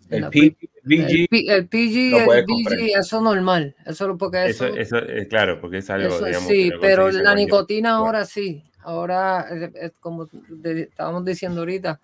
El 0.09 0.21
la 0.21 0.29
P- 0.29 0.51
pri- 0.51 0.69
VG, 0.83 1.09
el, 1.21 1.27
P- 1.29 1.53
el 1.55 1.67
PG, 1.67 2.25
lo 2.25 2.33
el 2.33 2.89
eso 2.99 3.17
es 3.17 3.23
normal. 3.23 3.75
Eso 3.85 4.11
es 4.11 4.17
porque 4.17 4.45
eso, 4.47 4.65
Eso, 4.67 4.75
eso 4.75 4.97
es 4.97 5.27
claro, 5.27 5.59
porque 5.61 5.77
es 5.77 5.89
algo, 5.89 6.15
eso 6.15 6.25
digamos, 6.25 6.47
sí, 6.49 6.69
lo 6.69 6.79
pero 6.79 7.05
la 7.11 7.21
cualquier- 7.23 7.35
nicotina 7.37 7.91
ahora 7.95 8.25
sí. 8.25 8.63
Ahora, 8.85 9.47
eh, 9.49 9.71
eh, 9.75 9.91
como 9.99 10.27
de- 10.49 10.81
estábamos 10.83 11.23
diciendo 11.23 11.61
ahorita, 11.61 11.99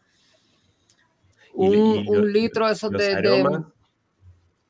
un, 1.53 1.73
y 1.75 2.03
lo- 2.05 2.11
un 2.11 2.31
litro 2.33 2.67
de 2.67 2.73
esos 2.73 2.91
los 2.91 3.01
de, 3.01 3.07
de 3.07 3.13
aromas, 3.41 3.63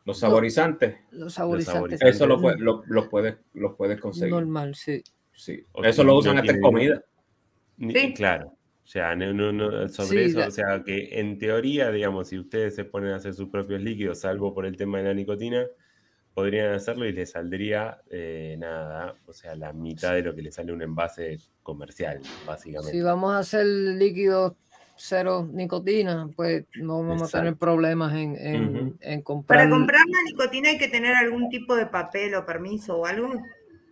los 0.05 0.17
saborizantes, 0.19 0.95
los 1.11 1.33
saborizantes. 1.33 1.73
saborizantes. 1.73 2.15
eso 2.15 2.25
lo, 2.25 2.41
puedes- 2.41 2.59
lo- 2.59 2.83
los 2.87 3.07
puedes, 3.09 3.35
los 3.53 3.75
puedes 3.75 3.99
conseguir. 4.01 4.33
normal, 4.33 4.73
sí. 4.75 5.03
Sí. 5.33 5.63
O 5.71 5.83
Eso 5.83 6.03
lo 6.03 6.13
no 6.13 6.17
usan 6.17 6.37
hasta 6.39 6.51
en 6.51 6.61
comida. 6.61 7.03
ni- 7.77 7.93
Sí. 7.93 8.13
Claro. 8.13 8.53
O 8.89 8.91
sea, 8.91 9.15
no, 9.15 9.31
no- 9.31 9.51
no- 9.51 9.87
sobre 9.87 10.23
Sí, 10.25 10.31
eso, 10.31 10.39
la- 10.39 10.47
o 10.47 10.51
sea, 10.51 10.83
que 10.83 11.19
en 11.19 11.37
teoría, 11.37 11.91
digamos, 11.91 12.29
si 12.29 12.39
ustedes 12.39 12.73
se 12.73 12.85
ponen 12.85 13.11
a 13.11 13.17
hacer 13.17 13.35
sus 13.35 13.47
propios 13.49 13.81
líquidos, 13.81 14.21
salvo 14.21 14.51
por 14.51 14.65
el 14.65 14.77
tema 14.77 14.97
de 14.97 15.03
la 15.03 15.13
nicotina, 15.13 15.63
podrían 16.33 16.73
hacerlo 16.73 17.05
y 17.05 17.11
les 17.13 17.29
saldría 17.29 18.01
eh, 18.09 18.55
nada, 18.57 19.13
o 19.27 19.31
sea, 19.31 19.55
la 19.55 19.73
mitad 19.73 20.15
de 20.15 20.23
lo 20.23 20.33
que 20.33 20.41
le 20.41 20.51
sale 20.51 20.73
un 20.73 20.81
envase 20.81 21.37
comercial, 21.61 22.19
básicamente. 22.43 22.89
Si 22.89 23.03
vamos 23.03 23.31
a 23.33 23.37
hacer 23.37 23.63
líquidos 23.67 24.53
cero 24.95 25.47
nicotina, 25.53 26.27
pues 26.35 26.65
no 26.73 26.97
vamos 27.03 27.31
a 27.31 27.37
tener 27.37 27.57
problemas 27.57 28.15
en, 28.15 28.35
en, 28.37 28.97
en 29.01 29.21
comprar. 29.21 29.67
Para 29.67 29.69
comprar 29.69 30.01
la 30.07 30.31
nicotina 30.31 30.69
hay 30.69 30.79
que 30.79 30.87
tener 30.87 31.13
algún 31.15 31.47
tipo 31.49 31.75
de 31.75 31.85
papel 31.85 32.33
o 32.33 32.43
permiso 32.43 32.97
o 32.97 33.05
algo. 33.05 33.29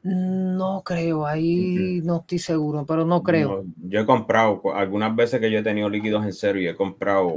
No 0.09 0.83
creo, 0.85 1.27
ahí 1.27 1.99
no 2.01 2.21
estoy 2.21 2.39
seguro, 2.39 2.85
pero 2.85 3.03
no 3.03 3.21
creo. 3.21 3.61
No, 3.61 3.89
yo 3.89 3.99
he 3.99 4.05
comprado, 4.05 4.61
algunas 4.73 5.13
veces 5.13 5.41
que 5.41 5.51
yo 5.51 5.59
he 5.59 5.63
tenido 5.63 5.89
líquidos 5.89 6.23
en 6.23 6.31
serio 6.31 6.61
y 6.61 6.67
he 6.69 6.75
comprado 6.77 7.35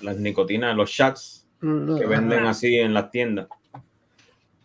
las 0.00 0.16
nicotinas, 0.16 0.74
los 0.74 0.90
shots 0.90 1.46
que 1.60 2.06
venden 2.06 2.44
así 2.46 2.76
en 2.76 2.92
las 2.92 3.12
tiendas. 3.12 3.46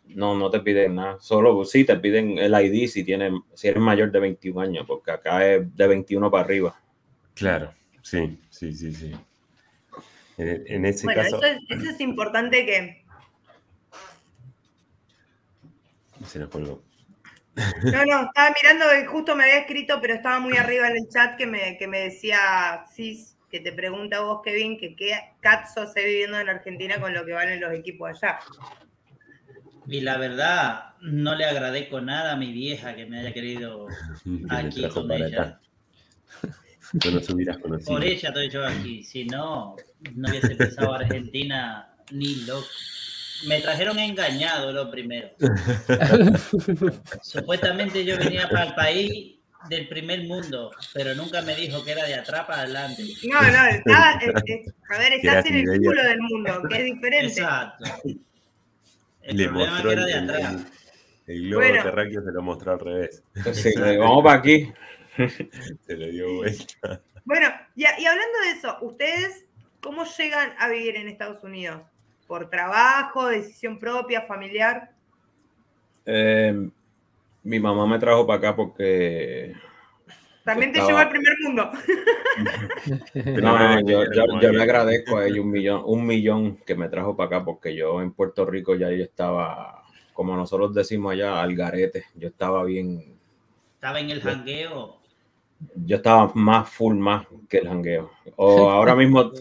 No, 0.07 0.35
no 0.35 0.49
te 0.49 0.61
piden 0.61 0.95
nada. 0.95 1.17
Solo 1.19 1.63
sí 1.63 1.83
te 1.83 1.95
piden 1.97 2.39
el 2.39 2.53
ID 2.53 2.87
si 2.87 3.03
tienes, 3.03 3.31
si 3.53 3.67
eres 3.67 3.83
mayor 3.83 4.11
de 4.11 4.19
21 4.19 4.59
años, 4.59 4.85
porque 4.87 5.11
acá 5.11 5.47
es 5.47 5.75
de 5.75 5.87
21 5.87 6.31
para 6.31 6.43
arriba. 6.43 6.81
Claro, 7.35 7.71
sí, 8.01 8.39
sí, 8.49 8.73
sí, 8.73 8.95
sí. 8.95 9.11
En, 10.39 10.63
en 10.65 10.85
ese 10.87 11.05
Bueno, 11.05 11.21
caso, 11.21 11.37
eso 11.37 11.45
es, 11.45 11.59
eso 11.69 11.91
es 11.91 12.01
importante 12.01 12.65
que. 12.65 13.05
se 16.25 16.39
nos 16.39 16.49
colgó. 16.49 16.81
No, 17.55 18.05
no, 18.05 18.27
estaba 18.27 18.55
mirando, 18.61 18.85
que 18.89 19.05
justo 19.05 19.35
me 19.35 19.43
había 19.43 19.59
escrito, 19.59 19.99
pero 20.01 20.15
estaba 20.15 20.39
muy 20.39 20.57
arriba 20.57 20.87
en 20.87 20.97
el 20.97 21.09
chat 21.09 21.37
que 21.37 21.45
me, 21.45 21.77
que 21.77 21.87
me 21.87 21.99
decía 21.99 22.85
Cis, 22.93 23.37
que 23.51 23.59
te 23.59 23.71
pregunta 23.71 24.21
vos, 24.21 24.41
Kevin, 24.43 24.79
que 24.79 24.95
qué 24.95 25.13
cazzo 25.39 25.85
se 25.85 26.03
viviendo 26.03 26.39
en 26.39 26.49
Argentina 26.49 26.99
con 26.99 27.13
lo 27.13 27.25
que 27.25 27.33
valen 27.33 27.61
los 27.61 27.71
equipos 27.73 28.09
allá. 28.09 28.39
Y 29.87 30.01
la 30.01 30.17
verdad, 30.17 30.93
no 31.01 31.35
le 31.35 31.45
agradezco 31.45 32.01
nada 32.01 32.33
a 32.33 32.35
mi 32.35 32.51
vieja 32.51 32.95
que 32.95 33.05
me 33.05 33.19
haya 33.19 33.33
querido. 33.33 33.87
Me 34.25 34.47
Aquí 34.55 34.87
con 34.89 35.07
para 35.07 35.27
ella. 35.27 35.41
acá. 35.41 35.59
No 37.05 37.11
nos 37.11 37.29
hubieras 37.29 37.57
conocido. 37.57 37.93
Por 37.93 38.03
ella 38.03 38.29
estoy 38.29 38.49
yo 38.49 38.65
aquí. 38.65 39.03
Si 39.03 39.25
no, 39.25 39.75
no 40.15 40.29
hubiese 40.29 40.55
pensado 40.55 40.93
Argentina 40.93 41.95
ni 42.11 42.35
loco. 42.45 42.67
Me 43.47 43.59
trajeron 43.61 43.99
engañado 43.99 44.71
lo 44.71 44.89
primero. 44.91 45.29
Supuestamente 47.21 48.03
yo 48.05 48.17
venía 48.17 48.47
para 48.49 48.65
el 48.67 48.75
país 48.75 49.35
del 49.69 49.87
primer 49.87 50.23
mundo, 50.27 50.71
pero 50.93 51.15
nunca 51.15 51.41
me 51.41 51.55
dijo 51.55 51.83
que 51.83 51.91
era 51.91 52.05
de 52.05 52.15
atrás 52.15 52.45
para 52.45 52.61
adelante. 52.63 53.03
No, 53.23 53.41
no, 53.41 53.65
está, 53.67 54.19
es- 54.21 54.33
es- 54.45 54.73
a 54.89 54.97
ver, 54.99 55.13
estás 55.13 55.45
en 55.45 55.55
el 55.57 55.79
culo 55.79 56.03
del 56.03 56.19
mundo, 56.19 56.61
que 56.69 56.77
es 56.77 56.83
diferente. 56.85 57.27
Exacto. 57.39 57.85
El 59.21 59.37
Le 59.37 59.45
problema 59.47 59.71
mostró 59.71 59.89
que 59.89 59.93
era 59.93 60.01
el, 60.03 60.07
de 60.07 60.13
el- 60.17 60.29
atrás. 60.29 60.65
el 61.27 61.41
globo 61.47 61.65
Bueno. 61.65 61.83
terráqueo, 61.83 62.21
se 62.23 62.31
lo 62.31 62.41
mostró 62.41 62.71
al 62.73 62.79
revés. 62.79 63.23
Le 63.75 63.91
digo, 63.91 64.03
vamos 64.03 64.23
para 64.23 64.39
aquí. 64.39 64.71
Se 65.87 65.95
lo 65.95 66.07
dio 66.07 66.33
vuelta. 66.37 67.01
Bueno, 67.23 67.47
y, 67.75 67.83
y 67.83 68.05
hablando 68.05 68.39
de 68.43 68.49
eso, 68.57 68.77
¿ustedes 68.81 69.45
cómo 69.79 70.03
llegan 70.05 70.53
a 70.57 70.67
vivir 70.69 70.95
en 70.97 71.07
Estados 71.07 71.43
Unidos? 71.43 71.83
¿Por 72.27 72.49
trabajo, 72.49 73.27
decisión 73.27 73.77
propia, 73.79 74.21
familiar? 74.21 74.91
Eh, 76.05 76.69
mi 77.43 77.59
mamá 77.59 77.85
me 77.87 77.99
trajo 77.99 78.25
para 78.25 78.37
acá 78.39 78.55
porque 78.55 79.53
También 80.43 80.71
te 80.73 80.79
Estaba- 80.79 80.89
llevó 80.89 80.99
al 80.99 81.09
primer 81.09 81.33
mundo. 81.43 81.71
No, 83.41 83.57
no, 83.57 83.79
yo, 83.81 84.03
yo- 84.11 84.51
le 84.51 84.61
agradezco 84.61 85.17
a 85.17 85.25
ella 85.27 85.41
un 85.41 85.51
millón, 85.51 85.81
un 85.85 86.05
millón 86.05 86.57
que 86.65 86.75
me 86.75 86.89
trajo 86.89 87.15
para 87.15 87.27
acá 87.37 87.45
porque 87.45 87.75
yo 87.75 88.01
en 88.01 88.11
Puerto 88.11 88.45
Rico 88.45 88.75
ya 88.75 88.89
yo 88.91 89.03
estaba, 89.03 89.83
como 90.13 90.35
nosotros 90.35 90.73
decimos 90.73 91.13
allá, 91.13 91.41
al 91.41 91.55
garete. 91.55 92.05
Yo 92.15 92.27
estaba 92.29 92.63
bien, 92.63 93.15
Estaba 93.75 93.99
en 93.99 94.09
el 94.09 94.21
jangueo. 94.21 94.97
yo 95.75 95.95
estaba 95.97 96.31
más 96.35 96.69
full 96.69 96.95
más 96.95 97.25
que 97.47 97.59
el 97.59 97.67
jangueo. 97.67 98.11
O 98.35 98.69
ahora 98.71 98.95
mismo 98.95 99.31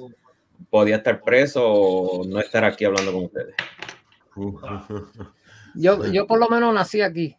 podía 0.73 0.97
estar 0.97 1.21
preso 1.23 1.63
o 1.71 2.25
no 2.27 2.41
estar 2.41 2.65
aquí 2.65 2.87
hablando 2.87 3.13
con 3.13 3.25
ustedes. 3.25 3.55
Yo, 5.75 6.07
yo 6.07 6.27
por 6.27 6.39
lo 6.41 6.49
menos 6.49 6.73
nací 6.75 7.03
aquí. 7.03 7.37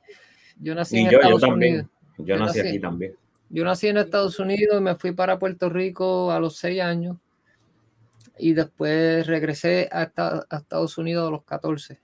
Yo 0.60 0.76
nací 0.76 0.98
Y 0.98 1.00
en 1.00 1.06
yo, 1.06 1.12
yo 1.14 1.18
Estados 1.18 1.42
también. 1.42 1.74
Unidos. 1.74 1.92
Yo 2.20 2.26
Yo 2.26 2.38
nací 2.38 2.60
nací- 2.60 2.70
aquí 2.70 2.80
también. 2.80 3.16
Yo 3.50 3.64
nací 3.64 3.88
en 3.88 3.98
Estados 3.98 4.40
Unidos 4.40 4.78
y 4.80 4.82
me 4.84 4.96
fui 4.96 5.12
para 5.14 5.40
Puerto 5.40 5.68
Rico 5.70 6.32
a 6.32 6.40
los 6.40 6.58
seis 6.58 6.80
años. 6.82 7.18
Y 8.38 8.54
después 8.54 9.26
regresé 9.26 9.90
a, 9.92 10.04
esta- 10.04 10.46
a 10.50 10.58
Estados 10.58 10.98
Unidos 11.00 11.28
a 11.28 11.32
los 11.32 11.44
14. 11.44 12.00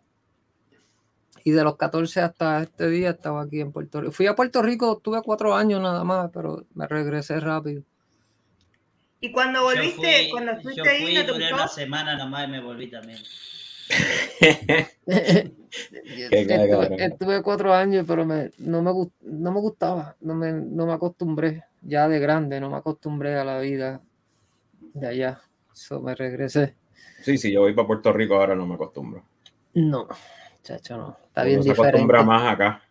Y 1.44 1.52
de 1.52 1.64
los 1.64 1.78
14 1.78 2.22
hasta 2.22 2.64
este 2.64 2.90
día 2.90 3.12
estaba 3.12 3.44
aquí 3.44 3.62
en 3.62 3.72
Puerto 3.72 4.02
Rico. 4.02 4.12
Fui 4.12 4.26
a 4.26 4.36
Puerto 4.36 4.64
Rico, 4.64 4.98
tuve 5.04 5.22
cuatro 5.24 5.56
años 5.56 5.80
nada 5.80 6.04
más, 6.04 6.32
pero 6.34 6.66
me 6.74 6.88
regresé 6.88 7.40
rápido. 7.40 7.84
Y 9.22 9.32
cuando 9.32 9.64
volviste, 9.64 9.96
fui- 9.96 10.30
cuando 10.32 10.52
estuviste 10.54 10.90
ahí, 10.90 11.14
¿no 11.16 11.26
te 11.26 11.32
gustó? 11.34 11.56
una 11.56 11.68
semana 11.68 12.18
nomás 12.18 12.48
y 12.48 12.52
me 12.52 12.62
volví 12.62 12.90
también. 12.90 13.20
estuve, 15.06 16.96
estuve 16.98 17.42
cuatro 17.42 17.74
años, 17.74 18.06
pero 18.08 18.26
me, 18.26 18.52
no, 18.60 18.82
me, 18.82 18.92
gust- 18.92 19.14
no 19.22 19.52
me 19.52 19.60
gustaba, 19.60 20.16
no 20.22 20.36
me, 20.36 20.52
no 20.54 20.86
me 20.86 20.94
acostumbré. 20.94 21.66
Ya 21.82 22.08
de 22.08 22.20
grande, 22.20 22.60
no 22.60 22.70
me 22.70 22.78
acostumbré 22.78 23.38
a 23.38 23.44
la 23.44 23.60
vida 23.60 24.02
de 24.94 25.08
allá. 25.08 25.42
Eso 25.74 26.02
me 26.02 26.16
regresé. 26.16 26.76
Sí, 27.22 27.38
sí, 27.38 27.52
yo 27.52 27.62
voy 27.62 27.74
para 27.74 27.88
Puerto 27.88 28.14
Rico 28.14 28.36
ahora 28.36 28.56
no 28.56 28.66
me 28.66 28.76
acostumbro. 28.76 29.24
No, 29.74 30.08
chacho, 30.64 30.98
no. 30.98 31.18
Está 31.28 31.42
Uno 31.42 31.50
bien 31.50 31.64
se 31.64 31.72
acostumbra 31.72 32.24
más 32.24 32.54
acá. 32.54 32.82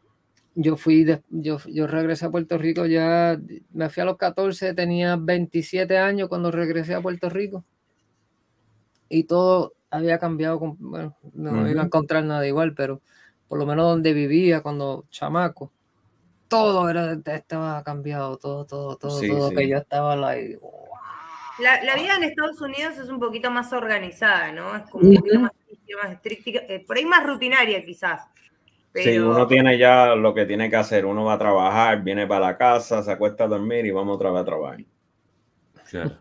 Yo 0.61 0.77
fui, 0.77 1.05
de- 1.05 1.23
yo, 1.31 1.59
yo 1.69 1.87
regresé 1.87 2.27
a 2.27 2.31
Puerto 2.31 2.59
Rico 2.59 2.85
ya, 2.85 3.39
me 3.73 3.89
fui 3.91 4.01
a 4.01 4.07
los 4.07 4.17
14, 4.17 4.75
tenía 4.75 5.15
27 5.15 5.97
años 5.99 6.29
cuando 6.29 6.51
regresé 6.51 6.95
a 6.97 7.01
Puerto 7.01 7.29
Rico. 7.31 7.65
Y 9.09 9.23
todo 9.23 9.75
había 9.89 10.19
cambiado, 10.19 10.59
con- 10.59 10.77
bueno, 10.81 11.17
no 11.35 11.71
iba 11.71 11.83
a 11.83 11.85
encontrar 11.85 12.25
nada 12.25 12.45
igual, 12.45 12.75
pero 12.75 13.01
por 13.47 13.61
lo 13.61 13.67
menos 13.67 13.87
donde 13.87 14.13
vivía 14.13 14.61
cuando 14.61 15.05
chamaco, 15.11 15.71
todo 16.49 16.91
era, 16.91 17.13
estaba 17.13 17.85
cambiado, 17.85 18.37
todo, 18.37 18.65
todo, 18.65 18.97
todo, 18.97 19.21
Sí, 19.21 19.29
todo, 19.29 19.51
sí. 19.51 19.55
que 19.55 19.69
yo 19.69 19.77
estaba 19.79 20.17
like, 20.17 20.57
wow. 20.57 20.73
La, 21.61 21.83
la 21.85 21.95
vida 21.95 22.17
en 22.17 22.25
Estados 22.25 22.61
Unidos 22.61 22.99
es 22.99 23.09
un 23.09 23.21
poquito 23.21 23.51
más 23.53 23.73
organizada, 23.73 24.51
¿no? 24.51 24.75
Es 24.75 24.91
como 24.91 25.09
un 25.09 25.15
poquito 25.15 25.39
más, 25.41 25.53
más 26.03 26.13
estricta, 26.13 26.61
eh, 26.69 26.85
por 26.85 26.97
ahí 26.97 27.05
más 27.05 27.25
rutinaria 27.25 27.85
quizás. 27.85 28.23
Sí, 28.99 29.11
Pero 29.11 29.31
uno 29.31 29.47
tiene 29.47 29.79
ya 29.79 30.15
lo 30.15 30.35
que 30.35 30.45
tiene 30.47 30.69
que 30.71 30.77
hacer. 30.77 31.07
Uno 31.07 31.25
va 31.25 31.35
a 31.35 31.39
trabajar, 31.39 32.03
viene 32.03 32.27
para 32.27 32.47
la 32.47 32.57
casa, 32.59 33.03
se 33.03 33.11
acuesta 33.13 33.45
a 33.45 33.49
dormir 33.49 33.87
y 33.87 33.91
vamos 33.91 34.17
otra 34.17 34.31
vez 34.31 34.43
a 34.43 34.45
trabajar. 34.45 34.79
Claro. 35.91 36.13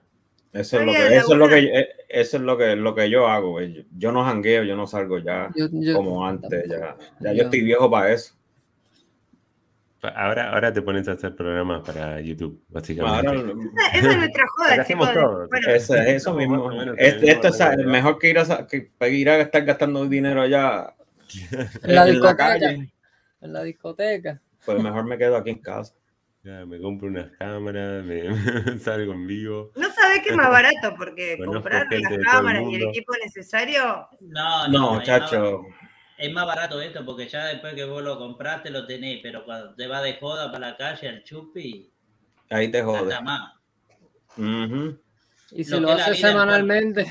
Eso 0.53 0.79
es 0.79 0.85
lo 0.85 0.91
que, 0.93 1.15
eso 1.17 1.33
es 1.33 1.37
lo 1.37 1.49
que, 1.49 1.87
eso 2.09 2.37
es 2.37 2.43
lo 2.43 2.57
que, 2.57 2.75
lo 2.75 2.95
que 2.95 3.09
yo 3.09 3.27
hago. 3.27 3.51
güey. 3.51 3.73
Yo, 3.73 3.81
yo 3.97 4.11
no 4.11 4.23
jangueo, 4.23 4.63
yo 4.63 4.75
no 4.75 4.87
salgo 4.87 5.19
ya 5.19 5.49
Yo- 5.55 5.67
yo- 5.71 5.95
como 5.95 6.25
antes. 6.25 6.67
Ya, 6.69 6.95
ya 7.19 7.31
Yo- 7.31 7.37
yo 7.37 7.43
estoy 7.43 7.61
viejo 7.61 7.91
para 7.91 8.11
eso. 8.13 8.33
Ahora, 10.15 10.51
ahora 10.53 10.71
te 10.71 10.81
pones 10.81 11.07
a 11.07 11.13
hacer 11.13 11.35
programas 11.35 11.81
para 11.85 12.21
YouTube, 12.21 12.61
básicamente. 12.69 13.27
Ahora, 13.27 13.41
esa, 13.93 14.11
es 14.11 14.17
nuestra 14.17 14.43
joda, 14.55 14.85
chicos. 14.85 15.13
todo. 15.13 15.47
Bueno, 15.49 15.69
eso 15.69 15.95
es 15.95 16.07
eso 16.07 16.33
mismo. 16.33 16.63
o 16.63 16.69
menos 16.69 16.95
Este- 16.97 17.19
tenemos 17.19 17.45
esto 17.45 17.65
es 17.71 17.77
de- 17.77 17.85
mejor 17.85 18.19
que 18.19 18.29
ir 18.29 18.39
a, 18.39 18.67
que 18.67 19.09
ir 19.09 19.29
a 19.29 19.41
estar 19.41 19.65
gastando 19.65 20.05
dinero 20.07 20.41
allá 20.41 20.93
En 21.83 21.95
la 21.95 22.05
en 22.07 22.11
discoteca. 22.13 22.37
calle. 22.37 22.93
En 23.41 23.53
la 23.53 23.63
discoteca. 23.63 24.41
Pues 24.65 24.81
mejor 24.83 25.05
me 25.05 25.17
quedo 25.17 25.37
aquí 25.37 25.51
en 25.51 25.59
casa. 25.59 25.93
Ya, 26.43 26.65
me 26.65 26.79
compro 26.79 27.07
unas 27.09 27.31
cámaras, 27.37 28.03
me, 28.05 28.23
salgo 28.79 29.13
en 29.13 29.27
vivo. 29.27 29.71
no 29.75 29.91
sabés 29.91 30.21
qué 30.23 30.29
es 30.29 30.35
más 30.35 30.49
barato, 30.49 30.95
porque 30.97 31.35
Conozco 31.37 31.53
comprar 31.69 31.87
las 31.91 32.17
cámaras 32.23 32.63
y 32.71 32.75
el 32.75 32.83
equipo 32.89 33.13
necesario, 33.23 34.07
No, 34.21 34.67
No, 34.67 34.67
no, 34.67 35.01
es 35.01 35.07
más- 35.09 35.21
muchacho. 35.21 35.61
Es 36.17 36.33
más 36.33 36.47
barato 36.47 36.81
esto 36.81 37.05
porque 37.05 37.27
ya 37.27 37.45
después 37.45 37.75
que 37.75 37.83
vos 37.85 38.01
lo 38.01 38.17
compraste 38.17 38.71
lo 38.71 38.87
tenés, 38.87 39.19
pero 39.21 39.45
cuando 39.45 39.75
te 39.75 39.85
vas 39.87 40.01
de 40.03 40.15
joda 40.15 40.51
para 40.51 40.71
la 40.71 40.77
calle 40.77 41.09
al 41.09 41.23
chupi, 41.23 41.91
Ahí 42.49 42.71
te 42.71 42.81
jode. 42.81 43.19
más. 43.21 43.53
Ujú. 44.37 44.99
Y 45.51 45.63
si 45.63 45.71
Lo 45.71 45.79
lo, 45.81 45.91
haces 45.91 46.19
semanalmente, 46.19 47.05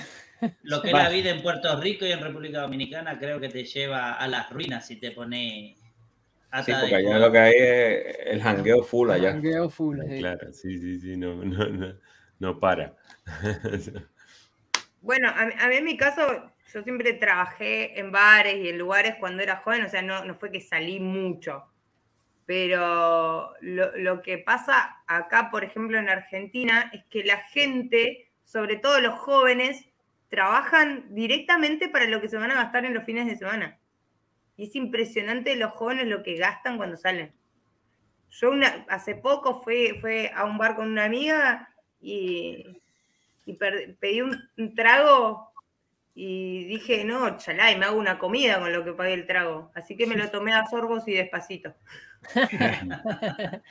Lo 0.63 0.83
que 0.83 0.89
es 0.89 0.95
la 0.95 1.09
vida 1.09 1.31
en 1.31 1.43
Puerto 1.43 1.81
Rico 1.81 2.05
y 2.05 2.13
en 2.13 2.21
República 2.21 2.61
Dominicana 2.61 3.19
creo 3.19 3.41
que 3.41 3.49
te 3.49 3.65
lleva 3.65 4.15
a 4.15 4.29
las 4.29 4.51
ruinas 4.51 4.87
si 4.87 4.97
te 4.97 5.11
pones 5.13 5.77
Sí, 6.65 6.73
porque 6.81 6.95
allá 6.95 7.19
lo 7.19 7.31
que 7.33 7.39
hay 7.39 7.55
es 7.55 8.19
el 8.27 8.43
jangueo 8.43 8.83
full 8.83 9.11
allá. 9.11 9.33
jangueo 9.33 9.69
full. 9.69 9.99
sí. 10.09 10.19
Claro, 10.19 10.53
sí, 10.53 10.79
sí, 10.79 11.01
sí, 11.01 11.17
no, 11.17 11.35
no, 11.45 11.67
no, 11.69 11.95
no 12.39 12.61
para. 12.61 12.95
Bueno, 15.01 15.29
a 15.35 15.47
mí, 15.47 15.53
a 15.59 15.69
mí 15.69 15.77
en 15.77 15.85
mi 15.85 15.97
caso, 15.97 16.51
yo 16.73 16.83
siempre 16.83 17.13
trabajé 17.13 17.99
en 17.99 18.11
bares 18.11 18.57
y 18.57 18.69
en 18.71 18.79
lugares 18.79 19.17
cuando 19.21 19.43
era 19.43 19.57
joven, 19.57 19.85
o 19.85 19.89
sea, 19.89 20.03
no, 20.03 20.25
no 20.25 20.35
fue 20.35 20.51
que 20.51 20.61
salí 20.61 20.99
mucho. 20.99 21.65
Pero 22.47 23.53
lo, 23.61 23.97
lo 23.97 24.23
que 24.23 24.39
pasa 24.39 25.03
acá, 25.07 25.51
por 25.51 25.65
ejemplo, 25.65 25.99
en 25.99 26.09
Argentina, 26.09 26.91
es 26.93 27.05
que 27.11 27.25
la 27.25 27.39
gente, 27.39 28.31
sobre 28.45 28.77
todo 28.77 29.01
los 29.01 29.19
jóvenes, 29.19 29.85
trabajan 30.29 31.15
directamente 31.15 31.89
para 31.89 32.07
lo 32.07 32.21
que 32.21 32.29
se 32.29 32.37
van 32.37 32.51
a 32.51 32.55
gastar 32.57 32.85
en 32.85 32.95
los 32.95 33.05
fines 33.05 33.27
de 33.27 33.37
semana. 33.37 33.79
Y 34.57 34.65
es 34.69 34.75
impresionante 34.75 35.57
los 35.57 35.73
jóvenes 35.73 36.07
lo 36.07 36.23
que 36.23 36.37
gastan 36.37 36.77
cuando 36.77 36.97
salen. 36.97 37.33
Yo 38.31 38.51
una, 38.51 38.85
hace 38.89 39.15
poco 39.15 39.63
fui, 39.63 39.97
fui 40.01 40.29
a 40.35 40.45
un 40.45 40.59
bar 40.59 40.77
con 40.77 40.91
una 40.91 41.05
amiga 41.05 41.69
y, 42.01 42.83
y 43.45 43.53
per- 43.55 43.97
pedí 43.97 44.23
un, 44.23 44.37
un 44.59 44.75
trago 44.75 45.53
y 46.15 46.65
dije, 46.65 47.05
no, 47.05 47.37
chalá, 47.37 47.71
y 47.73 47.77
me 47.77 47.85
hago 47.87 47.99
una 47.99 48.19
comida 48.19 48.59
con 48.59 48.73
lo 48.73 48.85
que 48.85 48.93
pagué 48.95 49.15
el 49.15 49.27
trago. 49.27 49.71
Así 49.75 49.97
que 49.97 50.07
me 50.07 50.17
lo 50.17 50.31
tomé 50.31 50.55
a 50.55 50.67
sorbos 50.67 51.07
y 51.07 51.13
despacito. 51.15 51.75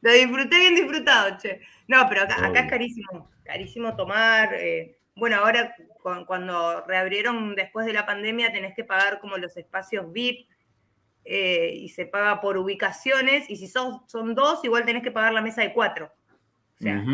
Lo 0.00 0.12
disfruté 0.12 0.58
bien 0.58 0.74
disfrutado, 0.74 1.38
che. 1.38 1.60
No, 1.86 2.04
pero 2.08 2.22
acá, 2.22 2.50
es 2.52 2.68
carísimo, 2.68 3.30
carísimo 3.44 3.94
tomar. 3.94 4.52
eh, 4.54 4.98
bueno, 5.14 5.36
ahora 5.36 5.74
cu- 6.02 6.24
cuando 6.26 6.84
reabrieron 6.86 7.54
después 7.54 7.86
de 7.86 7.92
la 7.92 8.06
pandemia 8.06 8.52
tenés 8.52 8.74
que 8.74 8.84
pagar 8.84 9.20
como 9.20 9.36
los 9.36 9.56
espacios 9.56 10.10
VIP 10.12 10.46
eh, 11.24 11.72
y 11.74 11.88
se 11.90 12.06
paga 12.06 12.40
por 12.40 12.56
ubicaciones 12.56 13.48
y 13.48 13.56
si 13.56 13.68
son, 13.68 14.02
son 14.08 14.34
dos 14.34 14.64
igual 14.64 14.84
tenés 14.84 15.02
que 15.02 15.12
pagar 15.12 15.32
la 15.32 15.42
mesa 15.42 15.62
de 15.62 15.72
cuatro. 15.72 16.12
O 16.74 16.78
sea, 16.82 17.04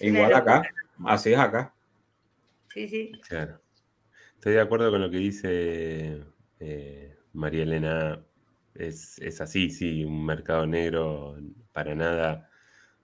Igual 0.00 0.34
acá. 0.34 0.62
Así 1.06 1.32
es 1.32 1.38
acá. 1.38 1.74
Sí, 2.72 2.88
sí. 2.88 3.12
Claro. 3.26 3.60
Estoy 4.34 4.54
de 4.54 4.60
acuerdo 4.60 4.90
con 4.90 5.00
lo 5.00 5.10
que 5.10 5.16
dice 5.16 6.22
eh, 6.60 7.16
María 7.32 7.62
Elena. 7.62 8.22
Es, 8.74 9.18
es 9.20 9.40
así, 9.40 9.70
sí, 9.70 10.04
un 10.04 10.26
mercado 10.26 10.66
negro 10.66 11.38
para 11.72 11.94
nada, 11.94 12.50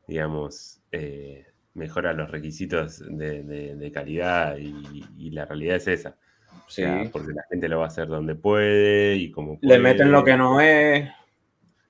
digamos, 0.07 0.83
eh, 0.93 1.47
mejora 1.75 2.13
los 2.13 2.31
requisitos 2.31 3.03
de, 3.09 3.43
de- 3.43 3.75
de 3.77 3.93
calidad 3.93 4.57
y, 4.59 5.05
y 5.19 5.31
la 5.31 5.47
realidad 5.47 5.77
es 5.77 5.89
esa. 5.89 6.17
O 6.51 6.69
Sí. 6.69 6.83
sea, 6.83 7.09
porque 7.13 7.33
la 7.33 7.43
gente 7.51 7.69
lo 7.69 7.79
va 7.79 7.85
a 7.85 7.89
hacer 7.89 8.09
donde 8.09 8.35
puede 8.35 9.17
y 9.17 9.31
como 9.31 9.59
Le 9.63 9.69
puede. 9.69 9.79
meten 9.79 10.13
lo 10.13 10.23
que 10.25 10.37
no 10.37 10.61
es. 10.61 11.09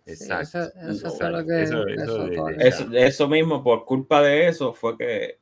Exacto. 0.07 0.71
Sí, 0.89 1.03
eso- 2.97 3.29
mismo, 3.29 3.63
por 3.63 3.85
culpa 3.85 4.23
de 4.23 4.49
eso, 4.49 4.73
fue 4.73 4.97
que 4.99 5.39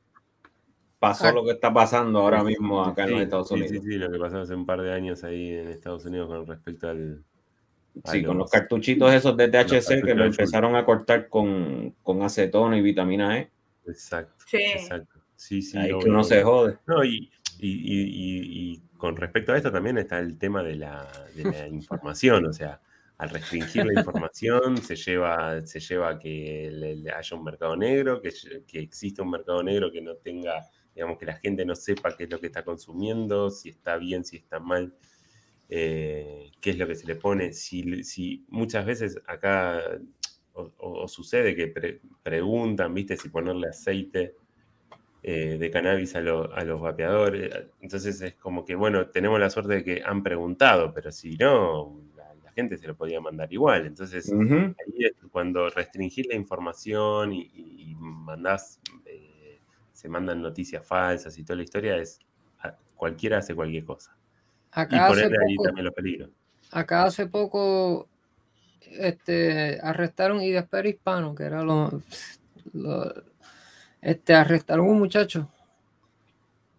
pasó 0.99 1.27
Ah. 1.27 1.31
lo 1.31 1.43
que 1.43 1.51
está 1.51 1.73
pasando 1.73 2.19
ahora 2.19 2.39
Sí, 2.41 2.45
mismo 2.47 2.83
acá 2.83 3.03
en 3.03 3.07
sí, 3.07 3.13
los 3.15 3.23
Estados 3.23 3.47
sí, 3.47 3.53
Unidos. 3.55 3.71
Sí, 3.71 3.79
sí, 3.81 3.97
lo 3.97 4.11
que 4.11 4.19
pasó 4.19 4.39
hace 4.41 4.53
un 4.53 4.65
par 4.65 4.81
de 4.81 4.93
años 4.93 5.23
ahí 5.23 5.49
en 5.53 5.67
Estados 5.69 6.05
Unidos 6.05 6.27
con 6.27 6.45
respecto 6.47 6.89
al. 6.89 7.23
Sí, 8.05 8.23
con 8.23 8.37
los 8.37 8.49
cartuchitos 8.49 9.13
esos 9.13 9.35
de 9.35 9.49
THC 9.49 10.01
que 10.01 10.15
lo 10.15 10.23
empezaron 10.25 10.75
a 10.77 10.85
cortar 10.85 11.27
con, 11.27 11.93
con 12.03 12.21
acetona 12.21 12.77
y 12.77 12.81
vitamina 12.81 13.37
E. 13.39 13.49
Exacto. 13.87 14.45
Sí. 14.47 14.57
Exacto. 14.57 15.19
Sí, 15.35 15.61
sí. 15.61 15.77
Ahí 15.77 15.89
que 15.89 16.09
uno 16.09 16.23
se 16.23 16.43
jode. 16.43 16.77
No, 16.85 17.03
y, 17.03 17.31
y- 17.59 17.69
y- 17.69 18.03
y- 18.03 18.71
y 18.73 18.81
con 18.97 19.15
respecto 19.15 19.51
a 19.53 19.57
esto 19.57 19.71
también 19.71 19.97
está 19.97 20.19
el 20.19 20.37
tema 20.37 20.61
de 20.63 20.75
la, 20.75 21.07
de 21.35 21.43
la 21.45 21.67
información, 21.67 22.45
o 22.45 22.53
sea, 22.53 22.79
al 23.17 23.29
restringir 23.29 23.85
la 23.85 23.93
información 23.93 24.77
se 24.77 24.95
lleva, 24.95 25.65
se 25.65 25.79
lleva 25.79 26.09
a 26.09 26.19
que 26.19 26.69
le- 26.71 26.95
le 26.95 27.11
haya 27.11 27.37
un 27.37 27.43
mercado 27.43 27.75
negro, 27.75 28.21
que, 28.21 28.31
que 28.67 28.79
exista 28.79 29.21
un 29.23 29.31
mercado 29.31 29.61
negro 29.63 29.91
que 29.91 30.01
no 30.01 30.15
tenga, 30.15 30.63
digamos, 30.95 31.17
que 31.17 31.25
la 31.25 31.35
gente 31.37 31.65
no 31.65 31.75
sepa 31.75 32.15
qué 32.17 32.23
es 32.25 32.29
lo 32.29 32.39
que 32.39 32.47
está 32.47 32.63
consumiendo, 32.63 33.49
si 33.51 33.69
está 33.69 33.97
bien, 33.97 34.23
si 34.25 34.37
está 34.37 34.59
mal, 34.59 34.95
eh, 35.69 36.51
qué 36.59 36.71
es 36.71 36.77
lo 36.77 36.87
que 36.87 36.95
se 36.95 37.07
le 37.07 37.15
pone, 37.15 37.53
si, 37.53 38.03
si 38.03 38.45
muchas 38.49 38.85
veces 38.85 39.17
acá 39.25 39.81
o, 40.53 40.71
o- 40.77 41.03
o 41.03 41.07
sucede 41.07 41.55
que 41.55 41.67
pre- 41.67 42.01
preguntan, 42.23 42.93
viste, 42.93 43.17
si 43.17 43.29
ponerle 43.29 43.67
aceite 43.69 44.35
eh, 45.23 45.57
de 45.59 45.71
cannabis 45.71 46.15
a, 46.15 46.21
lo- 46.21 46.51
a 46.53 46.63
los 46.63 46.81
vapeadores. 46.81 47.53
Entonces 47.81 48.21
es 48.21 48.35
como 48.35 48.65
que, 48.65 48.75
bueno, 48.75 49.07
tenemos 49.09 49.39
la 49.39 49.49
suerte 49.49 49.75
de 49.75 49.83
que 49.83 50.01
han 50.03 50.23
preguntado, 50.23 50.93
pero 50.93 51.11
si 51.11 51.37
no, 51.37 52.01
la, 52.15 52.33
la 52.43 52.51
gente 52.53 52.77
se 52.77 52.87
lo 52.87 52.95
podía 52.95 53.21
mandar 53.21 53.51
igual. 53.53 53.85
Entonces, 53.85 54.31
ahí 54.31 55.05
es 55.05 55.13
cuando 55.31 55.69
restringís 55.69 56.27
la 56.27 56.35
información 56.35 57.33
y, 57.33 57.49
y- 57.53 57.95
mandás, 57.95 58.79
eh, 59.05 59.59
se 59.93 60.09
mandan 60.09 60.41
noticias 60.41 60.87
falsas 60.87 61.37
y 61.37 61.43
toda 61.43 61.57
la 61.57 61.63
historia, 61.63 61.97
es 61.97 62.19
cualquiera 62.95 63.39
hace 63.39 63.53
cualquier 63.55 63.83
cosa. 63.85 64.15
Y 64.71 64.79
Acá 64.79 65.07
ponerle 65.07 65.37
ahí 65.47 65.55
también 65.57 65.85
los 65.85 65.93
peligros. 65.93 66.29
acá 66.71 67.03
hace 67.03 67.27
poco 67.27 68.07
este, 68.99 69.79
arrestaron 69.81 70.41
Idespero 70.41 70.87
Hispano, 70.89 71.33
que 71.35 71.43
era 71.43 71.63
lo, 71.63 72.01
lo- 72.73 73.13
este, 74.01 74.33
arrestaron 74.33 74.87
un 74.87 74.99
muchacho 74.99 75.49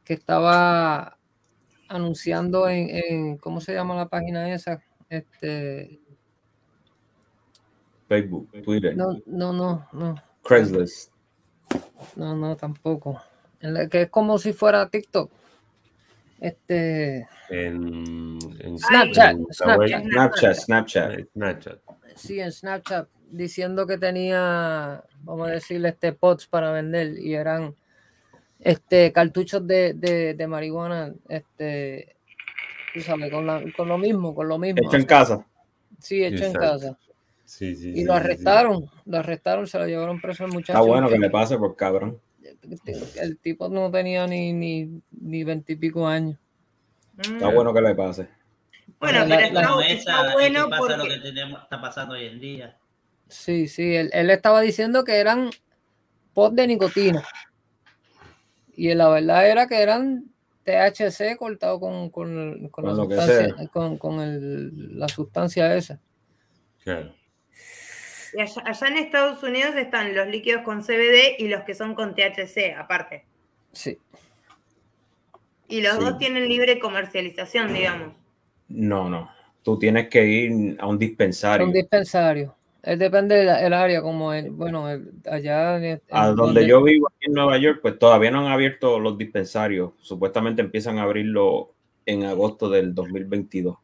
que 0.05 0.14
estaba 0.14 1.16
anunciando 1.89 2.68
en, 2.68 2.89
en- 2.90 3.36
¿cómo 3.39 3.60
se 3.60 3.74
llama 3.74 3.94
la 3.94 4.09
página 4.09 4.52
esa? 4.52 4.82
Este, 5.09 6.01
Facebook, 8.09 8.51
Twitter, 8.64 8.97
no, 8.97 9.18
no, 9.26 9.52
no, 9.52 9.86
no, 9.93 10.14
Craigslist. 10.43 11.12
no, 12.16 12.34
no, 12.36 12.56
tampoco. 12.56 13.20
En 13.60 13.74
la 13.74 13.89
que 13.89 14.02
es 14.02 14.10
como 14.10 14.39
si 14.39 14.52
fuera 14.52 14.89
TikTok. 14.89 15.30
Este, 16.40 17.28
En, 17.48 18.39
en- 18.60 18.78
Snapchat, 18.78 19.32
en 19.36 19.47
Snapchat. 19.52 19.68
Huawei, 19.68 20.10
Snapchat, 20.10 20.55
Snapchat. 20.56 21.28
Snapchat. 21.32 21.78
Sí, 22.16 22.40
en 22.40 22.52
Snapchat, 22.52 23.09
diciendo 23.30 23.86
que 23.86 23.98
tenía, 23.98 25.02
vamos 25.22 25.48
a 25.48 25.52
decirle, 25.52 25.90
este 25.90 26.12
pots 26.12 26.47
para 26.47 26.70
vender 26.72 27.18
y 27.18 27.34
eran 27.34 27.74
este 28.59 29.12
cartuchos 29.12 29.66
de, 29.66 29.94
de, 29.94 30.34
de 30.34 30.47
marihuana, 30.47 31.12
este, 31.28 32.16
tú 32.94 33.01
sabes, 33.01 33.30
con, 33.30 33.47
la- 33.47 33.62
con 33.76 33.89
lo 33.89 33.98
mismo, 33.98 34.34
con 34.34 34.48
lo 34.48 34.59
mismo. 34.59 34.82
Hecho 34.86 34.97
en 34.97 35.05
casa. 35.06 35.47
Sí, 35.98 36.24
hecho 36.24 36.44
en 36.44 36.52
casa. 36.52 36.98
Sí, 37.44 37.74
sí, 37.76 37.90
Y 37.90 37.94
sí, 38.01 38.05
lo 38.05 38.14
arrestaron, 38.14 38.84
lo 39.05 39.18
arrestaron, 39.18 39.66
se 39.66 39.78
lo 39.78 39.86
llevaron 39.86 40.20
preso 40.20 40.44
al 40.44 40.51
muchacho. 40.51 40.78
Está 40.78 40.80
bueno 40.80 41.09
que 41.10 41.18
le 41.18 41.30
pase 41.30 41.59
por 41.59 41.76
cabrón. 41.76 42.20
El 43.16 43.39
tipo 43.39 43.68
no 43.68 43.90
tenía 43.90 44.26
ni 44.26 44.52
ni 44.52 45.02
ni 45.10 45.44
veintipico 45.44 46.06
años. 46.06 46.39
Está 47.18 47.48
bueno 47.51 47.72
que 47.74 47.80
le 47.80 47.94
pase. 47.94 48.28
Bueno, 49.02 49.26
La- 49.26 49.36
pero 49.36 49.52
la- 49.52 49.86
está, 49.86 50.12
está 50.22 50.32
bueno 50.32 50.70
pasa 50.70 50.96
lo 50.96 51.02
porque 51.02 51.14
que 51.16 51.20
tenemos, 51.20 51.62
está 51.62 51.80
pasando 51.80 52.14
hoy 52.14 52.26
en 52.26 52.40
día. 52.40 52.78
Sí, 53.28 53.66
sí, 53.66 53.94
él, 53.96 54.10
él 54.12 54.30
estaba 54.30 54.60
diciendo 54.60 55.04
que 55.04 55.16
eran 55.16 55.50
pot 56.34 56.54
de 56.54 56.66
nicotina. 56.68 57.22
Y 58.76 58.94
la 58.94 59.08
verdad 59.08 59.48
era 59.48 59.66
que 59.66 59.82
eran 59.82 60.26
THC 60.64 61.36
cortado 61.36 61.80
con, 61.80 62.10
con, 62.10 62.68
con 62.68 62.84
la 62.86 62.92
Con 62.94 63.10
sustancia, 63.10 63.68
con, 63.72 63.98
con 63.98 64.20
el- 64.20 64.98
la 64.98 65.08
sustancia 65.08 65.74
esa. 65.74 66.00
Claro. 66.84 67.12
Y 68.34 68.40
allá, 68.40 68.62
allá 68.64 68.86
en 68.86 68.96
Estados 68.98 69.42
Unidos 69.42 69.74
están 69.76 70.14
los 70.14 70.26
líquidos 70.28 70.62
con 70.62 70.82
CBD 70.82 71.34
y 71.38 71.48
los 71.48 71.64
que 71.64 71.74
son 71.74 71.94
con 71.94 72.14
THC, 72.14 72.74
aparte. 72.78 73.26
Sí. 73.72 73.98
Y 75.68 75.80
los 75.82 75.96
Sí. 75.96 76.00
dos 76.04 76.18
tienen 76.18 76.48
libre 76.48 76.78
comercialización, 76.78 77.72
digamos. 77.74 78.14
No, 78.73 79.09
no. 79.09 79.31
Tú 79.62 79.78
tienes 79.78 80.09
que 80.09 80.24
ir 80.24 80.77
a 80.81 80.86
un 80.86 80.99
dispensario. 80.99 81.66
Son 81.66 81.73
dispensarios. 81.73 82.53
Eh, 82.82 82.97
depende 82.97 83.36
del 83.36 83.49
el 83.49 83.73
área, 83.73 84.03
como 84.03 84.32
el- 84.32 84.51
bueno, 84.51 84.89
el- 84.90 85.12
allá 85.31 85.77
en- 85.77 86.03
A 86.11 86.31
en 86.31 86.36
donde 86.36 86.66
yo 86.66 86.82
vivo 86.82 87.07
aquí 87.09 87.27
en 87.28 87.35
Nueva 87.35 87.57
York, 87.59 87.78
pues 87.81 87.97
todavía 87.99 88.32
no 88.32 88.40
han 88.44 88.53
abierto 88.53 88.99
los 88.99 89.16
dispensarios. 89.16 89.93
Supuestamente 89.99 90.62
empiezan 90.62 90.99
a 90.99 91.03
abrirlo 91.05 91.74
en 92.07 92.24
agosto 92.24 92.69
del 92.69 92.93
2022. 92.93 93.77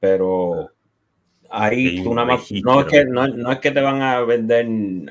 Pero 0.00 0.70
ahí 1.50 2.02
tú 2.02 2.14
nada 2.14 2.26
más, 2.26 2.50
no 2.52 2.80
es, 2.80 2.86
que, 2.86 3.04
no, 3.04 3.26
no 3.28 3.52
es 3.52 3.58
que 3.58 3.70
te 3.70 3.80
van 3.80 4.02
a 4.02 4.20
vender 4.20 4.66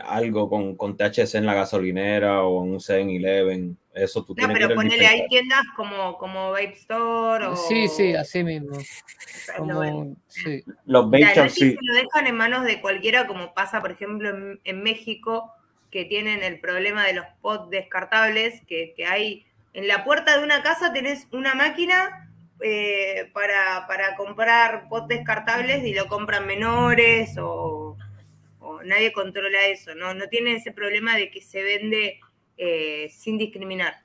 algo 0.05 0.49
con, 0.49 0.75
con 0.75 0.95
THC 0.95 1.35
en 1.35 1.45
la 1.45 1.53
gasolinera 1.53 2.43
o 2.43 2.63
en 2.63 2.71
un 2.71 2.79
7-Eleven. 2.79 3.77
Eso 3.93 4.23
tú 4.23 4.33
No, 4.33 4.35
tienes 4.35 4.55
que 4.57 4.61
pero 4.61 4.69
al 4.69 4.75
ponele, 4.75 5.07
hay 5.07 5.21
dispensario. 5.21 5.27
tiendas 5.29 5.63
como, 5.75 6.17
como 6.17 6.51
Vape 6.51 6.73
Store 6.73 7.45
o... 7.47 7.55
Sí, 7.55 7.87
sí, 7.87 8.13
así 8.13 8.43
mismo. 8.43 8.77
Como, 9.57 10.15
sí. 10.27 10.63
Los 10.85 11.05
O 11.05 11.09
vape 11.09 11.33
que 11.33 11.49
sí. 11.49 11.75
lo 11.81 11.93
dejan 11.95 12.27
en 12.27 12.35
manos 12.35 12.63
de 12.63 12.79
cualquiera, 12.81 13.25
como 13.25 13.53
pasa, 13.53 13.81
por 13.81 13.91
ejemplo, 13.91 14.29
en, 14.29 14.59
en 14.63 14.83
México, 14.83 15.51
que 15.89 16.05
tienen 16.05 16.43
el 16.43 16.59
problema 16.59 17.05
de 17.05 17.13
los 17.13 17.25
pots 17.41 17.69
descartables, 17.71 18.61
que, 18.67 18.93
que 18.95 19.05
hay 19.05 19.45
en 19.73 19.87
la 19.87 20.03
puerta 20.03 20.37
de 20.37 20.43
una 20.43 20.63
casa 20.63 20.91
tenés 20.91 21.27
una 21.31 21.53
máquina 21.53 22.26
eh, 22.61 23.29
para, 23.33 23.85
para 23.87 24.15
comprar 24.15 24.87
pots 24.89 25.07
descartables 25.07 25.83
y 25.85 25.93
lo 25.93 26.07
compran 26.07 26.47
menores 26.47 27.37
o, 27.37 27.97
o 28.59 28.83
nadie 28.83 29.11
controla 29.13 29.65
eso, 29.67 29.93
¿no? 29.95 30.13
No 30.13 30.27
tienen 30.27 30.57
ese 30.57 30.71
problema 30.71 31.15
de 31.15 31.29
que 31.29 31.41
se 31.41 31.61
vende 31.63 32.19
eh, 32.57 33.09
sin 33.11 33.37
discriminar. 33.37 33.95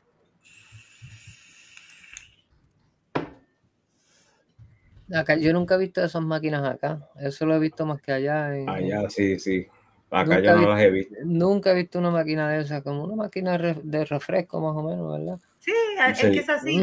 Acá, 5.14 5.36
yo 5.36 5.52
nunca 5.52 5.74
he 5.74 5.78
visto 5.78 6.02
esas 6.02 6.22
máquinas 6.22 6.64
acá. 6.64 7.06
Eso 7.20 7.44
lo 7.44 7.54
he 7.54 7.58
visto 7.58 7.84
más 7.84 8.00
que 8.00 8.12
allá. 8.12 8.56
en- 8.56 8.68
Allá 8.68 9.10
sí, 9.10 9.38
sí. 9.38 9.66
Acá 10.10 10.36
Nunca 10.36 10.42
yo 10.52 10.56
vi- 10.58 10.64
no 10.64 10.70
las 10.70 10.82
he 10.82 10.90
visto. 10.90 11.14
Nunca 11.24 11.70
he 11.70 11.74
visto 11.74 11.98
una 11.98 12.10
máquina 12.10 12.50
de 12.50 12.62
esas, 12.62 12.82
como 12.82 13.04
una 13.04 13.16
máquina 13.16 13.52
de 13.52 13.58
re- 13.58 13.80
de 13.82 14.04
refresco 14.04 14.60
más 14.60 14.74
o 14.76 14.82
menos, 14.88 15.12
¿verdad? 15.18 15.38
Sí, 15.58 15.72
es 16.08 16.18
Sí. 16.18 16.32
que 16.32 16.38
es 16.40 16.48
así. 16.48 16.80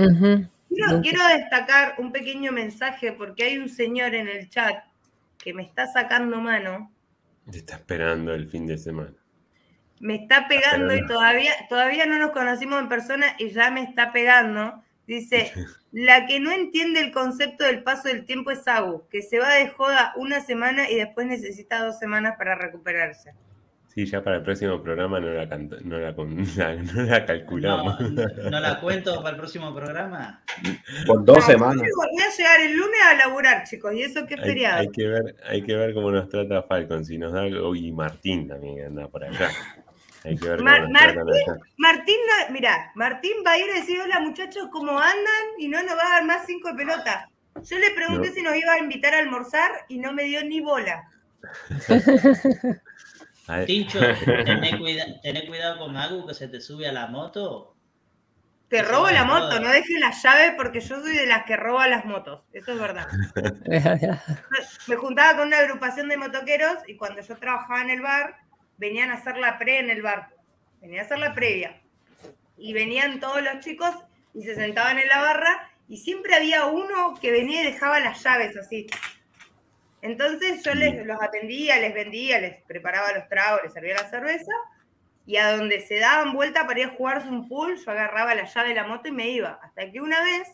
Quiero, 0.70 1.28
destacar 1.28 1.96
un 1.98 2.12
pequeño 2.12 2.52
mensaje 2.52 3.12
porque 3.12 3.44
hay 3.44 3.58
un 3.58 3.70
señor 3.70 4.14
en 4.14 4.28
el 4.28 4.50
chat 4.50 4.84
que 5.38 5.54
me 5.54 5.64
está 5.64 5.88
sacando 5.88 6.40
mano, 6.40 6.92
Te 7.52 7.58
está 7.60 7.76
esperando 7.76 8.34
el 8.34 8.48
fin 8.48 8.68
de 8.68 8.78
semana. 8.78 9.14
me 10.00 10.16
está 10.16 10.48
pegando 10.48 10.96
y 10.96 11.06
todavía, 11.08 11.52
todavía 11.68 12.06
no 12.06 12.20
nos 12.20 12.32
conocimos 12.32 12.80
en 12.80 12.90
persona 12.90 13.36
y 13.38 13.50
ya 13.50 13.72
me 13.72 13.82
está 13.82 14.14
pegando. 14.14 14.84
Dice, 15.08 15.52
la 15.92 16.28
que 16.28 16.40
no 16.40 16.52
entiende 16.52 17.00
el 17.00 17.12
concepto 17.12 17.64
del 17.66 17.84
paso 17.84 18.08
del 18.08 18.26
tiempo 18.26 18.52
es 18.52 18.68
Agu, 18.68 19.08
que 19.10 19.22
se 19.22 19.40
va 19.40 19.56
de 19.56 19.70
joda 19.70 20.14
una 20.18 20.40
semana 20.42 20.90
y 20.90 20.96
después 20.96 21.26
necesita 21.26 21.84
dos 21.84 21.98
semanas 21.98 22.36
para 22.38 22.56
recuperarse. 22.56 23.34
Sí, 23.94 24.06
ya 24.06 24.24
para 24.24 24.38
el 24.38 24.44
próximo 24.44 24.82
programa 24.84 25.20
no 25.20 25.30
la, 25.32 25.46
no 25.48 25.98
la, 26.00 26.16
con- 26.16 26.38
la- 26.58 26.76
no 26.76 27.02
la 27.04 27.20
No, 27.20 27.26
calculamos. 27.26 28.00
no 28.00 28.60
la 28.60 28.80
cuento 28.82 29.16
para 29.18 29.32
el 29.32 29.36
próximo 29.38 29.74
programa. 29.74 30.44
Por 31.08 31.26
dos 31.26 31.38
No, 31.40 31.44
semanas. 31.44 31.76
yo 31.88 31.96
Voy 31.96 32.22
a 32.24 32.30
llegar 32.38 32.60
el 32.62 32.74
lunes 32.78 33.00
a 33.10 33.16
laburar, 33.16 33.64
chicos, 33.64 33.94
y 33.94 34.04
eso 34.04 34.26
que 34.28 34.36
es 34.36 34.42
Hay, 34.42 34.48
feriado. 34.48 34.78
hay 34.82 34.90
que 34.90 35.08
ver, 35.08 35.36
hay 35.48 35.62
que 35.64 35.76
ver 35.76 35.94
cómo 35.96 36.12
nos 36.12 36.30
trata 36.30 36.62
Falcon, 36.64 37.04
si 37.04 37.18
nos 37.18 37.34
da 37.34 37.42
algo, 37.42 37.76
y 37.76 37.92
Martín 37.92 38.48
también 38.48 38.76
que 38.78 38.86
anda 38.86 39.08
por 39.08 39.24
allá. 39.24 39.50
Hay 40.24 40.38
que 40.38 40.48
ver 40.50 40.58
cómo 40.60 40.70
Mar- 40.70 40.82
nos 40.90 40.92
tratan 41.02 41.28
allá. 41.30 41.60
Martín, 41.78 42.16
no- 42.28 42.54
mira, 42.54 42.92
Martín 42.94 43.34
va 43.46 43.52
a 43.54 43.58
ir 43.58 43.72
a 43.72 43.80
decir, 43.80 44.00
hola 44.02 44.20
muchachos, 44.20 44.68
¿cómo 44.72 44.92
andan? 45.00 45.46
Y 45.58 45.68
no 45.68 45.82
nos 45.82 45.98
va 45.98 46.06
a 46.06 46.10
dar 46.16 46.26
más 46.26 46.46
cinco 46.46 46.70
de 46.70 46.76
pelota. 46.76 47.28
Yo 47.64 47.78
le 47.80 47.90
pregunté 47.92 48.28
No. 48.30 48.34
si 48.36 48.42
nos 48.44 48.56
iba 48.56 48.74
a 48.74 48.80
invitar 48.80 49.14
a 49.16 49.20
almorzar 49.20 49.72
y 49.90 49.98
no 49.98 50.14
me 50.14 50.24
dio 50.26 50.44
ni 50.46 50.62
bola. 50.62 51.04
Tincho, 53.66 54.00
tené, 54.00 54.78
cuida- 54.80 55.22
tené 55.22 55.46
cuidado 55.48 55.80
con 55.80 55.98
Agu 55.98 56.26
que 56.28 56.34
se 56.34 56.48
te 56.48 56.62
sube 56.62 56.88
a 56.88 56.92
la 56.92 57.08
moto. 57.08 57.76
Te 58.70 58.84
robo 58.84 59.10
la 59.10 59.24
moto, 59.24 59.60
no 59.60 59.70
dejes 59.70 60.00
la 60.00 60.12
llave 60.12 60.54
porque 60.56 60.80
yo 60.80 61.00
soy 61.02 61.16
de 61.16 61.26
las 61.26 61.44
que 61.46 61.56
roba 61.58 61.88
las 61.88 62.06
motos. 62.06 62.44
Eso 62.54 62.74
es 62.74 62.80
verdad. 62.80 63.08
Me 64.88 64.96
juntaba 64.96 65.38
con 65.38 65.48
una 65.48 65.58
agrupación 65.58 66.08
de 66.08 66.18
motoqueros 66.18 66.78
y 66.88 66.96
cuando 66.96 67.22
yo 67.22 67.36
trabajaba 67.38 67.82
en 67.82 67.90
el 67.90 68.02
bar, 68.02 68.36
venían 68.78 69.10
a 69.10 69.16
hacer 69.16 69.38
la 69.38 69.58
pre 69.58 69.80
en 69.80 69.90
el 69.90 70.04
bar. 70.04 70.30
Venían 70.82 71.02
a 71.02 71.06
hacer 71.06 71.18
la 71.18 71.34
previa. 71.34 71.82
Y 72.58 72.74
venían 72.74 73.20
todos 73.20 73.42
los 73.42 73.60
chicos 73.62 73.92
y 74.36 74.44
se 74.44 74.54
sentaban 74.54 75.00
en 75.00 75.08
la 75.08 75.20
barra 75.20 75.72
y 75.88 75.98
siempre 75.98 76.36
había 76.36 76.66
uno 76.68 77.16
que 77.20 77.32
venía 77.32 77.62
y 77.64 77.72
dejaba 77.72 78.00
las 78.00 78.22
llaves 78.24 78.56
así. 78.56 78.86
Entonces 80.02 80.64
yo 80.64 80.74
les, 80.74 81.06
los 81.06 81.22
atendía, 81.22 81.78
les 81.80 81.94
vendía, 81.94 82.40
les 82.40 82.62
preparaba 82.64 83.14
los 83.14 83.28
tragos, 83.28 83.62
les 83.64 83.74
servía 83.74 83.96
la 83.96 84.10
cerveza 84.10 84.52
y 85.26 85.38
a 85.38 85.56
donde 85.56 85.82
se 85.82 86.00
daban 86.00 86.34
vuelta 86.34 86.66
para 86.66 86.80
ir 86.80 86.86
a 86.88 86.96
jugarse 86.96 87.30
un 87.30 87.48
pool, 87.48 87.78
yo 87.78 87.92
agarraba 87.92 88.34
la 88.34 88.46
llave 88.46 88.70
de 88.70 88.76
la 88.76 88.88
moto 88.88 89.10
y 89.10 89.12
me 89.12 89.30
iba. 89.30 89.60
Hasta 89.62 89.92
que 89.92 90.02
una 90.02 90.24
vez 90.24 90.48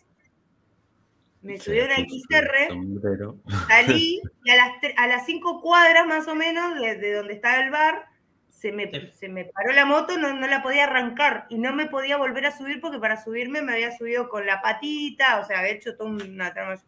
me 1.41 1.57
subí 1.59 1.79
a 1.79 1.85
una 1.85 1.95
XR 1.95 3.67
salí 3.67 4.21
y 4.43 4.51
a 4.51 4.55
las, 4.55 4.71
a 4.97 5.07
las 5.07 5.25
cinco 5.25 5.61
cuadras 5.61 6.05
más 6.07 6.27
o 6.27 6.35
menos 6.35 6.79
de, 6.79 6.95
de 6.95 7.13
donde 7.13 7.33
estaba 7.33 7.63
el 7.63 7.69
bar, 7.69 8.05
se 8.49 8.71
me, 8.71 8.89
se 9.11 9.29
me 9.29 9.45
paró 9.45 9.73
la 9.73 9.85
moto, 9.85 10.17
no, 10.17 10.33
no 10.33 10.47
la 10.47 10.63
podía 10.63 10.85
arrancar 10.85 11.45
y 11.49 11.57
no 11.57 11.73
me 11.73 11.85
podía 11.85 12.17
volver 12.17 12.45
a 12.45 12.57
subir 12.57 12.81
porque 12.81 12.99
para 12.99 13.23
subirme 13.23 13.61
me 13.61 13.73
había 13.73 13.95
subido 13.95 14.27
con 14.27 14.45
la 14.45 14.61
patita, 14.61 15.39
o 15.39 15.45
sea, 15.45 15.59
había 15.59 15.73
hecho 15.73 15.95
toda 15.95 16.09
una 16.09 16.53
trama. 16.53 16.81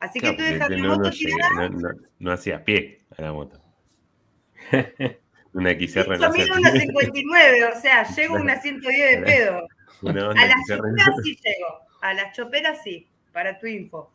Así 0.00 0.20
que 0.20 0.28
tú 0.28 0.36
porque 0.36 0.52
dejas 0.52 0.70
la 0.70 0.76
no, 0.76 0.88
moto 0.90 1.02
no, 1.02 1.10
tirada, 1.10 1.50
no, 1.54 1.68
no- 1.68 1.98
no 2.18 2.32
hacía 2.32 2.64
pie 2.64 3.00
a 3.16 3.22
la 3.22 3.32
moto. 3.32 3.60
Una 5.54 5.70
XR 5.72 6.08
no 6.18 6.26
yo 6.26 6.30
mido 6.32 6.54
una 6.56 6.70
pie. 6.72 6.80
59, 6.82 7.64
o 7.64 7.80
sea, 7.80 8.02
llego 8.16 8.36
a 8.36 8.40
una 8.40 8.60
110 8.60 9.20
de 9.20 9.26
pedo. 9.26 9.66
Una 10.02 10.30
A 10.30 10.46
las 10.46 10.66
choperas 10.68 11.14
sí 11.24 11.36
llego, 11.44 11.80
a 12.02 12.14
las 12.14 12.36
choperas 12.36 12.78
sí, 12.84 13.08
para 13.32 13.58
tu 13.58 13.66
info. 13.66 14.12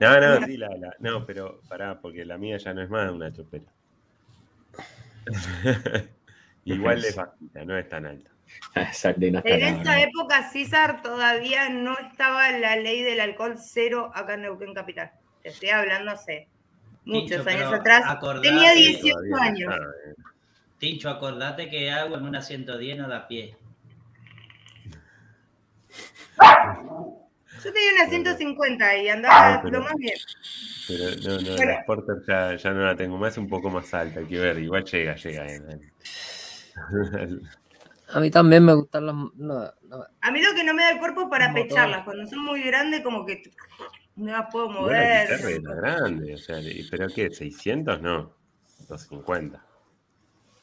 No, 0.00 0.20
no, 0.20 0.46
sí, 0.46 0.56
la, 0.56 0.68
la- 0.76 0.96
no, 1.00 1.26
pero 1.26 1.60
pará, 1.68 2.00
porque 2.00 2.24
la 2.24 2.38
mía 2.38 2.56
ya 2.56 2.72
no 2.74 2.82
es 2.82 2.88
más 2.90 3.10
una 3.10 3.32
chopera. 3.32 3.66
Igual 6.64 7.04
es 7.04 7.14
bajita, 7.14 7.64
no 7.64 7.76
es 7.76 7.88
tan 7.88 8.06
alta. 8.06 8.30
En 8.74 9.62
esa 9.80 10.00
época, 10.00 10.50
César, 10.50 11.02
todavía 11.02 11.68
no 11.70 11.96
estaba 11.98 12.50
la 12.52 12.76
ley 12.76 13.02
del 13.02 13.20
alcohol 13.20 13.54
cero 13.58 14.10
acá 14.14 14.34
en 14.34 14.42
Neuquén 14.42 14.74
Capital. 14.74 15.10
Te 15.42 15.48
estoy 15.50 15.70
hablando 15.70 16.10
hace 16.10 16.48
muchos 17.04 17.44
Tincho, 17.44 17.48
años 17.50 17.72
atrás. 17.72 18.02
acordate 18.06 18.48
Tenía 18.48 18.72
que 18.72 18.78
18 18.78 19.14
Todavía 19.14 19.36
no 19.36 19.42
años. 19.42 19.74
Tincho, 20.78 21.08
acordate 21.08 21.70
que 21.70 21.90
Agu 21.90 22.14
en 22.16 22.24
una 22.24 22.42
110 22.42 22.98
no 22.98 23.08
da 23.08 23.26
pie. 23.26 23.56
Yo 26.38 27.72
tenía 27.72 27.92
una 28.02 28.08
150 28.10 28.96
y 28.98 29.08
andaba 29.08 29.54
Ah, 29.54 29.60
pero- 29.62 29.78
lo 29.78 29.84
más 29.84 29.94
bien. 29.96 30.16
Pero 30.88 31.04
no, 31.16 31.40
no, 31.40 31.56
Bueno. 31.56 31.72
la 31.72 31.82
Sporter 31.82 32.16
ya, 32.28 32.56
ya 32.56 32.70
no 32.72 32.84
la 32.84 32.94
tengo 32.94 33.16
más, 33.16 33.38
un 33.38 33.48
poco 33.48 33.70
más 33.70 33.92
alta, 33.94 34.20
hay 34.20 34.26
que 34.26 34.38
ver, 34.38 34.58
igual 34.58 34.84
llega, 34.84 35.16
llega. 35.16 35.46
eh. 35.46 35.60
A 38.08 38.20
mí 38.20 38.30
también 38.30 38.64
me 38.64 38.74
gustan 38.74 39.06
las. 39.06 39.14
no, 39.14 39.72
no, 39.82 40.06
A 40.20 40.30
mí 40.30 40.40
lo 40.40 40.54
que 40.54 40.62
no 40.64 40.74
me 40.74 40.82
da 40.82 40.90
el 40.90 40.98
cuerpo 40.98 41.22
es 41.22 41.28
para 41.28 41.52
pecharlas. 41.52 42.04
Cuando 42.04 42.26
son 42.26 42.44
muy 42.44 42.62
grandes, 42.62 43.02
como 43.02 43.26
que 43.26 43.42
no 44.16 44.32
las 44.32 44.50
puedo 44.50 44.70
mover. 44.70 45.28
la 45.28 45.38
XR 45.38 45.50
era 45.52 45.74
grande, 45.74 46.34
o 46.34 46.38
sea, 46.38 46.56
¿pero 46.90 47.08
qué? 47.08 47.30
¿600? 47.30 48.00
No, 48.00 48.32
250. 48.88 49.62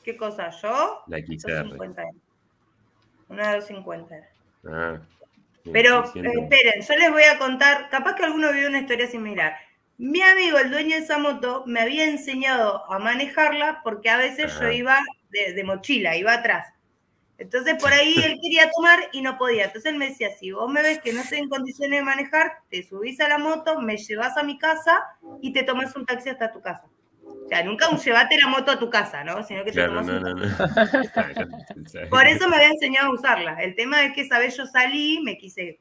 ¿Qué 0.04 0.18
cosa? 0.18 0.50
¿yo? 0.62 1.04
La 1.08 1.18
XR. 1.18 1.64
250. 1.64 2.02
era. 2.02 2.12
Una 3.30 3.56
250. 3.56 4.16
era. 4.16 4.30
Ah, 4.66 5.02
Pero 5.72 6.04
600. 6.06 6.34
esperen, 6.44 6.82
yo 6.82 6.96
les 6.96 7.12
voy 7.12 7.24
a 7.24 7.38
contar, 7.38 7.90
capaz 7.90 8.16
que 8.16 8.24
alguno 8.26 8.52
vio 8.54 8.70
una 8.70 8.80
historia 8.80 9.08
similar. 9.08 9.56
Mi 9.98 10.22
amigo, 10.22 10.58
el 10.58 10.72
dueño 10.72 10.96
de 10.96 11.04
esa 11.04 11.18
moto, 11.18 11.64
me 11.68 11.82
había 11.82 12.06
enseñado 12.10 12.92
a 12.92 13.00
manejarla 13.00 13.82
porque 13.84 14.10
a 14.10 14.18
veces 14.18 14.58
yo 14.60 14.70
iba 14.70 15.00
de, 15.30 15.54
de 15.54 15.64
mochila, 15.64 16.16
iba 16.16 16.34
atrás. 16.34 16.74
Entonces 17.38 17.76
por 17.82 17.92
ahí 17.92 18.16
él 18.24 18.40
quería 18.42 18.70
tomar 18.76 19.00
y 19.12 19.22
no 19.22 19.38
podía. 19.38 19.66
Entonces 19.66 19.92
él 19.92 19.98
me 19.98 20.10
decía, 20.10 20.30
si 20.40 20.52
vos 20.52 20.72
me 20.72 20.82
ves 20.82 21.00
que 21.00 21.14
no 21.14 21.22
estoy 21.22 21.40
en 21.40 21.50
condiciones 21.50 22.00
de 22.00 22.06
manejar, 22.06 22.60
te 22.70 22.84
subís 22.84 23.20
a 23.20 23.28
la 23.28 23.38
moto, 23.38 23.80
me 23.82 23.98
llevas 23.98 24.38
a 24.38 24.44
mi 24.44 24.58
casa 24.58 25.04
y 25.42 25.52
te 25.52 25.64
tomas 25.64 25.96
un 25.96 26.06
taxi 26.06 26.30
hasta 26.30 26.52
tu 26.52 26.62
casa. 26.62 26.86
O 27.26 27.48
sea, 27.50 27.64
nunca 27.64 27.90
un 27.90 27.98
llevate 27.98 28.38
la 28.40 28.48
moto 28.48 28.72
a 28.72 28.80
tu 28.80 28.90
casa, 28.90 29.24
¿no? 29.24 29.44
Sino 29.44 29.64
que 29.64 29.72
te 29.72 29.78
Claro, 29.78 29.90
tomas 29.92 30.06
no, 30.06 30.18
un 30.18 30.24
no, 30.24 30.34
no. 30.36 32.10
Por 32.10 32.28
eso 32.28 32.48
me 32.48 32.56
había 32.56 32.70
enseñado 32.70 33.08
a 33.08 33.14
usarla. 33.14 33.62
El 33.62 33.76
tema 33.76 34.04
es 34.04 34.14
que 34.14 34.22
esa 34.22 34.40
vez 34.40 34.56
yo 34.56 34.66
salí, 34.66 35.20
me 35.24 35.38
quise 35.38 35.80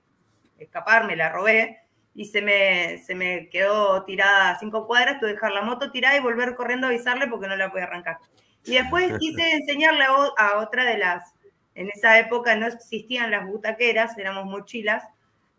escapar, 0.59 1.07
me 1.07 1.17
la 1.17 1.31
robé 1.31 1.79
y 2.15 2.27
se 2.27 2.43
me, 2.43 2.99
se 2.99 3.15
me 3.15 3.49
quedó 3.49 4.05
tirada 4.05 4.51
a 4.51 4.59
cinco 4.59 4.87
cuadras, 4.87 5.19
tuve 5.19 5.31
que 5.31 5.35
dejar 5.35 5.53
la 5.53 5.63
moto 5.63 5.91
tirada 5.91 6.17
y 6.17 6.21
volver 6.21 6.55
corriendo 6.55 6.87
a 6.87 6.91
avisarle 6.91 7.27
porque 7.27 7.49
no 7.49 7.57
la 7.57 7.71
podía 7.71 7.85
arrancar. 7.85 8.19
Y 8.65 8.75
después 8.75 9.13
quise 9.19 9.53
enseñarle 9.53 10.05
a 10.05 10.59
otra 10.59 10.85
de 10.85 10.99
las, 10.99 11.35
en 11.75 11.89
esa 11.95 12.19
época 12.19 12.57
no 12.57 12.67
existían 12.67 13.31
las 13.31 13.47
butaqueras, 13.47 14.17
éramos 14.19 14.47
mochilas, 14.47 15.05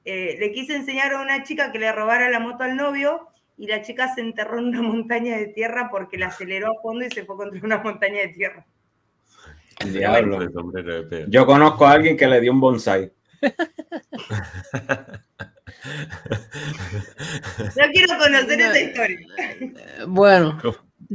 eh, 0.05 0.37
le 0.39 0.51
quise 0.51 0.75
enseñar 0.75 1.13
a 1.13 1.21
una 1.21 1.43
chica 1.43 1.71
que 1.71 1.79
le 1.79 1.91
robara 1.91 2.29
la 2.29 2.39
moto 2.39 2.63
al 2.63 2.75
novio 2.75 3.27
y 3.57 3.67
la 3.67 3.81
chica 3.81 4.13
se 4.13 4.21
enterró 4.21 4.59
en 4.59 4.65
una 4.65 4.81
montaña 4.81 5.37
de 5.37 5.47
tierra 5.47 5.89
porque 5.89 6.17
la 6.17 6.27
aceleró 6.27 6.67
a 6.67 6.81
fondo 6.81 7.05
y 7.05 7.11
se 7.11 7.25
fue 7.25 7.37
contra 7.37 7.59
una 7.63 7.77
montaña 7.77 8.21
de 8.21 8.27
tierra. 8.29 8.65
Diablo. 9.85 10.39
Yo 11.27 11.45
conozco 11.45 11.85
a 11.85 11.91
alguien 11.91 12.15
que 12.15 12.27
le 12.27 12.41
dio 12.41 12.51
un 12.51 12.59
bonsai. 12.59 13.11
Yo 17.75 17.83
quiero 17.91 18.17
conocer 18.17 18.61
esa 18.61 18.79
historia. 18.79 19.19
Bueno, 20.07 20.57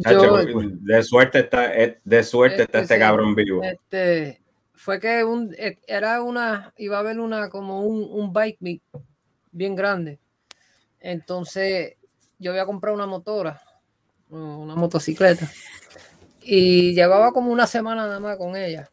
Chacho, 0.02 0.42
yo, 0.46 0.60
de 0.80 1.02
suerte 1.02 1.40
está, 1.40 1.74
eh, 1.74 1.98
de 2.04 2.22
suerte 2.22 2.62
está 2.62 2.80
Este 2.80 2.94
este 2.94 2.98
cabrón 2.98 3.34
vivo. 3.34 3.62
este, 3.62 4.40
fue 4.78 5.00
que 5.00 5.24
eh, 5.58 5.78
era 5.88 6.22
una, 6.22 6.72
iba 6.76 6.96
a 6.96 7.00
haber 7.00 7.18
una, 7.18 7.50
como 7.50 7.82
un, 7.82 8.08
un 8.10 8.32
bike 8.32 8.58
meet 8.60 8.82
bien 9.50 9.74
grande. 9.74 10.20
Entonces, 11.00 11.96
yo 12.38 12.52
había 12.52 12.64
comprado 12.64 12.94
una 12.94 13.06
motora, 13.06 13.60
una 14.30 14.76
motocicleta, 14.76 15.50
y 16.42 16.94
llevaba 16.94 17.32
como 17.32 17.50
una 17.50 17.66
semana 17.66 18.06
nada 18.06 18.20
más 18.20 18.36
con 18.36 18.54
ella. 18.54 18.88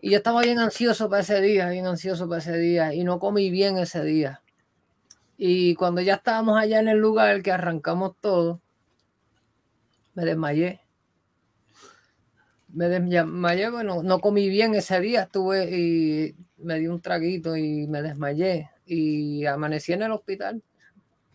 Y 0.00 0.10
yo 0.10 0.16
estaba 0.16 0.42
bien 0.42 0.58
ansioso 0.58 1.08
para 1.08 1.22
ese 1.22 1.40
día, 1.40 1.68
bien 1.68 1.86
ansioso 1.86 2.28
para 2.28 2.40
ese 2.40 2.58
día, 2.58 2.92
y 2.92 3.04
no 3.04 3.20
comí 3.20 3.50
bien 3.50 3.78
ese 3.78 4.02
día. 4.02 4.42
Y 5.36 5.76
cuando 5.76 6.00
ya 6.00 6.14
estábamos 6.14 6.58
allá 6.58 6.80
en 6.80 6.88
el 6.88 6.98
lugar 6.98 7.42
que 7.42 7.52
arrancamos 7.52 8.16
todo, 8.20 8.60
me 10.14 10.24
desmayé. 10.24 10.80
Me 12.72 12.88
desmayé, 12.88 13.70
bueno, 13.70 14.02
no 14.02 14.20
comí 14.20 14.48
bien 14.48 14.74
ese 14.74 15.00
día, 15.00 15.22
estuve 15.22 15.76
y 15.76 16.36
me 16.58 16.78
di 16.78 16.86
un 16.86 17.00
traguito 17.00 17.56
y 17.56 17.86
me 17.86 18.02
desmayé 18.02 18.70
y 18.86 19.44
amanecí 19.46 19.92
en 19.92 20.02
el 20.02 20.12
hospital. 20.12 20.62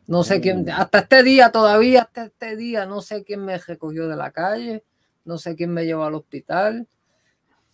No 0.08 0.24
sé 0.24 0.40
quién, 0.40 0.70
hasta 0.70 1.00
este 1.00 1.24
día, 1.24 1.52
todavía 1.52 2.04
hasta 2.04 2.26
este 2.26 2.56
día, 2.56 2.86
no 2.86 3.02
sé 3.02 3.24
quién 3.24 3.44
me 3.44 3.58
recogió 3.58 4.08
de 4.08 4.16
la 4.16 4.32
calle, 4.32 4.84
no 5.26 5.38
sé 5.38 5.56
quién 5.56 5.72
me 5.72 5.86
llevó 5.86 6.04
al 6.04 6.14
hospital, 6.14 6.88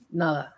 nada. 0.10 0.56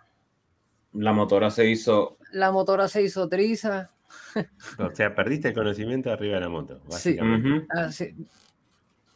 La 0.92 1.12
motora 1.12 1.50
se 1.50 1.68
hizo. 1.68 2.16
La 2.32 2.52
motora 2.52 2.86
se 2.86 3.02
hizo 3.02 3.28
triza, 3.28 3.90
O 4.78 4.94
sea, 4.94 5.14
perdiste 5.14 5.48
el 5.48 5.54
conocimiento 5.54 6.12
arriba 6.12 6.36
de 6.36 6.40
la 6.40 6.48
moto, 6.48 6.80
básicamente. 6.88 7.48
Ujú. 7.48 7.66
así. 7.70 8.14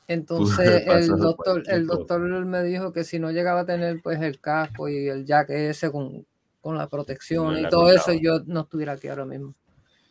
Entonces 0.09 0.85
el 0.86 1.06
doctor, 1.06 1.62
el 1.66 1.86
doctor 1.86 2.20
me 2.20 2.62
dijo 2.64 2.93
que 2.93 3.05
si 3.05 3.18
no 3.18 3.30
llegaba 3.30 3.60
a 3.60 3.66
tener 3.66 4.01
pues 4.02 4.20
el 4.20 4.40
casco 4.40 4.89
y 4.89 5.09
el 5.09 5.24
jack 5.26 5.51
ese 5.51 5.93
con, 5.93 6.26
con 6.60 6.76
la 6.76 6.89
protección 6.89 7.52
No 7.52 7.68
y 7.68 7.70
todo 7.70 7.93
eso, 7.93 8.12
yo 8.14 8.40
no 8.47 8.62
estuviera 8.62 8.94
aquí 8.94 9.09
ahora 9.09 9.26
mismo. 9.26 9.55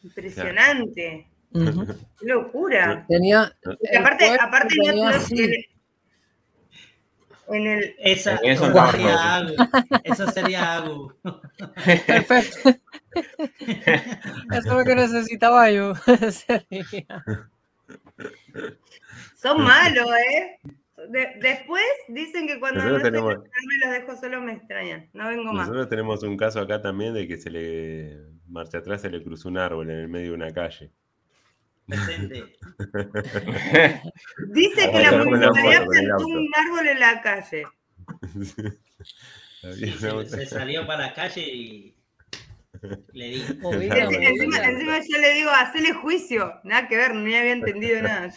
Impresionante. 0.03 1.28
Qué 1.52 2.26
locura. 2.26 3.06
Tenía. 3.07 3.52
Y 3.82 3.95
aparte, 3.95 4.38
aparte 4.40 4.76
tenía 4.86 5.10
no- 5.10 5.10
así. 5.10 5.44
en, 7.49 7.68
el 7.68 7.95
Esa, 7.98 8.38
En 8.44 8.52
eso 8.52 8.65
sería 8.72 9.36
Agu. 9.36 9.56
Eso 10.03 10.32
sería 10.32 10.76
Agu. 10.76 11.14
Perfecto. 12.06 12.69
Eso 13.60 14.60
es 14.60 14.65
lo 14.65 14.84
que 14.84 14.95
necesitaba 14.95 15.72
yo. 15.72 15.94
Sería. 16.32 17.24
Son 19.35 19.64
malos, 19.64 20.07
¿eh? 20.34 20.60
De- 21.10 21.35
después 21.41 21.84
dicen 22.07 22.48
que 22.48 22.60
cuando 22.60 22.80
no 22.80 22.85
Nosotros 22.89 23.11
tenemos- 23.11 23.35
me 23.38 23.77
los 23.85 23.91
dejo 23.99 24.15
solo 24.19 24.41
me 24.41 24.53
extrañan. 24.53 25.10
No 25.14 25.27
vengo 25.30 25.44
más. 25.53 25.68
Nosotros 25.68 25.89
tenemos 25.89 26.23
un 26.23 26.35
caso 26.38 26.60
acá 26.60 26.81
también 26.81 27.14
de 27.14 27.27
que 27.27 27.38
se 27.38 27.49
le 27.52 28.18
marcha 28.48 28.80
atrás 28.80 29.02
se 29.02 29.10
le 29.10 29.23
cruzó 29.23 29.49
un 29.49 29.57
árbol 29.60 29.89
en 29.91 29.98
el 29.99 30.07
medio 30.07 30.30
de 30.30 30.35
una 30.35 30.52
calle. 30.52 30.91
Dice 34.48 34.91
que 34.91 34.99
la 34.99 35.11
municipalidad 35.23 35.85
plantó 35.85 36.26
un 36.27 36.49
árbol 36.56 36.88
en 36.88 36.99
la 36.99 37.22
calle. 37.22 37.64
Sí, 39.73 39.91
se, 39.91 40.26
se 40.30 40.45
salió 40.45 40.85
para 40.88 41.07
la 41.07 41.14
calle 41.14 41.41
y 41.41 41.97
le 43.14 43.26
di. 43.30 43.41
Encima, 43.62 44.58
encima 44.66 44.99
yo 44.99 45.18
le 45.20 45.34
digo, 45.34 45.49
hacele 45.52 45.94
juicio. 45.94 46.54
Nada 46.64 46.88
que 46.88 46.98
ver, 46.98 47.16
ni 47.16 47.36
había 47.36 47.54
entendido 47.54 48.02
nada. 48.02 48.32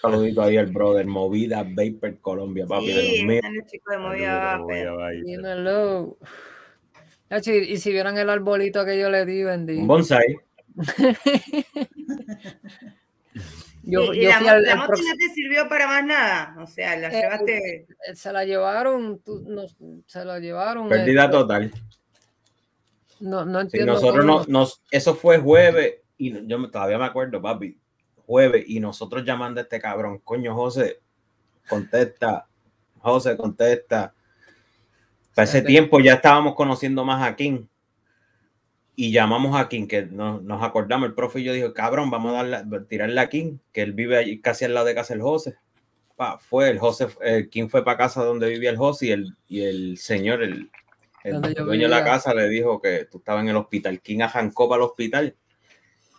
Saludito 0.00 0.42
ahí 0.42 0.56
al 0.56 0.66
brother. 0.66 1.06
Movida 1.06 1.64
Vapor 1.64 2.18
Colombia, 2.20 2.66
papi. 2.66 2.86
de 2.92 3.00
Sí, 3.02 3.26
están 3.28 3.54
los 3.56 3.66
chicos 3.66 3.92
de 3.92 3.98
movida 3.98 4.56
Vapor. 4.58 5.14
Y 7.46 7.76
si 7.78 7.92
vieran 7.92 8.16
el 8.16 8.30
arbolito 8.30 8.84
que 8.84 8.98
yo 8.98 9.10
le 9.10 9.26
di, 9.26 9.42
Un 9.42 9.46
bendito. 9.48 9.86
bonsai. 9.86 10.38
Yo, 13.90 14.12
y 14.12 14.22
yo 14.24 14.28
la, 14.28 14.52
al- 14.52 14.76
moto 14.76 14.92
no 14.92 15.14
te 15.16 15.32
sirvió 15.34 15.66
para 15.66 15.86
más 15.86 16.04
nada. 16.04 16.54
O 16.60 16.66
sea, 16.66 16.94
la 16.96 17.08
Eh, 17.08 17.22
llevaste. 17.22 17.86
se 18.14 18.32
la 18.34 18.44
llevaron, 18.44 19.18
tú- 19.20 19.42
no, 19.48 19.62
se 20.06 20.24
la 20.26 20.38
llevaron. 20.40 20.88
Pérdida 20.90 21.24
este, 21.24 21.32
total. 21.32 21.72
No, 23.20 23.44
no 23.44 23.58
Sí, 23.60 23.64
entiendo. 23.66 23.92
nosotros 23.94 24.24
cómo- 24.24 24.38
no, 24.40 24.44
nos, 24.46 24.82
eso 24.90 25.14
fue 25.14 25.38
jueves 25.38 25.96
y 26.16 26.46
yo 26.46 26.70
todavía 26.70 26.98
me 26.98 27.04
acuerdo, 27.06 27.40
papi. 27.40 27.78
Jueves 28.26 28.64
y 28.68 28.80
nosotros 28.80 29.24
llamando 29.24 29.60
a 29.60 29.62
este 29.62 29.80
cabrón, 29.80 30.18
coño, 30.22 30.54
José, 30.54 31.00
contesta, 31.68 32.46
José, 33.00 33.36
contesta. 33.36 34.12
Para 35.34 35.44
ese 35.44 35.62
tiempo 35.62 36.00
ya 36.00 36.14
estábamos 36.14 36.54
conociendo 36.54 37.04
más 37.04 37.26
a 37.26 37.36
King 37.36 37.66
y 38.96 39.12
llamamos 39.12 39.58
a 39.58 39.68
King, 39.68 39.86
que 39.86 40.02
nos, 40.06 40.42
nos 40.42 40.62
acordamos, 40.62 41.08
el 41.08 41.14
profe 41.14 41.40
y 41.40 41.44
yo 41.44 41.52
dijo, 41.52 41.72
cabrón, 41.72 42.10
vamos 42.10 42.32
a 42.34 42.42
darle, 42.44 42.80
tirarle 42.88 43.20
a 43.20 43.28
King, 43.28 43.58
que 43.72 43.82
él 43.82 43.92
vive 43.92 44.16
allí 44.16 44.40
casi 44.40 44.64
al 44.64 44.74
lado 44.74 44.86
de 44.86 44.94
casa 44.96 45.14
del 45.14 45.22
José. 45.22 45.56
Pa, 46.16 46.38
fue 46.40 46.68
el 46.70 46.80
José, 46.80 47.06
el 47.22 47.48
King 47.48 47.68
fue 47.68 47.84
para 47.84 47.96
casa 47.96 48.24
donde 48.24 48.48
vivía 48.48 48.70
el 48.70 48.76
José 48.76 49.06
y 49.06 49.10
el, 49.12 49.36
y 49.46 49.60
el 49.62 49.98
señor, 49.98 50.42
el, 50.42 50.68
el 51.24 51.40
dueño 51.54 51.82
de 51.84 51.88
la 51.88 52.04
casa 52.04 52.32
le 52.34 52.48
dijo 52.48 52.80
que 52.80 53.06
tú 53.10 53.18
estabas 53.18 53.42
en 53.42 53.50
el 53.50 53.56
hospital. 53.56 54.00
King 54.00 54.20
arrancó 54.22 54.68
para 54.68 54.82
el 54.82 54.88
hospital 54.88 55.36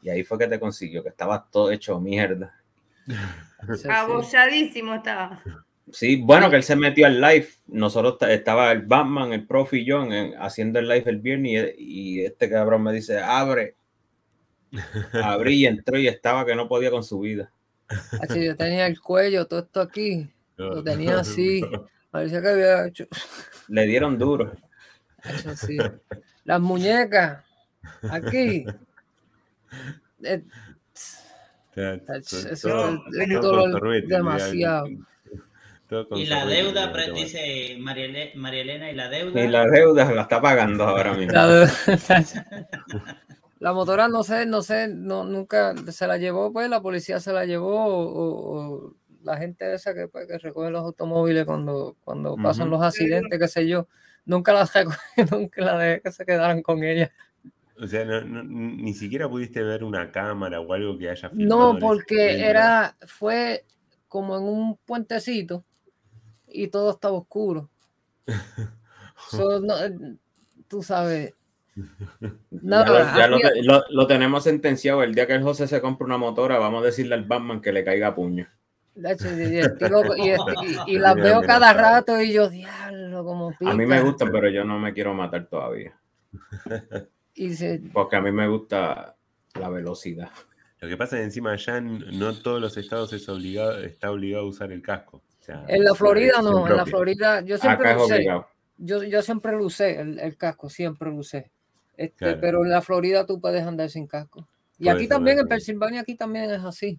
y 0.02 0.10
ahí 0.10 0.24
fue 0.24 0.38
que 0.38 0.48
te 0.48 0.60
consiguió, 0.60 1.04
que 1.04 1.10
estabas 1.10 1.50
todo 1.52 1.72
hecho 1.72 2.00
mierda. 2.00 2.56
Abolladísimo 3.90 4.96
estaba. 4.96 5.42
Sí, 5.92 6.18
bueno, 6.18 6.50
que 6.50 6.56
él 6.56 6.64
se 6.64 6.76
metió 6.76 7.08
al 7.08 7.20
live. 7.20 7.48
Nosotros 7.68 8.18
ta- 8.20 8.32
estaba 8.32 8.72
el 8.72 8.84
Batman, 8.84 9.34
el 9.34 9.48
yo 9.86 10.04
en- 10.04 10.36
haciendo 10.40 10.80
el 10.80 10.88
live 10.88 11.04
el 11.08 11.18
viernes 11.18 11.74
y, 11.78 12.20
y 12.20 12.26
este 12.26 12.50
cabrón 12.50 12.84
me 12.84 12.94
dice, 12.94 13.20
abre. 13.20 13.76
Abrí 15.24 15.62
y 15.62 15.66
entró 15.66 15.98
y 15.98 16.08
estaba 16.08 16.46
que 16.46 16.56
no 16.56 16.68
podía 16.68 16.92
con 16.92 17.04
su 17.04 17.20
vida. 17.20 17.52
Nachi, 18.20 18.46
yo 18.46 18.56
tenía 18.56 18.86
el 18.86 19.02
cuello, 19.02 19.48
todo 19.48 19.62
esto 19.62 19.82
aquí. 19.82 20.30
Lo 20.58 20.84
tenía 20.84 21.20
así. 21.20 21.62
Parecía 22.12 22.42
que 22.42 22.50
había 22.50 22.88
hecho, 22.88 23.06
Le 23.68 23.86
dieron 23.86 24.18
duro. 24.18 24.52
Así. 25.24 25.78
Las 26.46 26.60
muñecas, 26.62 27.44
aquí. 28.10 28.66
Eh, 30.24 30.44
Eso 31.76 32.70
Todo- 32.70 33.42
dolor 33.42 34.06
demasiado. 34.08 34.88
Y 36.12 36.26
la 36.28 36.46
deuda, 36.46 36.94
dice 37.16 37.78
María, 37.80 38.06
Ele- 38.06 38.32
María 38.36 38.62
Elena, 38.62 38.92
y 38.92 38.96
la 38.96 39.10
deuda. 39.10 39.42
Y 39.44 39.48
la 39.48 39.66
deuda 39.66 40.12
la 40.14 40.22
está 40.22 40.40
pagando 40.40 40.84
ahora 40.84 41.14
mismo. 41.14 41.32
La, 41.34 41.68
la 43.60 43.74
motora 43.74 44.08
no 44.08 44.22
sé, 44.24 44.46
no 44.46 44.62
sé, 44.62 44.88
no, 44.88 45.24
nunca 45.24 45.74
se 45.92 46.06
la 46.06 46.18
llevó, 46.18 46.54
pues 46.54 46.70
la 46.70 46.82
policía 46.82 47.20
se 47.20 47.34
la 47.34 47.46
llevó 47.46 47.88
o, 47.88 48.94
la 49.24 49.38
gente 49.38 49.74
esa 49.74 49.94
que, 49.94 50.08
pues, 50.08 50.28
que 50.28 50.38
recoge 50.38 50.70
los 50.70 50.82
automóviles 50.84 51.46
cuando, 51.46 51.98
cuando 52.06 52.36
pasan 52.38 52.70
los 52.70 52.82
accidentes, 52.82 53.38
qué 53.40 53.48
sé 53.48 53.68
yo, 53.68 53.88
nunca 54.26 54.54
las 54.54 54.72
nunca 55.32 55.62
la 55.62 55.78
dejé 55.78 56.02
que 56.02 56.12
se 56.12 56.26
quedaran 56.26 56.62
con 56.62 56.84
ella. 56.84 57.12
O 57.82 57.88
sea, 57.88 58.04
no- 58.06 58.22
no- 58.22 58.44
ni 58.44 58.94
siquiera 58.94 59.30
pudiste 59.30 59.64
ver 59.64 59.84
una 59.84 60.12
cámara 60.12 60.60
o 60.60 60.74
algo 60.74 60.98
que 60.98 61.10
haya 61.10 61.30
filmado 61.30 61.74
No, 61.74 61.80
porque 61.80 62.48
era, 62.50 62.98
fue 63.08 63.66
como 64.08 64.36
en 64.38 64.44
un 64.44 64.78
puentecito 64.86 65.64
y 66.48 66.68
todo 66.68 66.92
estaba 66.92 67.14
oscuro. 67.18 67.70
So, 69.32 69.60
no, 69.60 69.76
tú 70.68 70.82
sabes. 70.82 71.34
No, 72.52 72.84
ya 72.86 72.90
lo, 72.90 73.18
ya 73.18 73.28
lo 73.28 73.40
te- 73.40 73.64
lo- 73.64 73.84
lo 73.90 74.08
tenemos 74.08 74.44
sentenciado. 74.44 75.04
El 75.04 75.14
día 75.16 75.28
que 75.28 75.34
el 75.34 75.44
José 75.44 75.68
se 75.68 75.82
compre 75.82 76.06
una 76.06 76.18
motora, 76.18 76.58
vamos 76.58 76.82
a 76.82 76.86
decirle 76.88 77.16
al 77.16 77.24
Batman 77.26 77.62
que 77.62 77.72
le 77.72 77.84
caiga 77.86 78.08
a 78.08 78.16
puño. 78.16 78.48
Y, 80.18 80.30
este- 80.30 80.54
y- 80.88 80.96
y 80.96 81.00
las 81.00 81.16
veo 81.16 81.42
cada 81.42 81.74
rato 81.74 82.22
y 82.22 82.32
yo, 82.34 82.50
diablo, 82.50 83.24
como 83.24 83.50
A 83.66 83.74
mí 83.74 83.86
me 83.86 83.98
pica". 83.98 84.02
gustan, 84.10 84.32
pero 84.32 84.50
yo 84.50 84.64
no 84.64 84.80
me 84.80 84.94
quiero 84.94 85.14
matar 85.14 85.48
todavía. 85.48 85.98
Y 87.34 87.54
se- 87.54 87.82
Porque 87.94 88.16
a 88.16 88.22
mí 88.22 88.32
me 88.32 88.48
gusta 88.48 89.16
la 89.56 89.70
velocidad. 89.70 90.30
Lo 90.82 90.88
que 90.88 90.96
pasa 90.98 91.16
es 91.18 91.22
que 91.22 91.26
encima 91.26 91.52
allá 91.52 91.82
no 91.82 92.34
todos 92.36 92.62
los 92.62 92.78
estados 92.78 93.12
es 93.14 93.28
obligado, 93.28 93.80
está 93.80 94.12
obligado 94.12 94.46
a 94.46 94.50
usar 94.50 94.72
el 94.72 94.82
casco. 94.82 95.18
O 95.18 95.44
sea, 95.44 95.66
en 95.68 95.84
la 95.84 95.94
Florida 95.96 96.42
no, 96.42 96.68
en 96.68 96.78
la. 96.78 96.86
Florida 96.86 97.42
yo 97.42 97.58
siempre 97.58 97.94
lo 97.94 98.06
usé. 98.06 98.26
Yo, 98.78 99.04
yo 99.04 99.22
siempre 99.22 99.52
lo 99.58 99.66
usé, 99.66 100.00
el, 100.00 100.20
el 100.20 100.38
casco, 100.38 100.70
siempre 100.70 101.10
lo 101.10 101.16
usé. 101.18 101.50
Este, 101.98 102.16
Claro. 102.18 102.38
Pero 102.40 102.64
en 102.64 102.72
la 102.72 102.82
Florida 102.82 103.26
tú 103.26 103.42
puedes 103.42 103.64
andar 103.66 103.90
sin 103.90 104.08
casco. 104.08 104.48
Y 104.78 104.84
Puedes 104.86 104.96
aquí 104.96 105.04
andar 105.06 105.18
también, 105.18 105.40
en 105.40 105.48
Pensilvania, 105.50 106.02
aquí 106.02 106.16
también 106.16 106.50
es 106.52 106.64
así. 106.64 106.98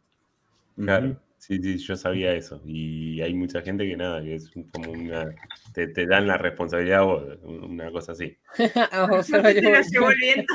Claro, 0.76 1.16
sí, 1.50 1.60
sí, 1.62 1.78
yo 1.78 1.96
sabía 1.96 2.32
eso. 2.32 2.62
Y 2.64 3.20
hay 3.20 3.34
mucha 3.34 3.60
gente 3.60 3.86
que 3.86 3.96
nada, 3.96 4.22
que 4.22 4.36
es 4.36 4.50
como 4.72 4.92
una. 4.92 5.34
Te, 5.74 5.88
te 5.88 6.06
dan 6.06 6.26
la 6.26 6.38
responsabilidad 6.38 7.00
a 7.00 7.02
vos, 7.02 7.24
una 7.42 7.90
cosa 7.90 8.12
así. 8.12 8.38
A 8.92 9.06
José 9.08 9.32
No 9.42 9.50
llevo- 9.50 10.10
el 10.10 10.16
viento. 10.16 10.54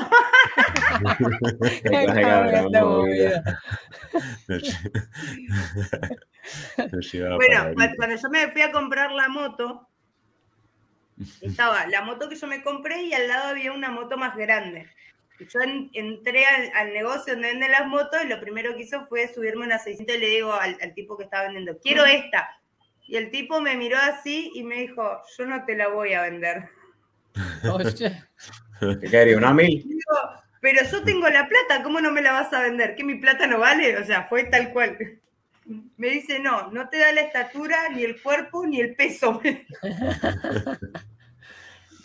Lle- 4.48 5.02
lo 6.92 7.00
llevaba 7.00 7.36
Bueno, 7.36 7.64
cuando 7.96 8.16
yo 8.16 8.28
me 8.30 8.48
fui 8.50 8.62
a 8.62 8.72
comprar 8.72 9.12
la 9.12 9.28
moto, 9.28 9.88
estaba 11.40 11.86
la 11.86 12.02
moto 12.02 12.28
que 12.28 12.36
yo 12.36 12.46
me 12.46 12.62
compré 12.62 13.02
y 13.04 13.12
al 13.14 13.28
lado 13.28 13.48
había 13.48 13.72
una 13.72 13.90
moto 13.90 14.16
más 14.16 14.36
grande. 14.36 14.86
Yo 15.38 15.60
en- 15.60 15.90
entré 15.92 16.46
al, 16.46 16.70
al 16.74 16.92
negocio 16.92 17.34
donde 17.34 17.48
venden 17.48 17.70
las 17.72 17.86
motos 17.86 18.20
y 18.24 18.28
lo 18.28 18.40
primero 18.40 18.74
que 18.74 18.82
hizo 18.82 19.06
fue 19.06 19.28
subirme 19.32 19.66
una 19.66 19.78
600 19.78 20.16
y 20.16 20.18
le 20.18 20.26
digo 20.28 20.52
al, 20.52 20.76
al 20.80 20.94
tipo 20.94 21.16
que 21.16 21.24
estaba 21.24 21.44
vendiendo, 21.44 21.78
quiero 21.78 22.04
esta. 22.06 22.48
Y 23.08 23.16
el 23.16 23.30
tipo 23.30 23.60
me 23.60 23.76
miró 23.76 23.96
así 23.98 24.50
y 24.54 24.62
me 24.64 24.76
dijo, 24.76 25.20
yo 25.38 25.46
no 25.46 25.64
te 25.64 25.76
la 25.76 25.88
voy 25.88 26.14
a 26.14 26.22
vender. 26.22 26.68
Oye, 27.72 28.22
¿Qué 29.00 29.08
quería? 29.10 29.36
¿Una 29.36 29.52
mil? 29.52 29.82
Digo, 29.86 30.16
pero 30.60 30.82
yo 30.90 31.02
tengo 31.04 31.28
la 31.28 31.46
plata, 31.48 31.82
¿cómo 31.82 32.00
no 32.00 32.10
me 32.10 32.22
la 32.22 32.32
vas 32.32 32.52
a 32.52 32.62
vender? 32.62 32.94
¿Que 32.96 33.04
mi 33.04 33.16
plata 33.16 33.46
no 33.46 33.58
vale? 33.58 33.98
O 33.98 34.04
sea, 34.04 34.24
fue 34.24 34.44
tal 34.44 34.72
cual. 34.72 34.98
Me 35.96 36.08
dice, 36.10 36.38
no, 36.38 36.70
no 36.72 36.88
te 36.88 36.98
da 36.98 37.12
la 37.12 37.20
estatura, 37.22 37.88
ni 37.90 38.04
el 38.04 38.20
cuerpo, 38.22 38.66
ni 38.66 38.80
el 38.80 38.94
peso. 38.94 39.40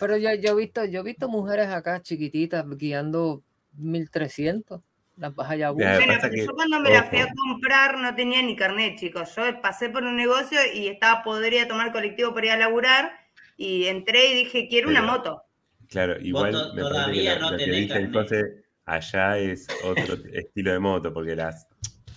Pero 0.02 0.16
yo, 0.16 0.34
yo 0.34 0.50
he 0.50 0.54
visto, 0.56 0.84
yo 0.84 0.98
he 0.98 1.04
visto 1.04 1.28
mujeres 1.28 1.68
acá 1.68 2.02
chiquititas 2.02 2.64
guiando 2.76 3.40
1300, 3.78 4.80
las 5.16 5.32
bajas 5.32 5.58
ya 5.58 5.70
Bueno, 5.70 5.96
que- 6.28 6.44
yo 6.44 6.52
cuando 6.56 6.80
me 6.80 6.90
la 6.90 7.04
fui 7.04 7.20
a 7.20 7.28
comprar 7.32 7.98
no 7.98 8.12
tenía 8.16 8.42
ni 8.42 8.56
carnet, 8.56 8.98
chicos. 8.98 9.32
Yo 9.36 9.44
pasé 9.62 9.90
por 9.90 10.02
un 10.02 10.16
negocio 10.16 10.58
y 10.74 10.88
estaba, 10.88 11.22
podría 11.22 11.68
tomar 11.68 11.92
colectivo 11.92 12.34
para 12.34 12.46
ir 12.46 12.52
a 12.52 12.56
laburar 12.56 13.12
y 13.56 13.84
entré 13.84 14.26
y 14.32 14.34
dije, 14.34 14.66
quiero 14.68 14.88
una 14.88 15.02
Pero- 15.02 15.12
moto. 15.12 15.42
Claro, 15.88 16.20
igual 16.20 16.50
to- 16.50 16.74
me 16.74 16.82
parece 16.82 17.22
que 17.22 17.38
no 17.38 17.56
que 17.56 17.64
el 17.64 17.88
carnet. 17.88 18.12
José 18.12 18.64
allá 18.86 19.38
es 19.38 19.68
otro 19.84 20.16
estilo 20.32 20.72
de 20.72 20.78
moto, 20.80 21.14
porque 21.14 21.36
las, 21.36 21.68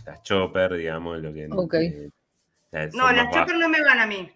las 0.07 0.24
chopper, 0.24 0.74
digamos, 0.74 1.20
lo 1.22 1.32
que. 1.32 1.44
Eh, 1.44 2.10
las 2.72 2.95
No, 2.95 3.12
las 3.12 3.32
chopper 3.32 3.57
no 3.60 3.70
me 3.70 3.84
van 3.84 3.99
a 3.99 4.07
mí. 4.07 4.28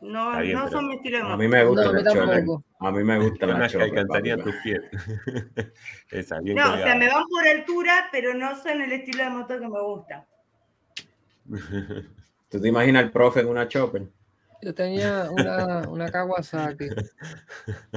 No, 0.00 0.38
bien, 0.40 0.58
no 0.58 0.68
son 0.68 0.88
mi 0.88 0.96
estilo 0.96 1.18
de 1.18 1.22
A 1.22 1.26
moto. 1.26 1.38
mí 1.38 1.48
me 1.48 1.64
gusta 1.64 1.84
No, 1.84 1.90
a 1.90 1.92
mí 1.94 2.02
la. 2.02 2.88
A 2.88 2.92
mí 2.92 3.04
me 3.04 3.18
gusta 3.18 3.46
la 3.46 3.54
alcanzarían 3.64 4.38
papi. 4.38 4.50
tus 4.50 4.60
pies. 4.62 4.80
Esa, 6.10 6.40
bien 6.40 6.56
No, 6.56 6.74
o 6.74 6.76
sea, 6.76 6.94
me 6.94 7.08
van 7.08 7.24
por 7.28 7.46
altura, 7.46 8.08
pero 8.12 8.34
no 8.34 8.54
son 8.60 8.82
el 8.82 8.92
estilo 8.92 9.24
de 9.24 9.30
moto 9.30 9.58
que 9.58 9.68
me 9.68 9.80
gusta. 9.82 10.26
¿Tú 12.48 12.60
te 12.60 12.68
imaginas 12.68 13.04
el 13.04 13.10
profe 13.10 13.40
en 13.40 13.48
una 13.48 13.66
chopper? 13.68 14.02
Yo 14.62 14.74
tenía 14.74 15.28
una, 15.30 15.88
una 15.88 16.10
Kawasaki. 16.10 16.88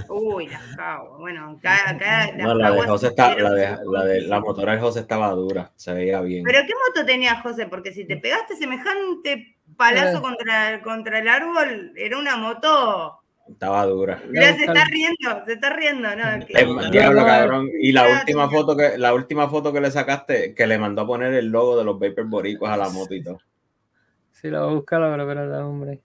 Uy, 0.10 0.48
las 0.48 0.76
cago. 0.76 1.18
Bueno, 1.18 1.58
acá, 1.58 1.90
acá 1.90 2.32
No, 2.36 2.54
la 2.54 2.72
de 2.72 2.82
José 2.82 3.08
está, 3.08 3.36
la 3.36 3.52
de, 3.52 3.78
la 3.86 4.04
de 4.06 4.22
la 4.24 4.40
motora 4.40 4.74
de 4.74 4.80
José 4.80 5.00
estaba 5.00 5.30
dura, 5.32 5.72
se 5.76 5.94
veía 5.94 6.22
bien. 6.22 6.44
Pero 6.44 6.60
¿qué 6.68 6.74
moto 6.74 7.06
tenía 7.06 7.42
José? 7.42 7.68
Porque 7.68 7.94
si 7.94 8.06
te 8.06 8.18
pegaste 8.18 8.56
semejante 8.56 9.58
palazo 9.80 10.22
contra, 10.22 10.81
contra 10.84 11.19
el 11.19 11.27
árbol, 11.27 11.93
era 11.95 12.18
una 12.19 12.35
moto. 12.35 13.19
Estaba 13.49 13.85
dura. 13.85 14.22
Mira, 14.27 14.53
se 14.53 14.65
está 14.65 14.84
riendo, 14.91 15.45
se 15.45 15.53
está 15.53 15.69
riendo, 15.72 16.15
¿no? 16.15 16.45
que- 16.45 16.65
más, 16.65 16.91
diablo, 16.91 17.26
cabrón. 17.26 17.69
Y 17.81 17.91
la 17.91 18.07
última 18.07 18.49
foto 18.49 18.77
que 18.77 18.97
la 18.97 19.14
última 19.14 19.49
foto 19.49 19.73
que 19.73 19.81
le 19.81 19.89
sacaste, 19.89 20.53
que 20.53 20.68
le 20.68 20.77
mandó 20.77 21.01
a 21.01 21.07
poner 21.07 21.34
el 21.34 21.47
logo 21.47 21.77
de 21.77 21.84
los 21.85 21.97
Vapor 21.97 22.26
Boricuas 22.26 22.73
a 22.73 22.77
la 22.77 22.89
moto 22.89 23.15
y 23.15 23.23
todo. 23.23 23.39
Si 24.34 24.49
la 24.49 24.61
voy 24.61 24.72
a 24.72 24.76
buscar 24.76 25.01
ahora, 25.01 25.26
pero 25.26 25.45
la 25.47 25.65
hombre. 25.65 26.01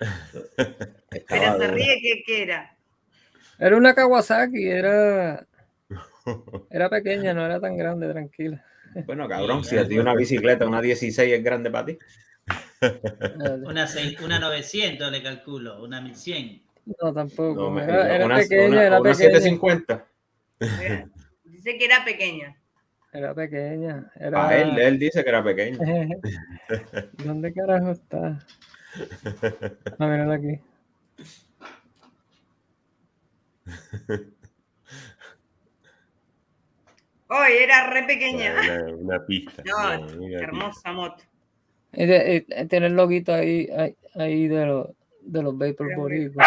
Estaba 1.10 1.40
Pero 1.40 1.52
se 1.52 1.68
dura. 1.68 1.74
ríe, 1.74 2.00
¿qué, 2.02 2.22
qué 2.26 2.42
era? 2.42 2.76
Era 3.58 3.76
una 3.76 3.94
Kawasaki, 3.94 4.68
era, 4.68 5.46
era 6.70 6.88
pequeña, 6.88 7.34
no 7.34 7.44
era 7.44 7.60
tan 7.60 7.76
grande, 7.76 8.10
tranquila. 8.10 8.64
Bueno, 9.06 9.28
cabrón, 9.28 9.62
si 9.62 9.76
a 9.78 9.86
ti 9.86 9.98
una 9.98 10.14
bicicleta, 10.14 10.66
una 10.66 10.80
16 10.80 11.32
es 11.32 11.44
grande 11.44 11.70
para 11.70 11.86
ti. 11.86 11.98
Una, 13.64 13.86
seis- 13.86 14.18
una 14.20 14.38
900 14.38 15.10
le 15.10 15.22
calculo, 15.22 15.82
una 15.82 16.00
1100. 16.00 16.62
No, 17.00 17.12
tampoco. 17.12 17.54
No, 17.62 17.70
me- 17.70 17.84
era, 17.84 18.14
era 18.14 18.24
una, 18.26 18.36
pequeña, 18.36 18.66
una- 18.68 18.82
era 18.84 19.00
una 19.00 19.10
pequeña. 19.12 19.38
750. 19.40 20.06
Era- 20.60 21.08
Dice 21.44 21.76
que 21.78 21.84
era 21.84 22.04
pequeña. 22.04 22.56
Era 23.12 23.34
pequeña. 23.34 24.10
Era... 24.14 24.46
A 24.48 24.56
él, 24.56 24.78
él 24.78 24.98
dice 24.98 25.22
que 25.22 25.28
era 25.28 25.42
pequeño. 25.44 25.78
¿Dónde 27.24 27.52
carajo 27.52 27.90
está? 27.90 28.38
A 29.98 30.06
ver, 30.06 30.30
aquí. 30.30 30.60
Hoy 37.28 37.52
era 37.62 37.88
re 37.90 38.02
pequeña. 38.04 38.54
Una, 38.60 38.94
una 38.94 39.26
pista. 39.26 39.62
No, 39.64 39.76
una- 39.76 39.98
una 39.98 40.08
pista. 40.18 40.38
hermosa 40.44 40.92
moto. 40.92 41.24
De- 41.92 42.46
y 42.48 42.64
Tiene 42.66 42.86
el 42.86 42.94
loguito 42.94 43.34
ahí, 43.34 43.68
ahí, 43.76 43.96
ahí 44.14 44.48
de, 44.48 44.66
los 44.66 44.88
de 45.22 45.42
los 45.42 45.58
Vapor 45.58 45.88
Pero 45.88 46.00
Boricuas. 46.00 46.46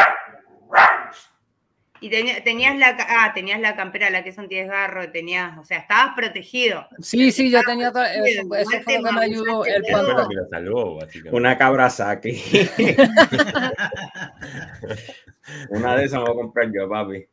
Y 1.99 2.10
tenía- 2.10 2.44
tenías 2.44 2.78
la 2.78 2.98
ah, 2.99 3.32
tenías 3.34 3.61
la 3.61 3.78
campera, 3.78 4.10
la 4.10 4.24
que 4.26 4.30
es 4.32 4.38
antidesgarro, 4.40 5.10
tenías, 5.11 5.57
o 5.57 5.64
sea, 5.64 5.78
estabas 5.80 6.14
protegido. 6.18 6.86
Sí, 6.99 7.32
sí, 7.32 7.49
yo 7.49 7.61
tenía 7.65 7.94
todo 7.94 8.03
eso, 8.03 8.41
fue 8.84 8.98
lo 8.99 9.06
que 9.06 9.11
me 9.14 9.22
ayudó. 9.22 9.65
El 9.65 9.84
pantalón. 9.90 10.28
lo 10.36 10.48
salvó, 10.49 10.95
básicamente. 10.95 11.38
Una 11.38 11.57
una 15.70 15.95
de 15.95 16.06
esas 16.06 16.20
me 16.20 16.26
voy 16.26 16.34
a 16.34 16.41
comprar 16.41 16.72
yo, 16.74 16.90
papi. 16.90 17.26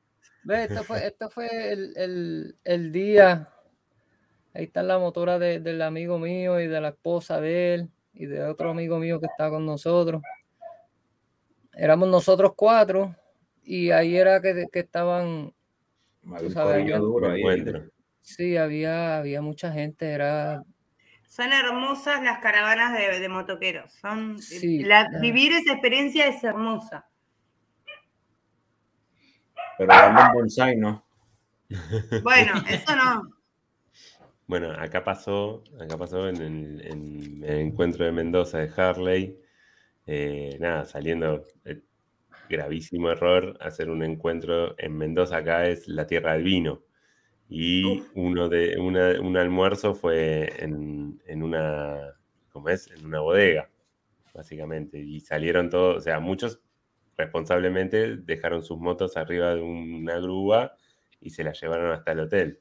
Ve, 0.45 0.65
esto 0.65 0.85
fue, 0.85 1.07
esto 1.07 1.31
fue 1.31 1.73
el, 1.73 1.93
el, 1.97 2.57
el 2.65 2.93
día. 2.93 3.49
Ahí 4.55 4.65
está 4.65 4.83
la 4.83 4.99
motora 4.99 5.39
de- 5.39 5.61
del 5.61 5.83
amigo 5.83 6.19
mío 6.19 6.61
y 6.61 6.67
de 6.67 6.81
la 6.81 6.89
esposa 6.91 7.41
de 7.41 7.75
él 7.75 7.89
y 8.13 8.27
de 8.27 8.43
otro 8.45 8.71
amigo 8.71 8.99
mío 8.99 9.21
que 9.21 9.27
estaba 9.27 9.51
con 9.51 9.67
nosotros. 9.67 10.23
Éramos 11.73 12.09
nosotros 12.09 12.53
cuatro 12.57 13.15
y 13.63 13.91
ahí 13.91 14.17
era 14.17 14.41
que, 14.43 14.67
que 14.73 14.81
estaban, 14.81 15.55
sabes, 16.53 16.55
corillo 16.55 16.97
yo- 16.97 16.99
duro 16.99 17.31
ahí. 17.31 17.41
Encuentro. 17.41 17.85
sí, 18.21 18.57
había, 18.57 19.19
había 19.19 19.41
mucha 19.41 19.73
gente, 19.73 20.11
era, 20.11 20.63
Son 21.27 21.53
hermosas 21.53 22.23
las 22.23 22.41
caravanas 22.41 22.93
de, 22.93 23.21
de 23.21 23.29
motoqueros. 23.29 23.93
Son, 23.93 24.39
Sí, 24.39 24.83
la- 24.83 25.09
vivir 25.21 25.53
esa 25.53 25.73
experiencia 25.73 26.27
es 26.27 26.43
hermosa. 26.43 27.07
Pero 29.79 29.89
darle 29.93 30.21
un 30.23 30.33
bonsai, 30.35 30.77
¿no? 30.77 31.05
Bueno, 32.23 32.53
eso 32.69 32.97
no. 32.97 33.23
Bueno, 34.51 34.73
acá 34.73 35.05
pasó, 35.05 35.63
acá 35.81 35.97
pasó 35.99 36.29
en 36.29 36.41
el, 36.41 36.81
en 36.87 37.45
el 37.45 37.59
encuentro 37.61 38.05
de 38.05 38.13
Mendoza 38.13 38.59
de 38.59 38.71
Harley, 38.77 39.39
eh, 40.07 40.57
nada, 40.61 40.85
saliendo, 40.87 41.45
eh, 41.65 41.83
gravísimo 42.49 43.11
error, 43.11 43.57
hacer 43.61 43.91
un 43.91 44.03
encuentro 44.05 44.75
en 44.79 44.97
Mendoza 44.99 45.39
acá 45.39 45.69
es 45.69 45.89
la 45.89 46.07
tierra 46.07 46.35
del 46.35 46.45
vino. 46.45 46.85
Y 47.49 48.05
uno 48.15 48.49
de, 48.51 48.79
una- 48.81 49.21
un 49.21 49.37
almuerzo 49.39 49.95
fue 49.95 50.53
en, 50.65 51.21
en 51.27 51.43
una, 51.45 52.15
¿cómo 52.51 52.69
es? 52.71 52.91
En 52.93 53.07
una 53.07 53.21
bodega, 53.21 53.71
básicamente. 54.35 54.99
Y 55.01 55.21
salieron 55.21 55.71
todos, 55.71 55.99
o 55.99 56.01
sea, 56.01 56.21
muchos 56.21 56.61
responsablemente 57.17 58.17
dejaron 58.19 58.63
sus 58.65 58.79
motos 58.79 59.17
arriba 59.17 59.55
de 59.55 59.63
una 59.63 60.19
grúa 60.21 60.75
y 61.21 61.31
se 61.31 61.45
las 61.45 61.61
llevaron 61.61 61.93
hasta 61.93 62.13
el 62.13 62.21
hotel. 62.21 62.61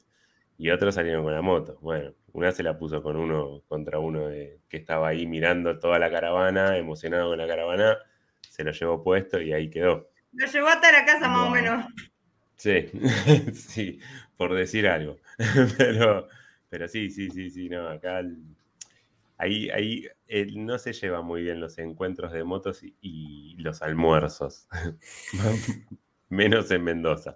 Y 0.59 0.69
otros 0.71 0.95
salieron 0.95 1.23
con 1.23 1.33
la 1.33 1.41
moto. 1.41 1.79
Bueno, 1.81 2.13
una 2.33 2.51
se 2.51 2.63
la 2.63 2.77
puso 2.77 3.01
con 3.01 3.15
uno 3.17 3.63
contra 3.67 3.99
uno 3.99 4.27
de- 4.27 4.61
que 4.69 4.77
estaba 4.77 5.07
ahí 5.09 5.25
mirando 5.25 5.79
toda 5.79 5.99
la 5.99 6.11
caravana, 6.11 6.77
emocionado 6.77 7.29
con 7.31 7.39
la 7.39 7.47
caravana, 7.47 7.97
se 8.47 8.63
lo 8.63 8.71
llevó 8.73 9.03
puesto 9.03 9.41
y 9.41 9.53
ahí 9.53 9.71
quedó. 9.71 10.11
Lo 10.33 10.45
llevó 10.47 10.67
hasta 10.67 10.91
la 10.91 11.05
casa 11.05 11.27
más 11.29 11.47
o 11.47 11.51
menos. 11.51 11.85
Sí, 12.57 12.87
sí, 13.53 13.99
por 14.37 14.53
decir 14.53 14.87
algo. 14.87 15.17
Pero, 15.77 16.27
pero 16.69 16.87
sí, 16.87 17.09
sí, 17.09 17.31
sí, 17.31 17.49
sí, 17.49 17.69
no, 17.69 17.87
acá 17.89 18.19
el- 18.19 18.43
ahí, 19.37 19.69
ahí 19.71 20.07
él 20.27 20.65
no 20.65 20.77
se 20.77 20.93
lleva 20.93 21.21
muy 21.21 21.43
bien 21.43 21.59
los 21.61 21.77
encuentros 21.79 22.31
de 22.33 22.43
motos 22.43 22.83
y, 22.83 22.95
y 23.01 23.55
los 23.57 23.81
almuerzos. 23.81 24.67
Menos 26.29 26.69
en 26.71 26.83
Mendoza. 26.83 27.35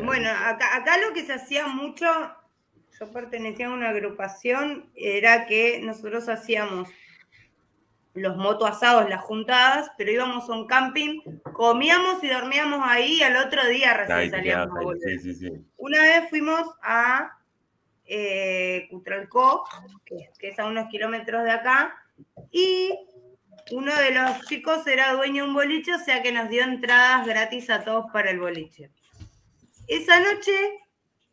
Sí, 0.00 0.04
Bueno, 0.04 0.28
acá, 0.30 0.76
acá 0.76 0.98
lo 0.98 1.12
que 1.12 1.24
se 1.24 1.34
hacía 1.34 1.66
mucho, 1.66 2.06
yo 2.98 3.12
pertenecía 3.12 3.66
a 3.66 3.70
una 3.70 3.90
agrupación, 3.90 4.90
era 4.94 5.46
que 5.46 5.80
nosotros 5.80 6.28
hacíamos 6.28 6.88
los 8.14 8.36
moto 8.36 8.64
asados, 8.66 9.08
las 9.10 9.22
juntadas, 9.22 9.90
pero 9.98 10.12
íbamos 10.12 10.48
a 10.48 10.52
un 10.52 10.66
camping, 10.66 11.20
comíamos 11.52 12.22
y 12.22 12.28
dormíamos 12.28 12.80
ahí 12.82 13.14
y 13.14 13.22
al 13.22 13.36
otro 13.36 13.66
día 13.66 13.94
recién 13.94 14.18
ahí 14.18 14.30
salíamos 14.30 14.78
a 14.78 15.18
sí. 15.18 15.50
Una 15.76 16.00
vez 16.00 16.30
fuimos 16.30 16.62
a 16.80 17.38
eh, 18.04 18.86
Cutralcó, 18.90 19.64
que, 20.04 20.30
que 20.38 20.50
es 20.50 20.58
a 20.58 20.66
unos 20.66 20.88
kilómetros 20.88 21.42
de 21.42 21.50
acá, 21.50 21.96
y 22.52 22.96
uno 23.72 23.94
de 23.96 24.12
los 24.12 24.42
chicos 24.46 24.86
era 24.86 25.12
dueño 25.14 25.42
de 25.42 25.48
un 25.48 25.54
boliche, 25.54 25.94
o 25.94 25.98
sea 25.98 26.22
que 26.22 26.30
nos 26.30 26.48
dio 26.48 26.62
entradas 26.62 27.26
gratis 27.26 27.68
a 27.70 27.82
todos 27.82 28.06
para 28.12 28.30
el 28.30 28.38
boliche. 28.38 28.90
Esa 29.88 30.20
noche 30.20 30.52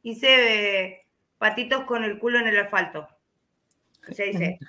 hice 0.03 0.85
eh, 0.85 1.01
patitos 1.37 1.83
con 1.85 2.03
el 2.03 2.19
culo 2.19 2.39
en 2.39 2.47
el 2.47 2.59
asfalto. 2.59 3.07
O 4.09 4.13
sea, 4.13 4.25
hice 4.25 4.59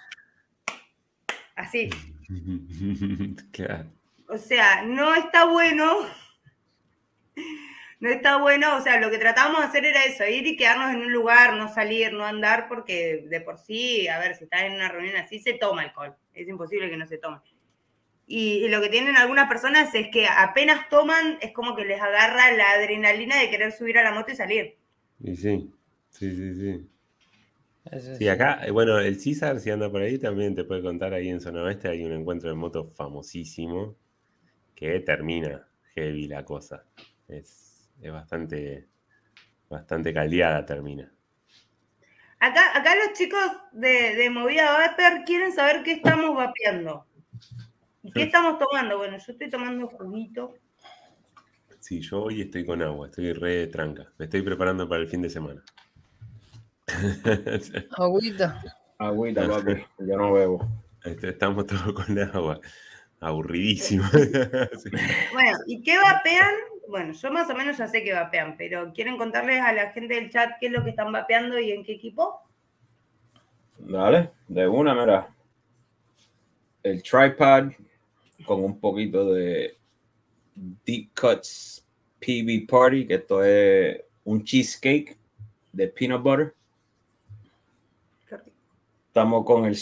así. 1.57 1.91
O 4.29 4.39
sea, 4.39 4.83
no 4.83 5.15
está 5.15 5.45
bueno. 5.45 6.07
No 8.01 8.09
está 8.09 8.39
bueno, 8.39 8.77
o 8.77 8.81
sea, 8.81 8.99
lo 8.99 9.11
que 9.11 9.19
tratábamos 9.19 9.61
de 9.61 9.67
hacer 9.67 9.85
era 9.85 10.05
eso, 10.05 10.27
ir 10.27 10.45
y 10.45 10.57
quedarnos 10.57 10.93
en 10.93 11.03
un 11.03 11.13
lugar, 11.13 11.55
no 11.55 11.73
salir, 11.73 12.13
no 12.13 12.25
andar, 12.25 12.67
porque 12.67 13.27
de 13.29 13.41
por 13.41 13.59
sí, 13.59 14.09
a 14.09 14.19
ver, 14.19 14.35
si 14.35 14.43
estás 14.43 14.63
en 14.63 14.73
una 14.73 14.89
reunión 14.89 15.17
así, 15.17 15.39
se 15.39 15.53
toma 15.53 15.83
alcohol. 15.83 16.17
Es 16.35 16.49
imposible 16.49 16.91
que 16.91 16.97
no 16.97 17.07
se 17.07 17.19
tome. 17.19 17.39
Y, 18.27 18.65
y 18.65 18.69
lo 18.69 18.81
que 18.81 18.89
tienen 18.89 19.17
algunas 19.17 19.49
personas 19.49 19.95
es 19.95 20.09
que 20.09 20.27
apenas 20.27 20.89
toman, 20.89 21.39
es 21.41 21.53
como 21.53 21.77
que 21.77 21.85
les 21.85 22.01
agarra 22.01 22.53
la 22.53 22.71
adrenalina 22.73 23.39
de 23.39 23.51
querer 23.51 23.73
subir 23.73 23.99
a 23.99 24.03
la 24.03 24.13
moto 24.13 24.33
y 24.33 24.37
salir. 24.37 24.77
Y 25.21 25.37
sí, 25.37 25.73
sí, 26.11 26.37
sí, 26.37 26.55
sí. 26.55 26.89
Sí, 28.19 28.29
acá, 28.29 28.65
eh, 28.65 28.71
bueno, 28.71 28.99
el 28.99 29.19
César, 29.21 29.59
si 29.61 29.71
anda 29.71 29.91
por 29.91 30.03
ahí, 30.03 30.19
también 30.19 30.55
te 30.55 30.65
puede 30.65 30.83
contar 30.83 31.13
ahí 31.15 31.29
en 31.29 31.41
Zona 31.41 31.63
Oeste, 31.63 31.89
hay 31.89 32.05
un 32.05 32.13
encuentro 32.13 32.49
de 32.49 32.55
moto 32.55 32.91
famosísimo 32.95 33.97
que 34.75 35.01
termina 35.01 35.69
heavy 35.95 36.29
la 36.29 36.45
cosa. 36.45 36.87
Es, 37.29 37.91
es 38.01 38.13
bastante, 38.13 38.89
bastante 39.71 40.15
caldeada 40.15 40.67
termina. 40.67 41.13
Acá, 42.41 42.77
acá 42.77 42.95
los 42.97 43.15
chicos 43.15 43.41
de, 43.73 44.15
de 44.17 44.29
Movida 44.29 44.73
Vapor 44.73 45.25
quieren 45.25 45.53
saber 45.53 45.83
qué 45.83 45.93
estamos 45.93 46.37
vapeando. 46.37 47.07
¿Y 48.03 48.11
qué 48.11 48.25
estamos 48.25 48.59
tomando? 48.59 48.99
Bueno, 48.99 49.17
yo 49.17 49.33
estoy 49.33 49.49
tomando 49.49 49.87
juguito. 49.87 50.55
Sí, 51.79 52.01
yo 52.01 52.25
hoy 52.25 52.43
estoy 52.43 52.65
con 52.65 52.83
agua, 52.83 53.07
estoy 53.07 53.33
re 53.33 53.67
tranca. 53.69 54.13
Me 54.19 54.25
estoy 54.25 54.43
preparando 54.43 54.89
para 54.89 55.03
el 55.03 55.09
fin 55.09 55.23
de 55.23 55.31
semana. 55.31 55.63
Agüita. 57.97 58.63
Agüita, 58.99 59.49
papi. 59.49 59.85
Yo 59.99 60.17
no 60.17 60.33
bebo. 60.33 60.69
Este, 61.05 61.31
Estamos 61.31 61.67
todos 61.67 61.93
con 61.93 62.19
agua. 62.19 62.61
Aburridísimo. 63.21 64.05
Sí. 64.13 64.91
Bueno, 65.33 65.59
¿y 65.67 65.83
qué 65.83 65.97
vapean? 65.99 66.55
Bueno, 66.89 67.13
yo 67.13 67.31
más 67.31 67.49
o 67.51 67.55
menos 67.55 67.79
ya 67.79 67.87
sé 67.87 68.03
que 68.03 68.13
vapean, 68.13 68.57
pero 68.57 68.93
¿quieren 68.93 69.17
contarles 69.17 69.61
a 69.61 69.73
la 69.73 69.91
gente 69.93 70.15
del 70.15 70.31
chat 70.31 70.59
qué 70.61 70.67
es 70.67 70.73
lo 70.73 70.83
que 70.83 70.91
están 70.91 71.13
vapeando 71.13 71.59
y 71.59 71.71
en 71.71 71.85
qué 71.85 71.93
equipo? 71.93 72.43
Dale, 73.79 74.31
de 74.49 74.67
una, 74.67 74.95
mira. 74.95 75.29
El 76.83 77.03
tripod 77.03 77.73
con 78.45 78.65
un 78.65 78.79
poquito 78.79 79.33
de 79.33 79.77
Deep 80.55 81.11
Cuts 81.19 81.85
PB 82.21 82.67
Party, 82.69 83.07
que 83.07 83.15
esto 83.15 83.43
es 83.45 84.01
un 84.25 84.45
cheesecake 84.45 85.17
de 85.73 85.89
peanut 85.89 86.23
butter. 86.23 86.55
Estamos 89.09 89.45
con 89.45 89.67
el, 89.67 89.77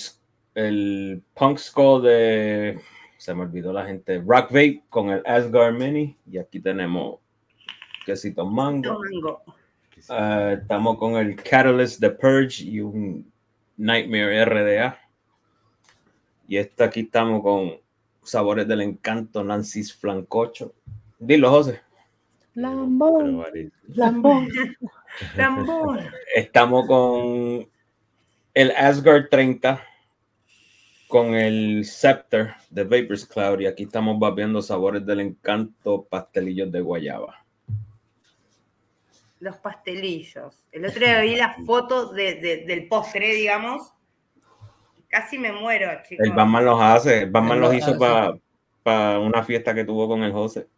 el 0.55 1.23
Punk 1.35 1.59
Skull 1.59 2.03
de. 2.03 2.81
Se 3.16 3.35
me 3.35 3.43
olvidó 3.43 3.73
la 3.73 3.85
gente. 3.85 4.19
Rock 4.19 4.47
Vape 4.47 4.82
con 4.89 5.11
el 5.11 5.23
Asgard 5.24 5.74
Mini. 5.74 6.16
Y 6.27 6.39
aquí 6.39 6.59
tenemos 6.59 7.20
quesito 8.05 8.45
mango. 8.47 8.99
Mango. 8.99 9.43
Ah, 10.09 10.57
estamos 10.61 10.99
con 10.99 11.16
el 11.16 11.37
Catalyst 11.37 12.01
de 12.01 12.11
Purge 12.11 12.65
y 12.65 12.81
un 12.81 13.31
Nightmare 13.77 14.45
RDA. 14.45 14.99
Y 16.49 16.57
esta 16.57 16.87
aquí 16.87 17.01
estamos 17.01 17.43
con 17.43 17.74
sabores 18.23 18.67
del 18.69 18.81
encanto 18.83 19.43
Nancy's 19.45 19.93
Flancocho. 19.95 20.75
Dilo, 21.19 21.51
José. 21.51 21.81
Lambón. 22.55 23.45
Lambón. 23.89 24.49
Lambón. 25.37 26.01
Estamos 26.35 26.87
con 26.87 27.69
el 28.55 28.71
Asgard 28.73 29.29
30 29.31 29.83
con 31.09 31.35
el 31.35 31.85
Scepter 31.85 32.55
de 32.71 32.85
Vapors 32.85 33.27
Cloud. 33.27 33.61
Y 33.61 33.67
aquí 33.67 33.83
estamos 33.85 34.19
vapeando 34.19 34.63
sabores 34.63 35.05
del 35.05 35.21
encanto 35.21 36.05
pastelillos 36.05 36.71
de 36.71 36.81
guayaba. 36.81 37.45
Los 39.41 39.57
pastelillos. 39.57 40.55
El 40.71 40.85
otro 40.85 41.01
día 41.01 41.21
vi 41.23 41.37
las 41.37 41.57
fotos 41.65 42.13
de- 42.15 42.35
de- 42.37 42.65
del 42.67 42.87
postre, 42.89 43.35
digamos. 43.35 43.93
Casi 45.11 45.39
me 45.39 45.53
muero, 45.53 45.91
chicos. 46.09 46.24
El 46.27 46.32
Batman 46.32 46.65
los 46.65 46.81
hace. 46.81 47.23
El 47.23 47.31
Batman 47.31 47.61
los 47.61 47.74
hizo 47.74 47.99
para 48.82 49.19
una 49.19 49.43
fiesta 49.43 49.74
que 49.74 49.85
tuvo 49.85 50.09
con 50.09 50.23
el 50.23 50.32
José. 50.32 50.69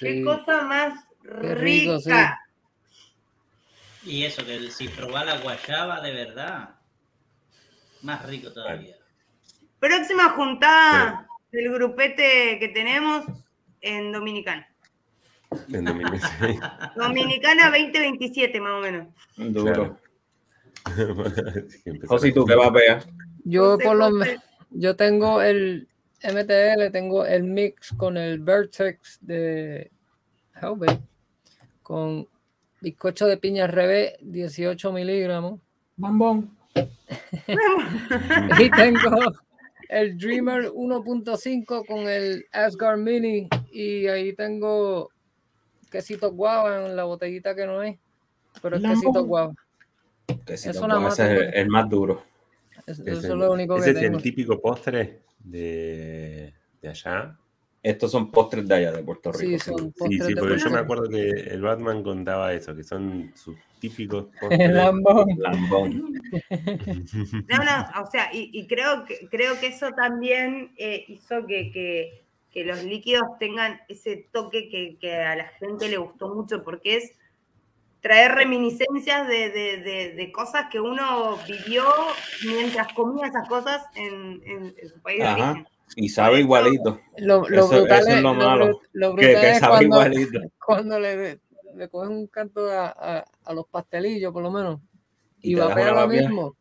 Qué 0.00 0.22
cosa 0.24 0.62
más 0.62 0.94
rico, 1.22 1.98
rica. 1.98 2.40
sí. 4.02 4.10
Y 4.10 4.24
eso, 4.24 4.44
que 4.44 4.70
si 4.70 4.88
probás 4.88 5.26
la 5.26 5.38
guayaba 5.38 6.00
de 6.00 6.12
verdad, 6.12 6.70
más 8.02 8.24
rico 8.26 8.52
todavía. 8.52 8.96
Próxima 9.78 10.30
juntada 10.30 11.26
del 11.52 11.70
grupete 11.72 12.58
que 12.58 12.68
tenemos 12.68 13.24
en 13.80 14.12
Dominicana. 14.12 14.66
En 15.72 15.84
domingo, 15.84 16.16
sí. 16.16 16.58
Dominicana 16.96 17.66
2027, 17.70 18.60
más 18.60 18.72
o 18.72 18.80
menos. 18.80 19.08
Duro. 19.36 19.98
Empezar 21.84 22.08
José, 22.08 22.28
¿y 22.28 22.30
a- 22.30 22.34
tú 22.34 22.44
qué 22.44 22.54
vapeas? 22.56 23.06
Yo 23.44 23.72
José, 23.72 23.84
por 23.84 23.96
lo 23.96 24.10
José. 24.10 24.18
menos, 24.18 24.44
yo 24.70 24.96
tengo 24.96 25.42
el 25.42 25.88
MTL, 26.22 26.90
tengo 26.90 27.24
el 27.24 27.44
mix 27.44 27.92
con 27.96 28.16
el 28.16 28.40
Vertex 28.40 29.18
de 29.20 29.90
Hellbait, 30.60 31.00
con 31.82 32.26
bizcocho 32.80 33.26
de 33.26 33.36
piña 33.36 33.64
al 33.64 33.72
revés, 33.72 34.14
18 34.20 34.92
miligramos. 34.92 35.60
Bambón. 35.96 36.50
Y 38.58 38.70
tengo 38.70 39.10
el 39.88 40.18
Dreamer 40.18 40.70
1.5 40.70 41.86
con 41.86 42.08
el 42.08 42.46
Asgard 42.52 42.98
Mini. 42.98 43.48
Y 43.70 44.06
ahí 44.06 44.32
tengo 44.34 45.10
quesito 45.90 46.32
guava 46.32 46.86
en 46.86 46.96
la 46.96 47.04
botellita 47.04 47.54
que 47.54 47.66
no 47.66 47.82
es. 47.82 47.98
Pero 48.62 48.76
es 48.76 48.82
quesito 48.82 49.24
guava. 49.24 49.54
Que 50.46 50.56
si 50.56 50.70
Eso 50.70 50.80
pues 50.80 51.00
más 51.00 51.18
ese 51.18 51.48
es 51.48 51.54
el 51.54 51.68
más 51.68 51.88
duro. 51.88 52.22
Es- 52.86 52.98
Ese 53.00 53.10
Eso 53.10 53.20
es 53.20 53.34
lo 53.34 53.52
único 53.52 53.76
ese 53.76 53.86
que 53.92 53.98
es 53.98 54.00
tengo. 54.04 54.16
el 54.18 54.22
típico 54.22 54.60
postre 54.60 55.20
de, 55.38 56.52
de 56.82 56.88
allá. 56.88 57.38
Estos 57.82 58.10
son 58.12 58.30
postres 58.30 58.66
de 58.66 58.74
allá, 58.74 58.92
de 58.92 59.02
Puerto 59.02 59.30
Rico. 59.30 59.50
Sí, 59.50 59.58
sí. 59.58 59.64
son 59.70 59.92
Sí, 60.10 60.34
porque 60.34 60.58
yo 60.58 60.70
me 60.70 60.78
acuerdo 60.78 61.08
que 61.08 61.28
el 61.28 61.60
Batman 61.60 62.02
contaba 62.02 62.52
eso, 62.54 62.74
que 62.74 62.82
son 62.82 63.30
sus 63.34 63.56
típicos 63.78 64.26
postres. 64.40 64.60
El 64.60 64.74
lambón. 64.74 65.26
Lambón. 65.38 66.14
No, 67.48 67.58
no, 67.58 68.02
o 68.02 68.10
sea, 68.10 68.30
y, 68.32 68.50
y 68.52 68.66
creo, 68.66 69.04
que, 69.04 69.28
creo 69.30 69.58
que 69.60 69.68
eso 69.68 69.90
también 69.92 70.72
eh, 70.78 71.04
hizo 71.08 71.46
que, 71.46 71.70
que- 71.72 72.24
que 72.50 72.64
los 72.64 72.84
líquidos 72.84 73.24
tengan 73.40 73.80
ese 73.88 74.28
toque 74.32 74.68
que, 74.68 74.96
que 75.00 75.12
a 75.16 75.34
la 75.34 75.48
gente 75.58 75.88
le 75.88 75.96
gustó 75.96 76.32
mucho, 76.32 76.62
porque 76.62 76.96
es 76.98 77.12
traer 78.04 78.32
reminiscencias 78.32 79.26
de, 79.26 79.48
de- 79.48 79.76
de- 79.78 80.12
de 80.14 80.30
cosas 80.30 80.66
que 80.70 80.78
uno 80.78 81.38
vivió 81.48 81.84
mientras 82.46 82.92
comía 82.92 83.28
esas 83.28 83.48
cosas 83.48 83.82
en, 83.96 84.42
en- 84.44 84.74
en 84.76 84.88
su 84.90 85.00
país 85.00 85.20
de 85.20 85.24
Ajá. 85.24 85.50
origen. 85.52 85.68
Y 85.96 86.08
sabe 86.10 86.40
igualito. 86.40 87.00
Lo, 87.16 87.48
lo 87.48 87.60
Eso- 87.60 87.68
brutal 87.80 88.00
eso 88.00 88.08
es 88.10 88.16
es, 88.16 88.22
lo 88.22 88.34
lo 88.34 88.34
malo, 88.34 88.80
lo 88.92 89.14
Que, 89.16 89.24
brutal 89.28 89.40
que 89.42 89.50
es 89.52 89.58
sabe 89.58 89.88
cuando, 89.88 89.96
igualito. 89.96 90.40
cuando 90.66 91.00
le, 91.00 91.40
le 91.76 91.88
cogen 91.88 92.10
un 92.10 92.26
canto 92.26 92.70
a, 92.70 92.88
a- 92.88 93.24
a 93.46 93.54
los 93.54 93.66
pastelillos, 93.68 94.32
por 94.34 94.42
lo 94.42 94.50
menos, 94.50 94.80
Y 95.40 95.52
y, 95.52 95.54
das 95.54 95.68
vapea 95.70 95.92
una 95.92 96.00
lo 96.02 96.08
mismo. 96.08 96.56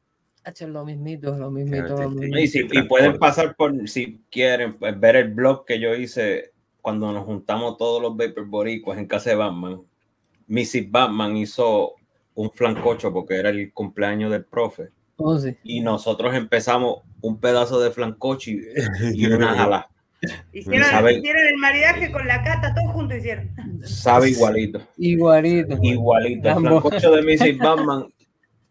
Hacho, 0.45 0.67
lo 0.69 0.85
mismito, 0.85 1.37
lo 1.37 1.51
mismito, 1.51 1.87
Claro, 1.87 2.03
lo 2.03 2.09
mismito. 2.11 2.39
Y, 2.39 2.47
si, 2.47 2.59
y 2.71 2.81
pueden 2.83 3.17
pasar 3.19 3.53
por, 3.57 3.87
si 3.89 4.21
quieren, 4.31 4.73
pues, 4.75 4.97
ver 4.97 5.17
el 5.17 5.33
blog 5.33 5.65
que 5.65 5.77
yo 5.79 5.93
hice 5.93 6.51
cuando 6.81 7.11
nos 7.11 7.25
juntamos 7.25 7.77
todos 7.77 8.01
los 8.01 8.15
Vapor 8.15 8.45
Boricuas 8.45 8.97
en 8.97 9.07
casa 9.07 9.29
de 9.31 9.35
Batman. 9.35 9.81
Mrs. 10.47 10.89
Batman 10.91 11.37
hizo 11.37 11.93
un 12.35 12.51
flancocho 12.51 13.13
porque 13.13 13.35
era 13.35 13.49
el 13.49 13.71
cumpleaños 13.73 14.31
del 14.31 14.45
profe. 14.45 14.89
Oh, 15.17 15.37
sí. 15.37 15.55
y 15.63 15.79
nosotros 15.79 16.33
empezamos 16.35 17.03
un 17.21 17.39
pedazo 17.39 17.79
de 17.79 17.91
flancocho 17.91 18.49
y, 18.49 18.61
y 19.13 19.25
una 19.27 19.53
jala. 19.55 19.89
Hicieron, 20.51 20.89
sabe- 20.89 21.13
hicieron 21.19 21.41
el 21.47 21.57
maridaje 21.57 22.11
con 22.11 22.27
la 22.27 22.43
cata, 22.43 22.73
todos 22.73 22.91
juntos 22.93 23.17
hicieron. 23.19 23.51
Sabe 23.83 24.29
igualito. 24.31 24.81
Igualito. 24.97 25.77
Igualito. 25.81 26.49
El 26.49 26.55
flancocho 26.55 27.11
de 27.11 27.21
Mrs. 27.21 27.57
Batman 27.59 28.05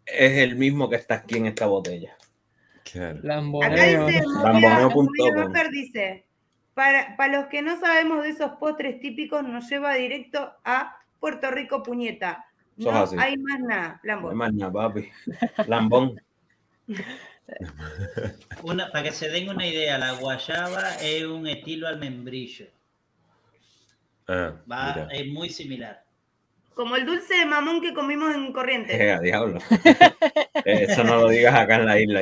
es 0.05 0.39
el 0.39 0.57
mismo 0.57 0.89
que 0.91 0.97
está 0.97 1.15
aquí 1.17 1.37
en 1.37 1.47
esta 1.47 1.67
botella. 1.67 2.17
Lamboneo. 3.23 4.09
Lamboneo.com. 4.43 5.53
Dice, 5.71 6.27
para, 6.75 7.17
para 7.17 7.41
los 7.41 7.47
que 7.49 7.63
no 7.63 7.79
sabemos 7.79 8.23
de 8.23 8.31
esos 8.31 8.53
postres 8.59 9.01
típicos, 9.01 9.43
nos 9.47 9.69
lleva 9.71 9.95
directo 9.95 10.51
a 10.65 10.97
Puerto 11.23 11.53
Rico 11.53 11.85
Puñeta. 11.85 12.45
No 12.77 12.91
así. 12.91 13.15
hay 13.17 13.37
más 13.37 13.61
nada, 13.61 14.01
No 14.03 14.09
Lambo. 14.09 14.31
hay 14.31 14.35
más 14.37 14.53
nada, 14.53 14.73
papi. 14.73 15.09
Lambón. 15.69 16.21
Una, 18.65 18.91
para 18.91 19.05
que 19.05 19.13
se 19.13 19.29
den 19.29 19.49
una 19.49 19.65
idea, 19.67 19.99
la 19.99 20.13
guayaba 20.13 20.97
es 21.01 21.25
un 21.25 21.47
estilo 21.47 21.87
al 21.87 21.99
membrillo. 22.01 22.67
Ah, 24.27 24.55
Va, 24.71 25.09
es 25.13 25.27
muy 25.29 25.49
similar. 25.49 26.03
Como 26.75 26.97
el 26.97 27.07
dulce 27.07 27.35
de 27.35 27.47
mamón 27.47 27.81
que 27.81 27.95
comimos 27.95 28.35
en 28.35 28.53
Corrientes. 28.53 28.99
Eh, 28.99 29.13
a 29.13 29.21
diablo. 29.21 29.59
Eso 30.65 31.05
no 31.05 31.17
lo 31.19 31.29
digas 31.29 31.55
acá 31.55 31.77
en 31.77 31.87
la 31.87 32.01
isla. 32.01 32.21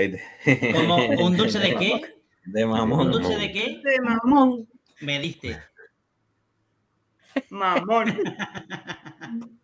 Como 0.75 0.97
un 0.97 1.37
dulce 1.39 1.59
de 1.59 1.75
qué? 1.77 2.15
De 2.45 2.65
¿Un 2.65 2.71
mamón. 2.73 3.13
dulce 3.13 3.37
de 3.39 3.51
qué? 3.53 3.81
De 3.83 4.01
mamón. 4.03 4.69
Me 5.01 5.21
diste. 5.21 5.59
Mamón. 7.51 8.09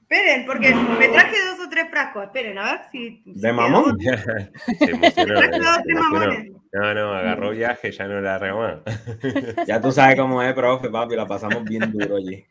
Esperen, 0.00 0.44
porque 0.44 0.74
me 0.74 1.08
traje 1.08 1.36
dos 1.44 1.66
o 1.66 1.70
tres 1.70 1.88
frascos. 1.88 2.24
Esperen, 2.24 2.58
a 2.58 2.72
ver 2.72 2.80
si. 2.90 3.22
si 3.22 3.32
¿De 3.40 3.52
mamón? 3.52 3.96
Se 4.78 4.90
emocionó, 4.90 5.34
Traje 5.38 5.58
dos 5.58 5.68
o 5.68 5.74
se 5.74 5.82
tres 5.84 5.96
emocionó. 5.96 6.10
mamones. 6.10 6.52
No, 6.72 6.94
no, 6.94 7.14
agarró 7.14 7.50
viaje, 7.50 7.92
ya 7.92 8.06
no 8.08 8.20
la 8.20 8.38
más. 8.54 8.80
Ya 9.66 9.80
tú 9.80 9.92
sabes 9.92 10.18
cómo 10.18 10.42
es, 10.42 10.52
profe, 10.54 10.88
papi. 10.88 11.14
La 11.14 11.26
pasamos 11.26 11.64
bien 11.64 11.92
duro 11.92 12.16
allí. 12.16 12.44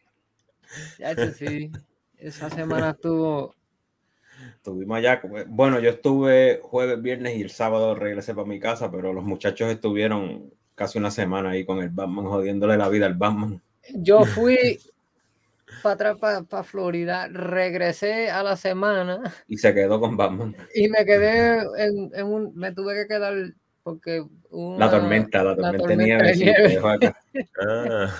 Ya, 0.97 1.15
che, 1.15 1.31
sí. 1.31 1.71
Esa 2.17 2.49
semana 2.49 2.91
estuvo. 2.91 3.55
Estuvimos 4.55 4.97
allá. 4.97 5.21
Bueno, 5.47 5.79
yo 5.79 5.89
estuve 5.89 6.59
jueves, 6.63 7.01
viernes 7.01 7.37
y 7.37 7.41
el 7.41 7.49
sábado 7.49 7.95
regresé 7.95 8.33
para 8.33 8.47
mi 8.47 8.59
casa, 8.59 8.89
pero 8.91 9.11
los 9.11 9.23
muchachos 9.25 9.69
estuvieron 9.69 10.53
casi 10.75 10.97
una 10.97 11.11
semana 11.11 11.49
ahí 11.49 11.65
con 11.65 11.79
el 11.79 11.89
Batman, 11.89 12.25
jodiéndole 12.25 12.77
la 12.77 12.87
vida 12.87 13.05
al 13.05 13.15
Batman. 13.15 13.61
Yo 13.93 14.23
fui 14.25 14.79
para 15.83 16.11
atrás, 16.11 16.43
para 16.49 16.63
Florida, 16.63 17.27
regresé 17.27 18.29
a 18.31 18.41
la 18.43 18.55
semana 18.57 19.21
Y 19.47 19.57
se 19.57 19.73
quedó 19.73 19.99
con 19.99 20.17
Batman. 20.17 20.55
y 20.73 20.87
me 20.89 21.05
quedé 21.05 21.59
en, 21.77 22.09
en 22.13 22.25
un. 22.25 22.55
Me 22.55 22.71
tuve 22.73 22.95
que 22.95 23.07
quedar 23.07 23.33
porque. 23.83 24.23
una- 24.49 24.85
La 24.85 24.91
tormenta, 24.91 25.43
la 25.43 25.55
tormenta, 25.55 25.71
de 25.71 25.77
tormenta 25.77 26.03
nieve. 26.03 26.27
de 26.27 26.35
nieve. 26.37 27.13
Ah. 27.67 28.13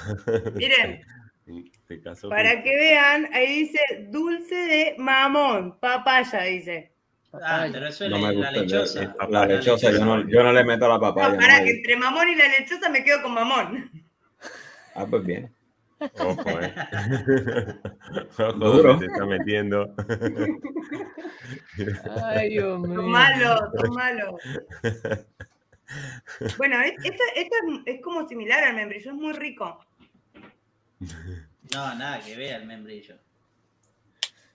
Miren, 0.56 1.02
para 2.30 2.62
que 2.64 2.76
vean, 2.78 3.28
ahí 3.34 3.62
dice 3.64 3.80
dulce 4.10 4.54
de 4.56 4.96
mamón, 5.00 5.80
papaya, 5.80 6.44
dice. 6.44 6.92
Ah, 7.34 7.62
Ay, 7.64 7.72
pero 7.74 7.88
eso 7.88 8.06
es 8.06 8.10
No 8.12 8.18
me 8.20 8.28
la 8.28 8.32
gusta. 8.34 8.52
lechosa. 8.52 9.02
el 9.02 9.08
papá. 9.14 9.28
La 9.32 9.46
lechosa, 9.46 9.92
yo 9.92 10.06
no, 10.06 10.28
yo 10.30 10.44
no 10.44 10.52
le 10.54 10.64
meto 10.64 10.86
a 10.86 10.90
la 10.90 10.96
No, 10.96 11.02
papaya. 11.02 11.36
para 11.38 11.60
no 11.60 11.66
que 11.66 11.72
entre 11.72 11.96
mamón 11.96 12.28
y 12.30 12.36
la 12.36 12.48
lechosa 12.48 12.90
me 12.90 13.04
quedo 13.04 13.22
con 13.24 13.34
mamón. 13.34 13.92
Ah, 14.96 15.06
pues 15.10 15.24
bien. 15.26 15.52
Ojo, 16.20 16.50
eh. 16.62 16.74
Ojo, 18.40 18.54
Duro. 18.54 19.00
se 19.00 19.06
está 19.06 19.26
metiendo. 19.26 19.94
Ay, 22.24 22.50
Dios 22.50 22.80
mío. 22.88 23.02
Malos. 23.04 23.62
Bueno, 26.58 26.80
es- 26.82 26.94
esto, 27.04 27.24
esto 27.36 27.56
es, 27.86 27.96
es 27.96 28.02
como 28.02 28.28
similar 28.28 28.64
al 28.64 28.76
membrillo, 28.76 29.12
es 29.12 29.18
muy 29.18 29.34
rico. 29.34 29.84
No, 31.00 31.96
nada 31.96 32.20
que 32.20 32.36
ver 32.36 32.56
el 32.62 32.66
membrillo. 32.68 33.16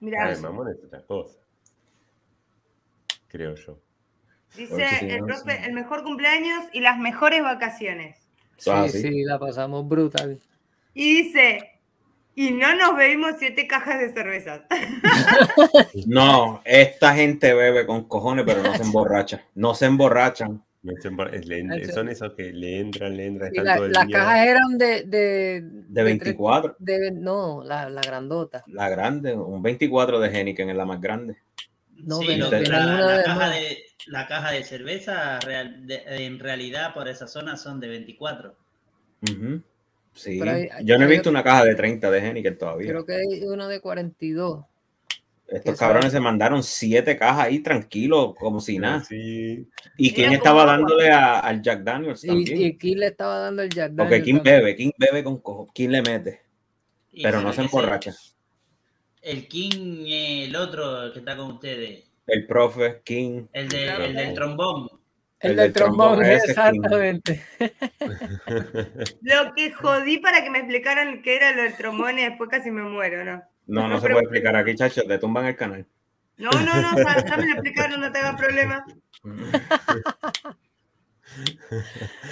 Mira, 0.01 0.27
Ay, 0.29 0.37
mamón 0.41 0.69
es 0.69 0.77
otra 0.85 1.01
cosa. 1.03 1.39
Creo 3.29 3.55
yo. 3.57 3.79
dice 4.57 4.87
si 5.01 5.07
el 5.11 5.21
no, 5.21 5.27
profe, 5.27 5.57
sí. 5.59 5.65
el 5.65 5.73
mejor 5.73 6.05
cumpleaños 6.05 6.65
y 6.73 6.81
las 6.81 6.99
mejores 6.99 7.43
vacaciones. 7.43 8.19
Sí, 8.57 8.71
Ah, 8.73 8.87
sí. 8.89 9.01
sí, 9.01 9.25
la 9.25 9.39
pasamos 9.39 9.89
brutal. 9.89 10.39
Y 10.95 11.23
dice, 11.25 11.81
y 12.37 12.53
no 12.53 12.75
nos 12.77 12.97
bebimos 12.97 13.33
siete 13.39 13.67
cajas 13.67 13.99
de 14.01 14.13
cervezas. 14.13 14.63
No, 16.07 16.63
esta 16.65 17.15
gente 17.15 17.55
bebe 17.55 17.87
con 17.87 18.05
cojones, 18.09 18.45
pero 18.47 18.63
no 18.63 18.75
se 18.75 18.83
emborracha. 18.83 19.43
No 19.55 19.75
se 19.75 19.87
emborrachan. 19.87 20.63
Le- 20.83 21.87
son 21.93 22.11
esos 22.11 22.35
que 22.35 22.53
le 22.53 22.79
entran, 22.79 23.17
le 23.17 23.25
entran, 23.27 23.51
Y 23.55 23.57
están 23.57 23.65
la- 23.65 23.77
todo 23.77 23.87
el 23.87 23.93
las 23.93 24.07
día. 24.07 24.19
cajas 24.19 24.47
eran 24.47 24.79
de. 24.79 25.03
De, 25.05 25.61
De 25.89 26.03
24. 26.03 26.77
de- 26.79 27.11
no, 27.11 27.63
la, 27.65 27.89
la 27.89 28.03
grandota. 28.03 28.63
La 28.67 28.91
grande, 28.91 29.35
un 29.35 29.63
24 29.63 30.21
de 30.21 30.29
Heineken 30.29 30.69
es 30.69 30.77
la 30.77 30.85
más 30.85 31.01
grande. 31.01 31.37
No, 31.97 32.19
Sí, 32.19 32.37
lo- 32.37 32.51
vienen 32.51 32.71
la, 32.71 32.79
una 32.85 33.01
la 33.01 33.17
de 33.19 33.25
caja 33.25 33.49
de, 33.49 33.79
la 34.07 34.27
caja 34.27 34.51
de 34.51 34.65
cerveza 34.65 35.41
real- 35.41 35.87
de- 35.87 36.03
en 36.27 36.39
realidad 36.39 36.93
por 36.93 37.09
esa 37.09 37.27
zona 37.29 37.57
son 37.57 37.81
de 37.81 37.89
24. 37.89 38.55
Ujú. 39.23 39.63
Sí. 40.15 40.41
Hay- 40.41 40.69
Yo 40.85 40.97
no 40.99 41.05
he 41.05 41.09
visto 41.09 41.29
una 41.31 41.43
caja 41.43 41.65
de 41.65 41.75
30 41.75 42.11
de 42.11 42.19
Heineken 42.21 42.57
todavía. 42.59 42.89
Creo 42.91 43.05
que 43.05 43.15
hay 43.15 43.43
una 43.45 43.69
de 43.69 43.81
42. 43.81 44.65
Estos 45.47 45.79
cabrones 45.79 46.11
se 46.11 46.21
mandaron 46.21 46.63
siete 46.63 47.17
cajas 47.19 47.47
ahí 47.47 47.59
tranquilos, 47.59 48.35
como 48.39 48.61
si 48.61 48.79
nada. 48.79 49.05
Sí. 49.05 49.69
¿Y 49.99 50.13
quién 50.15 50.33
estaba 50.33 50.65
dándole 50.65 51.11
a- 51.11 51.41
al 51.41 51.61
Jack 51.61 51.83
Daniels 51.83 52.25
Y, 52.25 52.29
también? 52.29 52.63
y 52.63 52.79
Kim 52.79 52.99
le 52.99 53.07
estaba 53.09 53.39
dando 53.41 53.63
el 53.63 53.69
Jack 53.69 53.89
Porque 53.91 54.03
Daniels 54.05 54.25
¿quién 54.25 54.37
también. 54.39 54.57
bebe? 54.61 54.77
¿Quién 54.77 54.93
bebe 54.97 55.23
con 55.25 55.39
cojo? 55.41 55.69
¿Quién 55.75 55.93
le 55.93 56.01
mete? 56.03 56.41
Pero 57.23 57.41
no 57.43 57.53
se 57.53 57.61
emborracha. 57.61 58.15
El 59.21 59.47
King, 59.49 60.05
eh, 60.07 60.45
el 60.47 60.57
otro 60.57 61.13
que 61.13 61.19
está 61.21 61.37
con 61.37 61.53
ustedes, 61.53 62.05
El 62.27 62.47
profe, 62.47 63.01
King. 63.05 63.47
el, 63.53 63.69
de- 63.69 64.07
el 64.07 64.15
del 64.15 64.35
trombón. 64.35 64.89
El, 65.45 65.51
El 65.51 65.57
del 65.57 65.73
trombón, 65.73 66.25
exactamente. 66.25 67.45
Lo 69.21 69.55
que 69.55 69.73
jodí 69.73 70.19
para 70.19 70.43
que 70.43 70.51
me 70.51 70.59
explicaran 70.59 71.23
qué 71.23 71.37
era 71.37 71.53
lo 71.53 71.63
del 71.63 71.77
trombón 71.77 72.19
y 72.19 72.25
después 72.25 72.49
casi 72.49 72.71
me 72.71 72.83
muero, 72.83 73.25
¿no? 73.25 73.43
No, 73.67 73.83
no 73.83 73.89
No, 73.89 74.01
se 74.01 74.09
puede 74.09 74.23
explicar 74.23 74.57
aquí, 74.57 74.75
chacho. 74.75 75.03
Te 75.03 75.19
tumban 75.19 75.45
el 75.47 75.57
canal. 75.57 75.87
No, 76.39 76.51
no, 76.51 76.81
no, 76.81 76.97
ya, 76.97 77.25
ya 77.25 77.37
me 77.37 77.47
lo 77.47 77.53
explicaron, 77.53 78.01
no 78.01 78.11
te 78.11 78.19
hagas 78.19 78.37
problema. 78.37 78.85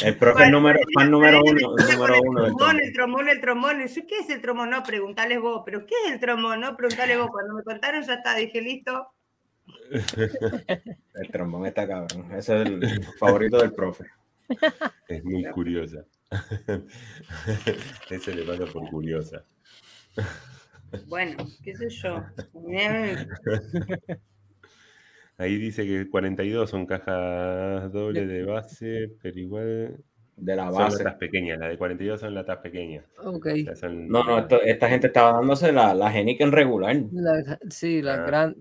El 0.05 0.16
profe 0.16 0.44
Bueno, 0.44 0.59
número, 0.59 0.78
fan 0.94 1.10
número 1.10 1.40
uno, 1.43 1.74
Con 1.76 1.86
número 1.89 2.14
el 2.14 2.20
uno 2.24 2.43
del 2.43 2.55
trombón, 2.55 2.80
el 2.80 2.93
trombón, 2.93 3.28
el 3.28 3.40
trombón. 3.40 3.86
Yo, 3.89 4.06
¿qué 4.06 4.18
es 4.20 4.30
el 4.30 4.40
trombón? 4.40 4.70
No, 4.70 4.82
preguntale 4.82 5.39
vos. 5.39 5.62
¿Pero 5.64 5.84
qué 5.86 5.94
es 6.06 6.12
el 6.12 6.20
trombón? 6.20 6.60
No, 6.60 6.76
preguntale 6.76 7.16
vos. 7.16 7.28
Cuando 7.30 7.55
me 7.55 7.62
contaron 7.64 8.02
ya 8.05 8.14
está, 8.14 8.34
dije, 8.36 8.60
listo. 8.60 9.09
El 11.14 11.30
trombón 11.30 11.66
está 11.66 11.86
cabrón. 11.86 12.32
Ese 12.34 12.62
es 12.62 12.68
el 12.68 13.05
favorito 13.18 13.59
del 13.59 13.72
profe. 13.72 14.06
Es 15.09 15.24
muy 15.24 15.44
curiosa. 15.47 16.05
Ese 18.10 18.34
le 18.34 18.43
pasa 18.44 18.64
por 18.72 18.89
curiosa. 18.90 19.44
Bueno, 21.09 21.47
qué 21.62 21.74
sé 21.74 21.89
yo. 21.90 22.22
Ahí 25.39 25.56
dice 25.56 25.84
que 25.86 26.09
42 26.09 26.68
son 26.70 26.86
cajas 26.86 27.90
dobles 27.93 28.28
de 28.28 28.44
base, 28.44 29.12
pero 29.22 29.39
igual 29.39 29.97
De 30.36 30.55
la 30.56 30.66
son 30.70 30.74
base. 30.78 30.98
latas 31.05 31.18
pequeñas. 31.18 31.59
Las 31.59 31.70
de 31.70 31.78
42 31.78 32.20
son 32.20 32.34
latas 32.34 32.59
pequeñas. 32.59 33.05
Ok. 33.18 33.47
O 33.47 33.64
sea, 33.64 33.74
son- 33.76 34.09
No, 34.09 34.22
no, 34.22 34.39
esto- 34.39 34.62
esta 34.62 34.89
gente 34.89 35.06
estaba 35.09 35.32
dándose 35.32 35.72
la, 35.72 35.94
la 35.94 36.14
Heineken 36.14 36.52
regular. 36.52 36.97
La- 37.12 37.59
sí, 37.70 38.02
la 38.02 38.14
Ah. 38.14 38.26
gran. 38.26 38.56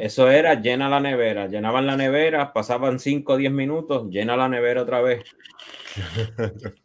Eso 0.00 0.30
era 0.30 0.54
llena 0.60 0.88
la 0.88 1.00
nevera. 1.00 1.46
Llenaban 1.48 1.86
la 1.86 1.96
nevera, 1.96 2.52
pasaban 2.52 2.98
5 2.98 3.34
o 3.34 3.36
10 3.36 3.52
minutos, 3.52 4.08
llena 4.10 4.36
la 4.36 4.48
nevera 4.48 4.82
otra 4.82 5.00
vez. 5.00 5.22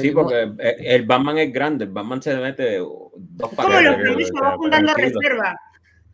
Sí, 0.00 0.10
porque 0.10 0.52
el, 0.58 1.06
Batman 1.06 1.38
es 1.38 1.52
grande. 1.52 1.84
El 1.84 1.90
Batman 1.92 2.20
se 2.22 2.34
mete 2.36 2.78
dos 2.78 3.10
Como 3.40 3.54
paquetes. 3.56 3.84
los 3.84 4.30
que- 4.30 4.40
vas 4.40 4.56
juntando 4.56 4.94
reserva. 4.94 5.56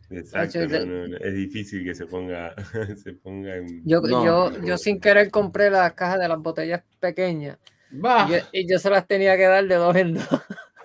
Exacto, 0.09 0.61
Hecho, 0.61 0.79
no, 0.79 0.85
no, 0.85 1.07
no, 1.07 1.17
es 1.17 1.33
difícil 1.33 1.83
que 1.83 1.93
se 1.95 2.05
ponga, 2.05 2.53
se 3.03 3.13
ponga 3.13 3.55
en... 3.57 3.81
Yo, 3.83 3.99
No. 4.01 4.23
yo, 4.23 4.61
yo 4.63 4.77
sin 4.77 4.99
querer 5.01 5.29
compré 5.31 5.69
las 5.69 5.93
cajas 5.93 6.19
de 6.19 6.27
las 6.29 6.39
botellas 6.39 6.83
pequeñas 6.99 7.57
Va, 7.93 8.25
y 8.29 8.31
yo, 8.31 8.37
y 8.53 8.69
yo 8.71 8.79
se 8.79 8.89
las 8.89 9.05
tenía 9.07 9.35
que 9.37 9.43
dar 9.47 9.65
de 9.67 9.75
dos 9.75 9.95
en 9.95 10.13
dos. 10.13 10.27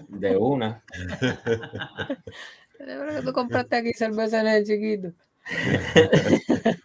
de 0.08 0.36
una. 0.36 0.82
Pero 2.78 3.14
que 3.16 3.22
tú 3.22 3.32
compraste 3.32 3.76
aquí 3.76 3.92
cerveza 3.92 4.40
en 4.40 4.46
el 4.48 4.64
chiquito. 4.64 5.12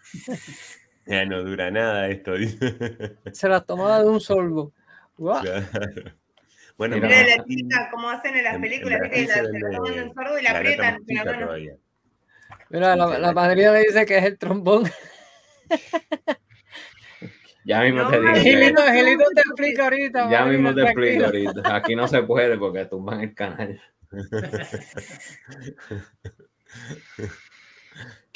Ya 1.06 1.24
no 1.26 1.42
dura 1.42 1.72
nada 1.72 2.10
esto. 2.10 2.34
Se 3.32 3.48
las 3.48 3.66
tomaba 3.66 4.04
de 4.04 4.10
un 4.10 4.20
sorbo. 4.20 4.74
Claro. 5.16 5.66
Bueno, 6.78 6.98
Mira, 6.98 7.08
la 7.38 7.44
chica, 7.46 7.90
como 7.90 8.10
hacen 8.10 8.36
en 8.36 8.44
las 8.44 8.56
en- 8.56 8.62
películas, 8.62 9.00
se 9.10 9.26
la 9.44 9.72
toman 9.72 9.94
en 9.94 10.14
sorbo 10.14 10.38
y 10.38 10.44
la 10.44 10.52
aprietan. 10.52 11.00
Mira, 12.70 12.96
la, 12.96 13.18
la 13.20 13.32
madrina 13.32 13.72
le 13.72 13.80
dice 13.84 14.06
que 14.06 14.18
es 14.18 14.26
el 14.26 14.38
trombón. 14.38 14.84
Ya 17.64 17.82
mismo 17.82 18.04
No, 18.04 18.10
te 18.10 18.20
digo. 18.20 18.34
Te 18.34 19.42
explica 19.42 19.84
ahorita. 19.86 20.30
Ya 20.30 20.46
mismo 20.46 20.76
te 20.76 20.82
explico 20.84 21.26
ahorita. 21.26 21.76
Aquí 21.76 21.96
no 21.96 22.08
se 22.08 22.22
puede 22.24 22.58
porque 22.58 22.86
tumban 22.86 23.22
el 23.22 23.34
canal. 23.34 23.82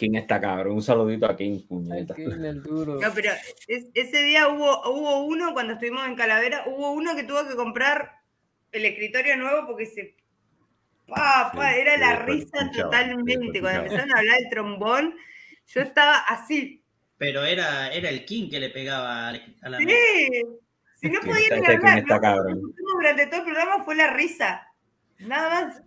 King 0.02 0.16
está 0.16 0.42
cabrón. 0.42 0.74
Un 0.74 0.82
saludito 0.82 1.28
a 1.28 1.36
King, 1.38 1.54
Ay, 1.60 1.66
puñeta. 1.70 2.16
qué 2.16 2.24
el 2.24 2.64
duro. 2.64 3.00
No, 3.00 3.14
pero 3.14 3.32
es- 3.68 3.86
ese 3.94 4.24
día 4.24 4.48
hubo, 4.48 4.82
hubo 4.92 5.26
uno, 5.26 5.54
cuando 5.54 5.74
estuvimos 5.74 6.06
en 6.08 6.16
Calavera, 6.16 6.64
hubo 6.66 6.92
uno 6.92 7.16
que 7.16 7.24
tuvo 7.24 7.48
que 7.48 7.56
comprar 7.56 8.20
el 8.72 8.86
escritorio 8.86 9.38
nuevo 9.38 9.68
porque 9.68 9.86
se. 9.86 10.16
Era 11.78 11.98
la 11.98 12.16
risa 12.24 12.72
totalmente. 12.76 13.60
Cuando 13.62 13.82
empezaron 13.82 14.12
a 14.16 14.18
hablar 14.20 14.38
del 14.40 14.50
trombón, 14.50 15.16
yo 15.68 15.82
estaba 15.82 16.18
así. 16.18 16.82
Pero 17.18 17.44
era, 17.46 17.94
era 17.94 18.10
el 18.10 18.26
King 18.26 18.50
que 18.50 18.60
le 18.60 18.70
pegaba 18.72 19.30
a 19.30 19.70
la 19.70 19.78
Sí. 19.78 20.42
Si 20.96 21.10
no 21.10 21.20
podían 21.22 21.66
hablar, 21.66 21.98
está 22.00 22.16
lo 22.16 22.22
cabrón. 22.22 22.54
que 22.56 22.62
tuvimos 22.62 22.94
durante 22.94 23.28
todo 23.28 23.40
el 23.42 23.46
programa 23.46 23.84
fue 23.84 23.96
la 23.96 24.14
risa. 24.14 24.68
Nada 25.28 25.66
más. 25.66 25.82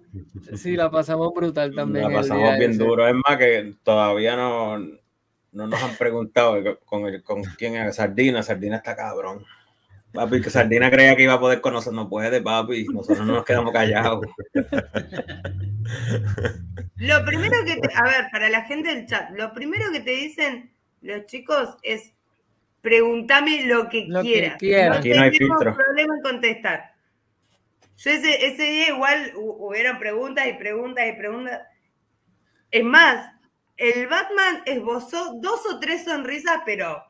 Sí, 0.61 0.77
la 0.77 0.91
pasamos 0.91 1.33
brutal 1.35 1.75
también. 1.75 2.05
La 2.05 2.11
el 2.11 2.15
pasamos 2.17 2.43
día 2.45 2.59
bien 2.59 2.71
ese. 2.73 2.85
duro. 2.85 3.07
Es 3.09 3.15
más 3.15 3.37
que 3.37 3.75
todavía 3.83 4.37
no, 4.37 4.79
no 4.79 5.67
nos 5.67 5.83
han 5.83 5.97
preguntado 5.97 6.57
con, 6.85 7.07
el, 7.07 7.23
con 7.23 7.43
quién 7.59 7.75
es 7.77 7.97
Sardina. 7.97 8.43
Sardina 8.43 8.77
está 8.77 8.95
cabrón. 8.95 9.45
Papi, 10.13 10.41
que 10.41 10.51
Sardina 10.51 10.91
creía 10.93 11.17
que 11.17 11.25
iba 11.25 11.33
a 11.33 11.41
poder 11.41 11.61
con 11.61 11.73
nosotros. 11.75 11.97
No 12.05 12.09
puede, 12.09 12.41
papi. 12.41 12.85
Nosotros 12.87 13.27
no 13.27 13.35
nos 13.35 13.45
quedamos 13.45 13.73
callados. 13.73 14.25
Lo 16.97 17.25
primero 17.25 17.57
que 17.67 17.77
te, 17.77 17.89
a 17.95 18.03
ver, 18.05 18.27
para 18.31 18.49
la 18.49 18.63
gente 18.63 18.95
del 18.95 19.07
chat, 19.07 19.31
lo 19.31 19.53
primero 19.53 19.91
que 19.93 20.01
te 20.01 20.13
dicen 20.13 20.71
los 21.03 21.27
chicos 21.27 21.77
es 21.83 22.13
pregúntame 22.81 23.67
lo 23.67 23.89
que 23.89 24.07
Lo 24.09 24.23
que 24.23 24.29
quieras. 24.29 24.59
quieras. 24.59 24.99
Aquí 24.99 25.11
no 25.11 25.23
hay 25.23 25.31
filtro. 25.33 25.75
problema 25.75 26.15
en 26.17 26.23
contestar. 26.23 26.94
Yo 27.97 28.11
ese, 28.11 28.47
ese 28.47 28.63
día 28.63 28.89
igual 28.89 29.33
hu- 29.35 29.57
hubieron 29.59 29.99
preguntas 29.99 30.47
y 30.49 30.55
preguntas 30.55 31.05
y 31.09 31.13
preguntas. 31.13 31.63
Es 32.71 32.85
más, 32.85 33.31
el 33.77 34.07
Batman 34.09 34.63
esbozó 34.67 35.35
dos 35.41 35.61
o 35.73 35.79
tres 35.81 36.05
sonrisas, 36.05 36.59
pero 36.67 37.03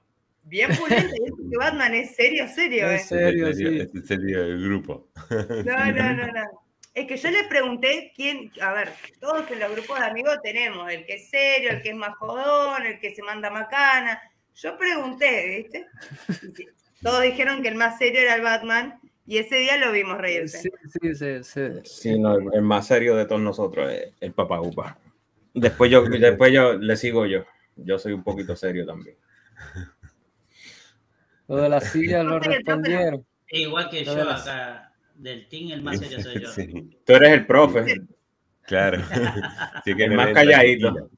bien 0.42 0.70
eso 0.70 0.84
que 0.86 1.56
Batman 1.58 1.94
es 1.94 2.14
serio, 2.16 2.46
serio. 2.48 2.88
En 2.88 2.96
eh. 2.96 2.98
serio, 2.98 3.48
Es 3.48 3.58
el 3.58 3.64
serio- 3.64 3.70
sí. 3.72 3.88
es 3.88 3.94
el 3.94 4.06
serio 4.06 4.42
del 4.42 4.62
grupo. 4.64 5.08
No, 5.30 5.86
no, 5.92 6.12
no, 6.14 6.26
no. 6.26 6.64
Es 6.92 7.08
que 7.08 7.16
yo 7.16 7.28
le 7.30 7.44
pregunté 7.44 8.12
quién, 8.14 8.52
a 8.60 8.72
ver, 8.72 8.92
todos 9.20 9.50
en 9.50 9.58
los 9.58 9.72
grupos 9.72 9.98
de 9.98 10.04
amigos 10.06 10.38
tenemos 10.44 10.92
el 10.92 11.04
que 11.06 11.14
es 11.14 11.28
serio, 11.28 11.70
el 11.70 11.82
que 11.82 11.88
es 11.88 11.96
más 11.96 12.14
jodón, 12.16 12.84
el 12.86 13.00
que 13.00 13.12
se 13.14 13.22
manda 13.22 13.50
macana. 13.50 14.20
Yo 14.54 14.78
pregunté, 14.78 15.64
¿viste? 15.72 15.86
Todos 17.02 17.22
dijeron 17.22 17.62
que 17.62 17.68
el 17.68 17.74
más 17.74 17.98
serio 17.98 18.20
era 18.20 18.36
el 18.36 18.42
Batman 18.42 19.00
y 19.26 19.38
ese 19.38 19.56
día 19.56 19.78
lo 19.78 19.92
vimos 19.92 20.18
reírse. 20.18 20.58
Sí, 20.58 20.70
sí, 21.00 21.14
sí, 21.14 21.44
sí. 21.44 21.60
Sí, 21.84 22.18
no, 22.18 22.36
el, 22.36 22.62
más 22.62 22.86
serio 22.86 23.16
de 23.16 23.24
todos 23.24 23.40
nosotros 23.40 23.90
es 23.92 24.12
el 24.20 24.32
papá 24.32 24.60
Upa. 24.60 24.98
Después 25.54 25.90
yo, 25.90 26.02
después 26.02 26.52
yo 26.52 26.74
le 26.74 26.96
sigo 26.96 27.26
yo. 27.26 27.44
Yo 27.76 27.98
soy 27.98 28.12
un 28.12 28.22
poquito 28.22 28.54
serio 28.54 28.84
también. 28.86 29.16
Lo 31.48 31.56
de 31.56 31.68
las 31.68 31.90
sillas 31.90 32.24
lo 32.24 32.38
respondieron. 32.38 33.24
Igual 33.48 33.88
que 33.88 34.04
yo 34.04 34.28
acá, 34.28 34.92
del 35.14 35.48
Team, 35.48 35.72
el 35.72 35.82
más 35.82 35.98
serio 35.98 36.20
soy 36.20 36.42
yo. 36.42 36.48
Sí, 36.48 36.98
Tú 37.04 37.12
eres 37.14 37.32
el 37.32 37.46
profe. 37.46 38.02
claro. 38.62 39.02
Sí 39.84 39.94
que 39.94 40.04
El 40.04 40.16
más 40.16 40.32
calladito. 40.32 41.10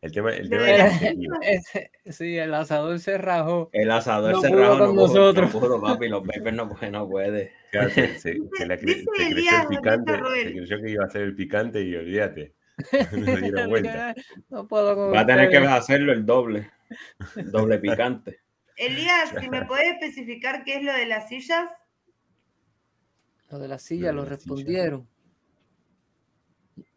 El 0.00 0.12
tema, 0.12 0.30
el 0.30 0.48
tema 0.48 0.64
que- 0.64 1.16
Ese- 1.42 1.90
sí, 2.10 2.38
el 2.38 2.54
asador 2.54 3.00
se 3.00 3.18
rajó. 3.18 3.68
El 3.72 3.90
asador 3.90 4.32
No 4.34 4.40
pudo 4.40 4.50
no 4.50 4.78
con 4.78 4.94
pudo, 4.94 5.06
nosotros. 5.08 5.54
no 5.54 5.60
pudo, 5.60 5.80
papi. 5.82 6.08
Los 6.08 6.26
papers 6.26 6.56
no, 6.56 6.70
no 6.90 7.08
puede. 7.08 7.52
claro, 7.72 7.90
se, 7.90 8.18
se- 8.18 8.38
se 8.56 8.66
la 8.66 8.78
se 8.78 8.84
el 8.84 9.04
picante, 9.68 10.12
se 10.12 10.52
creyó 10.52 10.80
que 10.82 10.90
iba 10.90 11.04
a 11.04 11.10
ser 11.10 11.22
el 11.22 11.34
picante 11.34 11.82
y 11.82 11.96
olvídate. 11.96 12.54
No 13.12 13.24
se 13.24 13.40
dieron 13.40 13.68
vuelta. 13.70 14.14
No 14.50 14.68
puedo 14.68 15.10
Va 15.10 15.20
a 15.20 15.26
tener 15.26 15.50
que 15.50 15.56
hacerlo 15.58 16.12
el 16.12 16.24
doble. 16.24 16.70
El 17.34 17.50
doble 17.50 17.78
picante. 17.78 18.38
Elías, 18.76 19.34
si 19.40 19.48
me 19.50 19.64
podés 19.66 19.94
especificar 19.94 20.62
qué 20.62 20.76
es 20.76 20.84
lo 20.84 20.92
de 20.92 21.06
las 21.06 21.28
sillas. 21.28 21.68
Lo 23.50 23.58
de 23.58 23.66
las 23.66 23.82
sillas 23.82 24.14
Lo 24.14 24.22
de 24.22 24.28
respondieron. 24.30 25.08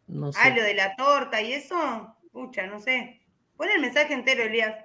No 0.06 0.32
sé. 0.32 0.38
Ah, 0.40 0.50
lo 0.54 0.62
de 0.62 0.74
la 0.74 0.94
torta 0.94 1.42
y 1.42 1.52
eso. 1.54 2.14
Pucha, 2.32 2.66
no 2.66 2.80
sé. 2.80 3.20
Pon 3.56 3.68
el 3.68 3.80
mensaje 3.80 4.14
entero, 4.14 4.42
Elías. 4.42 4.76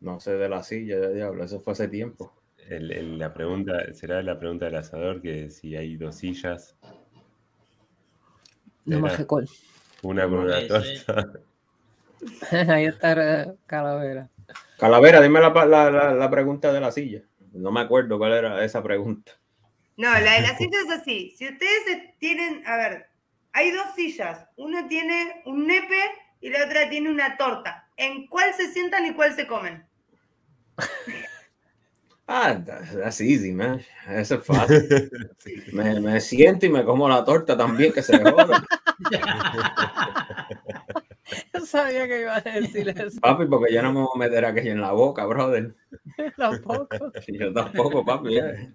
No 0.00 0.20
sé 0.20 0.32
de 0.34 0.48
la 0.48 0.62
silla 0.62 0.98
de 0.98 1.14
diablo. 1.14 1.44
Eso 1.44 1.60
fue 1.60 1.72
hace 1.72 1.88
tiempo. 1.88 2.32
El- 2.68 2.92
el- 2.92 3.18
la 3.18 3.32
pregunta, 3.34 3.92
será 3.94 4.22
la 4.22 4.38
pregunta 4.38 4.66
del 4.66 4.76
asador 4.76 5.20
que 5.20 5.50
si 5.50 5.74
hay 5.76 5.96
dos 5.96 6.16
sillas, 6.16 6.76
no 8.84 9.00
me 9.00 9.08
Era. 9.08 9.16
recuerdo. 9.16 9.50
una 10.02 10.24
con 10.24 10.34
una 10.40 10.66
torta. 10.68 11.32
Ahí 12.72 12.84
está 12.86 13.42
eh, 13.42 13.54
Calavera. 13.66 14.28
Calavera, 14.78 15.20
dime 15.20 15.40
la, 15.40 15.50
la, 15.66 15.90
la, 15.90 16.14
la 16.14 16.30
pregunta 16.30 16.72
de 16.72 16.80
la 16.80 16.92
silla. 16.92 17.22
No 17.52 17.70
me 17.72 17.80
acuerdo 17.80 18.18
cuál 18.18 18.32
era 18.32 18.64
esa 18.64 18.82
pregunta. 18.82 19.32
No, 19.96 20.10
la 20.10 20.34
de 20.34 20.42
las 20.42 20.56
sillas 20.58 20.84
es 20.86 20.90
así. 21.00 21.34
Si 21.36 21.46
ustedes 21.48 22.18
tienen, 22.18 22.66
a 22.66 22.76
ver, 22.76 23.06
hay 23.52 23.70
dos 23.70 23.86
sillas. 23.94 24.46
Una 24.56 24.88
tiene 24.88 25.42
un 25.46 25.66
nepe 25.66 26.00
y 26.40 26.50
la 26.50 26.64
otra 26.66 26.88
tiene 26.88 27.10
una 27.10 27.36
torta. 27.36 27.88
¿En 27.96 28.26
cuál 28.26 28.52
se 28.54 28.72
sientan 28.72 29.06
y 29.06 29.14
cuál 29.14 29.34
se 29.34 29.46
comen? 29.46 29.84
Ah, 32.28 32.54
that's 32.64 33.20
easy, 33.20 33.52
man. 33.52 33.82
Eso 34.08 34.36
es 34.36 34.46
fácil. 34.46 35.10
Me, 35.72 36.00
me 36.00 36.20
siento 36.20 36.66
y 36.66 36.70
me 36.70 36.84
como 36.84 37.08
la 37.08 37.24
torta 37.24 37.56
también, 37.56 37.92
que 37.92 38.00
se 38.00 38.16
joda. 38.18 38.64
Yo 41.52 41.66
sabía 41.66 42.06
que 42.06 42.20
iba 42.20 42.36
a 42.36 42.40
decir 42.40 42.88
eso. 42.88 43.20
Papi, 43.20 43.46
porque 43.46 43.72
yo 43.72 43.82
no 43.82 43.92
me 43.92 44.00
voy 44.00 44.08
a 44.14 44.18
meter 44.18 44.44
aquello 44.44 44.72
en 44.72 44.80
la 44.80 44.92
boca, 44.92 45.24
brother. 45.26 45.74
Tampoco. 46.36 47.12
Yo 47.28 47.52
tampoco, 47.52 48.04
papi. 48.04 48.38
eh. 48.38 48.72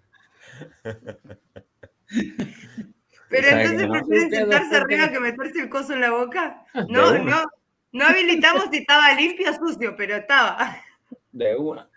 Pero 3.30 3.48
entonces 3.48 3.88
prefieren 3.90 4.32
sentarse 4.32 4.76
arriba 4.78 5.12
que 5.12 5.20
meterse 5.20 5.60
el 5.62 5.70
coso 5.70 5.94
en 5.94 6.02
la 6.02 6.12
boca. 6.12 6.64
No, 6.90 7.18
no, 7.24 7.44
no 7.92 8.06
habilitamos 8.06 8.66
si 8.72 8.78
estaba 8.78 9.14
limpio 9.14 9.50
o 9.52 9.54
sucio, 9.54 9.96
pero 9.98 10.16
estaba. 10.18 10.78
De 11.32 11.56
una. 11.56 11.90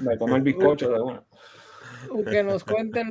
Me 0.00 0.16
como 0.18 0.36
el 0.36 0.42
bizcocho 0.42 0.90
de 0.90 1.00
una. 1.00 1.22
Que 2.30 2.42
nos 2.42 2.62
cuenten 2.64 3.10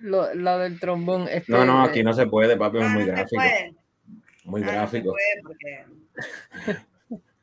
lo- 0.00 0.32
la 0.34 0.58
del 0.58 0.78
trombón. 0.78 1.26
Es 1.28 1.48
No, 1.48 1.64
no, 1.64 1.82
aquí 1.82 2.02
no 2.02 2.12
se 2.12 2.26
puede, 2.26 2.56
papi, 2.56 2.78
es 2.78 2.84
No, 2.84 2.90
muy 2.90 3.04
no 3.04 3.06
se 3.06 3.12
gráfico. 3.12 3.36
puede. 3.36 3.74
Muy 4.44 4.60
No, 4.60 4.66
no 4.66 4.72
se 4.72 4.76
gráfico. 4.76 5.12
puede 5.12 5.42
porque 5.42 5.84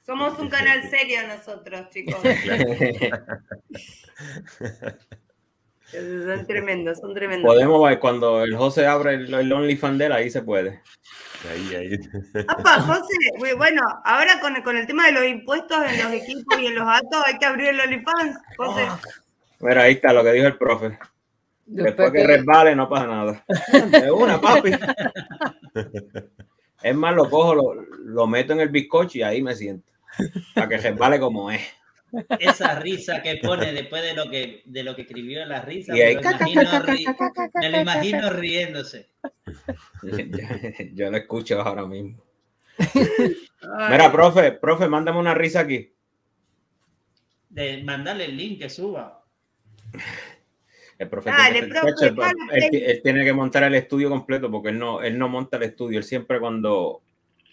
somos 0.05 0.37
un 0.39 0.49
canal 0.49 0.83
serio 0.89 1.19
nosotros, 1.27 1.89
chicos. 1.89 2.15
Son 5.91 6.45
tremendos, 6.45 6.99
son 6.99 7.13
tremendos. 7.13 7.51
Podemos 7.51 7.87
ver 7.87 7.99
cuando 7.99 8.43
el 8.43 8.55
José 8.55 8.85
abre 8.85 9.15
el, 9.15 9.33
el 9.33 9.51
OnlyFans 9.51 10.01
ahí 10.11 10.29
se 10.29 10.41
puede. 10.41 10.81
Ahí, 11.49 11.75
ahí. 11.75 11.99
José, 12.85 13.55
bueno, 13.55 13.81
ahora 14.03 14.39
con, 14.39 14.61
con 14.61 14.77
el 14.77 14.85
tema 14.85 15.07
de 15.07 15.13
los 15.13 15.25
impuestos 15.25 15.77
en 15.91 16.03
los 16.03 16.13
equipos 16.13 16.59
y 16.59 16.67
en 16.67 16.75
los 16.75 16.85
datos 16.85 17.23
hay 17.25 17.37
que 17.37 17.45
abrir 17.45 17.69
el 17.69 17.79
OnlyFans. 17.79 18.37
José, 18.57 18.87
Mira, 19.61 19.83
ahí 19.83 19.93
está 19.93 20.13
lo 20.13 20.23
que 20.23 20.31
dijo 20.31 20.47
el 20.47 20.57
profe. 20.57 20.97
Después 21.65 22.11
que 22.11 22.25
resbale, 22.25 22.75
no 22.75 22.89
pasa 22.89 23.07
nada. 23.07 23.45
De 24.01 24.11
una, 24.11 24.39
papi. 24.39 24.71
Es 26.81 26.95
más, 26.95 27.13
lo 27.13 27.29
cojo, 27.29 27.53
lo, 27.53 27.73
lo 27.73 28.25
meto 28.25 28.53
en 28.53 28.61
el 28.61 28.69
bizcocho 28.69 29.17
y 29.17 29.21
ahí 29.21 29.41
me 29.41 29.53
siento. 29.53 29.91
Para 30.55 30.69
que 30.69 30.77
resbale 30.77 31.19
como 31.19 31.51
es. 31.51 31.61
Esa 32.39 32.79
risa 32.79 33.21
que 33.21 33.37
pone 33.37 33.71
después 33.73 34.01
de 34.01 34.13
lo 34.13 34.29
que, 34.29 34.61
de 34.65 34.83
lo 34.83 34.95
que 34.95 35.03
escribió 35.03 35.41
en 35.43 35.49
la 35.49 35.61
risa, 35.61 35.95
Y 35.95 36.01
ahí, 36.01 36.15
me, 36.15 36.21
lo 36.23 36.31
imagino 36.31 36.71
ri- 36.71 37.51
me 37.61 37.69
lo 37.69 37.81
imagino 37.81 38.29
riéndose. 38.31 39.09
Yo 40.93 41.11
lo 41.11 41.17
escucho 41.17 41.61
ahora 41.61 41.85
mismo. 41.85 42.23
Mira, 43.89 44.11
profe, 44.11 44.53
profe, 44.53 44.87
mándame 44.87 45.19
una 45.19 45.33
risa 45.33 45.61
aquí. 45.61 45.93
De 47.49 47.83
mandarle 47.83 48.25
el 48.25 48.37
link 48.37 48.59
que 48.59 48.69
suba. 48.69 49.23
El 50.97 51.09
profe, 51.09 51.29
Dale, 51.29 51.59
tiene, 51.61 51.79
profe, 51.79 52.07
él- 52.51 52.83
él 52.83 53.01
tiene 53.01 53.23
que 53.23 53.33
montar 53.33 53.63
el 53.63 53.75
estudio 53.75 54.09
completo 54.09 54.51
porque 54.51 54.69
él 54.69 54.79
no, 54.79 55.01
él 55.01 55.17
no 55.17 55.29
monta 55.29 55.57
el 55.57 55.63
estudio. 55.63 55.97
Él 55.99 56.03
siempre 56.03 56.39
cuando 56.39 57.01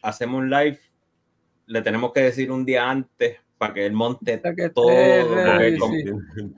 hacemos 0.02 0.40
un 0.40 0.50
live 0.50 0.80
le 1.66 1.82
tenemos 1.82 2.12
que 2.12 2.20
decir 2.20 2.50
un 2.50 2.64
día 2.64 2.88
antes 2.88 3.38
para 3.58 3.72
que 3.74 3.86
él 3.86 3.92
monte 3.92 4.40
que 4.56 4.70
todo. 4.70 4.88
como, 5.78 5.94
sí. 5.94 6.04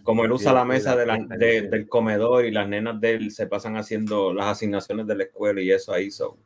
como 0.02 0.24
él 0.24 0.32
usa 0.32 0.52
la 0.52 0.64
mesa 0.64 0.96
de 0.96 1.06
la- 1.06 1.18
de- 1.18 1.62
del 1.62 1.88
comedor 1.88 2.44
y 2.44 2.50
las 2.50 2.68
nenas 2.68 3.00
de 3.00 3.12
él 3.12 3.30
se 3.30 3.46
pasan 3.46 3.76
haciendo 3.76 4.32
las 4.34 4.46
asignaciones 4.46 5.06
de 5.06 5.14
la 5.16 5.24
escuela 5.24 5.60
y 5.60 5.70
eso 5.70 5.92
ahí 5.92 6.10
son. 6.10 6.36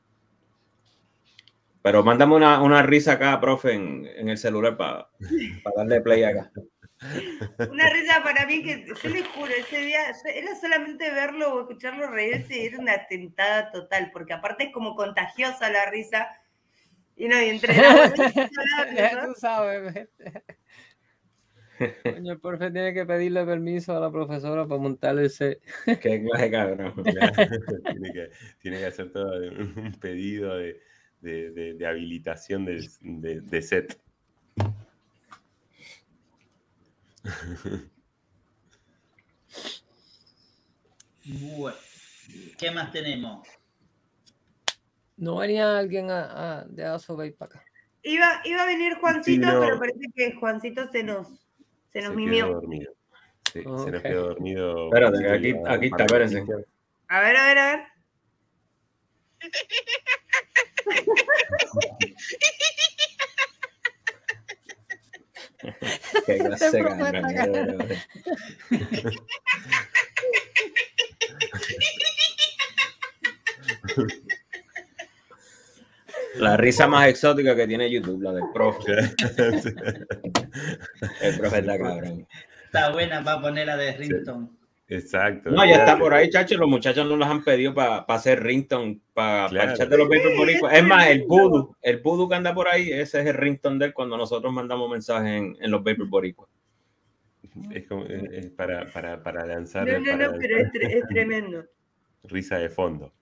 Pero 1.83 2.05
mándame 2.05 2.37
una, 2.37 2.63
una 2.63 2.83
risa 2.83 3.13
acá, 3.13 3.41
profe, 3.41 3.73
en, 3.73 4.07
en 4.07 4.29
el 4.29 4.39
celular 4.39 4.77
para 4.77 5.09
darle 5.77 6.01
play 6.01 6.23
acá. 6.23 6.51
Una 7.73 7.91
risa 7.91 8.23
para 8.23 8.47
mí 8.47 8.63
que 8.63 8.87
yo 8.87 9.11
les 9.11 9.27
juro, 9.27 9.51
ese 9.51 9.79
día 9.81 10.03
era 10.37 10.55
solamente 10.55 11.11
verlo 11.11 11.53
o 11.53 11.61
escucharlo 11.63 12.07
reírse 12.09 12.57
y 12.63 12.67
era 12.67 12.79
una 12.79 13.09
tentada 13.09 13.73
total, 13.73 14.11
porque 14.13 14.35
aparte 14.35 14.67
es 14.67 14.73
como 14.73 14.95
contagiosa 14.95 15.69
la 15.71 15.91
risa. 15.91 16.29
Y 17.23 17.29
no, 17.29 17.41
y 17.41 17.51
entre 17.51 17.77
la 17.77 18.13
tú 18.13 19.35
sabes. 19.39 20.09
Coño, 22.03 22.33
el 22.33 22.41
profe 22.41 22.73
tiene 22.73 22.93
que 22.93 23.07
pedirle 23.07 23.45
permiso 23.47 23.97
a 23.97 24.01
la 24.01 24.11
profesora 24.11 24.67
para 24.67 24.81
montarle 24.81 25.27
ese. 25.27 25.61
Qué 25.85 26.25
clase 26.25 26.51
cabrón. 26.51 26.93
tiene, 27.05 28.13
que, 28.13 28.31
tiene 28.61 28.79
que 28.79 28.87
hacer 28.87 29.13
todo 29.13 29.37
un 29.37 29.97
pedido 30.01 30.57
de, 30.57 30.81
de, 31.21 31.53
de, 31.53 31.75
de 31.75 31.87
habilitación 31.87 32.65
de, 32.65 32.91
de 33.41 33.63
set. 33.63 34.01
Bueno, 41.25 41.77
¿qué 42.59 42.71
más 42.73 42.91
tenemos? 42.91 43.47
No 45.23 45.37
venía 45.37 45.79
alguien 45.79 46.11
a, 46.11 46.63
a, 46.63 46.65
de 46.65 46.85
Asobey 46.85 47.31
para 47.31 47.55
acá. 47.55 47.65
Iba, 48.03 48.41
iba 48.45 48.63
a 48.63 48.67
venir 48.67 48.97
Juancito, 48.97 49.47
Sí, 49.49 49.55
no. 49.55 49.61
pero 49.61 49.79
parece 49.79 50.01
que 50.17 50.33
Juancito 50.35 50.91
se 50.91 51.05
nos, 51.05 51.29
se 51.93 52.01
nos 52.01 52.11
se 52.11 52.17
mimió. 52.17 52.47
quedó 52.47 52.55
dormido. 52.61 52.93
Sí, 53.53 53.63
se 53.63 53.91
nos 53.93 54.03
quedó 54.03 54.23
dormido. 54.27 54.87
Espérate, 54.87 55.19
que 55.21 55.31
aquí- 55.69 55.87
está, 55.87 56.05
espérense. 56.07 56.45
A 57.07 57.21
ver, 57.21 57.37
a 57.37 57.47
ver, 57.47 57.59
a 57.59 57.67
ver. 57.77 57.83
Qué 66.27 66.39
clase 66.39 66.67
Este 66.67 66.79
cabrón. 66.83 66.99
profe 66.99 67.19
está 67.31 67.47
de 67.47 67.65
verdad. 67.65 67.97
La 76.37 76.57
risa 76.57 76.87
más 76.87 77.09
exótica 77.09 77.55
que 77.55 77.67
tiene 77.67 77.91
YouTube, 77.91 78.23
la 78.23 78.33
del 78.33 78.45
profe. 78.55 78.93
El 81.21 81.39
profe 81.39 81.59
está 81.59 81.79
cabrón. 81.79 82.27
Está 82.65 82.91
buena 82.93 83.23
para 83.23 83.41
poner 83.41 83.67
la 83.67 83.77
de 83.77 83.93
Rington. 83.93 84.51
Exacto. 84.89 85.51
No, 85.51 85.65
ya 85.65 85.77
está 85.77 85.99
por 85.99 86.13
ahí, 86.13 86.29
chacho. 86.29 86.57
Los 86.59 86.69
muchachos 86.69 87.09
nos 87.09 87.19
las 87.19 87.31
han 87.31 87.43
pedido 87.45 87.73
para 87.75 87.99
hacer 88.01 88.43
ringtone, 88.43 89.01
para 89.15 89.49
Claro. 89.49 89.71
el 89.73 89.77
chat 89.79 89.89
de 89.89 89.97
los 89.99 90.09
Paper 90.09 90.37
Boricuas. 90.37 90.75
Es 90.75 90.85
más, 90.85 91.07
el 91.07 91.25
voodoo, 91.27 91.77
el 91.81 91.99
voodoo 92.01 92.29
que 92.29 92.35
anda 92.35 92.53
por 92.55 92.69
ahí, 92.69 92.91
ese 92.93 93.21
es 93.21 93.27
el 93.27 93.35
ringtone 93.35 93.79
de 93.79 93.87
él 93.87 93.95
cuando 93.95 94.17
nosotros 94.19 94.53
mandamos 94.53 94.91
mensajes 94.91 95.31
en, 95.33 95.57
en 95.61 95.71
los 95.71 95.81
Paper 95.83 96.05
Boricuas. 96.07 96.51
Es, 97.71 97.87
como, 97.87 98.05
es- 98.05 98.33
es 98.33 98.47
para, 98.51 98.91
para, 98.93 99.23
para 99.23 99.47
lanzar. 99.47 99.87
No, 99.87 99.99
no, 99.99 100.05
para 100.13 100.29
no, 100.33 100.39
pero 100.39 100.59
es, 100.59 100.69
tre- 100.73 100.95
es 100.95 101.09
tremendo. 101.09 101.65
Risa 102.25 102.59
de 102.59 102.69
fondo. 102.69 103.13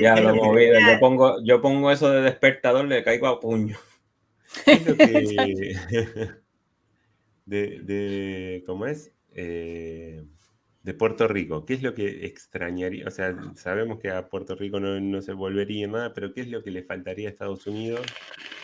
Ya 0.00 0.14
lo 0.22 0.34
movido. 0.36 0.74
Yo 0.94 1.00
pongo, 1.00 1.36
yo 1.44 1.60
pongo 1.62 1.90
eso 1.90 2.10
de 2.10 2.22
despertador, 2.22 2.84
le 2.86 3.02
caigo 3.04 3.26
a 3.26 3.40
puño. 3.40 3.76
¿Qué 4.64 4.72
es 4.72 4.86
lo 4.86 4.96
que- 4.96 5.06
de, 7.46 7.80
de- 7.80 8.62
¿Cómo 8.66 8.86
es? 8.86 9.12
Eh, 9.32 10.24
de 10.82 10.94
Puerto 10.94 11.26
Rico. 11.26 11.64
¿Qué 11.66 11.74
es 11.74 11.82
lo 11.82 11.94
que 11.94 12.26
extrañaría? 12.26 13.06
O 13.06 13.10
sea, 13.10 13.36
sabemos 13.56 13.98
que 13.98 14.10
a 14.10 14.28
Puerto 14.28 14.54
Rico 14.54 14.78
no, 14.78 15.00
no 15.00 15.20
se 15.20 15.32
volvería 15.32 15.86
nada, 15.88 16.14
pero 16.14 16.32
¿qué 16.32 16.42
es 16.42 16.48
lo 16.48 16.62
que 16.62 16.70
le 16.70 16.84
faltaría 16.84 17.28
a 17.28 17.32
Estados 17.32 17.66
Unidos 17.66 18.02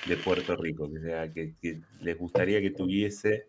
de 0.06 0.16
Puerto 0.16 0.55
Rico? 0.56 0.84
O 0.84 1.01
sea, 1.01 1.32
que, 1.32 1.55
que 1.60 1.80
les 2.01 2.16
gustaría 2.16 2.60
que 2.60 2.70
tuviese 2.70 3.48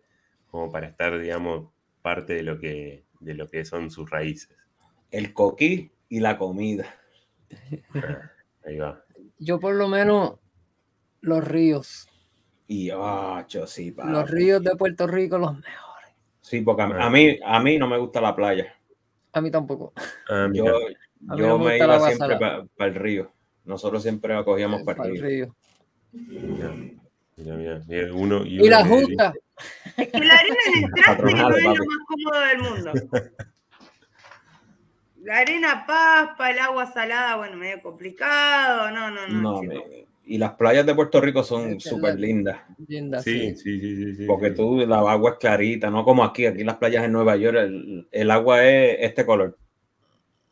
como 0.50 0.70
para 0.72 0.88
estar, 0.88 1.18
digamos, 1.20 1.70
parte 2.02 2.34
de 2.34 2.42
lo 2.42 2.58
que, 2.58 3.04
de 3.20 3.34
lo 3.34 3.48
que 3.48 3.64
son 3.64 3.90
sus 3.90 4.10
raíces. 4.10 4.56
El 5.10 5.32
coquí 5.32 5.90
y 6.14 6.20
la 6.20 6.38
comida. 6.38 6.86
Ah, 7.92 8.30
ahí 8.64 8.78
va. 8.78 9.04
Yo 9.40 9.58
por 9.58 9.74
lo 9.74 9.88
menos 9.88 10.34
los 11.22 11.42
ríos. 11.42 12.08
Y, 12.68 12.90
ah, 12.92 13.44
yo 13.48 13.66
sí, 13.66 13.90
papi. 13.90 14.12
Los 14.12 14.30
ríos 14.30 14.62
de 14.62 14.76
Puerto 14.76 15.08
Rico 15.08 15.38
los 15.38 15.54
mejores. 15.54 16.14
Sí, 16.40 16.60
porque 16.60 16.82
a, 16.82 17.06
a 17.06 17.10
mí, 17.10 17.36
a 17.44 17.60
mí 17.60 17.78
no 17.78 17.88
me 17.88 17.98
gusta 17.98 18.20
la 18.20 18.36
playa. 18.36 18.72
A 19.32 19.40
mí 19.40 19.50
tampoco. 19.50 19.92
Ah. 20.30 20.48
Yo, 20.52 20.66
A 20.66 21.34
mí 21.34 21.40
yo 21.40 21.48
no 21.48 21.58
me 21.58 21.78
iba 21.78 21.98
siempre 22.08 22.38
para 22.38 22.90
el 22.90 22.94
río. 22.94 23.32
Nosotros 23.64 24.00
siempre 24.00 24.36
acogíamos 24.36 24.84
para 24.84 24.98
Para 24.98 25.10
el 25.10 25.20
río. 25.20 25.46
río. 25.46 25.54
Mira, 27.36 27.54
mira, 27.56 27.82
mira, 27.88 28.14
uno, 28.14 28.46
Y 28.46 28.60
uno 28.60 28.84
junta. 28.84 29.34
Es 29.96 30.08
que 30.08 30.18
la 30.18 30.34
arena 30.34 30.56
en 30.66 30.84
el 30.84 30.90
traste 30.92 31.22
no 31.22 31.30
Patronal, 31.30 31.58
es 31.58 31.64
lo 31.64 31.84
más 31.84 31.98
cómodo 32.06 32.40
del 32.40 32.58
mundo. 32.58 32.92
La 35.24 35.38
arena 35.38 35.84
paspa, 35.86 36.50
el 36.50 36.58
agua 36.58 36.86
salada, 36.86 37.36
bueno, 37.36 37.56
medio 37.56 37.80
complicado. 37.82 38.90
No, 38.90 39.10
no, 39.10 39.26
no. 39.26 39.40
No, 39.40 39.62
me- 39.62 40.06
y 40.26 40.38
las 40.38 40.52
playas 40.54 40.86
de 40.86 40.94
Puerto 40.94 41.20
Rico 41.20 41.42
son 41.42 41.80
súper 41.80 42.18
lindas. 42.18 42.60
Linda, 42.88 43.20
Sí, 43.22 43.54
sí. 43.54 43.56
sí, 43.56 43.80
sí, 43.80 43.96
sí, 43.96 44.14
sí, 44.16 44.26
Porque 44.26 44.50
sí. 44.50 44.56
tú, 44.56 44.78
la 44.86 44.98
agua 44.98 45.30
es 45.32 45.38
clarita, 45.38 45.90
no 45.90 46.04
como 46.04 46.24
aquí. 46.24 46.46
Aquí 46.46 46.64
las 46.64 46.76
playas 46.76 47.04
en 47.04 47.12
Nueva 47.12 47.36
York, 47.36 47.56
el, 47.58 48.08
el 48.10 48.30
agua 48.30 48.64
es 48.64 48.96
este 49.00 49.26
color. 49.26 49.56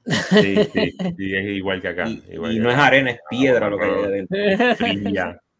Sí, 0.05 0.65
sí, 0.73 0.91
sí, 1.17 1.35
es 1.37 1.45
igual 1.57 1.81
que 1.81 1.89
acá. 1.89 2.09
Y, 2.09 2.23
igual 2.33 2.53
y 2.53 2.57
que 2.57 2.61
no 2.63 2.71
es 2.71 2.77
arena, 2.77 3.11
es 3.13 3.21
piedra 3.31 3.71
lo 3.71 3.79
que 3.79 3.85
hay 3.85 4.03
adentro. 4.03 4.77
Fría. 4.77 5.41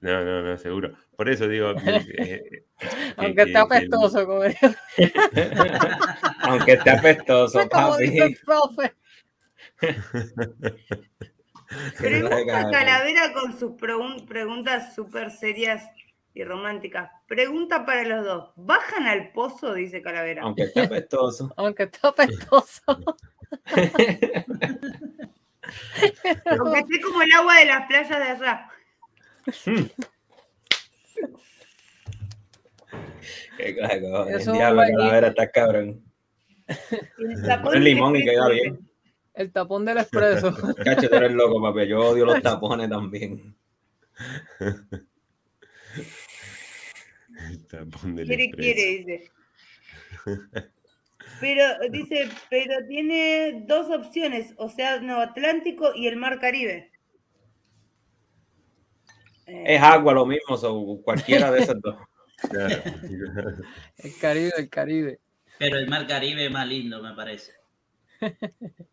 No, 0.00 0.24
no, 0.24 0.42
no, 0.42 0.56
seguro. 0.58 0.96
Por 1.18 1.28
eso 1.28 1.48
digo. 1.48 1.72
eh, 1.72 1.76
eh, 2.16 2.62
que- 2.78 2.88
Aunque 3.16 3.42
el- 3.42 3.56
apestoso, 3.56 4.24
como 4.24 4.42
Aunque 6.42 6.72
esté 6.74 6.90
apestoso, 6.90 7.68
como 7.68 7.96
dice 7.96 8.18
papi. 8.20 8.32
el 8.32 8.38
profe. 8.44 8.94
Pregunta 11.98 12.70
Calavera 12.70 13.32
con 13.32 13.58
sus 13.58 13.72
pregun- 13.72 14.24
preguntas 14.28 14.94
súper 14.94 15.32
serias 15.32 15.82
y 16.34 16.44
románticas. 16.44 17.10
Pregunta 17.26 17.84
para 17.84 18.04
los 18.04 18.24
dos. 18.24 18.52
¿Bajan 18.54 19.08
al 19.08 19.32
pozo? 19.32 19.74
Dice 19.74 20.00
Calavera. 20.00 20.42
Aunque 20.44 20.62
esté 20.62 20.82
apestoso. 20.82 21.52
Aunque 21.56 21.82
esté 21.82 21.98
apestoso. 22.06 22.82
Aunque 26.46 26.78
esté 26.78 27.00
como 27.02 27.22
el 27.22 27.32
agua 27.32 27.56
de 27.58 27.64
las 27.64 27.86
playas 27.88 28.08
de 28.08 28.14
allá. 28.46 28.70
Qué 33.56 33.76
cojones. 33.76 34.40
Eso 34.40 34.52
Diablo, 34.52 34.82
calavera, 34.82 35.28
está 35.28 35.50
cabrón. 35.50 36.02
El 36.66 37.60
Pon 37.62 37.82
limón 37.82 38.16
y 38.16 38.24
queda 38.24 38.48
bien. 38.48 38.88
El 39.34 39.52
tapón 39.52 39.84
del 39.84 39.98
expreso. 39.98 40.52
Cacho, 40.84 41.08
tú 41.08 41.14
eres 41.16 41.32
loco, 41.32 41.62
papi. 41.62 41.86
Yo 41.88 42.00
odio 42.00 42.24
los 42.24 42.42
tapones 42.42 42.88
también. 42.90 43.54
el 47.50 47.66
tapón 47.68 48.16
del 48.16 48.26
Quiere, 48.26 48.44
expreso. 48.44 48.74
quiere, 48.74 49.04
dice. 49.04 49.30
Pero, 51.40 51.62
dice, 51.90 52.28
pero 52.50 52.86
tiene 52.88 53.64
dos 53.66 53.88
opciones, 53.90 54.54
Océano 54.56 55.20
Atlántico 55.20 55.92
y 55.94 56.08
el 56.08 56.16
Mar 56.16 56.40
Caribe. 56.40 56.90
Eh, 59.48 59.64
Es 59.74 59.82
agua 59.82 60.12
lo 60.12 60.26
mismo, 60.26 60.56
so, 60.56 61.00
cualquiera 61.02 61.50
de 61.50 61.60
esas 61.60 61.80
dos. 61.80 61.96
El 63.98 64.16
Caribe, 64.20 64.52
el 64.56 64.68
Caribe. 64.68 65.18
Pero 65.58 65.76
el 65.76 65.88
mar 65.88 66.06
Caribe 66.06 66.46
es 66.46 66.52
más 66.52 66.68
lindo, 66.68 67.02
me 67.02 67.14
parece. 67.14 67.52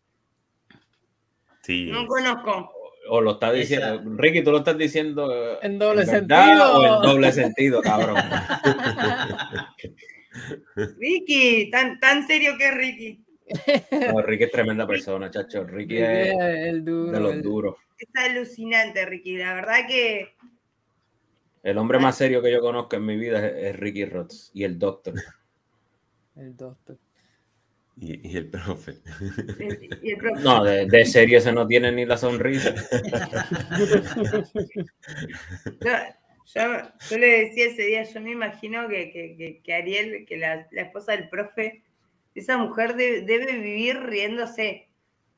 Sí, 1.62 1.86
no 1.90 2.06
conozco. 2.06 2.70
O 3.08 3.20
lo 3.20 3.32
está 3.32 3.50
diciendo. 3.50 4.00
Ricky, 4.16 4.44
tú 4.44 4.52
lo 4.52 4.58
estás 4.58 4.78
diciendo. 4.78 5.32
eh, 5.34 5.58
En 5.62 5.80
doble 5.80 6.06
sentido. 6.06 6.78
O 6.78 6.84
en 6.84 7.02
doble 7.02 7.32
sentido, 7.32 7.82
cabrón. 7.82 8.16
Ricky, 10.98 11.70
tan, 11.70 11.98
tan 11.98 12.26
serio 12.26 12.56
que 12.56 12.68
es 12.68 12.74
Ricky. 12.74 13.24
No, 14.12 14.22
Ricky 14.22 14.44
es 14.44 14.52
tremenda 14.52 14.86
persona, 14.86 15.30
chacho. 15.30 15.64
Ricky 15.64 15.98
es 15.98 16.34
el 16.38 16.84
duro. 16.84 17.12
de 17.12 17.20
los 17.20 17.32
el- 17.34 17.42
duros. 17.42 17.76
Es 17.98 18.08
alucinante, 18.14 19.04
Ricky. 19.06 19.36
La 19.38 19.54
verdad 19.54 19.86
que 19.88 20.34
El 21.62 21.78
hombre 21.78 21.98
más 21.98 22.16
serio 22.16 22.42
que 22.42 22.52
yo 22.52 22.60
conozco 22.60 22.96
en 22.96 23.06
mi 23.06 23.16
vida 23.16 23.46
es, 23.46 23.54
es 23.74 23.76
Ricky 23.76 24.04
Roth 24.04 24.32
y 24.54 24.64
el 24.64 24.78
doctor. 24.78 25.14
el 26.36 26.56
doctor. 26.56 26.96
y, 27.98 28.28
y 28.28 28.36
el 28.36 28.48
profe. 28.50 28.96
el, 29.58 29.98
y 30.02 30.10
el 30.10 30.18
profe- 30.18 30.40
No, 30.42 30.62
de, 30.64 30.84
de 30.86 31.04
serio 31.06 31.38
ese 31.38 31.52
no 31.52 31.66
tiene 31.66 31.90
ni 31.92 32.04
la 32.04 32.18
sonrisa. 32.18 32.74
Yo, 35.80 35.90
yo- 36.54 36.82
yo 37.10 37.18
le 37.18 37.26
decía 37.46 37.66
ese 37.66 37.82
día, 37.82 38.02
yo 38.04 38.20
me 38.20 38.30
imagino 38.32 38.86
que, 38.88 39.10
que- 39.10 39.36
que- 39.36 39.60
que 39.62 39.74
Ariel, 39.74 40.24
que 40.26 40.36
la, 40.36 40.66
la 40.70 40.82
esposa 40.82 41.12
del 41.12 41.28
profe, 41.28 41.82
esa 42.34 42.56
mujer 42.58 42.94
de- 42.96 43.22
debe 43.22 43.52
vivir 43.58 43.98
riéndose 44.02 44.88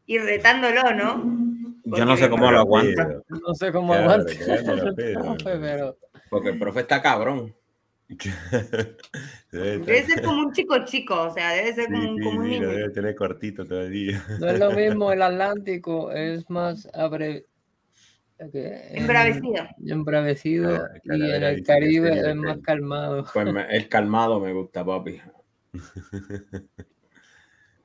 y 0.06 0.18
retándolo, 0.18 0.82
¿no? 0.94 1.47
Yo 1.96 2.04
no 2.04 2.16
sé 2.16 2.28
cómo 2.30 2.50
lo 2.50 2.58
aguanta. 2.60 3.20
No 3.28 3.54
sé 3.54 3.72
cómo 3.72 3.92
Claro, 3.92 4.10
aguanta. 4.12 4.32
pero 5.46 5.98
Porque 6.30 6.48
el 6.50 6.58
profe 6.58 6.80
está 6.80 7.00
cabrón. 7.00 7.54
Debe 9.52 10.02
ser 10.04 10.22
como 10.22 10.40
un 10.46 10.52
chico 10.52 10.82
chico, 10.86 11.24
o 11.24 11.30
sea, 11.30 11.52
debe 11.52 11.74
ser 11.74 11.86
Sí, 11.86 11.92
como, 11.92 12.10
un- 12.12 12.16
sí, 12.18 12.24
como 12.24 12.38
un 12.40 12.44
sí, 12.44 12.50
lo 12.52 12.66
niño. 12.66 12.68
debe 12.78 12.90
tener 12.90 13.14
cortito 13.14 13.66
todo 13.66 13.82
el 13.82 13.92
día. 13.92 14.24
no 14.40 14.48
es 14.48 14.58
lo 14.58 14.72
mismo 14.72 15.12
el 15.12 15.20
Atlántico, 15.30 16.10
es 16.12 16.48
más 16.48 16.88
abre, 16.94 17.44
Embravecido. 18.38 19.66
embravecido 19.86 20.76
Ah, 20.76 20.88
y 21.04 21.30
en 21.32 21.42
el 21.42 21.62
Caribe 21.64 22.30
es 22.30 22.36
más 22.36 22.58
calmado. 22.60 23.26
Pues 23.34 23.52
me- 23.52 23.66
el 23.76 23.88
calmado 23.88 24.40
me 24.40 24.52
gusta, 24.52 24.84
papi. 24.84 25.20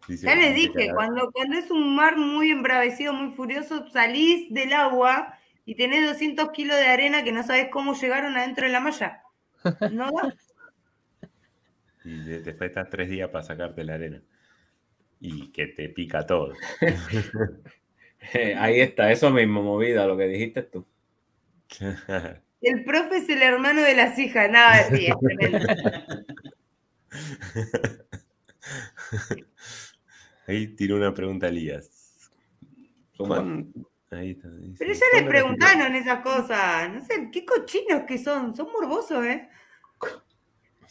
Dice- 0.08 0.26
Ya 0.28 0.36
les 0.36 0.54
dije, 0.56 0.92
cuando, 0.94 1.32
cuando 1.32 1.58
es 1.58 1.72
un 1.72 1.96
mar 1.96 2.18
muy 2.18 2.52
embravecido, 2.52 3.14
muy 3.14 3.34
furioso, 3.36 3.88
salís 3.90 4.54
del 4.54 4.74
agua 4.74 5.38
y 5.66 5.76
tenés 5.76 6.06
200 6.08 6.52
kilos 6.52 6.76
de 6.78 6.88
arena 6.88 7.24
que 7.24 7.32
no 7.32 7.42
sabes 7.44 7.70
cómo 7.72 7.94
llegaron 7.94 8.36
adentro 8.38 8.66
de 8.66 8.72
la 8.74 8.80
malla. 8.80 9.24
No 9.92 10.12
da. 10.12 10.34
Y 12.06 12.18
de- 12.20 12.42
después 12.42 12.70
estás 12.70 12.90
tres 12.90 13.10
días 13.10 13.30
para 13.30 13.46
sacarte 13.46 13.82
la 13.86 13.94
arena. 13.94 14.22
Y 15.22 15.54
que 15.54 15.68
te 15.68 15.88
pica 15.90 16.26
todo. 16.26 16.54
Eh, 18.34 18.56
Ahí 18.58 18.80
está, 18.80 19.12
eso 19.12 19.30
mismo, 19.32 19.62
movida, 19.62 20.06
lo 20.08 20.16
que 20.18 20.28
dijiste 20.28 20.62
tú. 20.64 20.86
El 22.62 22.86
profe 22.86 23.18
es 23.18 23.28
el 23.28 23.42
hermano 23.42 23.82
de 23.82 23.94
las 23.96 24.18
hijas. 24.18 24.50
Nada, 24.50 24.84
sí, 24.86 25.08
es 25.08 25.14
tremendo. 25.20 25.68
Ahí 30.48 30.68
tiró 30.76 30.98
una 30.98 31.14
pregunta 31.14 31.48
Elías. 31.48 32.30
Zumba. 33.16 33.38
¿Cuán- 33.38 33.72
Ahí 34.12 34.32
está. 34.32 34.48
Pero 34.78 34.94
ya 34.94 35.00
les 35.00 35.00
¿cuándo 35.10 35.22
la 35.24 35.28
preguntaron 35.30 35.96
esas 35.96 36.20
cosas. 36.20 36.90
No 36.94 37.04
sé, 37.04 37.30
qué 37.32 37.44
cochinos 37.46 38.04
que 38.08 38.18
son. 38.20 38.56
Son 38.56 38.68
morbosos, 38.72 39.26
¿eh? 39.26 39.50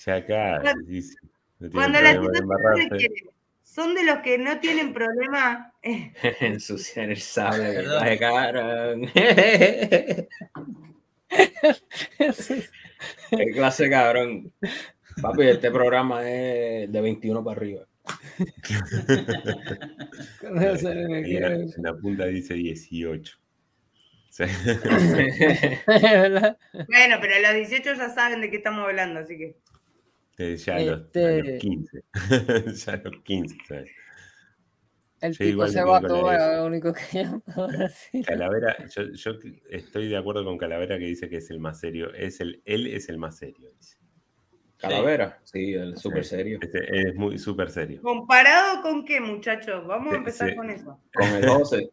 Ya 0.05 0.17
acá, 0.17 0.59
Cuando- 0.61 0.87
dice, 0.87 1.17
no 1.61 1.71
Cuando 1.71 2.01
la 2.01 2.11
problema 2.15 2.33
de 2.33 2.39
situación 2.39 2.43
embarrarse. 2.43 2.89
requiere. 2.91 3.15
Son 3.63 3.95
de 3.95 4.03
los 4.05 4.19
que 4.19 4.39
no 4.39 4.59
tienen 4.59 4.93
problema. 4.93 5.73
eh, 5.83 6.13
Ensuciar 6.41 7.11
el 7.11 7.21
sable. 7.21 7.85
Ay, 8.01 8.19
cabrón. 8.19 9.09
Qué 13.31 13.47
clase, 13.53 13.89
cabrón. 13.91 14.53
Papi, 15.21 15.43
este 15.49 15.71
programa 15.71 16.29
es 16.29 16.91
de 16.91 17.01
21 17.01 17.45
para 17.45 17.57
arriba. 17.57 17.87
En, 20.43 21.83
la, 21.83 21.95
punta 21.95 22.27
dice 22.27 22.55
18. 22.55 23.39
O 23.39 24.33
sea, 24.35 24.47
¿Verdad? 25.87 26.57
Bueno, 26.73 27.17
pero 27.21 27.35
a 27.35 27.53
los 27.53 27.69
18 27.69 27.95
ya 27.95 28.09
saben 28.11 28.41
de 28.41 28.51
qué 28.51 28.57
estamos 28.57 28.85
hablando, 28.85 29.21
así 29.21 29.37
que. 29.37 29.57
eh, 30.39 30.57
ya, 30.57 30.77
a 30.77 30.81
los, 30.81 31.01
a 31.01 31.05
Este- 31.05 31.43
los 31.43 31.61
15. 31.61 32.05
ya 32.87 32.93
a 32.93 32.97
los 32.97 33.23
15, 33.25 33.57
¿sabes? 33.69 33.91
El 35.21 35.35
Sí, 35.37 35.45
tipo 35.45 35.69
se 35.69 35.85
va 35.85 36.01
con 36.01 36.09
todo, 36.09 36.33
lo 36.33 36.67
único 36.67 36.93
que 36.93 37.25
yo. 37.25 37.43
Calavera, 38.27 38.77
yo, 38.89 39.13
yo 39.13 39.33
estoy 39.71 40.09
de 40.09 40.17
acuerdo 40.17 40.45
con 40.45 40.59
Calavera 40.59 40.99
que 40.99 41.05
dice 41.05 41.29
que 41.29 41.37
es 41.37 41.49
el 41.51 41.61
más 41.61 41.79
serio. 41.79 42.13
Es 42.13 42.41
el, 42.41 42.61
él 42.65 42.89
es 42.89 43.09
el 43.09 43.19
más 43.19 43.37
serio. 43.39 43.71
Dice. 43.79 43.99
Calavera, 44.83 45.39
sí, 45.45 45.75
el 45.75 45.97
súper 45.97 46.25
serio. 46.25 46.59
este 46.61 47.09
es 47.09 47.15
muy 47.15 47.39
súper 47.39 47.71
serio. 47.71 48.03
¿Comparado 48.03 48.83
con 48.83 49.05
qué, 49.05 49.21
muchachos? 49.21 49.87
Vamos 49.87 50.13
a 50.13 50.17
empezar 50.17 50.51
sí. 50.51 50.57
con 50.57 50.71
eso. 50.71 51.01
Con 51.15 51.29
el 51.29 51.49
José. 51.49 51.91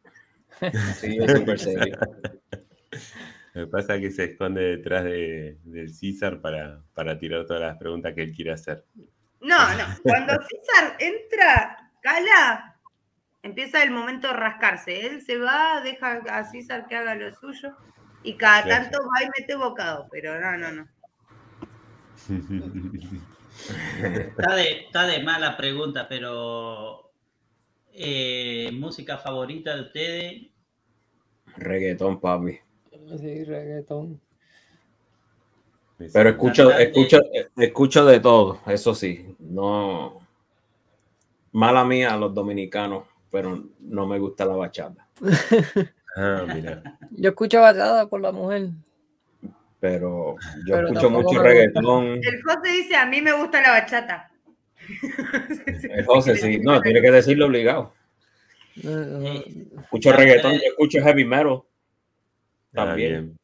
Sí, 0.96 1.18
es 1.22 1.32
súper 1.32 1.60
serio. 1.60 1.98
Lo 3.54 3.66
que 3.66 3.72
pasa 3.72 3.96
es 3.96 4.02
que 4.02 4.12
se 4.12 4.24
esconde 4.26 4.62
detrás 4.62 5.04
de, 5.04 5.58
del 5.64 5.94
César 5.94 6.42
para, 6.42 6.82
para 6.94 7.18
tirar 7.18 7.46
todas 7.46 7.62
las 7.62 7.78
preguntas 7.78 8.14
que 8.14 8.24
él 8.24 8.34
quiere 8.34 8.52
hacer. 8.52 8.86
No, 9.42 9.58
no. 9.76 9.86
Cuando 10.04 10.34
César 10.50 10.96
entra, 11.00 11.92
cala, 12.02 12.80
empieza 13.44 13.84
el 13.84 13.92
momento 13.92 14.28
de 14.28 14.34
rascarse. 14.34 15.06
Él 15.06 15.22
se 15.22 15.38
va, 15.38 15.82
deja 15.82 16.22
a 16.30 16.44
César 16.44 16.88
que 16.88 16.96
haga 16.96 17.16
lo 17.16 17.34
suyo 17.36 17.76
y 18.24 18.36
cada 18.36 18.64
Claro. 18.64 18.84
tanto 18.84 19.00
va 19.00 19.24
y 19.24 19.30
mete 19.40 19.56
bocado, 19.56 20.08
pero 20.12 20.40
no, 20.40 20.58
no, 20.58 20.72
no. 20.72 20.88
Está 24.38 24.56
de, 24.56 24.72
está 24.86 25.08
de 25.08 25.24
mala 25.24 25.58
pregunta, 25.58 26.08
pero 26.08 27.12
eh, 27.94 28.70
música 28.74 29.18
favorita 29.18 29.76
de 29.76 29.82
ustedes. 29.82 30.48
Reggaetón, 31.58 32.20
papi. 32.20 32.60
Sí, 33.18 33.44
reggaetón. 33.44 34.22
Pero 36.14 36.30
escucho, 36.30 36.72
escucho, 36.72 37.20
escucho 37.58 38.06
de 38.06 38.20
todo, 38.22 38.60
eso 38.68 38.96
sí. 38.96 39.36
No. 39.40 40.22
Mala 41.52 41.84
mía 41.84 42.14
a 42.14 42.18
los 42.18 42.34
dominicanos, 42.34 43.04
pero 43.30 43.66
no 43.80 44.08
me 44.08 44.20
gusta 44.20 44.46
la 44.46 44.56
bachata. 44.56 45.08
Ah, 46.16 46.44
mira. 46.54 46.82
Yo 47.12 47.30
escucho 47.30 47.62
bachata 47.62 48.10
por 48.10 48.20
la 48.20 48.32
mujer. 48.32 48.72
Pero 49.80 50.36
yo 50.66 50.76
Pero 50.76 50.88
escucho 50.88 51.10
mucho 51.10 51.42
reggaetón. 51.42 52.20
El 52.22 52.42
José 52.44 52.72
dice, 52.72 52.96
a 52.96 53.06
mí 53.06 53.22
me 53.22 53.32
gusta 53.34 53.62
la 53.62 53.72
bachata. 53.72 54.32
El 55.66 56.06
José, 56.06 56.36
sí. 56.36 56.60
No, 56.60 56.82
tiene 56.82 57.02
que 57.02 57.12
decirlo 57.12 57.46
obligado. 57.46 57.94
No, 58.84 59.26
Eh, 59.26 59.68
Escucho 59.82 60.12
reggaetón, 60.14 60.54
yo 60.54 60.60
escucho 60.70 61.02
heavy 61.02 61.26
metal. 61.26 61.62
Ah, 62.74 62.86
También. 62.86 63.38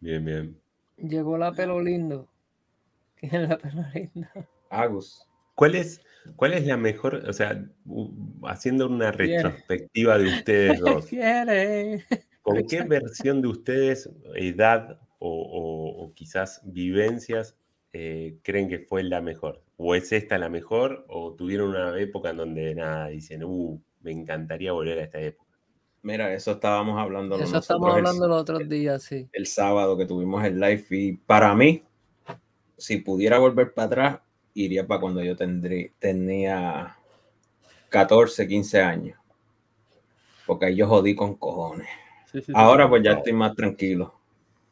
bien. 0.00 0.22
Bien, 0.22 0.24
bien. 0.24 0.60
Llegó 1.08 1.38
la 1.38 1.52
pelo 1.52 1.80
lindo. 1.80 2.28
¿Quién 3.16 3.34
es 3.34 3.48
la 3.48 3.58
pelo 3.58 3.84
linda? 3.94 4.30
Agus. 4.70 5.24
¿Cuál 5.54 5.74
es, 5.74 6.00
¿Cuál 6.36 6.54
es 6.54 6.66
la 6.66 6.76
mejor, 6.76 7.16
o 7.28 7.32
sea, 7.32 7.64
haciendo 8.44 8.86
una 8.86 9.10
retrospectiva 9.10 10.18
de 10.18 10.26
ustedes 10.26 10.78
dos. 10.80 11.08
¿con 12.42 12.66
qué 12.66 12.82
versión 12.82 13.42
de 13.42 13.48
ustedes, 13.48 14.08
edad 14.36 15.00
o, 15.18 15.28
o- 15.30 16.04
o 16.04 16.14
quizás 16.14 16.60
vivencias, 16.64 17.56
eh, 17.92 18.38
creen 18.42 18.68
que 18.68 18.80
fue 18.80 19.02
la 19.02 19.20
mejor? 19.20 19.62
¿O 19.76 19.94
es 19.94 20.12
esta 20.12 20.38
la 20.38 20.48
mejor? 20.48 21.04
¿O 21.08 21.34
tuvieron 21.34 21.70
una 21.70 21.98
época 22.00 22.30
en 22.30 22.36
donde 22.38 22.74
nada, 22.74 23.08
dicen, 23.08 23.44
uh, 23.44 23.80
me 24.02 24.12
encantaría 24.12 24.72
volver 24.72 24.98
a 24.98 25.04
esta 25.04 25.20
época? 25.20 25.50
Mira, 26.02 26.32
eso 26.34 26.52
estábamos 26.52 26.98
hablando 27.00 27.38
Eso 27.38 27.56
nosotros 27.56 27.62
estamos 27.62 27.90
el- 27.96 27.96
hablando 27.96 28.28
los 28.28 28.42
otros 28.42 28.68
días, 28.68 29.02
sí. 29.02 29.30
el 29.32 29.46
sábado 29.46 29.96
que 29.96 30.04
tuvimos 30.06 30.44
el 30.44 30.60
live 30.60 30.84
y 30.90 31.12
para 31.16 31.54
mí, 31.54 31.82
si 32.78 32.98
pudiera 32.98 33.38
volver 33.38 33.74
para 33.74 33.86
atrás, 33.86 34.20
iría 34.54 34.86
para 34.86 35.00
cuando 35.00 35.22
yo 35.24 35.36
tendrí, 35.36 35.92
tenía 36.00 36.96
14, 37.90 38.48
15 38.48 38.80
años. 38.82 39.18
Porque 40.46 40.66
ahí 40.66 40.74
yo 40.76 40.88
jodí 40.88 41.14
con 41.14 41.36
cojones. 41.36 41.86
Sí, 42.24 42.40
sí, 42.42 42.54
sí. 42.56 42.66
Ahora 42.66 42.88
pues 42.88 43.02
ya 43.04 43.12
estoy 43.12 43.32
más 43.34 43.54
tranquilo. 43.54 44.17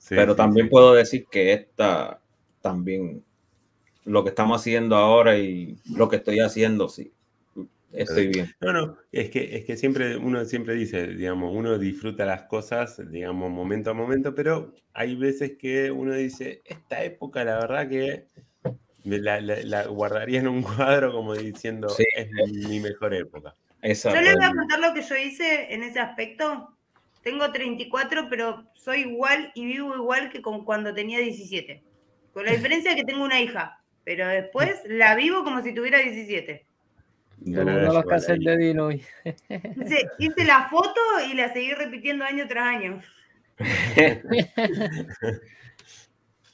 Sí, 0.07 0.15
pero 0.15 0.33
sí, 0.33 0.37
también 0.37 0.67
sí. 0.67 0.71
puedo 0.71 0.95
decir 0.95 1.27
que 1.31 1.53
esta 1.53 2.21
también, 2.61 3.25
lo 4.05 4.23
que 4.23 4.31
estamos 4.31 4.61
haciendo 4.61 4.97
ahora 4.97 5.37
y 5.39 5.77
lo 5.97 6.09
que 6.09 6.17
estoy 6.17 6.41
haciendo, 6.41 6.89
sí, 6.89 7.13
estoy 7.93 8.29
bien. 8.29 8.55
No, 8.61 8.73
no, 8.73 8.97
es 9.13 9.31
que, 9.31 9.57
es 9.57 9.65
que 9.65 9.77
siempre, 9.77 10.17
uno 10.17 10.45
siempre 10.45 10.75
dice, 10.75 11.09
digamos, 11.09 11.53
uno 11.55 11.79
disfruta 11.79 12.25
las 12.25 12.43
cosas, 12.45 13.01
digamos, 13.11 13.51
momento 13.51 13.91
a 13.91 13.95
momento, 13.95 14.35
pero 14.35 14.73
hay 14.93 15.17
veces 15.17 15.57
que 15.59 15.91
uno 15.91 16.15
dice, 16.15 16.63
esta 16.65 17.03
época 17.03 17.45
la 17.45 17.59
verdad 17.59 17.89
que 17.89 18.27
la, 19.05 19.41
la- 19.41 19.63
la 19.63 19.87
guardaría 19.87 20.41
en 20.41 20.49
un 20.49 20.63
cuadro 21.03 21.13
como 21.13 21.35
diciendo, 21.35 21.89
Sí. 21.89 22.05
es 22.17 22.29
mi 22.69 22.81
mejor 22.81 23.15
época. 23.15 23.55
Esa 23.83 24.15
Yo 24.15 24.21
les 24.21 24.35
voy 24.35 24.45
a 24.45 24.53
contar 24.55 24.81
lo 24.81 24.95
que 24.95 25.03
yo 25.03 25.17
hice 25.17 25.73
en 25.75 25.83
ese 25.83 26.01
aspecto. 26.01 26.76
Tengo 27.27 27.51
34, 27.51 28.29
pero 28.31 28.65
soy 28.75 29.01
igual 29.01 29.51
y 29.57 29.67
vivo 29.67 29.97
igual 29.97 30.31
que 30.31 30.41
con 30.41 30.65
cuando 30.65 30.95
tenía 30.95 31.19
17. 31.19 31.83
Con 32.33 32.45
la 32.45 32.53
diferencia 32.53 32.93
de 32.93 32.99
que 32.99 33.05
tengo 33.05 33.25
una 33.25 33.41
hija, 33.41 33.81
pero 34.05 34.29
después 34.29 34.81
la 34.87 35.17
vivo 35.17 35.43
como 35.43 35.61
si 35.61 35.75
tuviera 35.75 35.99
17. 35.99 36.65
Yo 37.39 37.59
Ahora 37.59 37.73
no 37.73 37.81
los 37.81 37.95
la 37.95 38.03
cassettes 38.05 38.43
hija. 38.43 38.51
de 38.53 38.57
Dinoy. 38.59 39.03
Hice, 39.49 40.09
hice 40.21 40.45
la 40.45 40.69
foto 40.71 41.01
y 41.29 41.35
la 41.35 41.53
seguí 41.53 41.75
repitiendo 41.75 42.25
año 42.25 42.47
tras 42.47 42.65
año. 42.65 43.03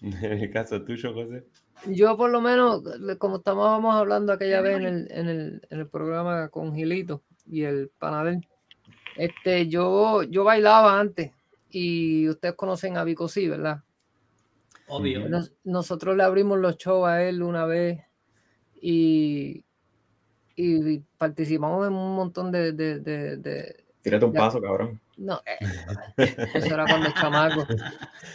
En 0.01 0.25
el 0.25 0.51
caso 0.51 0.83
tuyo, 0.83 1.13
José. 1.13 1.45
Yo 1.87 2.17
por 2.17 2.31
lo 2.31 2.41
menos, 2.41 2.83
como 3.19 3.37
estábamos 3.37 3.95
hablando 3.95 4.33
aquella 4.33 4.63
vez 4.63 4.79
en 4.79 4.87
el, 4.87 5.13
en 5.13 5.29
el, 5.29 5.63
en 5.69 5.81
el 5.81 5.87
programa 5.87 6.49
con 6.49 6.75
Gilito 6.75 7.23
y 7.47 7.65
el 7.65 7.91
panadel, 7.99 8.41
este, 9.17 9.69
yo, 9.69 10.23
yo 10.25 10.45
bailaba 10.45 10.99
antes 10.99 11.33
y 11.71 12.29
ustedes 12.29 12.55
conocen 12.55 12.97
a 12.97 13.05
Vico, 13.05 13.29
sí, 13.29 13.49
¿verdad? 13.49 13.83
Obvio. 14.89 15.29
Nos- 15.29 15.53
nosotros 15.65 16.17
le 16.17 16.23
abrimos 16.23 16.59
los 16.59 16.77
shows 16.77 17.09
a 17.09 17.23
él 17.25 17.43
una 17.43 17.65
vez 17.65 18.01
y, 18.81 19.65
y 20.57 20.99
participamos 21.17 21.87
en 21.87 21.95
un 21.95 22.15
montón 22.17 22.51
de, 22.53 22.73
de, 22.73 22.99
de, 23.01 23.37
de- 23.39 23.85
Tírate 24.03 24.25
un 24.25 24.33
paso, 24.33 24.61
cabrón. 24.61 25.01
No, 25.17 25.41
eh, 25.47 25.59
eso 26.55 26.75
era 26.75 26.85
cuando 26.87 27.11
chamaco. 27.13 27.65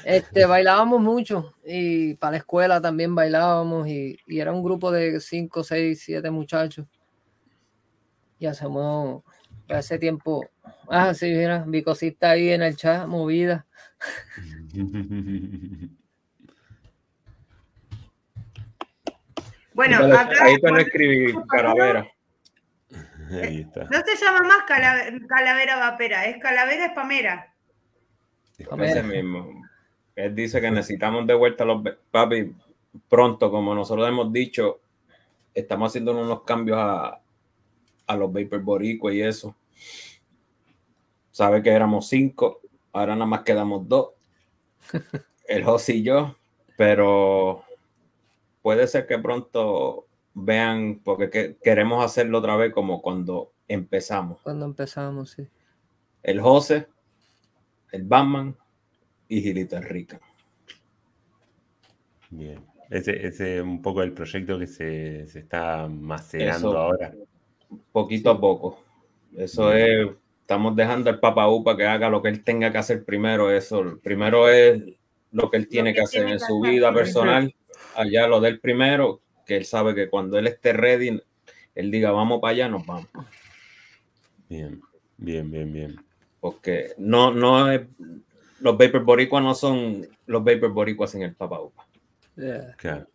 Este, 0.06 0.46
bailábamos 0.46 1.02
mucho 1.02 1.54
y 1.66 2.14
para 2.16 2.32
la 2.32 2.38
escuela 2.38 2.80
también 2.80 3.14
bailábamos 3.14 3.88
y, 3.88 4.18
y 4.26 4.40
era 4.40 4.54
un 4.54 4.64
grupo 4.64 4.92
de 4.92 5.20
5, 5.20 5.64
6, 5.64 6.02
7 6.06 6.32
muchachos. 6.32 6.86
Y 8.40 8.46
hacemos 8.46 9.24
hace 9.70 9.98
tiempo. 10.00 10.46
Ah, 10.90 11.14
sí, 11.14 11.28
mira, 11.34 11.66
mi 11.66 11.82
cosita 11.84 12.32
ahí 12.32 12.50
en 12.50 12.62
el 12.64 12.76
chat, 12.76 13.08
movida. 13.08 13.66
Bueno, 19.74 19.98
acá. 19.98 20.44
ahí 20.44 20.60
te 20.60 20.72
lo 20.72 20.78
escribí, 20.80 21.36
calavera. 21.48 22.08
Ahí 23.30 23.62
está. 23.62 23.84
No 23.84 24.00
se 24.06 24.16
llama 24.26 24.40
más 24.48 24.64
cala- 24.68 25.12
calavera 25.28 25.76
vapera, 25.76 26.26
es 26.26 26.42
calavera 26.42 26.86
espamera. 26.86 27.54
Ese 28.58 29.04
mismo. 29.04 29.64
Él 30.16 30.34
dice 30.34 30.60
que 30.62 30.72
necesitamos 30.72 31.28
de 31.28 31.34
vuelta 31.36 31.64
los 31.66 31.84
be- 31.84 31.98
papi 32.10 32.56
pronto, 33.10 33.52
como 33.52 33.76
nosotros 33.76 34.08
hemos 34.08 34.32
dicho, 34.34 34.80
estamos 35.54 35.92
haciendo 35.92 36.18
unos 36.20 36.42
cambios 36.44 36.78
a, 36.80 37.20
a 38.08 38.16
los 38.16 38.32
Vapor 38.32 38.62
Boricua 38.62 39.14
y 39.14 39.22
eso. 39.22 39.56
Sabe 41.32 41.62
que 41.62 41.70
éramos 41.70 42.08
cinco, 42.08 42.62
ahora 42.94 43.14
nada 43.14 43.28
más 43.28 43.42
quedamos 43.44 43.88
dos. 43.88 44.10
El 45.48 45.64
José 45.64 45.96
y 45.96 46.04
yo, 46.04 46.36
pero 46.78 47.64
puede 48.62 48.88
ser 48.88 49.06
que 49.08 49.18
pronto 49.20 50.08
vean, 50.34 51.00
porque 51.04 51.30
que- 51.30 51.58
queremos 51.64 52.04
hacerlo 52.04 52.40
otra 52.40 52.56
vez 52.58 52.74
como 52.74 53.02
cuando 53.02 53.54
empezamos. 53.68 54.42
Cuando 54.42 54.66
empezamos, 54.66 55.32
sí. 55.32 55.48
El 56.24 56.42
José, 56.42 56.88
el 57.92 58.04
Batman 58.04 58.56
y 59.30 59.42
Gilita 59.42 59.80
Rica. 59.80 60.20
Bien. 62.30 62.66
Ese 62.90 63.26
ese 63.28 63.58
es 63.58 63.64
un 63.64 63.82
poco 63.82 64.02
el 64.02 64.14
proyecto 64.14 64.58
que 64.60 64.68
se, 64.68 65.28
se 65.28 65.40
está 65.40 65.88
macerando 65.88 66.70
Eso. 66.72 66.78
ahora. 66.78 67.14
Poquito 67.92 68.30
a 68.30 68.40
poco. 68.40 68.84
Eso 69.36 69.74
es, 69.74 70.10
estamos 70.42 70.76
dejando 70.76 71.10
al 71.10 71.20
Papa 71.20 71.50
Upa 71.50 71.76
que 71.76 71.86
haga 71.86 72.10
lo 72.10 72.22
que 72.22 72.30
él 72.30 72.44
tenga 72.44 72.72
que 72.72 72.78
hacer 72.78 73.04
primero. 73.04 73.52
Eso, 73.52 74.00
primero 74.02 74.50
es 74.50 74.82
lo 75.32 75.50
que 75.52 75.58
él 75.58 75.68
tiene 75.68 75.92
que 75.92 76.00
que 76.00 76.04
hacer 76.04 76.22
tiene 76.22 76.34
en 76.34 76.40
su 76.40 76.62
vida 76.62 76.94
personal. 76.94 77.54
Allá 77.96 78.28
lo 78.28 78.40
del 78.40 78.60
primero, 78.60 79.22
que 79.46 79.58
él 79.58 79.66
sabe 79.66 79.94
que 79.94 80.10
cuando 80.10 80.38
él 80.38 80.48
esté 80.48 80.74
ready, 80.74 81.22
él 81.76 81.92
diga 81.92 82.12
vamos 82.12 82.40
para 82.42 82.52
allá, 82.52 82.70
nos 82.70 82.86
vamos. 82.86 83.08
Bien, 84.50 84.82
bien, 85.18 85.52
bien, 85.52 85.74
bien. 85.74 85.96
Porque 86.40 86.94
no, 86.98 87.32
no 87.32 87.72
es, 87.72 87.82
los 88.60 88.78
Vapor 88.78 89.04
Boricuas 89.04 89.44
no 89.44 89.54
son 89.54 90.08
los 90.26 90.44
Vapor 90.44 90.72
Boricuas 90.72 91.12
sin 91.12 91.24
el 91.24 91.36
Papa 91.36 91.62
Upa. 91.62 91.86
Yeah. 92.36 92.76
Claro. 92.78 93.08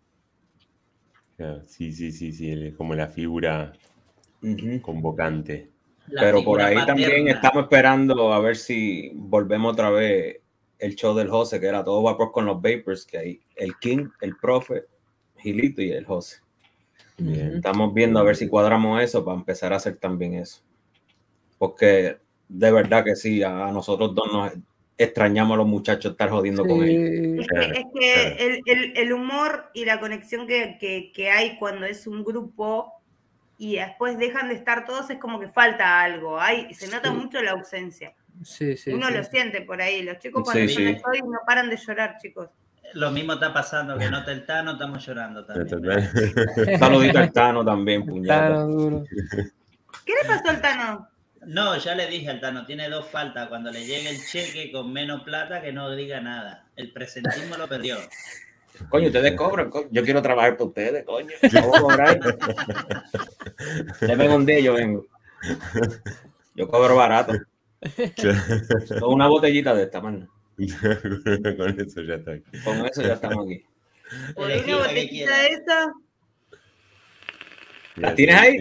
Claro, 1.36 1.62
Sí, 1.64 1.92
sí, 1.92 2.12
sí, 2.12 2.32
sí. 2.32 2.72
como 2.76 2.94
la 2.94 3.08
figura 3.08 3.72
Convocante. 4.82 5.70
La 6.08 6.20
Pero 6.22 6.42
por 6.44 6.60
ahí 6.60 6.74
también 6.84 7.28
estamos 7.28 7.62
esperando 7.64 8.32
a 8.32 8.40
ver 8.40 8.56
si 8.56 9.12
volvemos 9.14 9.72
otra 9.72 9.90
vez 9.90 10.38
el 10.78 10.96
show 10.96 11.14
del 11.14 11.28
José, 11.30 11.60
que 11.60 11.66
era 11.66 11.84
todo 11.84 12.02
vapor 12.02 12.32
con 12.32 12.44
los 12.46 12.60
Vapors, 12.60 13.06
que 13.06 13.18
hay 13.18 13.40
el 13.54 13.76
King, 13.78 14.08
el 14.20 14.36
Profe, 14.36 14.86
Gilito 15.38 15.80
y 15.80 15.92
el 15.92 16.04
José. 16.04 16.38
Bien. 17.18 17.54
Estamos 17.56 17.94
viendo 17.94 18.18
a 18.18 18.24
ver 18.24 18.34
si 18.34 18.48
cuadramos 18.48 19.00
eso 19.00 19.24
para 19.24 19.38
empezar 19.38 19.72
a 19.72 19.76
hacer 19.76 19.96
también 19.98 20.34
eso. 20.34 20.60
Porque 21.58 22.16
de 22.48 22.72
verdad 22.72 23.04
que 23.04 23.14
sí, 23.14 23.42
a 23.44 23.70
nosotros 23.70 24.12
dos 24.14 24.26
nos 24.32 24.52
extrañamos 24.98 25.54
a 25.54 25.58
los 25.58 25.66
muchachos 25.68 26.12
estar 26.12 26.30
jodiendo 26.30 26.66
con 26.66 26.82
ellos. 26.82 27.46
Es 27.48 27.84
que, 27.98 28.12
es 28.26 28.40
el, 28.40 28.60
el- 28.66 28.96
el 28.96 29.12
humor 29.12 29.66
y 29.72 29.84
la 29.84 30.00
conexión 30.00 30.46
que, 30.48 30.76
que- 30.80 31.12
que 31.14 31.30
hay 31.30 31.56
cuando 31.58 31.86
es 31.86 32.06
un 32.08 32.24
grupo 32.24 32.92
y 33.64 33.76
después 33.76 34.18
dejan 34.18 34.48
de 34.48 34.56
estar 34.56 34.84
todos 34.84 35.08
es 35.08 35.18
como 35.18 35.38
que 35.38 35.46
falta 35.46 36.00
algo. 36.02 36.40
Hay, 36.40 36.74
se 36.74 36.88
nota 36.88 37.10
Sí. 37.10 37.14
mucho 37.14 37.40
la 37.42 37.52
ausencia. 37.52 38.12
sí, 38.42 38.76
sí. 38.76 38.90
Uno 38.92 39.06
sí. 39.06 39.14
lo 39.14 39.22
siente 39.22 39.60
por 39.62 39.80
ahí. 39.80 40.02
Los 40.02 40.18
chicos 40.18 40.42
cuando 40.42 40.64
Sí, 40.64 40.70
están 40.70 40.82
sí. 40.84 40.88
en 40.90 40.96
estoy 40.96 41.20
no 41.20 41.38
paran 41.46 41.70
de 41.70 41.76
llorar, 41.76 42.16
chicos. 42.20 42.48
Lo 42.94 43.12
mismo 43.12 43.34
está 43.34 43.54
pasando 43.54 43.96
que 43.96 44.10
nota 44.10 44.32
el 44.32 44.44
Tano, 44.46 44.72
estamos 44.72 45.06
llorando 45.06 45.46
también. 45.46 45.80
Un 45.80 46.78
saludito 46.80 47.18
al 47.20 47.32
Tano 47.32 47.64
también, 47.64 48.04
duro. 48.04 49.04
¿Qué 50.04 50.12
le 50.20 50.28
pasó 50.28 50.50
al 50.50 50.60
Tano? 50.60 51.08
No, 51.46 51.76
ya 51.76 51.94
le 51.94 52.08
dije 52.08 52.30
al 52.30 52.40
Tano, 52.40 52.66
tiene 52.66 52.88
dos 52.88 53.06
faltas. 53.10 53.48
Cuando 53.48 53.70
le 53.70 53.86
llegue 53.86 54.10
el 54.10 54.18
cheque 54.26 54.72
con 54.72 54.92
menos 54.92 55.22
plata, 55.22 55.62
que 55.62 55.72
no 55.72 55.88
diga 55.94 56.20
nada. 56.20 56.66
El 56.74 56.92
presentismo 56.92 57.56
lo 57.56 57.68
perdió. 57.68 57.96
Coño, 58.90 59.06
ustedes 59.06 59.34
cobran. 59.36 59.70
co- 59.70 59.86
Yo 59.90 60.04
quiero 60.04 60.22
trabajar 60.22 60.52
para 60.56 60.64
ustedes, 60.68 61.04
coño. 61.04 61.28
Vamos 61.52 61.76
a 61.76 61.80
cobrar. 61.80 62.20
Deme 64.00 64.28
un 64.34 64.46
día, 64.46 64.60
yo 64.60 64.74
vengo. 64.74 65.06
Yo 66.54 66.68
cobro 66.68 66.96
barato. 66.96 67.32
Con 69.00 69.14
una 69.14 69.26
botellita 69.28 69.74
de 69.74 69.84
esta, 69.84 70.00
man. 70.00 70.28
Con 70.58 71.80
eso 71.80 72.02
ya 72.02 72.14
está. 72.14 72.32
Con 72.64 72.86
eso 72.86 73.02
ya 73.02 73.14
estamos 73.14 73.46
aquí. 73.46 73.64
Por 74.34 74.50
una 74.50 74.76
botellita 74.76 75.46
esa. 75.46 75.92
¿La 77.96 78.14
tienes 78.14 78.36
ahí? 78.36 78.56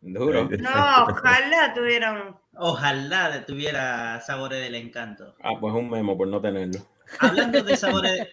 Duro. 0.00 0.48
No, 0.58 1.04
ojalá 1.08 1.72
tuviéramos. 1.74 2.36
Ojalá 2.56 3.44
tuviera 3.46 4.20
sabores 4.20 4.60
del 4.62 4.74
encanto. 4.76 5.34
Ah, 5.42 5.52
pues 5.60 5.74
un 5.74 5.90
memo 5.90 6.16
por 6.16 6.28
no 6.28 6.40
tenerlo. 6.40 6.80
Hablando 7.18 7.62
de 7.62 7.76
sabores, 7.76 8.28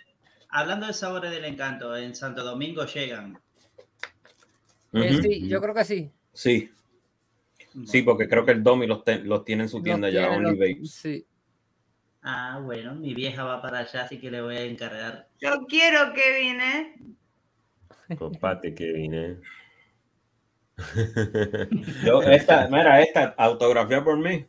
hablando 0.52 0.88
de 0.88 0.94
sabores 0.94 1.32
del 1.32 1.46
encanto, 1.46 1.96
en 1.96 2.16
Santo 2.16 2.44
Domingo 2.44 2.86
llegan. 2.86 3.40
Eh, 4.94 5.20
sí, 5.22 5.48
yo 5.48 5.62
creo 5.62 5.74
que 5.74 5.86
sí. 5.86 6.12
Sí, 6.34 6.72
sí, 7.86 8.02
porque 8.02 8.28
creo 8.28 8.46
que 8.46 8.52
el 8.52 8.64
Domi 8.64 8.88
los, 8.88 9.04
tiene 9.46 9.64
en 9.64 9.70
su 9.70 9.82
tienda 9.82 10.08
Los 10.08 10.16
ya, 10.16 10.22
tiene, 10.30 10.36
Only 10.36 10.50
los- 10.52 10.60
Vapes. 10.60 10.92
Sí. 10.92 11.26
Ah, 12.24 12.60
bueno, 12.64 12.94
mi 12.94 13.14
vieja 13.16 13.44
va 13.44 13.62
para 13.62 13.80
allá, 13.80 14.04
así 14.04 14.20
que 14.20 14.30
le 14.30 14.42
voy 14.42 14.56
a 14.56 14.64
encargar. 14.64 15.28
Yo 15.40 15.66
quiero, 15.68 16.14
Kevin, 16.14 16.62
¿eh? 16.62 16.96
Copate, 18.18 18.76
Kevin, 18.76 19.14
¿eh? 19.16 19.38
Yo, 22.04 22.22
esta, 22.24 22.68
mira, 22.68 23.02
esta, 23.02 23.34
autografía 23.38 24.04
por 24.04 24.18
mí. 24.18 24.46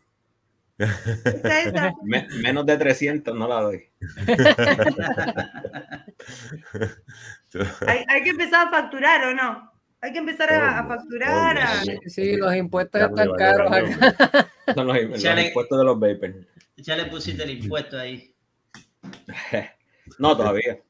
Me- 2.03 2.29
menos 2.43 2.67
de 2.67 2.77
300 2.77 3.35
no 3.37 3.47
la 3.49 3.61
doy. 3.61 3.85
Hay, 7.87 8.05
hay 8.09 8.23
que 8.23 8.31
empezar 8.31 8.67
a 8.67 8.71
facturar, 8.71 9.25
¿o 9.27 9.35
no? 9.35 9.71
Hay 10.01 10.13
que 10.13 10.19
empezar 10.19 10.53
a, 10.53 10.79
a 10.79 10.81
Obvio, 10.81 10.89
facturar. 10.97 11.59
a- 11.59 11.83
obvio. 11.83 12.01
Sí, 12.05 12.11
sí, 12.11 12.37
los 12.37 12.55
impuestos 12.57 13.01
están 13.01 13.33
caros 13.37 13.71
acá. 13.73 14.51
Son 14.75 14.87
los, 14.87 14.97
los 15.05 15.23
Ya 15.23 15.35
le- 15.35 15.49
impuestos 15.49 15.79
de 15.79 15.85
los 15.85 15.99
vapers. 16.01 16.37
Ya 16.77 16.97
le 16.97 17.05
pusiste 17.07 17.43
el 17.45 17.51
impuesto 17.63 17.99
ahí. 17.99 18.35
No, 20.19 20.37
todavía. 20.37 20.81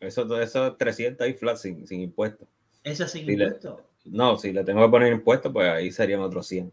Eso, 0.00 0.40
eso 0.40 0.66
es 0.68 0.78
300 0.78 1.24
ahí 1.26 1.34
flat 1.34 1.56
sin, 1.56 1.86
sin 1.86 2.00
impuestos. 2.00 2.48
Eso 2.82 3.06
sin 3.08 3.26
Sí, 3.26 3.36
le- 3.36 3.44
impuesto. 3.44 3.82
No, 4.06 4.36
si 4.36 4.52
le 4.52 4.64
tengo 4.64 4.82
que 4.84 4.90
poner 4.90 5.12
impuestos, 5.12 5.52
pues 5.52 5.68
ahí 5.68 5.90
serían 5.90 6.20
otros 6.20 6.46
100. 6.46 6.72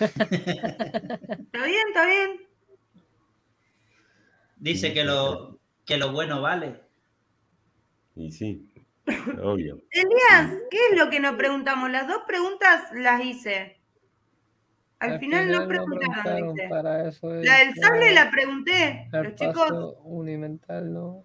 Está 0.00 1.64
bien, 1.64 1.88
está 1.88 2.06
bien. 2.06 2.40
Dice 4.56 4.92
que 4.94 5.04
lo, 5.04 5.58
que 5.84 5.96
lo 5.96 6.12
bueno 6.12 6.40
vale. 6.40 6.80
Y 8.14 8.30
sí, 8.30 8.70
obvio. 9.42 9.82
Elías, 9.90 10.54
¿qué 10.70 10.78
es 10.90 10.98
lo 10.98 11.10
que 11.10 11.20
nos 11.20 11.34
preguntamos? 11.36 11.90
Las 11.90 12.06
dos 12.06 12.22
preguntas 12.26 12.84
las 12.94 13.24
hice. 13.24 13.78
Al, 14.98 15.18
final, 15.18 15.50
no 15.50 15.66
preguntaron, 15.66 16.22
preguntaron 16.22 16.54
dice. 16.54 16.68
para 16.68 17.08
eso. 17.08 17.34
es 17.34 17.44
La 17.44 17.58
del 17.58 17.74
sable 17.74 18.12
la 18.12 18.30
pregunté. 18.30 19.08
Los 19.10 19.34
chicos. 19.34 19.96
unimental, 20.04 20.92
¿no? 20.92 21.24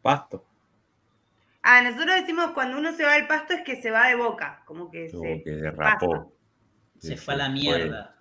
Pasto. 0.00 0.46
Ah, 1.62 1.82
nosotros 1.82 2.16
decimos 2.16 2.52
cuando 2.52 2.78
uno 2.78 2.92
se 2.92 3.04
va 3.04 3.12
al 3.12 3.26
pasto 3.26 3.52
es 3.52 3.60
que 3.62 3.82
se 3.82 3.90
va 3.90 4.08
de 4.08 4.14
boca. 4.14 4.62
Como 4.64 4.90
que 4.90 5.10
Como 5.10 5.24
se. 5.24 5.42
que 5.42 5.50
derrapó. 5.50 6.32
Se 7.00 7.16
fue 7.16 7.34
a 7.34 7.38
la 7.38 7.48
mierda. 7.48 8.14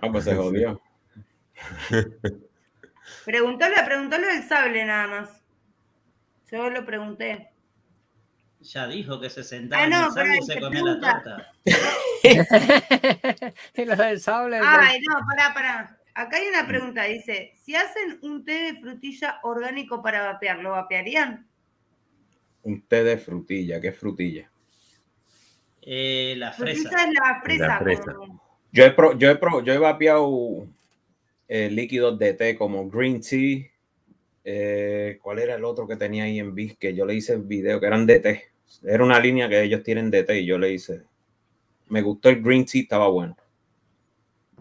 Ah, 0.00 0.10
pues 0.10 0.24
se 0.24 0.34
jodió. 0.36 0.80
Preguntale, 3.24 3.76
preguntale 3.84 4.26
del 4.26 4.42
sable 4.42 4.84
nada 4.84 5.06
más. 5.06 5.42
Yo 6.50 6.68
lo 6.70 6.84
pregunté. 6.84 7.50
Ya 8.60 8.86
dijo 8.86 9.20
que 9.20 9.28
se 9.28 9.44
sentaba 9.44 9.82
Ah, 9.82 9.86
en 9.86 9.92
el 9.92 10.10
sable 10.12 10.38
y 10.38 10.42
se 10.42 10.60
comía 10.60 10.82
la 10.82 11.00
pregunta. 11.00 11.22
torta. 11.24 11.52
y 13.74 13.84
la 13.84 13.96
del 13.96 14.20
sable. 14.20 14.58
Ay, 14.62 15.00
no, 15.02 15.14
pará, 15.28 15.54
pará. 15.54 15.98
Acá 16.14 16.36
hay 16.36 16.46
una 16.48 16.66
pregunta, 16.66 17.02
dice, 17.04 17.54
si 17.60 17.74
hacen 17.74 18.18
un 18.22 18.44
té 18.44 18.52
de 18.72 18.80
frutilla 18.80 19.40
orgánico 19.42 20.00
para 20.00 20.22
vapear, 20.32 20.58
¿lo 20.60 20.70
vapearían? 20.70 21.46
Un 22.62 22.82
té 22.86 23.02
de 23.04 23.18
frutilla. 23.18 23.80
¿Qué 23.80 23.88
es 23.88 23.98
frutilla? 23.98 24.48
Eh, 25.86 26.34
la 26.38 26.52
fresa. 26.52 26.88
Es 26.88 27.12
la 27.14 27.40
fresa. 27.42 27.66
La 27.68 27.78
fresa. 27.80 28.14
como- 28.14 28.42
Yo 28.72 28.84
he, 28.84 28.90
pro- 28.92 29.16
yo 29.18 29.30
he, 29.30 29.36
pro- 29.36 29.62
yo 29.62 29.72
he 29.72 29.78
vapeado 29.78 30.66
eh, 31.46 31.68
líquidos 31.70 32.18
de 32.18 32.32
té 32.34 32.56
como 32.56 32.88
green 32.88 33.20
tea. 33.20 33.66
eh, 34.44 35.18
¿Cuál 35.22 35.38
era 35.38 35.54
el 35.54 35.64
otro 35.64 35.86
que 35.86 35.96
tenía 35.96 36.24
ahí 36.24 36.38
en 36.38 36.54
Viz? 36.54 36.76
Que 36.78 36.94
yo 36.94 37.04
le 37.06 37.14
hice 37.14 37.34
el 37.34 37.42
video, 37.42 37.80
que 37.80 37.86
eran 37.86 38.06
de 38.06 38.20
té. 38.20 38.44
Era 38.82 39.04
una 39.04 39.20
línea 39.20 39.48
que 39.48 39.62
ellos 39.62 39.82
tienen 39.82 40.10
de 40.10 40.24
té 40.24 40.40
y 40.40 40.46
yo 40.46 40.58
le 40.58 40.72
hice. 40.72 41.02
Me 41.88 42.00
gustó 42.02 42.30
el 42.30 42.42
green 42.42 42.64
tea, 42.64 42.82
estaba 42.82 43.08
bueno. 43.08 43.36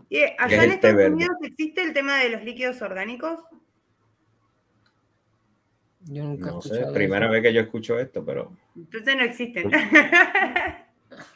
Y 0.09 0.17
es 0.19 0.31
allá 0.37 0.63
en 0.65 0.71
Estados. 0.73 1.09
Unidos 1.09 1.35
existe 1.41 1.81
el 1.83 1.93
tema 1.93 2.17
de 2.19 2.29
los 2.29 2.43
líquidos 2.43 2.81
orgánicos. 2.81 3.39
Yo 6.05 6.23
nunca 6.25 6.49
he 6.49 6.51
No 6.53 6.61
sé, 6.61 6.85
primera 6.93 7.25
eso. 7.25 7.31
vez 7.33 7.41
que 7.41 7.53
yo 7.53 7.61
escucho 7.61 7.97
esto, 7.97 8.23
pero 8.25 8.55
Entonces 8.75 9.15
no 9.15 9.23
existen. 9.23 9.71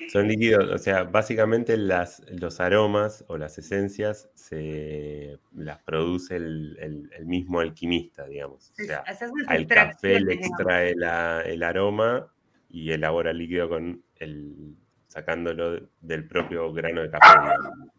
Son 0.09 0.27
líquidos, 0.27 0.69
o 0.71 0.77
sea, 0.77 1.03
básicamente 1.03 1.75
las, 1.77 2.21
los 2.29 2.59
aromas 2.59 3.25
o 3.27 3.37
las 3.37 3.57
esencias 3.57 4.29
se 4.35 5.37
las 5.53 5.79
produce 5.83 6.35
el, 6.37 6.77
el- 6.79 7.11
el 7.17 7.25
mismo 7.25 7.59
alquimista, 7.59 8.25
digamos. 8.25 8.71
O 8.71 8.83
sea, 8.83 9.03
sus 9.15 9.31
al 9.47 9.67
café 9.67 10.19
le 10.19 10.33
extrae 10.33 10.95
la- 10.95 11.41
el 11.41 11.61
aroma 11.63 12.27
y 12.69 12.91
elabora 12.91 13.31
el 13.31 13.37
líquido 13.39 13.69
con 13.69 14.03
el 14.17 14.75
sacándolo 15.07 15.89
del 16.01 16.27
propio 16.27 16.71
grano 16.73 17.01
de 17.01 17.09
café. 17.09 17.27
digamos. 17.39 17.89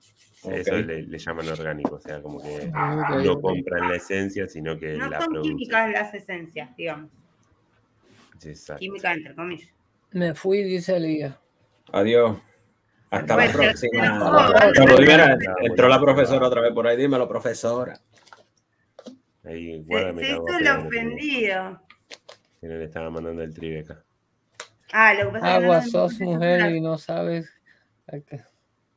Eso 0.44 0.77
le, 0.77 1.02
le 1.02 1.19
llaman 1.19 1.48
orgánico, 1.48 1.97
o 1.97 2.01
sea, 2.01 2.23
como 2.23 2.40
que 2.40 2.70
no 3.24 3.40
compran 3.40 3.89
la 3.89 3.97
esencia, 3.97 4.47
sino 4.48 4.78
que 4.78 4.94
No 4.97 5.10
la 5.10 5.20
son 5.20 5.31
producen. 5.31 5.56
químicas 5.56 5.90
las 5.90 6.15
esencias, 6.15 6.77
digamos. 6.77 7.10
Exacto. 8.44 8.78
Química 8.81 9.12
entre 9.12 9.35
comillas. 9.35 9.69
Me 10.12 10.35
fui, 10.35 10.62
dice 10.62 10.97
Elías. 10.97 11.36
Adiós. 11.93 12.39
Hasta 13.10 13.36
la 13.36 13.43
Pues, 13.44 13.56
próxima. 13.56 14.02
mira, 15.01 15.39
Ah, 15.39 15.55
entró 15.62 15.89
la 15.89 16.01
profesora 16.01 16.47
otra 16.47 16.60
vez 16.60 16.73
por 16.73 16.86
ahí. 16.86 16.97
Dímelo, 16.97 17.27
profesora. 17.28 17.98
Ahí, 19.44 19.78
Se, 19.82 19.89
guárdame 19.89 20.23
se 20.23 20.32
hizo 20.32 20.44
el 20.59 20.69
ofendido. 20.69 21.82
no 22.60 22.69
le 22.69 22.85
estaba 22.85 23.09
mandando 23.10 23.43
el 23.43 23.55
tribeca. 23.55 24.02
Ah, 24.93 25.15
lo 25.15 25.27
que 25.27 25.39
pasa 25.39 25.48
es 25.48 25.55
que 25.60 25.66
no 25.66 25.73
Agua, 25.73 25.82
sos 25.82 26.20
mujer 26.20 26.70
y 26.74 26.81
no 26.81 26.98
sabes. 26.98 27.48
a 28.09 28.19
qué- 28.20 28.43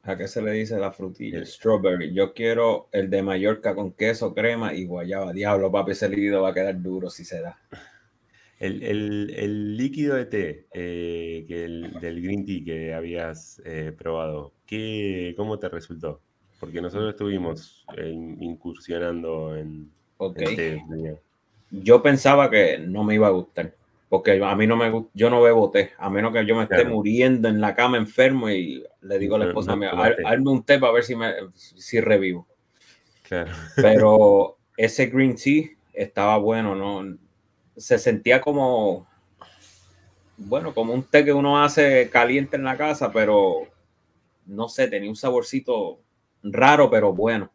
¿A 0.03 0.17
qué 0.17 0.27
se 0.27 0.41
le 0.41 0.51
dice 0.51 0.77
la 0.77 0.91
frutilla? 0.91 1.37
El- 1.37 1.45
Strawberry. 1.45 2.11
Yo 2.13 2.33
quiero 2.33 2.89
el 2.91 3.09
de 3.09 3.21
Mallorca 3.21 3.75
con 3.75 3.91
queso, 3.93 4.33
crema 4.33 4.73
y 4.73 4.85
guayaba. 4.85 5.31
Diablo, 5.31 5.71
papi, 5.71 5.91
ese 5.91 6.09
líquido 6.09 6.41
va 6.41 6.49
a 6.49 6.53
quedar 6.53 6.81
duro 6.81 7.09
si 7.09 7.23
se 7.23 7.39
da. 7.41 7.57
El, 8.61 8.83
el- 8.83 9.33
el 9.35 9.75
líquido 9.77 10.15
de 10.15 10.25
té 10.25 10.65
eh, 10.73 11.45
que 11.47 11.65
el, 11.65 11.99
del 11.99 12.21
green 12.21 12.45
tea 12.45 12.63
que 12.63 12.93
habías 12.93 13.59
eh, 13.65 13.91
probado, 13.97 14.53
¿qué, 14.67 15.33
¿cómo 15.35 15.57
te 15.57 15.67
resultó? 15.67 16.21
Porque 16.59 16.79
nosotros 16.79 17.09
estuvimos 17.09 17.83
eh, 17.97 18.09
in- 18.09 18.37
incursionando 18.41 19.57
en, 19.57 19.89
Ok. 20.17 20.37
en 20.41 20.55
té. 20.55 20.83
Yo 21.71 22.03
pensaba 22.03 22.51
que 22.51 22.77
no 22.77 23.03
me 23.03 23.15
iba 23.15 23.27
a 23.27 23.31
gustar. 23.31 23.73
Porque 24.09 24.39
a 24.43 24.55
mí 24.57 24.67
no 24.67 24.75
me 24.75 24.89
gusta, 24.89 25.09
yo 25.13 25.29
no 25.29 25.41
bebo 25.41 25.71
té, 25.71 25.91
a 25.97 26.09
menos 26.09 26.33
que 26.33 26.45
yo 26.45 26.55
me 26.55 26.63
esté 26.63 26.83
muriendo 26.83 27.47
en 27.47 27.61
la 27.61 27.73
cama 27.73 27.95
enfermo 27.97 28.49
y 28.49 28.83
le 29.01 29.17
digo 29.19 29.35
a 29.35 29.39
la 29.39 29.45
No- 29.45 29.51
esposa 29.51 29.71
no 29.71 29.77
mía, 29.77 29.91
tomas 29.91 30.09
"Haz- 30.09 30.15
té". 30.17 30.23
hazme 30.27 30.49
un 30.51 30.63
té 30.63 30.77
para 30.79 30.91
ver 30.93 31.03
si, 31.05 31.15
me, 31.15 31.31
si 31.55 32.01
revivo. 32.01 32.45
Claro. 33.23 33.51
Pero 33.77 34.57
ese 34.77 35.05
green 35.07 35.35
tea 35.35 35.69
estaba 35.93 36.37
bueno, 36.37 36.75
¿no? 36.75 37.17
Se 37.81 37.97
sentía 37.99 38.41
como, 38.41 39.07
bueno, 40.37 40.73
como 40.73 40.93
un 40.93 41.03
té 41.03 41.23
que 41.23 41.33
uno 41.33 41.61
hace 41.63 42.09
caliente 42.09 42.55
en 42.57 42.63
la 42.63 42.77
casa, 42.77 43.11
pero 43.11 43.67
no 44.47 44.69
sé, 44.69 44.87
tenía 44.89 45.09
un 45.09 45.15
saborcito 45.15 45.99
raro, 46.43 46.89
pero 46.89 47.13
bueno. 47.13 47.51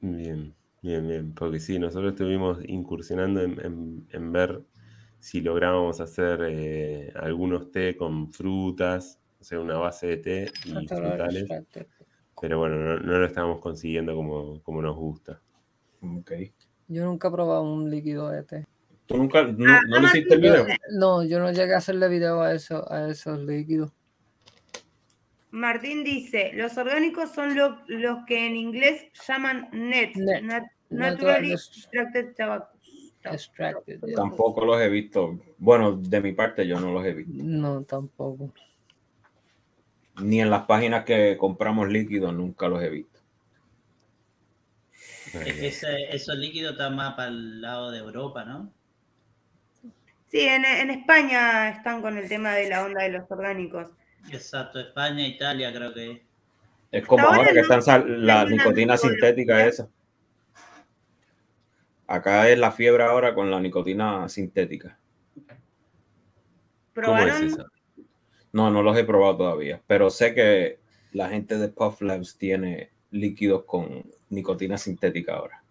Bien, 0.00 0.54
bien, 0.82 1.06
bien. 1.08 1.34
Porque 1.34 1.60
sí, 1.60 1.78
nosotros 1.78 2.12
estuvimos 2.12 2.58
incursionando 2.66 3.40
en, 3.42 3.60
en- 3.64 4.08
en 4.10 4.32
ver 4.32 4.62
si 5.18 5.40
lográbamos 5.40 6.00
hacer 6.00 6.40
eh, 6.48 7.12
algunos 7.16 7.70
té 7.72 7.96
con 7.96 8.32
frutas, 8.32 9.20
o 9.40 9.44
sea, 9.44 9.60
una 9.60 9.76
base 9.78 10.06
de 10.08 10.16
té 10.18 10.52
y 10.64 10.88
frutales. 10.88 11.44
Pero 12.40 12.58
bueno, 12.58 12.76
no, 12.76 12.98
no 13.00 13.18
lo 13.18 13.26
estábamos 13.26 13.60
consiguiendo 13.60 14.14
como, 14.16 14.62
como 14.62 14.82
nos 14.82 14.96
gusta. 14.96 15.40
Ok. 16.00 16.32
Yo 16.88 17.04
nunca 17.04 17.28
he 17.28 17.30
probado 17.30 17.62
un 17.62 17.90
líquido 17.90 18.30
de 18.30 18.42
té. 18.42 18.64
¿Tú 19.06 19.16
nunca, 19.16 19.42
no, 19.44 19.72
Ah, 19.72 19.80
no 19.88 20.00
le 20.00 20.06
hiciste 20.06 20.34
el 20.34 20.40
video? 20.40 20.66
No, 20.98 21.22
yo 21.24 21.38
no 21.38 21.50
llegué 21.52 21.74
a 21.74 21.78
hacerle 21.78 22.08
video 22.08 22.40
a, 22.40 22.52
eso, 22.52 22.90
a 22.92 23.08
esos 23.08 23.38
líquidos. 23.40 23.92
Martín 25.50 26.02
dice, 26.04 26.50
los 26.54 26.76
orgánicos 26.76 27.30
son 27.32 27.54
lo- 27.56 27.78
los 27.86 28.18
que 28.26 28.46
en 28.46 28.56
inglés 28.56 29.06
llaman 29.26 29.68
net, 29.72 30.14
Net. 30.16 30.42
nat- 30.42 30.70
Natural 30.88 31.12
naturally 31.16 31.52
ex- 31.52 31.68
extracted 31.78 32.34
tobacco. 32.36 32.78
Extracted. 33.24 34.00
yeah. 34.06 34.14
Tampoco 34.16 34.64
los 34.64 34.80
he 34.80 34.88
visto. 34.88 35.38
Bueno, 35.58 35.96
de 35.96 36.20
mi 36.20 36.32
parte 36.32 36.66
yo 36.66 36.78
no 36.78 36.92
los 36.92 37.04
he 37.04 37.12
visto. 37.12 37.32
No, 37.44 37.82
tampoco. 37.82 38.52
Ni 40.22 40.40
en 40.40 40.48
las 40.50 40.64
páginas 40.66 41.04
que 41.04 41.36
compramos 41.38 41.88
líquidos 41.88 42.32
nunca 42.34 42.68
los 42.68 42.82
he 42.82 42.88
visto. 42.90 43.18
Es 45.34 45.54
que 45.54 45.66
ese, 45.66 46.14
esos 46.14 46.36
líquidos 46.36 46.72
están 46.72 46.94
más 46.96 47.14
para 47.14 47.28
el 47.28 47.60
lado 47.60 47.90
de 47.90 47.98
Europa, 47.98 48.44
¿no? 48.44 48.72
Sí, 50.26 50.40
en, 50.40 50.64
en 50.64 50.90
España 50.90 51.70
están 51.70 52.02
con 52.02 52.18
el 52.18 52.28
tema 52.28 52.54
de 52.54 52.68
la 52.68 52.84
onda 52.84 53.02
de 53.02 53.10
los 53.10 53.30
orgánicos. 53.30 53.88
Exacto, 54.30 54.80
España, 54.80 55.26
Italia 55.26 55.72
creo 55.72 55.94
que 55.94 56.10
es. 56.12 56.20
Es 56.90 57.06
como 57.06 57.24
Ahora 57.24 57.38
ahora 57.38 57.52
que 57.52 57.62
no 57.62 57.74
están 57.78 58.26
la 58.26 58.44
nicotina 58.44 58.96
sintética 58.96 59.66
esa. 59.66 59.88
Acá 62.06 62.48
es 62.48 62.58
la 62.58 62.70
fiebre 62.70 63.02
ahora 63.04 63.34
con 63.34 63.50
la 63.50 63.60
nicotina 63.60 64.28
sintética. 64.28 64.98
¿Cómo 65.34 67.18
es 67.18 67.24
¿Probaron? 67.26 67.46
eso? 67.46 67.66
No, 68.52 68.70
no 68.70 68.82
los 68.82 68.96
he 68.96 69.04
probado 69.04 69.36
todavía, 69.36 69.82
pero 69.86 70.08
sé 70.08 70.34
que 70.34 70.78
la 71.12 71.28
gente 71.28 71.58
de 71.58 71.68
Puff 71.68 72.00
Labs 72.00 72.38
tiene 72.38 72.90
líquidos 73.10 73.64
con 73.64 74.04
nicotina 74.30 74.78
sintética 74.78 75.34
ahora. 75.34 75.62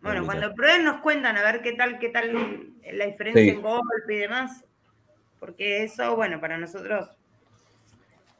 Bueno, 0.00 0.24
cuando 0.24 0.54
prueben 0.54 0.84
nos 0.84 1.00
cuentan 1.00 1.36
a 1.36 1.42
ver 1.42 1.62
qué 1.62 1.72
tal, 1.72 1.98
qué 1.98 2.10
tal 2.10 2.74
la 2.92 3.06
diferencia 3.06 3.42
Sí. 3.42 3.48
en 3.50 3.62
golpe 3.62 4.14
y 4.14 4.18
demás. 4.18 4.64
Porque 5.40 5.82
eso, 5.82 6.14
bueno, 6.16 6.40
para 6.40 6.58
nosotros 6.58 7.08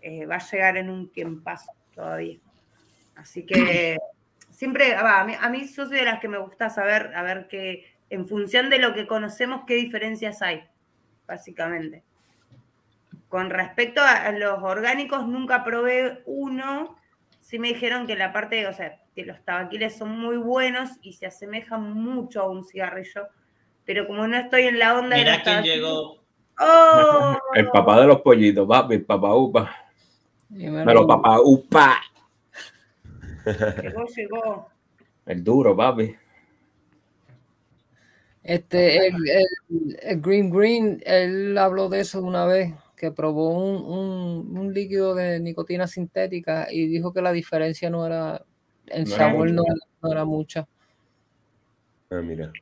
eh, 0.03 0.27
va 0.27 0.37
a 0.37 0.51
llegar 0.51 0.77
en 0.77 0.91
un 0.91 1.43
paso 1.43 1.73
todavía. 1.95 2.39
Así 3.16 3.45
que 3.45 3.97
siempre, 4.51 4.95
va, 4.95 5.20
a, 5.20 5.24
mí, 5.24 5.35
a 5.39 5.49
mí 5.49 5.66
yo 5.66 5.87
soy 5.87 5.99
de 5.99 6.05
las 6.05 6.20
que 6.20 6.28
me 6.28 6.39
gusta 6.39 6.70
saber, 6.70 7.12
a 7.15 7.23
ver 7.23 7.49
qué, 7.49 7.97
en 8.11 8.28
función 8.28 8.70
de 8.70 8.78
lo 8.78 8.95
que 8.95 9.07
conocemos, 9.07 9.62
qué 9.66 9.74
diferencias 9.74 10.43
hay, 10.43 10.65
básicamente. 11.27 12.03
Con 13.28 13.51
respecto 13.51 14.01
a 14.01 14.31
los 14.31 14.62
orgánicos, 14.62 15.27
nunca 15.27 15.65
probé 15.65 16.23
uno. 16.27 16.97
Sí 17.47 17.60
me 17.60 17.68
dijeron 17.68 18.09
que 18.09 18.16
la 18.16 18.32
parte, 18.32 18.66
o 18.66 18.73
sea, 18.73 19.01
que 19.14 19.24
los 19.24 19.40
tabaquiles 19.44 19.97
son 19.97 20.18
muy 20.18 20.36
buenos 20.36 20.90
y 21.01 21.12
se 21.12 21.27
asemejan 21.27 21.93
mucho 21.93 22.43
a 22.43 22.51
un 22.51 22.64
cigarrillo. 22.64 23.28
Pero 23.85 24.09
como 24.09 24.27
no 24.27 24.36
estoy 24.36 24.62
en 24.62 24.81
la 24.81 24.98
onda 24.98 25.14
de 25.16 25.23
Mirá 25.23 25.35
los 25.35 25.43
quién 25.44 25.62
llegó. 25.62 26.24
¡Oh! 26.59 27.39
El 27.55 27.68
papá 27.70 28.01
de 28.01 28.06
los 28.09 28.20
pollitos, 28.23 28.66
papi, 28.66 28.94
el 28.94 29.05
papá 29.05 29.32
upa. 29.36 29.77
Lo 30.51 31.06
papá 31.06 31.39
upa. 31.40 32.02
Llegó, 33.81 34.06
llegó. 34.06 34.68
El 35.27 35.44
duro, 35.44 35.77
papi. 35.77 36.16
Este, 38.43 39.06
el, 39.06 39.14
el- 39.28 39.98
el 40.02 40.20
Green 40.20 40.51
Green, 40.51 41.01
él 41.06 41.56
habló 41.59 41.89
de 41.89 42.01
eso 42.01 42.20
una 42.23 42.44
vez, 42.44 42.74
que 42.97 43.12
probó 43.12 43.51
un, 43.51 43.85
un- 43.85 44.59
un 44.59 44.73
líquido 44.74 45.14
de 45.14 45.39
nicotina 45.40 45.86
sintética 45.86 46.68
y 46.70 46.86
dijo 46.86 47.12
que 47.12 47.23
la 47.23 47.32
diferencia 47.32 47.90
no 47.90 48.06
era, 48.06 48.43
el 48.86 49.06
No 49.06 49.16
sabor 49.16 49.51
no, 49.51 49.62
era- 49.64 49.74
no 50.02 50.12
era 50.12 50.24
mucha. 50.24 50.66
Ah, 52.10 52.20
mira. 52.23 52.52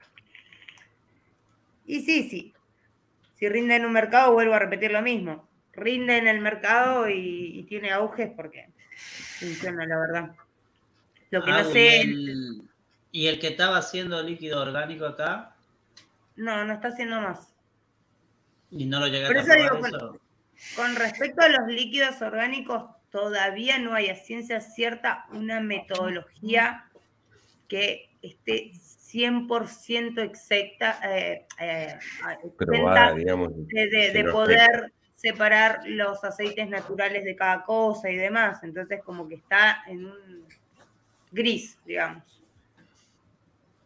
Y 1.87 2.01
sí, 2.01 2.29
sí. 2.29 2.55
Si 3.39 3.49
rinde 3.49 3.77
en 3.77 3.85
un 3.85 3.93
mercado, 3.93 4.33
vuelvo 4.33 4.55
a 4.55 4.59
repetir 4.59 4.91
lo 4.91 5.03
mismo. 5.03 5.49
Rinde 5.73 6.19
en 6.19 6.29
el 6.29 6.41
mercado 6.41 7.09
y, 7.09 7.59
y 7.59 7.63
tiene 7.65 7.91
auges 7.93 8.31
porque 8.37 8.69
funciona, 9.39 9.87
la 9.87 9.99
verdad. 9.99 10.37
Lo 11.31 11.45
que 11.45 11.51
Ah, 11.51 11.63
no 11.63 11.71
y 11.71 11.73
sé, 11.73 12.01
el- 12.01 12.63
y 13.13 13.27
el 13.27 13.39
que 13.39 13.49
estaba 13.49 13.79
haciendo 13.79 14.23
líquido 14.23 14.61
orgánico 14.63 15.05
acá 15.07 15.55
no, 16.37 16.65
no 16.65 16.73
está 16.73 16.89
haciendo 16.89 17.21
más. 17.21 17.55
y 18.71 18.87
no 18.87 19.01
lo 19.01 19.07
llegaste 19.07 19.39
Por 19.39 19.39
a 19.39 19.43
eso 19.43 19.75
digo, 19.75 19.87
eso. 19.87 20.21
Con 20.77 20.97
respecto 20.97 21.43
a 21.43 21.49
los 21.49 21.67
líquidos 21.69 22.21
orgánicos, 22.23 22.85
todavía 23.11 23.79
no 23.79 23.95
hay 23.95 24.09
a 24.09 24.17
ciencia 24.17 24.61
cierta 24.61 25.27
una 25.33 25.61
metodología 25.61 26.87
que 27.69 28.11
esté 28.23 28.73
100% 28.73 30.23
exacta, 30.23 30.99
eh, 31.05 31.47
eh, 31.61 31.99
Probada, 32.57 33.11
exenta 33.11 33.15
digamos. 33.15 33.53
de, 33.69 34.29
poder 34.33 34.93
separar 35.15 35.81
los 35.87 36.23
aceites 36.25 36.69
naturales 36.69 37.25
de 37.25 37.37
cada 37.37 37.65
cosa 37.65 38.11
y 38.11 38.17
demás. 38.17 38.63
Entonces, 38.65 39.01
como 39.05 39.29
que 39.29 39.37
está 39.37 39.85
en 39.87 40.07
un 40.07 40.47
gris, 41.31 41.79
digamos. 41.85 42.43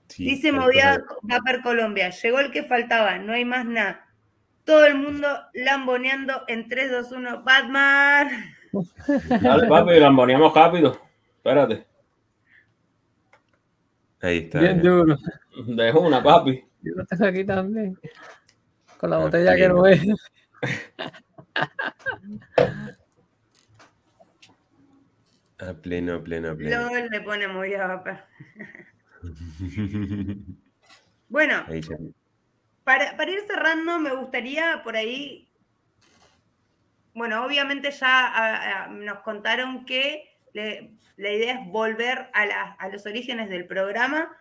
Sí, 0.09 0.25
Dice 0.25 0.53
Movida 0.53 1.05
Vapor 1.23 1.63
Colombia, 1.63 2.11
llegó 2.11 2.41
el 2.41 2.51
que 2.51 2.63
faltaba, 2.63 3.19
no 3.19 3.35
hay 3.35 3.45
más 3.45 3.67
nada. 3.67 4.08
Todo 4.69 4.85
el 4.85 4.97
mundo 4.97 5.27
lamboneando 5.55 6.43
en 6.47 6.69
3, 6.69 6.91
2, 6.91 7.13
1, 7.13 7.43
Batman. 7.43 8.29
Dale, 9.41 9.67
papi, 9.67 9.99
lamboneamos 9.99 10.53
rápido. 10.55 11.01
Espérate. 11.39 11.87
Ahí 14.21 14.41
está. 14.41 14.61
Bien 14.61 14.83
duro. 14.83 15.17
Dejo 15.69 16.01
una, 16.03 16.23
papi. 16.23 16.63
Yo 16.83 16.93
lo 16.97 17.07
tengo 17.07 17.25
aquí 17.25 17.47
también. 17.47 17.99
Con 18.99 19.09
la 19.09 19.17
Ah, 19.17 19.21
botella 19.21 19.57
que 19.57 19.69
no 19.71 19.87
es. 19.87 20.03
A 25.61 25.73
pleno, 25.73 26.23
pleno, 26.23 26.55
pleno. 26.55 26.91
LOL 26.91 27.09
le 27.09 27.21
pone 27.23 27.49
Movida 27.49 27.87
Vapor. 27.87 28.19
Bueno. 31.31 31.65
Para, 32.89 33.15
para 33.19 33.31
ir 33.31 33.41
cerrando, 33.47 33.99
me 33.99 34.15
gustaría 34.15 34.81
por 34.83 34.97
ahí. 34.97 35.47
Bueno, 37.13 37.45
obviamente 37.45 37.91
ya 37.91 38.27
a- 38.27 38.85
a- 38.85 38.89
nos 38.89 39.19
contaron 39.19 39.85
que 39.85 40.25
le- 40.55 40.93
la 41.19 41.31
idea 41.31 41.55
es 41.61 41.67
volver 41.67 42.31
a, 42.33 42.47
la- 42.47 42.77
a 42.79 42.89
los 42.89 43.05
orígenes 43.05 43.51
del 43.51 43.67
programa. 43.67 44.35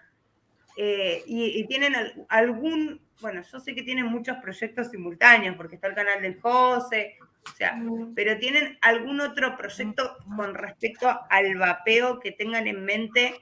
eh, 0.79 1.23
y, 1.25 1.59
y 1.59 1.67
tienen 1.67 1.95
al- 1.95 2.25
algún. 2.29 3.01
Bueno, 3.19 3.41
yo 3.51 3.59
sé 3.59 3.73
que 3.75 3.81
tienen 3.83 4.05
muchos 4.05 4.37
proyectos 4.37 4.91
simultáneos, 4.91 5.55
porque 5.57 5.73
está 5.75 5.87
el 5.87 5.95
canal 5.95 6.21
del 6.21 6.39
José, 6.39 7.17
o 7.51 7.55
sea, 7.55 7.75
pero 8.15 8.37
tienen 8.37 8.77
algún 8.81 9.19
otro 9.19 9.57
proyecto 9.57 10.15
con 10.37 10.53
respecto 10.53 11.19
al 11.31 11.55
vapeo 11.57 12.19
que 12.19 12.31
tengan 12.31 12.67
en 12.67 12.85
mente 12.85 13.35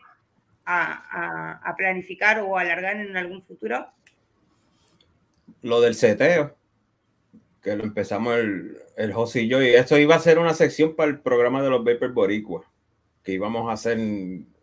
a, 0.66 0.82
a- 1.12 1.62
a 1.70 1.76
planificar 1.76 2.40
o 2.40 2.58
alargar 2.58 2.96
en 2.96 3.16
algún 3.18 3.42
futuro. 3.44 3.92
Lo 5.66 5.82
del 5.82 5.96
seteo. 5.96 6.56
Que 7.62 7.76
lo 7.76 7.84
empezamos 7.84 8.36
el, 8.36 8.78
el 8.98 9.12
José 9.14 9.42
y 9.42 9.48
yo. 9.48 9.60
Y 9.64 9.70
esto 9.70 9.98
iba 9.98 10.14
a 10.16 10.20
ser 10.20 10.38
una 10.38 10.54
sección 10.54 10.96
para 10.96 11.10
el 11.10 11.20
programa 11.20 11.64
de 11.64 11.72
los 11.72 11.84
Vapor 11.84 12.14
Boricua. 12.14 12.64
Que 13.24 13.32
íbamos 13.32 13.68
a 13.68 13.74
hacer 13.74 13.98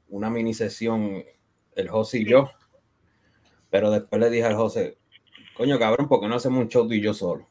una 0.09 0.31
mini 0.31 0.55
sesión 0.55 1.25
el 1.75 1.89
José 1.89 2.19
y 2.19 2.27
yo. 2.31 2.53
Pero 3.69 3.91
después 3.91 4.21
le 4.21 4.31
dije 4.31 4.45
al 4.45 4.55
José, 4.55 4.99
coño 5.57 5.77
cabrón, 5.81 6.07
¿por 6.07 6.21
qué 6.21 6.29
no 6.29 6.37
hacemos 6.37 6.61
un 6.63 6.69
show 6.69 6.87
tú 6.87 6.95
y 6.95 7.01
yo 7.01 7.13
solo? 7.13 7.49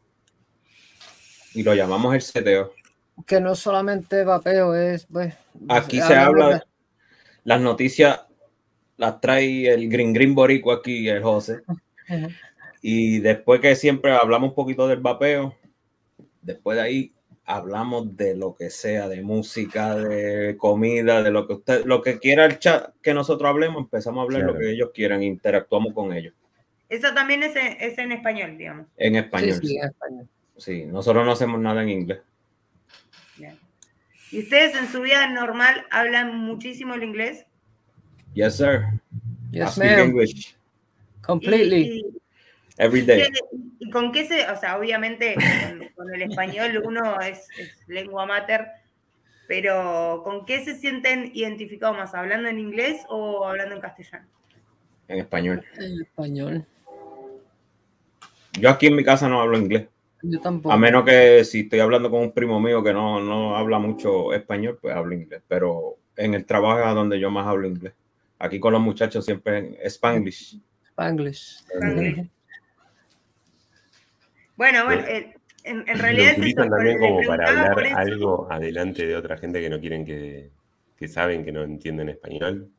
Y 1.53 1.63
lo 1.63 1.73
llamamos 1.73 2.15
el 2.15 2.21
seteo. 2.21 2.71
Que 3.27 3.41
no 3.41 3.53
solamente 3.55 4.23
vapeo, 4.23 4.73
es 4.75 5.05
pues. 5.07 5.33
Aquí 5.67 5.99
se 5.99 6.15
habla, 6.15 6.49
de- 6.49 6.61
las 7.43 7.59
noticias 7.59 8.21
las 8.95 9.19
trae 9.19 9.67
el 9.73 9.89
Green 9.89 10.13
Green 10.13 10.33
Boricua 10.33 10.75
aquí, 10.75 11.09
el 11.09 11.21
José. 11.21 11.59
Y 12.81 13.19
después 13.19 13.61
que 13.61 13.75
siempre 13.75 14.11
hablamos 14.11 14.49
un 14.49 14.55
poquito 14.55 14.87
del 14.87 14.99
vapeo, 14.99 15.55
después 16.41 16.77
de 16.77 16.81
ahí 16.83 17.13
hablamos 17.45 18.15
de 18.17 18.35
lo 18.35 18.55
que 18.55 18.69
sea, 18.69 19.07
de 19.07 19.21
música, 19.21 19.95
de 19.95 20.55
comida, 20.57 21.21
de 21.21 21.31
lo 21.31 21.47
que 21.47 21.53
usted, 21.53 21.85
lo 21.85 22.01
que 22.01 22.17
quiera 22.19 22.45
el 22.45 22.59
chat 22.59 22.93
que 23.01 23.13
nosotros 23.13 23.49
hablemos, 23.49 23.81
empezamos 23.83 24.19
a 24.19 24.23
hablar 24.23 24.41
Claro. 24.41 24.53
lo 24.53 24.59
que 24.59 24.71
ellos 24.71 24.89
quieran, 24.93 25.21
interactuamos 25.21 25.93
con 25.93 26.13
ellos 26.13 26.33
Eso 26.89 27.13
también 27.13 27.43
es 27.43 27.55
en, 27.55 27.77
es 27.79 27.97
en 27.97 28.11
español, 28.11 28.57
digamos. 28.57 28.87
en 28.97 29.13
Sí, 29.13 29.19
español. 29.19 29.59
sí, 29.61 29.67
Sí, 29.67 29.77
en 29.77 29.85
español. 29.85 30.27
nosotros 30.93 31.25
no 31.25 31.31
hacemos 31.33 31.59
nada 31.59 31.83
en 31.83 31.89
inglés. 31.89 32.19
Bien. 33.37 33.57
¿Y 34.31 34.39
ustedes 34.39 34.75
en 34.75 34.87
su 34.87 35.01
vida 35.01 35.27
normal 35.29 35.85
hablan 35.91 36.37
muchísimo 36.37 36.93
el 36.93 37.03
inglés? 37.03 37.45
Yes, 38.33 38.55
sir. 38.57 38.85
I 39.51 39.57
Yes, 39.57 39.71
speak 39.75 39.89
ma'am. 39.97 40.09
English 40.09 40.55
Completely. 41.21 41.81
Y, 41.81 41.99
y- 41.99 42.20
every 42.81 43.01
y 43.01 43.05
day. 43.05 43.21
qué- 43.31 43.39
y 43.79 43.89
con 43.89 44.11
qué 44.11 44.25
se, 44.27 44.47
o 44.49 44.55
sea, 44.57 44.77
obviamente 44.77 45.35
con, 45.35 45.87
con 45.95 46.13
el 46.13 46.21
español 46.23 46.81
uno 46.85 47.19
es, 47.21 47.47
es 47.57 47.71
lengua 47.87 48.25
mater, 48.25 48.67
pero 49.47 50.21
¿con 50.23 50.45
qué 50.45 50.63
se 50.63 50.75
sienten 50.77 51.31
identificados 51.33 51.97
más? 51.97 52.13
¿Hablando 52.13 52.47
en 52.47 52.59
inglés 52.59 53.01
o 53.09 53.45
hablando 53.47 53.75
en 53.75 53.81
castellano? 53.81 54.25
En 55.07 55.19
español. 55.19 55.65
En 55.77 56.01
español. 56.01 56.65
Yo 58.59 58.69
aquí 58.69 58.87
en 58.87 58.95
mi 58.95 59.03
casa 59.03 59.27
no 59.29 59.41
hablo 59.41 59.57
inglés. 59.57 59.87
Yo 60.23 60.39
tampoco. 60.39 60.73
A 60.73 60.77
menos 60.77 61.03
que 61.03 61.43
si 61.43 61.61
estoy 61.61 61.79
hablando 61.79 62.11
con 62.11 62.21
un 62.21 62.31
primo 62.31 62.59
mío 62.59 62.83
que 62.83 62.93
no, 62.93 63.19
no 63.21 63.55
habla 63.55 63.79
mucho 63.79 64.33
español, 64.33 64.77
pues 64.81 64.95
hablo 64.95 65.15
inglés. 65.15 65.41
Pero 65.47 65.95
en 66.15 66.33
el 66.35 66.45
trabajo 66.45 66.87
es 66.87 66.93
donde 66.95 67.19
yo 67.19 67.31
más 67.31 67.47
hablo 67.47 67.67
inglés. 67.67 67.93
Aquí 68.37 68.59
con 68.59 68.73
los 68.73 68.81
muchachos 68.81 69.25
siempre 69.25 69.57
en 69.57 69.77
Spanglish. 69.83 70.59
Spanglish. 70.89 71.63
Spanglish. 71.65 72.29
Bueno, 74.61 74.85
bueno, 74.85 75.01
eh, 75.07 75.33
en, 75.63 75.89
en 75.89 75.97
Lo 75.97 76.03
realidad 76.03 76.33
es 76.37 76.45
eso, 76.45 76.69
también 76.69 76.99
como 76.99 77.19
para 77.25 77.49
hablar 77.49 77.97
algo 77.97 78.47
adelante 78.51 79.07
de 79.07 79.15
otra 79.15 79.35
gente 79.35 79.59
que 79.59 79.71
no 79.71 79.79
quieren 79.79 80.05
que, 80.05 80.51
que 80.95 81.07
saben 81.07 81.43
que 81.43 81.51
no 81.51 81.63
entienden 81.63 82.09
español. 82.09 82.69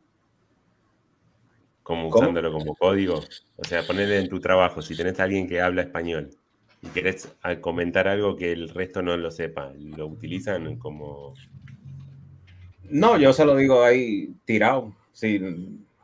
Como 1.82 2.08
¿Cómo? 2.08 2.22
usándolo 2.22 2.52
como 2.52 2.76
código. 2.76 3.20
O 3.56 3.64
sea, 3.64 3.82
ponerle 3.82 4.20
en 4.20 4.28
tu 4.28 4.38
trabajo, 4.38 4.80
si 4.80 4.96
tenés 4.96 5.18
a 5.18 5.24
alguien 5.24 5.48
que 5.48 5.60
habla 5.60 5.82
español 5.82 6.30
y 6.82 6.86
querés 6.90 7.34
ah, 7.42 7.56
comentar 7.56 8.06
algo 8.06 8.36
que 8.36 8.52
el 8.52 8.68
resto 8.68 9.02
no 9.02 9.16
lo 9.16 9.32
sepa, 9.32 9.72
lo 9.76 10.06
utilizan 10.06 10.76
como... 10.76 11.34
No, 12.84 13.18
yo 13.18 13.32
se 13.32 13.44
lo 13.44 13.56
digo 13.56 13.82
ahí 13.82 14.32
tirado. 14.44 14.94
Sí, 15.12 15.40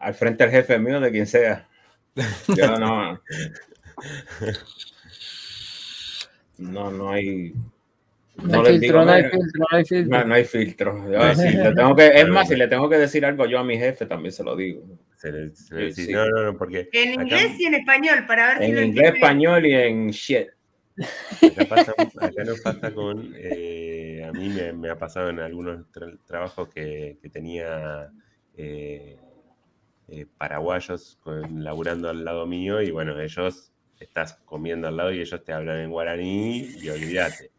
al 0.00 0.14
frente 0.14 0.42
del 0.42 0.52
jefe 0.52 0.76
mío, 0.80 0.98
de 0.98 1.12
quien 1.12 1.28
sea. 1.28 1.68
Yo 2.48 2.76
no. 2.78 3.20
No, 6.58 6.90
no 6.90 7.10
hay. 7.10 7.54
No 8.36 8.62
No 8.62 8.64
hay 8.66 8.78
digo, 8.78 9.00
filtro, 9.00 9.04
no 9.04 9.12
hay 9.12 9.22
filtro, 9.24 9.50
no 9.58 9.66
hay 9.76 9.84
filtro. 9.84 10.18
No, 10.18 10.24
no 10.24 10.34
hay 10.34 10.44
filtro. 10.44 11.10
Yo, 11.12 11.34
si 11.34 11.50
le 11.56 11.72
tengo 11.72 11.96
que, 11.96 12.06
es 12.14 12.28
más, 12.28 12.48
si 12.48 12.56
le 12.56 12.68
tengo 12.68 12.88
que 12.88 12.96
decir 12.98 13.24
algo 13.24 13.46
yo 13.46 13.58
a 13.58 13.64
mi 13.64 13.76
jefe, 13.78 14.06
también 14.06 14.32
se 14.32 14.44
lo 14.44 14.54
digo. 14.56 14.84
se 15.16 15.32
le- 15.32 15.54
se 15.56 15.74
le 15.74 15.80
Sí, 15.80 15.86
decís, 15.88 16.06
sí. 16.06 16.12
No, 16.12 16.28
no, 16.28 16.42
no, 16.52 16.58
porque 16.58 16.88
En 16.92 17.12
acá- 17.14 17.22
inglés 17.22 17.58
y 17.58 17.66
en 17.66 17.74
español, 17.74 18.24
para 18.28 18.46
ver 18.48 18.58
si 18.58 18.64
En 18.64 18.76
lo 18.76 18.82
inglés, 18.82 19.14
español 19.14 19.66
y 19.66 19.72
en 19.74 20.10
shit. 20.10 20.46
Acá, 21.42 21.64
pasa- 21.68 21.94
acá 22.20 22.44
nos 22.44 22.60
pasa 22.60 22.92
con, 22.92 23.32
eh, 23.36 24.24
a 24.28 24.32
mí 24.32 24.48
me, 24.48 24.72
me 24.72 24.90
ha 24.90 24.96
pasado 24.96 25.30
en 25.30 25.40
algunos 25.40 25.90
tra- 25.92 26.18
trabajos 26.26 26.68
que, 26.68 27.18
que 27.20 27.28
tenía 27.30 28.10
eh, 28.56 29.16
eh, 30.08 30.26
paraguayos 30.38 31.18
con- 31.20 31.62
laburando 31.64 32.08
al 32.08 32.24
lado 32.24 32.46
mío 32.46 32.80
y 32.82 32.90
bueno, 32.92 33.20
ellos 33.20 33.72
estás 34.00 34.34
comiendo 34.44 34.88
al 34.88 34.96
lado 34.96 35.12
y 35.12 35.20
ellos 35.20 35.44
te 35.44 35.52
hablan 35.52 35.78
en 35.80 35.90
guaraní 35.90 36.58
y 36.80 36.88
olvídate. 36.88 37.50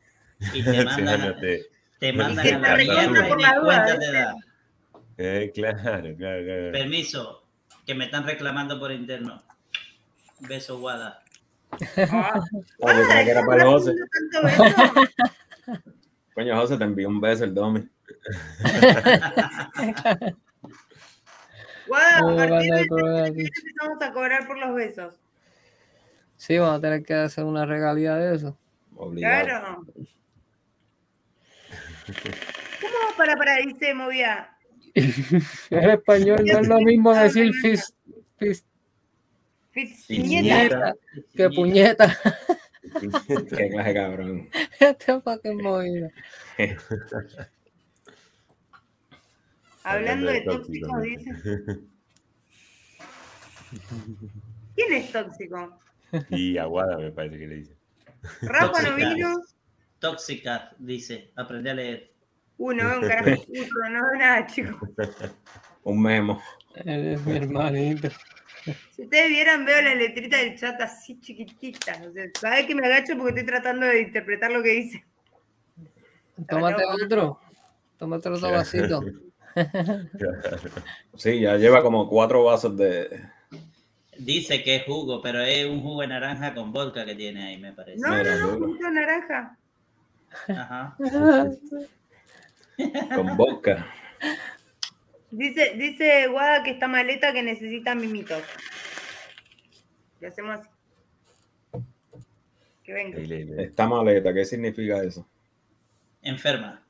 Y 0.53 0.63
te 0.63 0.83
mandan, 0.85 1.21
no 1.21 1.35
te- 1.39 1.65
te 1.99 2.13
mandan 2.13 2.45
te 2.45 2.53
a 2.55 2.59
la 2.59 2.77
mierda 2.77 3.25
y 3.25 3.29
por 3.29 3.37
ni 3.37 3.43
la 3.43 3.55
duda, 3.55 3.83
cuenta 3.85 4.11
da. 4.11 4.35
eh, 5.17 5.51
claro, 5.53 6.15
claro, 6.17 6.43
claro. 6.45 6.71
Permiso, 6.71 7.43
que 7.85 7.93
me 7.95 8.05
están 8.05 8.25
reclamando 8.25 8.79
por 8.79 8.91
interno. 8.91 9.43
Beso, 10.39 10.79
Guada. 10.79 11.21
Ah, 11.97 12.31
Ah, 12.33 12.41
creía 12.79 13.25
que 13.25 13.31
era 13.31 13.45
para 13.45 13.65
José. 13.65 13.93
Coño, 16.33 16.55
José, 16.55 16.77
te 16.77 16.83
envío 16.85 17.09
un 17.09 17.19
beso 17.19 17.43
el 17.43 17.53
domi. 17.53 17.85
Guada, 21.87 22.17
a 22.19 22.35
partir 22.35 22.71
de 22.73 23.27
empezamos 23.27 24.01
a 24.01 24.13
cobrar 24.13 24.47
por 24.47 24.57
los 24.57 24.73
besos. 24.75 25.15
Sí, 26.39 26.57
vamos 26.57 26.77
a 26.77 26.81
tener 26.81 27.03
que 27.03 27.13
hacer 27.13 27.43
una 27.43 27.65
regalía 27.65 28.15
de 28.15 28.33
eso. 28.37 28.57
Obligado. 28.95 29.43
Claro. 29.45 29.85
¿Cómo 32.07 33.17
para 33.17 33.35
para 33.35 33.57
dice 33.57 33.93
movía? 33.93 34.49
En 35.69 35.89
español 35.89 36.39
no 36.45 36.59
es 36.59 36.67
lo 36.67 36.79
mismo 36.79 37.13
decir 37.13 37.51
fis, 37.61 37.93
fis- 38.39 38.63
Piñeta. 40.07 40.93
puñeta 40.93 40.95
que 41.35 41.49
puñeta. 41.49 42.17
Qué 43.57 43.69
clase 43.69 43.93
cabrón. 43.93 44.49
Este 44.79 45.21
fucking 45.21 45.61
movida. 45.61 46.09
Hablando 49.83 50.31
de 50.31 50.41
tóxicos, 50.41 51.01
dice. 51.03 51.31
¿Quién 54.75 54.93
es 54.93 55.11
tóxico? 55.11 55.77
Y 56.29 56.57
Aguada 56.57 56.97
me 56.97 57.11
parece 57.11 57.37
que 57.37 57.47
le 57.47 57.55
dice. 57.55 57.75
Rafa 58.41 58.81
no 58.81 58.89
Tóxica. 58.89 59.13
vino. 59.13 59.41
Tóxica, 59.99 60.75
dice. 60.79 61.31
Aprendí 61.35 61.69
a 61.69 61.73
leer. 61.73 62.11
Uno, 62.57 62.83
un 62.99 63.07
carajo 63.07 63.41
puto, 63.47 63.89
no 63.89 64.15
nada, 64.17 64.45
chicos. 64.47 64.75
Un 65.83 66.01
memo. 66.01 66.41
Eres 66.75 67.25
mi 67.25 67.37
hermanito. 67.37 68.09
Si 68.91 69.03
ustedes 69.03 69.29
vieran, 69.29 69.65
veo 69.65 69.81
la 69.81 69.95
letrita 69.95 70.37
del 70.37 70.57
chat 70.57 70.79
así 70.81 71.19
chiquitita. 71.19 72.01
O 72.07 72.11
sea, 72.11 72.25
¿sabes 72.39 72.65
que 72.65 72.75
me 72.75 72.85
agacho 72.85 73.13
porque 73.15 73.29
estoy 73.39 73.45
tratando 73.45 73.85
de 73.85 74.01
interpretar 74.01 74.51
lo 74.51 74.61
que 74.61 74.69
dice? 74.69 75.05
Tómate 76.47 76.83
otro. 76.85 77.39
Tómate 77.97 78.29
otro 78.29 78.51
vasito. 78.51 79.01
Sí, 81.17 81.41
ya 81.41 81.57
lleva 81.57 81.81
como 81.81 82.07
cuatro 82.07 82.45
vasos 82.45 82.77
de. 82.77 83.23
Dice 84.19 84.63
que 84.63 84.75
es 84.75 84.83
jugo, 84.83 85.21
pero 85.21 85.41
es 85.41 85.65
un 85.65 85.81
jugo 85.81 86.01
de 86.01 86.07
naranja 86.07 86.53
con 86.53 86.73
vodka 86.73 87.05
que 87.05 87.15
tiene 87.15 87.47
ahí, 87.47 87.57
me 87.57 87.71
parece. 87.71 87.99
No, 88.01 88.21
no, 88.21 88.37
no, 88.37 88.67
jugo 88.67 88.73
de 88.73 88.91
naranja. 88.91 89.57
Ajá. 90.49 90.97
con 93.15 93.37
vodka. 93.37 93.87
Dice, 95.31 95.73
dice 95.75 96.27
Guada 96.27 96.63
que 96.63 96.71
está 96.71 96.89
maleta 96.89 97.31
que 97.31 97.43
necesita 97.43 97.95
mimitos. 97.95 98.43
Le 100.19 100.27
hacemos 100.27 100.59
así. 100.59 100.69
Que 102.83 102.93
venga. 102.93 103.17
Esta 103.61 103.87
maleta, 103.87 104.33
¿qué 104.33 104.43
significa 104.43 105.01
eso? 105.01 105.25
Enferma. 106.21 106.83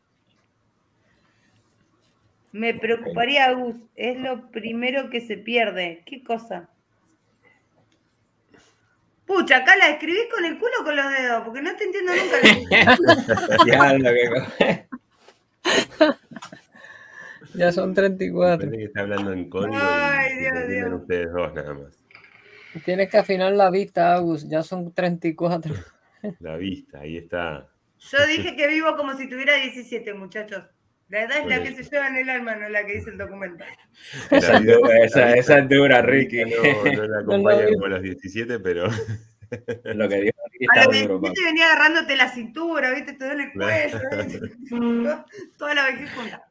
Me 2.52 2.74
preocuparía, 2.74 3.52
Gus. 3.52 3.76
Es 3.96 4.18
lo 4.18 4.50
primero 4.50 5.12
que 5.12 5.22
se 5.22 5.38
pierde. 5.38 6.02
¿Qué 6.08 6.24
cosa? 6.24 6.70
Pucha, 9.30 9.58
acá 9.58 9.76
la 9.76 9.90
escribís 9.90 10.26
con 10.34 10.44
el 10.44 10.58
culo 10.58 10.72
o 10.82 10.84
con 10.84 10.96
los 10.96 11.08
dedos, 11.12 11.44
porque 11.46 11.62
no 11.62 11.76
te 11.76 11.84
entiendo 11.84 12.12
nunca. 12.16 12.38
Ya, 13.68 13.94
lo 13.94 14.12
que- 14.12 14.88
Ya 17.54 17.72
son 17.72 17.94
34. 17.94 18.58
Parece 18.58 18.78
que 18.78 18.84
está 18.86 19.02
hablando 19.02 19.32
en 19.32 19.48
código 19.52 19.76
Ay, 19.80 20.32
y 20.34 20.40
Dios, 20.40 20.68
Dios. 20.68 21.02
ustedes 21.02 21.32
dos 21.32 21.54
nada 21.54 21.74
más. 21.76 22.00
Tienes 22.84 23.10
que 23.10 23.18
afinar 23.20 23.54
la 23.54 23.70
vista, 23.70 24.16
Agus. 24.16 24.50
Ya 24.50 24.64
son 24.64 24.92
34. 24.94 25.76
La 26.40 26.58
vista, 26.58 27.00
ahí 27.02 27.18
está. 27.18 27.68
Yo 28.00 28.26
dije 28.28 28.56
que 28.56 28.68
vivo 28.68 28.96
como 28.96 29.16
si 29.16 29.30
tuviera 29.30 29.56
17, 29.56 30.14
muchachos. 30.16 30.64
La 31.10 31.24
edad 31.24 31.40
es 31.40 31.46
la 31.48 31.64
que 31.64 31.76
se 31.76 31.84
lleva 31.90 32.08
en 32.08 32.18
el 32.18 32.30
alma, 32.30 32.56
no 32.56 32.70
la 32.70 32.86
que 32.86 32.94
dice 32.94 33.10
el 33.10 33.18
documento. 33.18 33.64
Esa 34.32 34.58
esa, 35.04 35.34
esa 35.36 35.58
es 35.60 35.70
dura, 35.70 36.02
Ricky. 36.04 36.44
No, 36.46 36.84
no 36.94 37.08
la 37.08 37.20
acompaña 37.22 37.66
como 37.74 37.86
a 37.86 37.90
los 37.90 38.02
17, 38.04 38.60
pero 38.60 38.88
Lo 39.86 40.08
que 40.08 40.16
dijo 40.22 40.38
Ricky 40.52 40.66
A 40.76 40.82
está 40.82 40.92
los 40.92 41.02
duro, 41.02 41.20
17 41.20 41.46
venía 41.46 41.66
agarrándote 41.66 42.16
la 42.16 42.30
cintura, 42.30 42.92
¿viste? 42.92 43.14
Te 43.14 43.26
duele 43.26 43.44
el 43.46 43.54
cuello. 43.54 44.00
¿viste? 44.24 44.56
Toda 45.58 45.74
la 45.74 45.86
vejez 45.86 46.12
junta. 46.14 46.46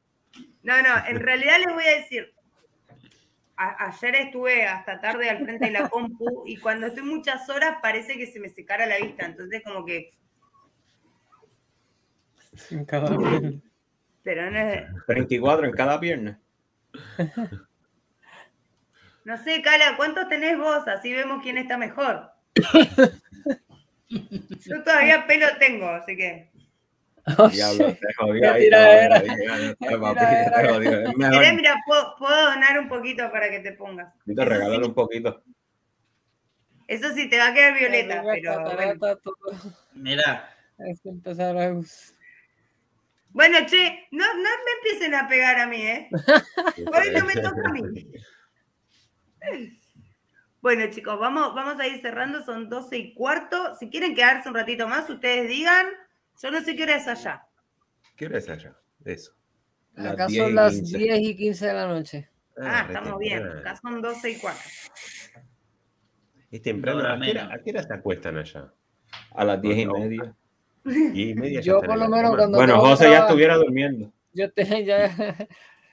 No, 0.65 0.83
no, 0.83 0.89
en 1.07 1.21
realidad 1.21 1.57
les 1.65 1.75
voy 1.75 1.85
a 1.85 1.97
decir. 2.01 2.35
a- 3.57 3.87
ayer 3.91 4.15
estuve 4.17 4.67
hasta 4.67 5.01
tarde 5.01 5.31
al 5.31 5.45
frente 5.45 5.67
de 5.67 5.71
la 5.73 5.89
compu 5.89 6.43
y 6.47 6.57
cuando 6.57 6.89
estoy 6.89 7.05
muchas 7.05 7.49
horas 7.49 7.77
parece 7.81 8.17
que 8.17 8.27
se 8.27 8.41
me 8.41 8.49
secara 8.49 8.87
la 8.87 8.97
vista. 8.99 9.25
Entonces, 9.25 9.63
como 9.65 9.85
que. 9.85 10.11
Pero 14.23 14.51
no 14.51 14.59
es. 14.59 14.87
34 15.07 15.67
en 15.67 15.73
cada 15.73 16.01
pierna. 16.01 16.41
No 19.25 19.37
sé, 19.45 19.61
Cala, 19.61 19.97
¿cuántos 19.97 20.29
tenés 20.29 20.57
vos? 20.57 20.89
Así 20.89 21.13
vemos 21.13 21.43
quién 21.43 21.59
está 21.59 21.77
mejor. 21.77 22.31
Yo 24.09 24.83
todavía 24.83 25.27
pelo 25.27 25.47
tengo, 25.59 25.87
así 25.87 26.17
que. 26.17 26.51
Oh, 27.37 27.49
Diablo, 27.49 27.95
te 27.95 28.07
ahí. 28.49 28.71
te 28.71 28.71
te. 28.71 28.87
Es 29.75 31.31
querés, 31.31 31.55
mira, 31.55 31.77
puedo, 31.85 32.17
puedo 32.17 32.51
donar 32.51 32.79
un 32.79 32.89
poquito 32.89 33.31
para 33.31 33.51
que 33.51 33.61
te 33.61 33.73
pongas. 33.73 34.15
Tito, 34.25 34.47
regálale 34.47 34.87
un 34.87 34.95
poquito. 34.95 35.43
Eso 36.87 37.13
sí, 37.13 37.29
te 37.29 37.37
va 37.37 37.49
a 37.49 37.55
quedar 37.55 37.79
violeta, 37.79 38.23
pero. 38.25 38.65
Mira, 39.93 40.49
que 41.03 41.09
empezar 41.11 41.55
a 41.59 41.65
Agus. 41.65 42.15
Bueno, 43.31 43.59
che, 43.67 44.09
no, 44.11 44.25
no 44.35 44.43
me 44.43 44.73
empiecen 44.79 45.15
a 45.15 45.29
pegar 45.29 45.59
a 45.61 45.67
mí, 45.67 45.83
¿eh? 45.83 46.09
Hoy 46.93 47.11
no 47.15 47.25
me 47.25 47.35
toca 47.35 47.69
a 47.69 47.73
mí. 47.73 47.83
Bueno, 50.61 50.91
chicos, 50.91 51.19
vamos, 51.19 51.55
vamos 51.55 51.79
a 51.79 51.87
ir 51.87 52.01
cerrando, 52.01 52.45
son 52.45 52.69
12 52.69 52.97
y 52.97 53.15
cuarto. 53.15 53.77
Si 53.79 53.91
quieren 53.91 54.15
quedarse 54.15 54.49
un 54.49 54.55
ratito 54.55 54.89
más, 54.89 55.09
ustedes 55.09 55.49
digan. 55.49 55.87
Yo 56.43 56.51
no 56.51 56.61
sé 56.61 56.75
qué 56.77 56.85
hora 56.85 56.97
es 56.97 57.07
allá. 57.09 57.47
¿Qué 58.17 58.27
hora 58.27 58.39
es 58.39 58.49
allá? 58.49 58.77
Eso. 59.05 59.33
Las 59.95 60.13
Acá 60.13 60.27
10 60.27 60.39
y 60.39 60.45
son 60.45 60.55
las 60.55 60.75
15. 60.75 60.99
10 60.99 61.21
y 61.21 61.37
15 61.37 61.67
de 61.67 61.75
la 61.75 61.89
noche. 61.89 62.31
Ah, 62.61 62.83
re 62.83 62.95
estamos 62.95 63.19
bien. 63.19 63.47
Acá 63.47 63.77
son 63.77 64.03
12 64.03 64.31
y 64.31 64.37
cuarto. 64.37 64.61
Es 66.51 66.63
temprano. 66.63 67.07
¿A 67.07 67.21
qué, 67.21 67.31
hora, 67.31 67.55
a 67.55 67.59
qué 67.63 67.71
hora 67.71 67.83
se 67.83 67.95
acuestan 67.95 68.39
allá? 68.39 68.73
A 69.33 69.45
las 69.45 69.61
10 69.61 69.79
y 69.79 69.87
media. 69.87 70.37
Y 71.15 71.35
media 71.37 71.61
Yo 71.61 71.81
por 71.81 71.97
lo 71.99 72.09
menos 72.09 72.37
cuando- 72.37 72.59
Bueno, 72.59 72.79
José 72.81 73.11
ya 73.11 73.21
estuviera 73.21 73.57
durmiendo. 73.57 74.11
Yo 74.33 74.51
te, 74.53 74.65
ya 74.85 75.11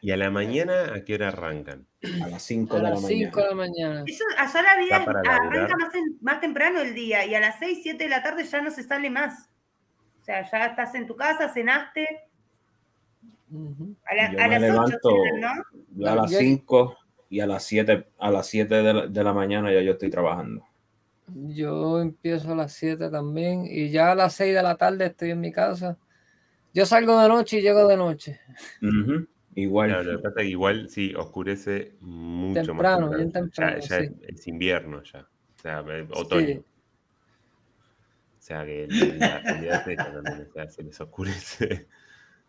¿Y 0.02 0.12
a 0.12 0.18
la 0.18 0.30
mañana 0.30 0.94
a 0.94 1.04
qué 1.04 1.16
hora 1.16 1.30
arrancan? 1.30 1.88
A 2.24 2.28
las 2.28 2.44
5 2.44 2.76
a 2.76 2.78
de 2.78 2.84
la 2.84 2.90
las 2.92 3.06
5 3.08 3.40
de 3.40 3.46
mañana. 3.46 3.50
la 3.50 3.56
mañana. 3.56 4.04
Eso, 4.06 4.24
allá 4.38 4.62
la 4.62 4.78
vida 4.84 4.96
arranca 4.98 5.78
más, 5.78 5.96
en- 5.96 6.18
más 6.22 6.40
temprano 6.42 6.80
el 6.82 6.94
día 6.94 7.26
y 7.26 7.34
a 7.34 7.40
las 7.40 7.58
6, 7.60 7.80
7 7.82 8.04
de 8.04 8.10
la 8.10 8.22
tarde 8.22 8.44
ya 8.44 8.62
no 8.62 8.70
se 8.70 8.84
sale 8.84 9.10
más. 9.10 9.50
O 10.22 10.24
sea, 10.26 10.50
ya 10.52 10.66
estás 10.68 10.94
en 10.96 11.08
tu 11.08 11.16
casa, 11.16 11.50
cenaste. 11.50 12.08
A, 14.06 14.16
la- 14.16 14.32
Yo 14.32 14.40
a 14.40 14.48
me 14.48 14.60
las 14.60 14.70
8 14.70 14.74
levanto- 14.74 15.24
cenan, 15.34 15.58
¿no? 15.58 15.64
Yo 15.96 16.12
a 16.12 16.16
las 16.16 16.32
Yo- 16.32 16.38
5 16.40 16.98
y 17.30 17.40
a 17.40 17.48
las 17.48 17.64
7, 17.64 18.08
a 18.20 18.30
las 18.32 18.48
7 18.48 18.76
de 18.76 18.94
la, 18.94 19.08
de 19.08 19.24
la 19.24 19.34
mañana 19.34 19.72
ya 19.72 19.82
yo 19.82 19.94
estoy 19.94 20.10
trabajando. 20.12 20.64
Yo 21.34 22.02
empiezo 22.02 22.52
a 22.52 22.56
las 22.56 22.74
7 22.74 23.10
también 23.10 23.66
y 23.66 23.90
ya 23.90 24.12
a 24.12 24.16
las 24.16 24.36
6 24.36 24.54
de 24.54 24.62
la 24.62 24.76
tarde 24.76 25.06
estoy 25.06 25.32
en 25.32 25.42
mi 25.42 25.52
casa. 25.52 25.98
Yo 26.74 26.86
salgo 26.86 27.20
de 27.20 27.28
noche 27.28 27.60
y 27.60 27.62
llego 27.62 27.88
de 27.88 27.98
noche. 27.98 28.40
Ujú, 28.82 29.28
Igual. 29.56 29.90
Claro, 29.90 30.04
lo 30.04 30.18
que 30.18 30.24
pasa 30.24 30.40
es 30.42 30.46
que 30.46 30.50
igual 30.52 30.90
sí 30.90 31.14
oscurece 31.16 31.94
mucho 32.02 32.64
Temprano, 32.66 33.08
más 33.08 33.18
bien 33.18 33.32
temprano, 33.32 33.76
Ya, 33.76 33.80
ya 33.80 34.00
sí. 34.00 34.06
es, 34.22 34.30
es 34.40 34.48
invierno 34.48 35.02
ya. 35.04 35.22
O 35.22 35.62
sea, 35.62 35.80
eh, 35.88 36.08
otoño. 36.14 36.48
Sí. 36.48 36.64
O 38.38 38.42
sea 38.42 38.66
que 38.66 38.88
la 38.88 39.40
realidad 39.40 39.90
es 39.90 39.98
también. 39.98 40.48
O 40.48 40.54
sea, 40.54 40.70
se 40.70 40.84
les 40.84 41.02
oscurece. 41.02 41.88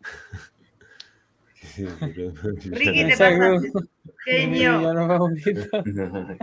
Ricky, 2.71 3.05
te 3.07 3.17
pasaste. 3.17 3.71
Genio. 4.25 4.93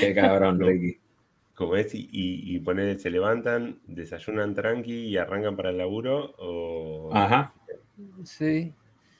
Qué 0.00 0.14
cabrón, 0.14 0.58
Ricky. 0.58 0.98
Como 1.54 1.76
es, 1.76 1.94
y, 1.94 2.08
y, 2.10 2.56
y 2.56 2.58
poner, 2.60 2.98
se 2.98 3.10
levantan, 3.10 3.78
desayunan 3.86 4.54
tranqui 4.54 4.92
y 5.06 5.16
arrancan 5.16 5.56
para 5.56 5.70
el 5.70 5.78
laburo, 5.78 6.34
o 6.38 7.14
Ajá. 7.14 7.54
Sí. 8.24 8.74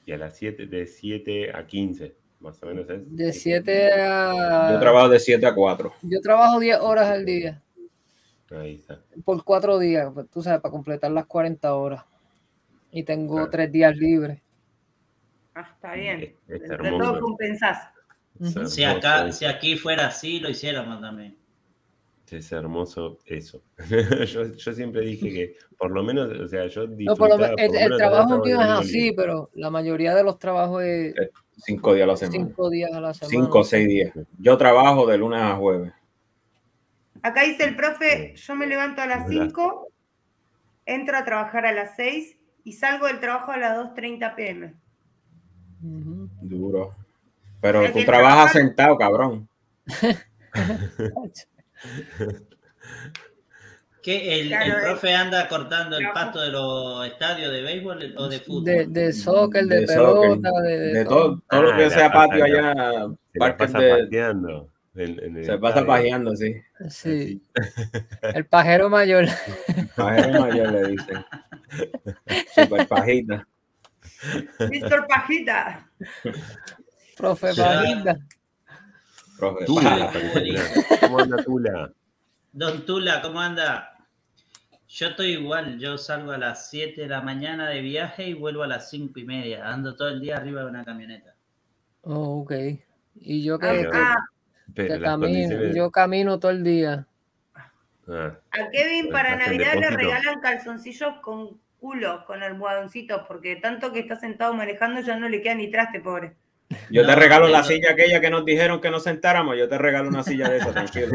y 0.05 0.11
a 0.11 0.17
las 0.17 0.35
7, 0.37 0.65
de 0.67 0.85
7 0.85 1.55
a 1.55 1.65
15, 1.65 2.13
más 2.41 2.61
o 2.61 2.65
menos 2.65 2.89
es. 2.89 3.15
De 3.15 3.31
7 3.31 3.93
a. 3.93 4.69
Yo 4.73 4.79
trabajo 4.79 5.07
de 5.09 5.19
7 5.19 5.45
a 5.45 5.55
4. 5.55 5.93
Yo 6.01 6.19
trabajo 6.19 6.59
10 6.59 6.77
horas 6.79 7.07
al 7.07 7.25
día. 7.25 7.61
Ahí 8.51 8.75
está. 8.75 9.01
Por 9.23 9.43
4 9.43 9.79
días, 9.79 10.11
pues, 10.13 10.29
tú 10.29 10.41
sabes, 10.43 10.59
para 10.61 10.71
completar 10.71 11.11
las 11.11 11.25
40 11.25 11.73
horas. 11.73 12.03
Y 12.91 13.03
tengo 13.03 13.35
Claro. 13.35 13.49
3 13.49 13.71
días 13.71 13.95
libres. 13.95 14.41
Ah, 15.55 15.69
está 15.73 15.93
bien. 15.93 16.19
Es, 16.47 16.61
es 16.61 16.69
Entre 16.69 16.89
todo 16.89 17.19
compensás. 17.21 17.89
Es 18.41 18.55
Ujú. 18.55 18.67
si 18.67 18.83
acá, 18.83 19.31
si 19.31 19.45
aquí 19.45 19.77
fuera 19.77 20.07
así, 20.07 20.41
lo 20.41 20.49
hiciéramos 20.49 20.99
también. 20.99 21.37
Es 22.31 22.51
hermoso 22.51 23.19
eso. 23.25 23.61
yo, 24.33 24.51
yo 24.53 24.73
siempre 24.73 25.01
dije 25.01 25.31
que, 25.31 25.55
por 25.77 25.91
lo 25.91 26.03
menos, 26.03 26.27
o 26.31 26.47
sea, 26.47 26.65
yo 26.67 26.87
No, 26.87 27.15
por 27.15 27.29
lo 27.29 27.35
el, 27.35 27.51
por 27.51 27.59
el 27.59 27.71
menos 27.71 27.97
trabajo 27.97 28.39
mío 28.39 28.59
es 28.59 28.67
así, 28.67 29.01
libre. 29.01 29.15
pero 29.15 29.49
la 29.53 29.69
mayoría 29.69 30.15
de 30.15 30.23
los 30.23 30.39
trabajos 30.39 30.83
es 30.83 31.13
5 31.57 31.93
días 31.93 32.03
a 32.03 32.07
la 32.07 32.17
semana. 32.17 32.45
5 32.47 32.69
días 32.69 32.91
a 32.93 32.99
la 32.99 33.13
semana. 33.13 33.45
5 33.45 33.59
o 33.59 33.63
6 33.63 33.87
días. 33.87 34.13
Yo 34.39 34.57
trabajo 34.57 35.05
de 35.05 35.17
lunes 35.17 35.41
a 35.41 35.55
jueves. 35.55 35.93
Acá 37.21 37.43
dice 37.43 37.63
el 37.63 37.75
profe, 37.75 38.33
yo 38.35 38.55
me 38.55 38.65
levanto 38.65 39.01
a 39.01 39.07
las. 39.07 39.27
5, 39.27 39.87
entro 40.85 41.17
a 41.17 41.25
trabajar 41.25 41.65
a 41.67 41.73
las 41.73 41.95
6 41.95 42.37
y 42.63 42.73
salgo 42.73 43.05
del 43.05 43.19
trabajo 43.19 43.51
a 43.51 43.57
las 43.57 43.77
2.30 43.77 44.35
pm. 44.35 44.73
Duro. 46.41 46.95
Pero 47.61 47.91
tú 47.91 48.03
trabajas 48.03 48.51
sentado, 48.51 48.97
cabrón. 48.97 49.47
¿Qué, 54.03 54.39
el, 54.41 54.47
Claro, 54.49 54.65
el 54.65 54.71
eh. 54.71 54.75
profe 54.83 55.15
anda 55.15 55.47
cortando 55.47 55.97
el 55.97 56.11
pasto 56.13 56.39
de 56.39 56.51
los 56.51 57.07
estadios 57.07 57.51
de 57.51 57.61
béisbol 57.63 58.13
o 58.17 58.27
de 58.29 58.39
fútbol? 58.39 58.63
De, 58.63 58.85
de 58.87 59.11
soccer, 59.13 59.65
de, 59.65 59.79
De 59.81 59.87
pelota, 59.87 60.49
de, 60.61 60.77
de 60.79 60.93
De 60.93 61.05
todo. 61.05 61.15
todo, 61.15 61.41
todo 61.49 61.61
lo 61.63 61.71
Ah, 61.73 61.77
que 61.77 61.89
sea 61.89 62.11
patio 62.11 62.43
allá, 62.43 63.07
Se 63.33 63.39
parques 63.39 63.71
pasa 63.71 63.79
de, 63.83 63.89
paseando. 64.03 64.69
en- 64.93 65.19
en 65.23 65.37
el 65.37 65.45
se 65.45 65.57
pasa 65.57 65.79
estadio. 65.79 65.87
pajeando, 65.87 66.35
sí. 66.35 66.53
Sí. 66.89 67.41
El 68.21 68.45
pajero 68.45 68.89
mayor. 68.91 69.25
Pajero 69.95 70.39
mayor 70.41 70.71
le 70.71 70.87
dicen. 70.89 71.25
Super 72.53 72.87
pajita. 72.87 73.47
Víctor 74.69 75.07
Pajita. 75.07 75.89
Profe 77.17 77.53
Sí. 77.53 77.61
Pajita. 77.61 78.19
Profe. 79.37 79.65
Tula, 79.65 80.11
¿Cómo 81.01 81.19
anda 81.19 81.43
Tula? 81.43 81.91
Don 82.53 82.85
Tula, 82.85 83.21
¿cómo 83.21 83.39
anda? 83.41 83.91
Yo 84.87 85.07
estoy 85.07 85.31
igual, 85.33 85.77
yo 85.77 85.97
salgo 85.97 86.31
a 86.31 86.37
las 86.37 86.69
7 86.69 87.01
de 87.01 87.07
la 87.07 87.21
mañana 87.21 87.67
de 87.69 87.81
viaje 87.81 88.27
y 88.29 88.33
vuelvo 88.33 88.63
a 88.63 88.67
las 88.67 88.89
5 88.89 89.19
y 89.19 89.25
media. 89.25 89.67
Ando 89.69 89.95
todo 89.95 90.07
el 90.09 90.21
día 90.21 90.37
arriba 90.37 90.61
de 90.61 90.67
una 90.69 90.85
camioneta. 90.85 91.35
Oh, 92.03 92.41
ok. 92.41 92.53
Y 93.15 93.43
yo 93.43 93.59
que, 93.59 93.67
Pero- 93.67 93.91
que- 93.91 93.99
Pero 94.73 94.93
que 94.93 94.99
las 94.99 95.11
camino, 95.11 95.27
condiciones- 95.49 95.75
yo 95.75 95.91
camino 95.91 96.39
todo 96.39 96.51
el 96.51 96.63
día. 96.63 97.07
Ah, 98.07 98.37
A 98.51 98.69
Kevin 98.71 99.09
para 99.11 99.31
¿Estás 99.33 99.47
en 99.51 99.57
Navidad 99.57 99.73
le 99.79 99.89
regalan 99.97 100.39
calzoncillos 100.39 101.15
con 101.21 101.59
culos, 101.79 102.23
con 102.25 102.41
almohadoncitos, 102.43 103.23
porque 103.27 103.55
tanto 103.57 103.91
que 103.91 103.99
está 103.99 104.15
sentado 104.15 104.53
manejando 104.53 105.01
ya 105.01 105.17
no 105.17 105.27
le 105.27 105.41
queda 105.41 105.55
ni 105.55 105.69
traste, 105.71 105.99
pobre. 105.99 106.35
Yo 106.89 107.01
te 107.05 107.07
No, 107.07 107.15
regalo 107.15 107.47
la 107.47 107.63
silla 107.63 107.91
aquella 107.91 108.19
que 108.19 108.29
nos 108.29 108.43
dijeron 108.45 108.81
que 108.81 108.89
nos 108.89 109.03
sentáramos. 109.03 109.55
Yo 109.57 109.69
te 109.69 109.77
regalo 109.77 110.09
una 110.09 110.23
silla 110.23 110.49
de 110.49 110.57
esa, 110.57 110.71
tranquilo. 110.73 111.07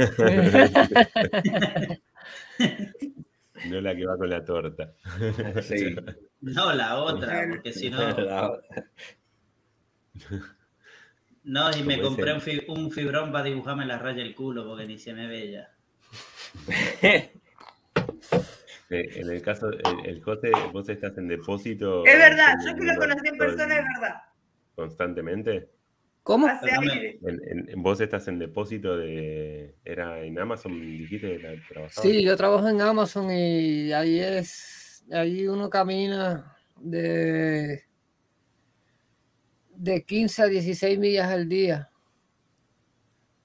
no 3.69 3.81
la 3.81 3.95
que 3.95 4.07
va 4.07 4.17
con 4.17 4.31
la 4.31 4.45
torta. 4.45 4.93
Sí. 5.63 5.95
No, 6.41 6.73
la 6.73 6.99
otra, 6.99 7.47
porque 7.49 7.73
si 7.73 7.91
no. 7.91 7.99
La- 8.19 8.53
No, 11.45 11.71
y 11.77 11.83
me 11.83 12.01
compré 12.01 12.33
un, 12.35 12.41
fi- 12.41 12.65
un 12.69 12.91
fibrón 12.93 13.33
para 13.33 13.45
dibujarme 13.45 13.87
la 13.87 13.99
raya 13.99 14.23
del 14.23 14.35
culo 14.35 14.67
porque 14.67 14.87
ni 14.87 14.99
se 14.99 15.13
me 15.15 15.27
ve 15.27 15.51
ya. 15.51 15.71
Eh, 17.03 17.33
En 18.89 19.31
el 19.31 19.41
caso, 19.43 19.71
el, 19.71 19.81
el 20.05 20.23
José, 20.23 20.51
vos 20.73 20.89
estás 20.89 21.17
en 21.19 21.29
depósito. 21.29 22.05
Es 22.07 22.19
verdad, 22.19 22.55
yo 22.67 22.75
que 22.75 22.85
lo 22.85 22.95
conocí 22.97 23.27
en 23.29 23.35
el- 23.35 23.39
persona, 23.39 23.75
es 23.77 23.85
verdad. 23.95 24.15
Constantemente. 24.81 25.69
¿Cómo? 26.23 26.47
En, 26.49 27.41
en- 27.45 27.69
en- 27.71 27.83
vos 27.83 28.01
estás 28.01 28.29
en 28.29 28.39
depósito 28.39 28.97
de. 28.97 29.75
¿Era 29.85 30.23
en 30.23 30.39
Amazon? 30.39 30.81
Dijiste 30.81 31.37
que 31.39 31.39
trabajabas. 31.69 31.95
Sí, 32.03 32.25
yo 32.25 32.37
trabajo 32.37 32.69
en 32.69 32.81
Amazon 32.81 33.31
y 33.31 33.93
ahí 33.93 34.21
es, 34.21 35.05
ahí 35.13 35.47
uno 35.49 35.69
camina 35.69 36.57
de, 36.81 37.83
de 39.75 40.03
15 40.05 40.43
a 40.43 40.47
16 40.47 40.99
millas 40.99 41.31
al 41.31 41.49
día. 41.49 41.90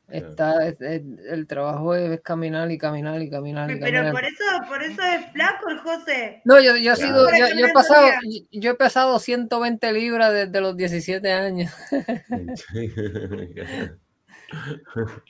Está, 0.08 0.68
es- 0.68 0.80
es- 0.82 1.02
el 1.30 1.48
trabajo 1.48 1.96
es 1.96 2.22
caminar 2.22 2.70
y 2.72 2.78
caminar 2.78 3.20
y 3.22 3.30
caminar 3.30 3.72
y 3.72 3.80
Pero 3.80 4.12
por 4.12 4.24
eso, 4.24 4.44
por 4.68 4.84
eso 4.84 5.02
es 5.02 5.32
flaco 5.32 5.70
el 5.70 5.80
José. 5.80 6.42
No, 6.46 6.62
yo, 6.62 6.76
yo 6.78 6.94
he 6.94 6.96
sido, 6.96 7.28
yo, 7.38 7.48
yo 7.58 7.66
he 7.66 7.74
pasado, 7.74 8.08
yo 8.52 8.72
he 8.72 8.76
pesado 8.76 9.18
120 9.18 9.92
libras 9.94 10.32
desde 10.32 10.62
los 10.62 10.78
17 10.78 11.32
años. 11.32 11.72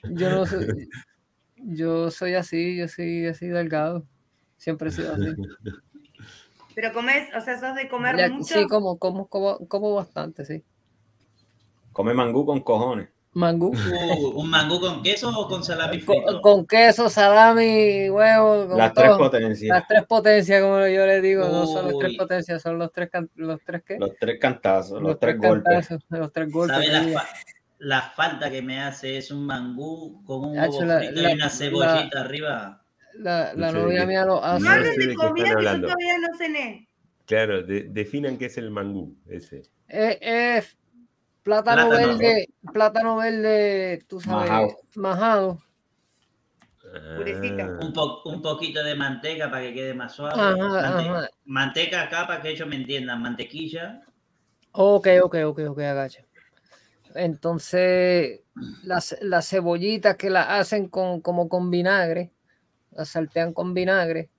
Yo 0.09 0.29
no 0.29 0.45
soy, 0.45 0.89
yo 1.55 2.11
soy 2.11 2.35
así, 2.35 2.77
yo 2.77 2.87
soy 2.87 3.27
así 3.27 3.47
delgado. 3.47 4.05
Siempre 4.57 4.89
he 4.89 4.91
sido 4.91 5.13
así. 5.13 5.33
Pero 6.75 6.93
comes, 6.93 7.27
o 7.35 7.41
sea, 7.41 7.59
sos 7.59 7.75
de 7.75 7.87
comer 7.87 8.17
Ya- 8.17 8.29
mucho. 8.29 8.53
sí, 8.53 8.67
como, 8.67 8.97
como, 8.97 9.27
como, 9.27 9.57
como 9.67 9.95
bastante, 9.95 10.45
sí. 10.45 10.63
Come 11.93 12.13
mangú 12.13 12.45
con 12.45 12.59
cojones. 12.61 13.09
Mangú. 13.35 13.67
Uh, 13.67 13.75
¿Un 14.41 14.49
mangú 14.49 14.79
con 14.79 15.03
queso 15.03 15.29
o 15.29 15.47
con 15.47 15.63
salami 15.63 15.99
Con, 16.01 16.15
frito? 16.23 16.41
con 16.41 16.65
queso, 16.65 17.09
salami, 17.09 18.09
huevo, 18.09 18.67
con 18.69 18.77
Las 18.77 18.93
tres 18.93 19.11
potencias. 19.17 19.77
Las 19.77 19.87
tres 19.87 20.03
potencias, 20.05 20.61
como 20.61 20.79
yo 20.87 21.05
les 21.05 21.21
digo, 21.21 21.47
no 21.47 21.67
son 21.67 21.85
las 21.87 21.97
tres 21.99 22.17
potencias, 22.17 22.61
son 22.61 22.79
los 22.79 22.91
tres, 22.91 23.09
los 23.35 23.59
tres 23.65 23.83
qué? 23.85 23.97
Los 23.99 24.11
tres 24.19 24.39
cantazos, 24.39 25.01
los, 25.01 25.19
tres, 25.19 25.37
golpes. 25.37 25.63
cantazos, 25.87 26.01
los 26.09 26.31
tres 26.31 26.51
golpes. 26.51 26.75
¿Sabes 26.75 26.87
que 26.89 26.93
la, 26.93 27.05
digo. 27.05 27.19
fa- 27.19 27.27
la 27.79 28.01
falta 28.15 28.49
que 28.49 28.61
me 28.61 28.81
hace 28.81 29.17
es 29.17 29.29
un 29.31 29.45
mangú 29.45 30.23
con 30.25 30.45
un 30.45 30.57
huevo 30.57 30.83
la- 30.83 30.99
frito 30.99 31.21
la- 31.21 31.31
y 31.31 31.33
una 31.35 31.49
cebollita 31.49 32.21
arriba? 32.21 32.81
La, 33.19 33.53
No 33.55 33.71
novia 33.73 34.01
qué- 34.01 34.07
mía 34.07 34.25
lo 34.25 34.43
hace. 34.43 34.63
No 34.63 34.69
hablen 34.71 34.95
de 34.97 35.13
comida 35.15 35.45
que 35.45 35.63
yo 35.63 35.81
todavía 35.81 36.17
no 36.19 36.37
cené. 36.37 36.87
Claro, 37.25 37.63
de- 37.63 37.83
definan 37.89 38.37
qué 38.37 38.45
es 38.45 38.57
el 38.57 38.71
mangú, 38.71 39.13
ese. 39.27 39.63
Es, 39.87 40.17
es 40.21 40.77
plátano, 41.45 41.89
Plátano. 41.89 42.17
verde, 42.17 42.49
plátano 42.73 43.15
verde, 43.17 44.03
tú 44.07 44.19
sabes, 44.19 44.49
Majado. 44.49 44.77
majado. 44.95 45.59
Ah, 46.93 47.77
Un, 47.81 47.93
po- 47.93 48.21
un 48.25 48.41
poquito 48.41 48.83
de 48.83 48.95
manteca 48.95 49.49
para 49.51 49.61
que 49.63 49.73
quede 49.73 49.93
más 49.93 50.13
suave. 50.15 50.33
Ajá, 50.41 50.55
Mante- 50.55 50.79
ajá. 51.09 51.29
Manteca 51.45 52.01
acá 52.03 52.25
para 52.27 52.41
que 52.41 52.49
ellos 52.49 52.67
me 52.67 52.77
entiendan. 52.77 53.21
Mantequilla. 53.21 54.01
Ok, 54.71 55.07
ok, 55.23 55.35
ok, 55.45 55.59
ok, 55.69 55.79
agacha. 55.81 56.23
Entonces, 57.13 58.41
las, 58.83 59.15
las 59.21 59.47
cebollitas 59.49 60.15
que 60.15 60.29
las 60.29 60.47
hacen 60.49 60.87
con, 60.89 61.21
como 61.21 61.47
con 61.47 61.69
vinagre, 61.69 62.31
las 62.91 63.09
saltean 63.09 63.53
con 63.53 63.73
vinagre. 63.73 64.29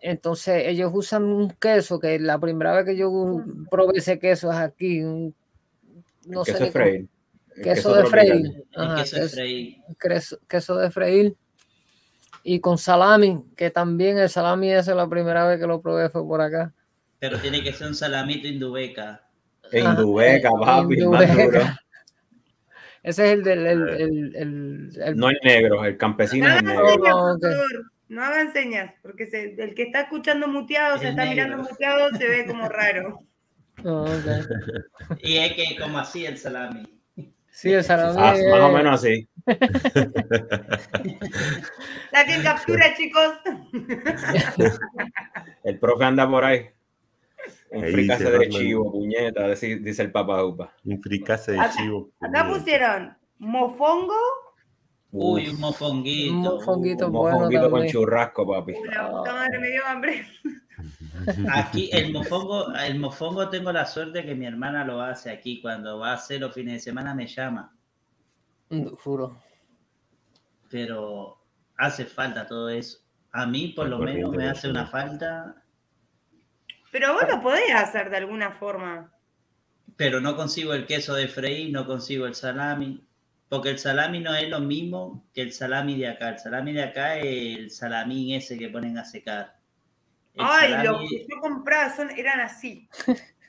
Entonces, 0.00 0.64
ellos 0.66 0.92
usan 0.94 1.24
un 1.24 1.50
queso 1.50 1.98
que 1.98 2.18
la 2.20 2.38
primera 2.38 2.72
vez 2.74 2.84
que 2.84 2.96
yo 2.96 3.42
probé 3.70 3.98
ese 3.98 4.18
queso 4.18 4.50
es 4.52 4.58
aquí. 4.58 5.02
un- 5.02 5.34
no 6.28 6.44
sé 6.44 6.52
queso 6.52 6.64
de 6.64 6.70
freír. 6.70 7.08
Queso 7.62 7.94
de 7.94 8.06
freír. 8.06 8.64
Queso 8.72 9.16
de 9.16 9.22
queso- 9.22 9.28
freír. 9.28 9.76
queso, 10.00 10.38
queso 10.48 10.76
de 10.76 10.90
freír 10.90 11.34
y 12.44 12.60
con 12.60 12.78
salami, 12.78 13.44
que 13.56 13.70
también 13.70 14.16
el 14.18 14.28
salami 14.28 14.70
ese 14.72 14.94
la 14.94 15.08
primera 15.08 15.46
vez 15.46 15.58
que 15.60 15.66
lo 15.66 15.80
probé 15.80 16.08
fue 16.08 16.22
por 16.26 16.40
acá. 16.40 16.72
Pero 17.18 17.38
tiene 17.38 17.62
que 17.62 17.72
ser 17.72 17.88
un 17.88 17.94
salamito 17.94 18.46
indubeca. 18.46 19.24
En 19.72 19.86
Ajá, 19.86 20.00
Indubeca, 20.00 20.48
en 20.48 20.60
papi, 20.60 20.96
más 21.06 21.28
Indubeca. 21.28 21.44
duro. 21.44 21.60
Ese 23.02 23.24
es 23.26 23.32
el 23.32 23.42
del 23.44 23.66
el, 23.66 23.88
el, 23.88 24.36
el- 24.36 24.90
el- 25.02 25.16
No 25.16 25.28
el 25.30 25.38
negro, 25.42 25.84
el 25.84 25.96
campesino 25.96 26.46
No 26.48 26.52
es 26.54 26.60
el 26.60 26.66
negro. 26.66 26.86
señas, 26.88 27.12
por 27.14 27.34
ok. 27.36 27.42
favor. 27.42 27.92
No 28.08 28.22
hagan 28.24 28.52
señas, 28.52 28.94
porque 29.02 29.26
se- 29.26 29.54
el 29.62 29.74
que 29.74 29.82
está 29.82 30.02
escuchando 30.02 30.48
muteado, 30.48 30.98
se 30.98 31.08
está 31.10 31.24
negro. 31.24 31.44
mirando 31.44 31.68
muteado, 31.70 32.08
se 32.16 32.28
ve 32.28 32.46
como 32.46 32.68
raro. 32.68 33.18
Oh, 33.84 34.02
ok. 34.04 35.18
Y 35.22 35.38
es 35.38 35.52
que 35.54 35.76
como 35.80 35.98
así 35.98 36.26
el 36.26 36.36
salami. 36.38 36.82
Sí, 37.50 37.72
el 37.72 37.82
salami. 37.84 38.16
Ah, 38.20 38.34
es- 38.36 38.46
más 38.50 38.60
o 38.60 38.72
menos 38.72 38.94
así. 39.00 39.28
Saquen 42.12 42.42
captura, 42.42 42.94
chicos. 42.96 43.34
El 45.64 45.78
profe 45.78 46.04
anda 46.04 46.28
por 46.28 46.44
ahí. 46.44 46.66
Un 47.70 47.84
Ahí 47.84 47.92
fricase 47.92 48.24
se 48.24 48.30
de 48.30 48.48
chivo, 48.48 48.90
puñeta, 48.92 49.48
dice, 49.48 49.76
dice 49.76 50.02
el 50.02 50.10
papá 50.12 50.42
upa. 50.44 50.72
Un 50.84 51.00
fricase 51.02 51.52
de 51.52 51.60
Acá- 51.60 51.72
chivo. 51.76 52.10
Acá 52.20 52.48
pusieron 52.48 53.16
mofongo, 53.38 54.16
Uy, 55.10 55.48
un 55.48 55.60
mofonguito. 55.60 56.32
Un 56.34 56.40
mofonguito. 56.40 57.06
Un 57.06 57.12
bueno 57.12 57.36
mofonguito 57.36 57.70
con 57.70 57.86
churrasco, 57.86 58.46
papi. 58.46 58.72
Uy, 58.72 58.88
la 58.88 59.10
puta 59.10 59.32
madre 59.32 59.58
me 59.58 59.68
dio 59.70 59.86
hambre. 59.86 60.26
Aquí 61.52 61.90
el 61.92 62.12
mofongo, 62.12 62.72
el 62.74 62.98
mofongo 62.98 63.48
tengo 63.48 63.72
la 63.72 63.86
suerte 63.86 64.24
que 64.24 64.34
mi 64.34 64.46
hermana 64.46 64.84
lo 64.84 65.00
hace 65.00 65.30
aquí. 65.30 65.60
Cuando 65.60 65.98
va 65.98 66.10
a 66.10 66.14
hacer 66.14 66.40
los 66.40 66.54
fines 66.54 66.74
de 66.74 66.80
semana 66.80 67.14
me 67.14 67.26
llama. 67.26 67.74
Juro. 69.02 69.42
Pero 70.70 71.38
hace 71.76 72.04
falta 72.04 72.46
todo 72.46 72.68
eso. 72.68 72.98
A 73.32 73.46
mí 73.46 73.68
por 73.68 73.88
lo 73.88 73.98
menos 73.98 74.30
me 74.30 74.48
hace 74.48 74.68
una 74.68 74.86
falta, 74.86 75.62
Pero 76.90 77.14
vos 77.14 77.24
lo 77.28 77.40
podés 77.42 77.74
hacer 77.74 78.10
de 78.10 78.16
alguna 78.18 78.52
forma. 78.52 79.12
pero 79.96 80.20
no 80.20 80.36
consigo 80.36 80.74
el 80.74 80.86
queso 80.86 81.14
de 81.14 81.28
freír, 81.28 81.72
no 81.72 81.86
consigo 81.86 82.26
el 82.26 82.34
salami. 82.34 83.07
Porque 83.48 83.70
el 83.70 83.78
salami 83.78 84.20
no 84.20 84.34
es 84.34 84.48
lo 84.48 84.60
mismo 84.60 85.24
que 85.34 85.42
el 85.42 85.52
salami 85.52 85.96
de 85.96 86.08
acá. 86.08 86.30
El 86.30 86.38
salami 86.38 86.72
de 86.72 86.82
acá 86.82 87.16
es 87.16 87.58
el 87.58 87.70
salamín 87.70 88.34
ese 88.34 88.58
que 88.58 88.68
ponen 88.68 88.98
a 88.98 89.04
secar. 89.04 89.56
El 90.34 90.44
Ay, 90.44 90.70
salami- 90.72 90.84
los 90.84 91.08
que 91.10 91.26
yo 91.28 91.40
compraba 91.40 91.94
son, 91.96 92.10
eran 92.10 92.40
así. 92.40 92.88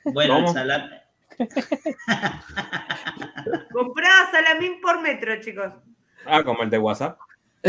Bueno, 0.02 0.38
el 0.38 0.44
¿Cómo? 0.44 0.54
salami, 0.54 0.94
Compraba 3.70 4.30
salamín 4.30 4.80
por 4.80 5.02
metro, 5.02 5.38
chicos. 5.42 5.74
Ah, 6.24 6.42
como 6.42 6.62
el 6.62 6.70
de 6.70 6.78
WhatsApp. 6.78 7.18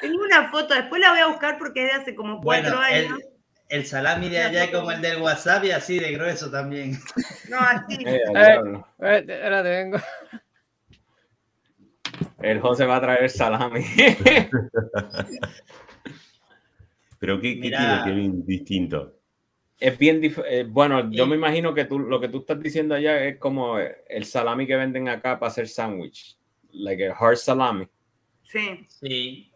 Tengo 0.00 0.22
una 0.24 0.50
foto, 0.50 0.74
después 0.74 1.00
la 1.00 1.10
voy 1.10 1.20
a 1.20 1.26
buscar 1.28 1.58
porque 1.58 1.84
es 1.86 1.92
de 1.92 2.00
hace 2.02 2.14
como 2.14 2.40
cuatro 2.40 2.76
bueno, 2.76 2.86
el, 2.86 3.06
años. 3.06 3.18
el 3.20 3.26
salami 3.86 4.28
de 4.28 4.42
allá 4.42 4.64
es 4.64 4.70
como 4.70 4.90
el 4.90 5.00
del 5.00 5.20
WhatsApp 5.22 5.64
y 5.64 5.70
así 5.70 5.98
de 5.98 6.12
grueso 6.12 6.50
también. 6.50 6.98
No, 7.48 7.58
así. 7.58 7.96
Eh. 8.06 8.20
Eh, 8.34 9.18
Espérate, 9.18 9.68
vengo. 9.68 9.98
El 12.40 12.60
José 12.60 12.86
va 12.86 12.96
a 12.96 13.00
traer 13.00 13.28
salami. 13.28 13.84
Pero 17.18 17.40
¿qué, 17.40 17.60
qué 17.60 17.68
tiene 17.70 18.00
Kevin 18.04 18.46
distinto? 18.46 19.22
es 19.82 19.98
bien 19.98 20.20
eh, 20.22 20.64
bueno, 20.68 21.10
yo 21.10 21.26
me 21.26 21.34
imagino 21.34 21.74
que 21.74 21.86
tú 21.86 21.98
lo 21.98 22.20
que 22.20 22.28
tú 22.28 22.38
estás 22.38 22.60
diciendo 22.60 22.94
allá 22.94 23.24
es 23.24 23.38
como 23.38 23.80
eh, 23.80 23.96
el 24.08 24.24
salami 24.24 24.64
que 24.64 24.76
venden 24.76 25.08
acá 25.08 25.40
para 25.40 25.50
hacer 25.50 25.66
sándwich, 25.66 26.38
like 26.70 27.04
a 27.08 27.12
hard 27.12 27.36
salami. 27.36 27.88
Sí. 28.44 28.86
Sí, 28.86 29.51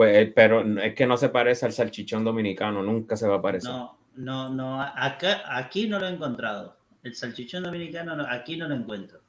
Pues, 0.00 0.32
pero 0.34 0.62
es 0.80 0.94
que 0.94 1.04
no 1.06 1.18
se 1.18 1.28
parece 1.28 1.66
al 1.66 1.72
salchichón 1.74 2.24
dominicano, 2.24 2.82
nunca 2.82 3.18
se 3.18 3.28
va 3.28 3.36
a 3.36 3.42
parecer. 3.42 3.70
no, 3.70 3.98
no, 4.16 4.48
no. 4.48 4.80
Acá, 4.82 5.42
aquí 5.46 5.88
no 5.88 5.98
lo 5.98 6.06
he 6.06 6.10
encontrado. 6.14 6.74
El 7.02 7.14
salchichón 7.14 7.64
dominicano 7.64 8.16
no- 8.16 8.26
aquí 8.26 8.56
no 8.56 8.66
lo 8.66 8.76
encuentro. 8.76 9.20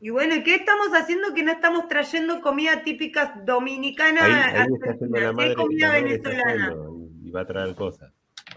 Y 0.00 0.10
bueno, 0.10 0.36
¿y 0.36 0.44
qué 0.44 0.54
estamos 0.54 0.90
haciendo 0.94 1.34
que 1.34 1.42
no 1.42 1.50
estamos 1.50 1.88
trayendo 1.88 2.40
comida 2.40 2.84
típica 2.84 3.34
dominicana? 3.44 4.24
Ahí, 4.24 4.60
ahí 4.60 4.66
está 4.72 4.90
haciendo 4.92 5.18
la 5.18 5.32
madre, 5.32 5.54
comida 5.56 5.88
la 5.88 6.00
madre 6.02 6.14
está 6.14 6.28
venezolana. 6.30 6.74
y 7.24 7.30
va 7.32 7.40
a 7.40 7.46
traer 7.46 7.74
cosas. 7.74 8.12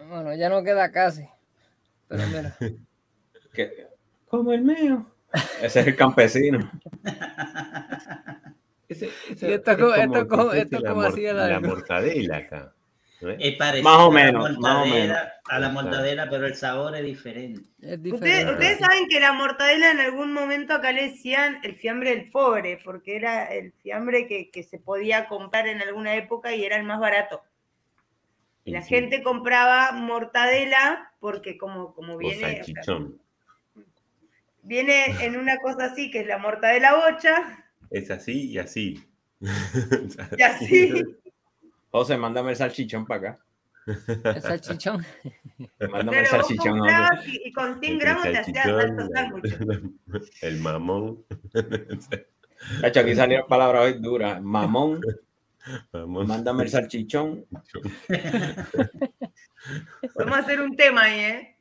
Bueno, 0.08 0.36
ya 0.36 0.50
no 0.50 0.64
queda 0.64 0.92
casi. 0.92 1.28
Pero 2.10 2.28
mira, 2.28 2.56
Que- 3.54 3.88
Como 4.28 4.54
el 4.54 4.62
mío. 4.62 5.04
Ese 5.64 5.80
es 5.80 5.88
el 5.88 5.96
campesino. 5.96 6.60
Ese- 8.90 9.10
ese 9.30 9.54
esto 9.54 9.72
es 9.72 9.78
co- 9.78 9.94
esto 9.96 10.28
como 10.28 10.52
esto 10.52 10.80
la 10.80 10.90
como 10.90 11.02
mor- 11.04 11.12
hacía 11.12 11.34
la 11.34 11.48
la- 11.48 11.60
mortadela 11.70 12.38
acá. 12.38 12.74
¿no 13.22 13.30
es? 13.32 13.38
Es 13.40 13.56
parecido 13.58 13.84
Más 13.90 14.00
o 14.00 14.12
a 14.12 14.14
la 14.14 14.24
menos, 14.26 14.44
más 14.60 14.76
o 14.76 14.86
mortadela, 14.86 15.34
a 15.46 15.60
la 15.60 15.70
mortadela, 15.70 16.30
pero 16.30 16.46
el 16.48 16.56
sabor 16.56 16.96
es 16.96 17.04
diferente. 17.04 17.62
es 17.82 18.00
Ustedes, 18.00 18.02
diferente. 18.02 18.52
ustedes 18.54 18.80
saben 18.80 19.08
que 19.10 19.20
la 19.20 19.34
mortadela 19.34 19.92
en 19.92 20.00
algún 20.00 20.32
momento 20.34 20.74
acá 20.74 20.92
le 20.92 21.10
decían 21.10 21.60
el 21.64 21.76
fiambre 21.76 22.12
del 22.16 22.32
pobre, 22.32 22.80
porque 22.84 23.16
era 23.18 23.46
el 23.46 23.74
fiambre 23.74 24.26
que, 24.28 24.50
que 24.50 24.64
se 24.64 24.80
podía 24.80 25.28
comprar 25.28 25.68
en 25.68 25.82
alguna 25.82 26.16
época 26.16 26.56
y 26.56 26.64
era 26.66 26.78
el 26.78 26.84
más 26.84 27.00
barato. 27.00 27.42
Y 28.66 28.72
La 28.72 28.82
sí, 28.84 28.90
gente 28.90 29.22
compraba 29.24 29.92
mortadela 29.92 31.12
porque 31.20 31.58
como, 31.58 31.94
como 31.94 32.18
viene, 32.18 32.62
o 32.62 32.84
sea, 32.84 32.98
viene 34.64 35.06
en 35.26 35.38
una 35.38 35.58
cosa 35.58 35.86
así, 35.86 36.12
que 36.12 36.22
es 36.22 36.28
la 36.28 36.38
mortadela 36.38 36.96
bocha, 36.96 37.66
Es 37.92 38.12
así 38.12 38.52
y 38.52 38.58
así. 38.60 39.04
y 40.38 40.42
así. 40.42 41.04
José, 41.92 42.18
mándame 42.18 42.52
el 42.52 42.56
salchichón 42.58 43.06
para 43.06 43.32
acá. 43.32 43.40
El 44.24 44.42
salchichón. 44.42 45.04
Mándame 45.92 46.20
el 46.20 46.26
Pero 46.26 46.44
salchichón. 46.44 46.78
y, 47.26 47.48
y 47.48 47.52
con 47.52 47.80
100 47.80 47.94
Entre 47.94 48.06
gramos 48.06 48.26
el 48.26 48.32
te 48.34 48.40
hacías. 48.40 48.68
El 50.42 50.60
mamón. 50.60 51.26
Cacho, 52.82 53.00
aquí 53.00 53.16
salieron 53.16 53.48
palabras 53.48 53.86
hoy 53.86 53.94
duras. 54.00 54.40
Mamón, 54.42 55.02
Mamón. 55.92 56.28
mándame 56.28 56.64
el 56.64 56.70
salchichón. 56.70 57.46
Podemos 60.14 60.38
hacer 60.38 60.62
un 60.62 60.76
tema 60.76 61.04
ahí, 61.04 61.20
¿eh? 61.20 61.56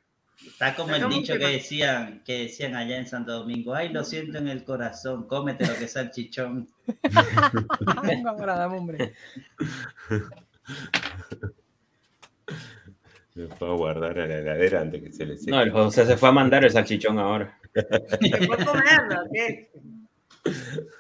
Está 0.47 0.75
como 0.75 0.95
el 0.95 1.09
dicho 1.09 1.37
que 1.37 1.47
decían, 1.47 2.23
que 2.25 2.45
decían 2.45 2.77
allá 2.77 2.97
en 2.97 3.07
Santo 3.07 3.33
Domingo, 3.33 3.75
ay, 3.75 3.89
lo 3.89 4.05
siento 4.05 4.39
en 4.39 4.49
el 4.49 4.65
corazón, 4.65 5.27
cómete 5.27 5.67
lo 5.67 5.75
que 5.75 5.85
es 5.85 5.93
salchichón. 5.93 6.69
Hombre. 8.71 9.15
Lo 13.35 13.49
puedo 13.51 13.77
guardar 13.77 14.19
a 14.19 14.27
la 14.27 14.39
heladera 14.39 14.81
antes 14.81 15.03
que 15.03 15.13
se 15.13 15.27
le 15.27 15.37
seque. 15.37 15.51
No, 15.51 15.61
el 15.61 15.71
José 15.71 16.07
se 16.07 16.17
fue 16.17 16.29
a 16.29 16.33
mandar 16.33 16.65
el 16.65 16.71
salchichón 16.71 17.19
ahora. 17.19 17.59
Se 17.75 18.47
fue 18.47 18.57
a 18.57 18.65
comerlo, 18.65 19.23
¿qué? 19.33 19.71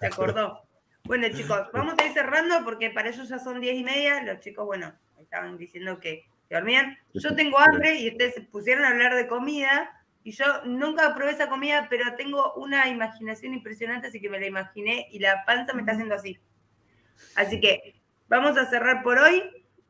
Se 0.00 0.06
acordó. 0.06 0.62
Bueno, 1.04 1.26
chicos, 1.30 1.68
vamos 1.72 1.94
a 1.98 2.06
ir 2.06 2.12
cerrando 2.12 2.64
porque 2.64 2.90
para 2.90 3.08
ellos 3.08 3.28
ya 3.28 3.38
son 3.38 3.60
diez 3.60 3.76
y 3.76 3.84
media. 3.84 4.22
Los 4.22 4.40
chicos, 4.40 4.66
bueno, 4.66 4.92
estaban 5.18 5.56
diciendo 5.56 5.98
que 6.00 6.26
dormían. 6.50 6.98
Yo 7.14 7.34
tengo 7.34 7.58
hambre 7.58 8.00
y 8.00 8.08
ustedes 8.10 8.34
se 8.34 8.40
pusieron 8.42 8.84
a 8.84 8.90
hablar 8.90 9.14
de 9.14 9.26
comida. 9.26 9.94
Y 10.24 10.32
yo 10.32 10.44
nunca 10.64 11.14
probé 11.14 11.32
esa 11.32 11.48
comida, 11.48 11.86
pero 11.88 12.14
tengo 12.16 12.54
una 12.54 12.88
imaginación 12.88 13.54
impresionante, 13.54 14.08
así 14.08 14.20
que 14.20 14.28
me 14.28 14.40
la 14.40 14.46
imaginé 14.46 15.08
y 15.10 15.20
la 15.20 15.44
panza 15.46 15.72
me 15.72 15.80
está 15.80 15.92
haciendo 15.92 16.14
así. 16.14 16.38
Así 17.34 17.60
que 17.60 18.00
vamos 18.28 18.56
a 18.58 18.66
cerrar 18.66 19.02
por 19.02 19.18
hoy. 19.18 19.42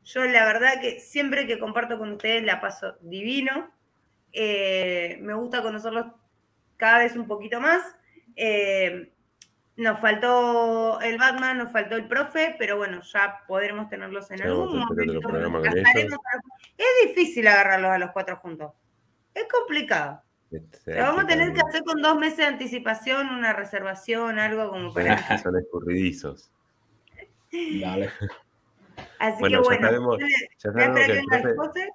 Yo 0.03 0.23
la 0.25 0.45
verdad 0.45 0.79
que 0.81 0.99
siempre 0.99 1.45
que 1.45 1.59
comparto 1.59 1.97
con 1.97 2.13
ustedes 2.13 2.43
la 2.43 2.61
paso 2.61 2.97
divino. 3.01 3.71
Eh, 4.31 5.17
me 5.21 5.33
gusta 5.33 5.61
conocerlos 5.61 6.07
cada 6.77 6.99
vez 6.99 7.15
un 7.15 7.27
poquito 7.27 7.59
más. 7.59 7.81
Eh, 8.35 9.11
nos 9.79 9.99
faltó 9.99 10.99
el 11.01 11.17
Batman, 11.17 11.57
nos 11.57 11.71
faltó 11.71 11.95
el 11.95 12.07
profe, 12.07 12.55
pero 12.59 12.77
bueno, 12.77 13.01
ya 13.01 13.43
podremos 13.47 13.89
tenerlos 13.89 14.29
en 14.31 14.37
Ya 14.37 14.45
algún 14.45 14.77
momento. 14.79 16.19
Es 16.77 16.87
difícil 17.07 17.47
agarrarlos 17.47 17.91
a 17.91 17.97
los 17.97 18.11
cuatro 18.11 18.37
juntos. 18.37 18.73
Es 19.33 19.45
complicado. 19.51 20.21
Pero 20.85 21.03
vamos 21.03 21.23
a 21.23 21.27
tener 21.27 21.53
que 21.53 21.61
hacer 21.61 21.83
con 21.83 22.01
dos 22.01 22.17
meses 22.17 22.37
de 22.37 22.45
anticipación 22.45 23.29
una 23.29 23.53
reservación, 23.53 24.39
algo 24.39 24.69
como 24.69 24.93
para... 24.93 25.37
Son 25.37 25.55
escurridizos. 25.57 26.51
Dale. 27.51 28.09
Así 29.19 29.39
Bueno, 29.39 29.61
que 29.61 29.63
ya 29.63 29.69
bueno, 29.69 29.87
sabemos- 29.87 30.17
Ya 30.19 30.71
sabemos 30.71 30.99
que 30.99 31.05
que 31.05 31.11
el 31.11 31.17
venga 31.19 31.35
el 31.37 31.41
profe, 31.43 31.55
José. 31.57 31.89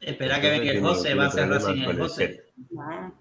Espera 0.00 0.40
que 0.40 0.50
venga 0.50 0.70
el 0.72 0.80
José, 0.80 1.14
va 1.14 1.26
a 1.26 1.30
sin 1.30 1.84
con 1.84 1.94
el 1.94 1.98
José. 1.98 2.44
No. 2.70 3.14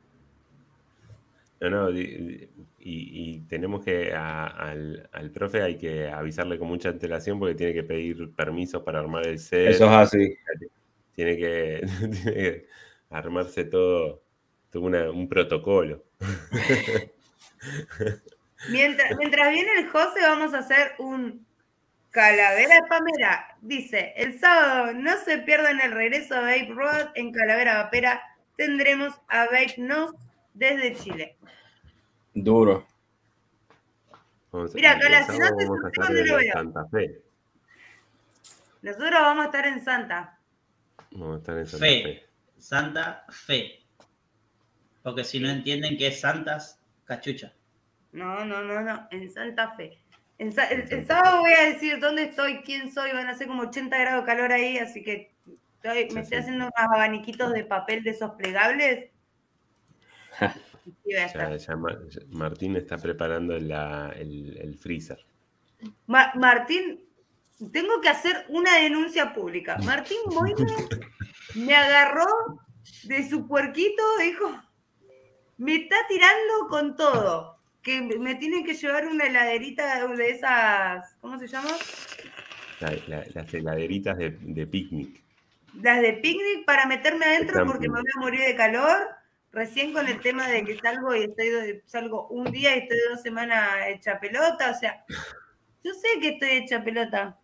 No, 1.62 1.70
no, 1.70 1.92
di- 1.92 2.06
di- 2.18 2.50
y, 2.80 3.32
y 3.36 3.42
tenemos 3.42 3.84
que 3.84 4.14
a- 4.14 4.48
al, 4.48 5.10
al 5.12 5.32
profe 5.32 5.62
hay 5.62 5.78
que 5.78 6.08
avisarle 6.10 6.58
con 6.58 6.68
mucha 6.68 6.90
antelación 6.90 7.40
porque 7.40 7.56
tiene 7.56 7.74
que 7.74 7.84
pedir 7.84 8.32
permiso 8.34 8.84
para 8.84 9.00
armar 9.00 9.28
el 9.28 9.40
set. 9.40 9.70
Eso 9.70 9.86
es 9.86 9.92
así. 9.92 10.36
Tiene 11.14 11.38
que, 11.38 11.82
tiene 12.00 12.24
que 12.24 12.66
armarse 13.10 13.66
todo, 13.66 14.22
todo 14.72 14.84
una- 14.84 15.10
un 15.12 15.28
protocolo. 15.28 16.04
Mientras, 18.70 19.18
mientras 19.18 19.52
viene 19.52 19.72
el 19.80 19.88
José, 19.90 20.20
vamos 20.22 20.54
a 20.54 20.60
hacer 20.60 20.92
un 21.00 21.46
Calavera 22.12 22.82
Pamera. 22.90 23.58
Dice, 23.62 24.14
el 24.18 24.40
sábado 24.40 24.94
no 24.94 25.16
se 25.18 25.38
pierdan 25.40 25.80
el 25.82 25.92
regreso 25.92 26.36
a 26.36 26.42
Babe 26.42 26.70
Road 26.74 27.08
en 27.16 27.32
Calavera 27.32 27.84
Vapera. 27.84 28.22
Tendremos 28.58 29.14
a 29.30 29.46
Babe 29.46 29.76
Nos 29.78 30.12
desde 30.54 30.96
Chile. 30.96 31.38
Duro. 32.34 32.86
Mira, 34.74 34.94
el 34.94 35.00
Cala, 35.00 35.24
si 35.26 35.38
sábado 35.38 35.52
no 35.52 35.58
te 35.58 35.66
vamos 35.66 35.80
a 35.80 35.82
suscribo, 35.82 35.88
estar 35.88 36.10
no 36.10 36.14
lo 36.14 36.20
en 36.40 36.40
veo. 36.46 36.54
Santa 36.54 36.86
Fe. 36.88 37.22
Nosotros 38.82 39.12
vamos 39.12 39.44
a 39.44 39.46
estar 39.48 39.66
en 39.68 39.84
Santa. 39.84 40.40
Vamos 41.12 41.36
a 41.36 41.38
estar 41.40 41.58
en 41.58 41.68
Santa 41.68 41.86
Fe. 41.86 42.04
Fe. 42.04 42.30
Santa 42.58 43.26
Fe. 43.30 43.80
Porque 45.04 45.24
si 45.24 45.40
no 45.40 45.50
entienden 45.50 45.98
que 45.98 46.08
es 46.08 46.20
Santas, 46.22 46.80
cachucha. 47.06 47.54
No, 48.12 48.44
no, 48.46 48.64
no, 48.64 48.82
no, 48.82 49.08
en 49.12 49.32
Santa 49.32 49.76
Fe. 49.76 50.00
En 50.40 50.52
Sa- 50.52 50.66
el, 50.70 50.82
el 50.82 50.90
Santa 50.90 51.16
sábado 51.16 51.42
voy 51.42 51.54
a 51.54 51.66
decir 51.66 52.00
dónde 52.00 52.24
estoy, 52.24 52.62
quién 52.64 52.92
soy, 52.92 53.12
van 53.12 53.28
a 53.28 53.36
ser 53.38 53.48
como 53.48 53.64
80 53.64 53.98
grados 53.98 54.22
de 54.24 54.26
calor 54.28 54.52
ahí, 54.52 54.78
así 54.78 55.04
que 55.04 55.32
estoy- 55.46 56.06
me 56.06 56.10
Sí, 56.12 56.18
estoy 56.20 56.26
sí. 56.26 56.36
haciendo 56.36 56.66
unos 56.66 56.74
abaniquitos 56.76 57.54
de 57.54 57.64
papel 57.66 58.04
de 58.04 58.12
esos 58.12 58.32
plegables. 58.32 59.12
Ya, 61.06 61.28
Ma- 61.76 62.00
Martín 62.30 62.76
está 62.76 62.98
preparando 62.98 63.58
la- 63.60 64.14
el, 64.18 64.58
el 64.58 64.78
freezer. 64.78 65.20
Ma- 66.08 66.32
Martín, 66.36 67.02
tengo 67.72 68.00
que 68.02 68.10
hacer 68.10 68.46
una 68.50 68.76
denuncia 68.80 69.34
pública. 69.34 69.78
Martín 69.86 70.18
Moine 70.34 70.66
me 71.56 71.76
agarró 71.76 72.26
de 73.04 73.28
su 73.30 73.48
puerquito, 73.48 74.04
dijo, 74.20 74.60
me 75.58 75.76
está 75.76 75.96
tirando 76.08 76.68
con 76.70 76.96
todo. 76.96 77.58
Que 77.82 78.02
me 78.02 78.36
tienen 78.36 78.66
que 78.66 78.74
llevar 78.74 79.08
una 79.08 79.26
heladerita 79.26 80.06
de 80.08 80.30
esas, 80.32 81.16
¿cómo 81.22 81.40
se 81.40 81.48
llama? 81.48 81.70
La- 82.82 82.92
la- 83.08 83.26
las 83.34 83.54
heladeritas 83.54 84.18
de, 84.18 84.32
de 84.32 84.68
picnic. 84.68 85.22
Las 85.82 86.02
de 86.02 86.14
picnic 86.14 86.66
para 86.66 86.86
meterme 86.88 87.26
adentro 87.26 87.66
porque 87.66 87.88
me 87.88 88.00
voy 88.02 88.12
a 88.16 88.20
morir 88.20 88.42
de 88.42 88.56
calor. 88.56 88.98
Recién 89.52 89.94
con 89.94 90.08
el 90.08 90.20
tema 90.22 90.48
de 90.48 90.64
que 90.64 90.78
salgo 90.78 91.16
y 91.16 91.24
estoy 91.24 91.82
salgo 91.86 92.28
un 92.28 92.52
día 92.52 92.76
y 92.76 92.80
estoy 92.80 92.98
dos 93.10 93.22
semanas 93.22 93.68
hecha 93.88 94.20
pelota. 94.20 94.72
O 94.72 94.80
sea, 94.80 95.04
yo 95.84 95.94
sé 95.94 96.20
que 96.22 96.30
estoy 96.30 96.50
hecha 96.52 96.84
pelota. 96.84 97.38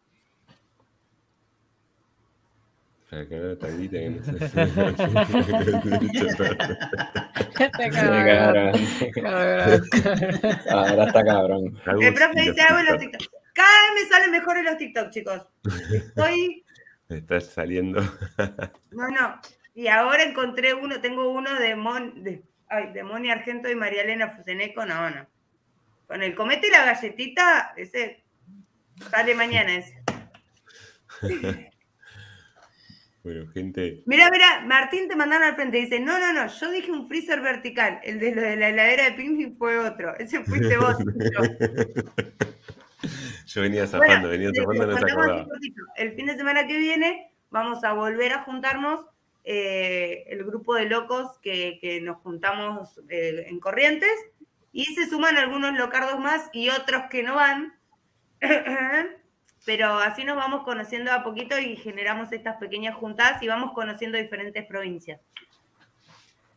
Ahora 10.70 11.06
está 11.06 11.24
cabrón. 11.24 11.80
El 12.02 12.14
profe 12.14 12.42
dice, 12.42 12.62
hago 12.62 12.80
en 12.80 12.86
los 12.86 12.98
TikTok. 13.00 13.22
Cada 13.54 13.70
vez 13.70 14.04
me 14.04 14.10
salen 14.10 14.32
mejores 14.32 14.64
los 14.66 14.78
TikTok, 14.78 15.10
chicos. 15.12 15.48
Estoy, 15.94 16.66
Está 17.10 17.40
saliendo. 17.40 18.02
no, 18.92 19.08
no. 19.10 19.40
Y 19.76 19.88
ahora 19.88 20.24
encontré 20.24 20.74
uno, 20.74 21.02
tengo 21.02 21.30
uno 21.30 21.60
de 21.60 21.76
Mon, 21.76 22.24
de, 22.24 22.42
ay, 22.70 22.94
de 22.94 23.04
Moni 23.04 23.30
Argento 23.30 23.70
y 23.70 23.76
María 23.76 24.04
Elena 24.04 24.30
Fuseneco, 24.30 24.86
no, 24.86 25.10
no. 25.10 25.28
Con 26.08 26.24
el 26.24 26.34
comete 26.34 26.68
y 26.68 26.72
la 26.72 26.86
galletita, 26.86 27.74
ese 27.76 28.24
sale 29.12 29.36
mañana 29.36 29.76
ese. 29.76 30.02
Bueno, 33.26 33.48
gente, 33.48 34.04
Mira, 34.06 34.30
mira, 34.30 34.62
Martín 34.68 35.10
te 35.10 35.16
mandaron 35.16 35.48
al 35.48 35.56
frente. 35.56 35.78
Dice, 35.78 36.00
no, 36.00 36.20
no, 36.20 36.32
no, 36.32 36.46
yo 36.46 36.70
dije 36.70 36.92
un 36.92 37.08
freezer 37.08 37.42
vertical. 37.42 38.00
El 38.04 38.20
de 38.20 38.36
lo 38.36 38.42
de 38.44 38.56
la 38.56 38.70
heladera 38.70 39.06
de 39.06 39.14
picnic 39.14 39.58
fue 39.58 39.80
otro. 39.80 40.16
Ese 40.20 40.44
fuiste 40.44 40.78
vos. 40.78 40.96
yo. 41.00 41.42
yo 43.48 43.62
venía 43.64 43.88
zafando, 43.88 44.06
Bueno, 44.06 44.30
venía 44.30 44.52
zafando, 44.56 44.86
no 44.86 44.96
se 44.96 45.12
acordaba. 45.12 45.48
El 45.96 46.14
fin 46.14 46.28
de 46.28 46.36
semana 46.36 46.68
que 46.68 46.78
viene 46.78 47.32
vamos 47.50 47.84
a 47.84 47.94
volver 47.94 48.32
a 48.32 48.44
juntarnos 48.44 49.08
eh, 49.48 50.26
el 50.28 50.44
grupo 50.44 50.74
de 50.74 50.86
locos 50.86 51.38
que, 51.40 51.78
que 51.80 52.02
nos 52.02 52.18
juntamos 52.18 53.00
eh, 53.10 53.46
en 53.48 53.60
Corrientes 53.60 54.12
y 54.72 54.86
se 54.96 55.08
suman 55.08 55.38
algunos 55.38 55.78
locardos 55.78 56.20
más 56.20 56.50
y 56.52 56.70
otros 56.70 57.04
que 57.12 57.22
no 57.22 57.36
van. 57.36 57.80
Pero 59.66 60.00
así 60.00 60.24
nos 60.24 60.36
vamos 60.36 60.64
conociendo 60.64 61.12
a 61.12 61.24
poquito 61.24 61.60
y 61.60 61.76
generamos 61.76 62.32
estas 62.32 62.58
pequeñas 62.58 62.96
juntadas 62.96 63.42
y 63.44 63.48
vamos 63.48 63.74
conociendo 63.74 64.18
diferentes 64.18 64.66
provincias. 64.66 65.22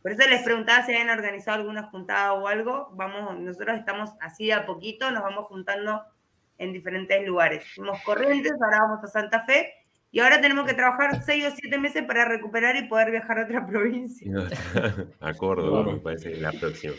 Por 0.01 0.11
eso 0.11 0.27
les 0.27 0.41
preguntaba 0.41 0.83
si 0.83 0.91
habían 0.91 1.11
organizado 1.11 1.59
alguna 1.59 1.83
juntada 1.83 2.33
o 2.33 2.47
algo. 2.47 2.89
Vamos, 2.93 3.39
nosotros 3.39 3.77
estamos 3.77 4.11
así 4.19 4.47
de 4.47 4.53
a 4.53 4.65
poquito, 4.65 5.11
nos 5.11 5.21
vamos 5.21 5.45
juntando 5.45 6.03
en 6.57 6.73
diferentes 6.73 7.23
lugares. 7.25 7.63
Fuimos 7.75 8.01
Corrientes, 8.01 8.53
ahora 8.53 8.81
vamos 8.81 9.03
a 9.03 9.07
Santa 9.07 9.41
Fe 9.45 9.78
y 10.11 10.19
ahora 10.19 10.41
tenemos 10.41 10.65
que 10.65 10.73
trabajar 10.73 11.23
seis 11.23 11.45
o 11.45 11.51
siete 11.55 11.77
meses 11.77 12.03
para 12.03 12.25
recuperar 12.25 12.75
y 12.75 12.87
poder 12.87 13.11
viajar 13.11 13.39
a 13.39 13.43
otra 13.43 13.67
provincia. 13.67 14.31
a 15.19 15.33
Córdoba, 15.33 15.91
me 15.91 15.99
parece, 15.99 16.35
la 16.37 16.51
próxima. 16.51 16.93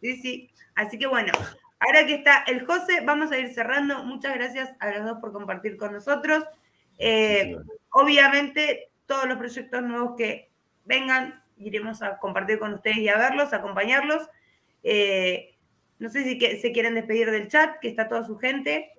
Sí, 0.00 0.16
sí. 0.16 0.50
Así 0.74 0.98
que 0.98 1.06
bueno, 1.06 1.32
ahora 1.78 2.06
que 2.06 2.14
está 2.14 2.44
el 2.46 2.64
José, 2.64 3.02
vamos 3.04 3.30
a 3.32 3.38
ir 3.38 3.52
cerrando. 3.52 4.02
Muchas 4.04 4.34
gracias 4.34 4.70
a 4.80 4.90
los 4.90 5.04
dos 5.04 5.18
por 5.20 5.32
compartir 5.32 5.76
con 5.76 5.92
nosotros. 5.92 6.44
Eh, 6.98 7.56
obviamente, 7.90 8.90
todos 9.06 9.26
los 9.26 9.36
proyectos 9.36 9.82
nuevos 9.82 10.14
que 10.16 10.50
vengan, 10.84 11.42
iremos 11.58 12.02
a 12.02 12.18
compartir 12.18 12.58
con 12.58 12.72
ustedes 12.74 12.98
y 12.98 13.08
a 13.08 13.18
verlos, 13.18 13.52
a 13.52 13.56
acompañarlos. 13.56 14.28
Eh, 14.82 15.56
no 15.98 16.08
sé 16.08 16.24
si 16.24 16.40
se 16.40 16.72
quieren 16.72 16.94
despedir 16.94 17.30
del 17.30 17.48
chat, 17.48 17.78
que 17.80 17.88
está 17.88 18.08
toda 18.08 18.26
su 18.26 18.38
gente. 18.38 18.92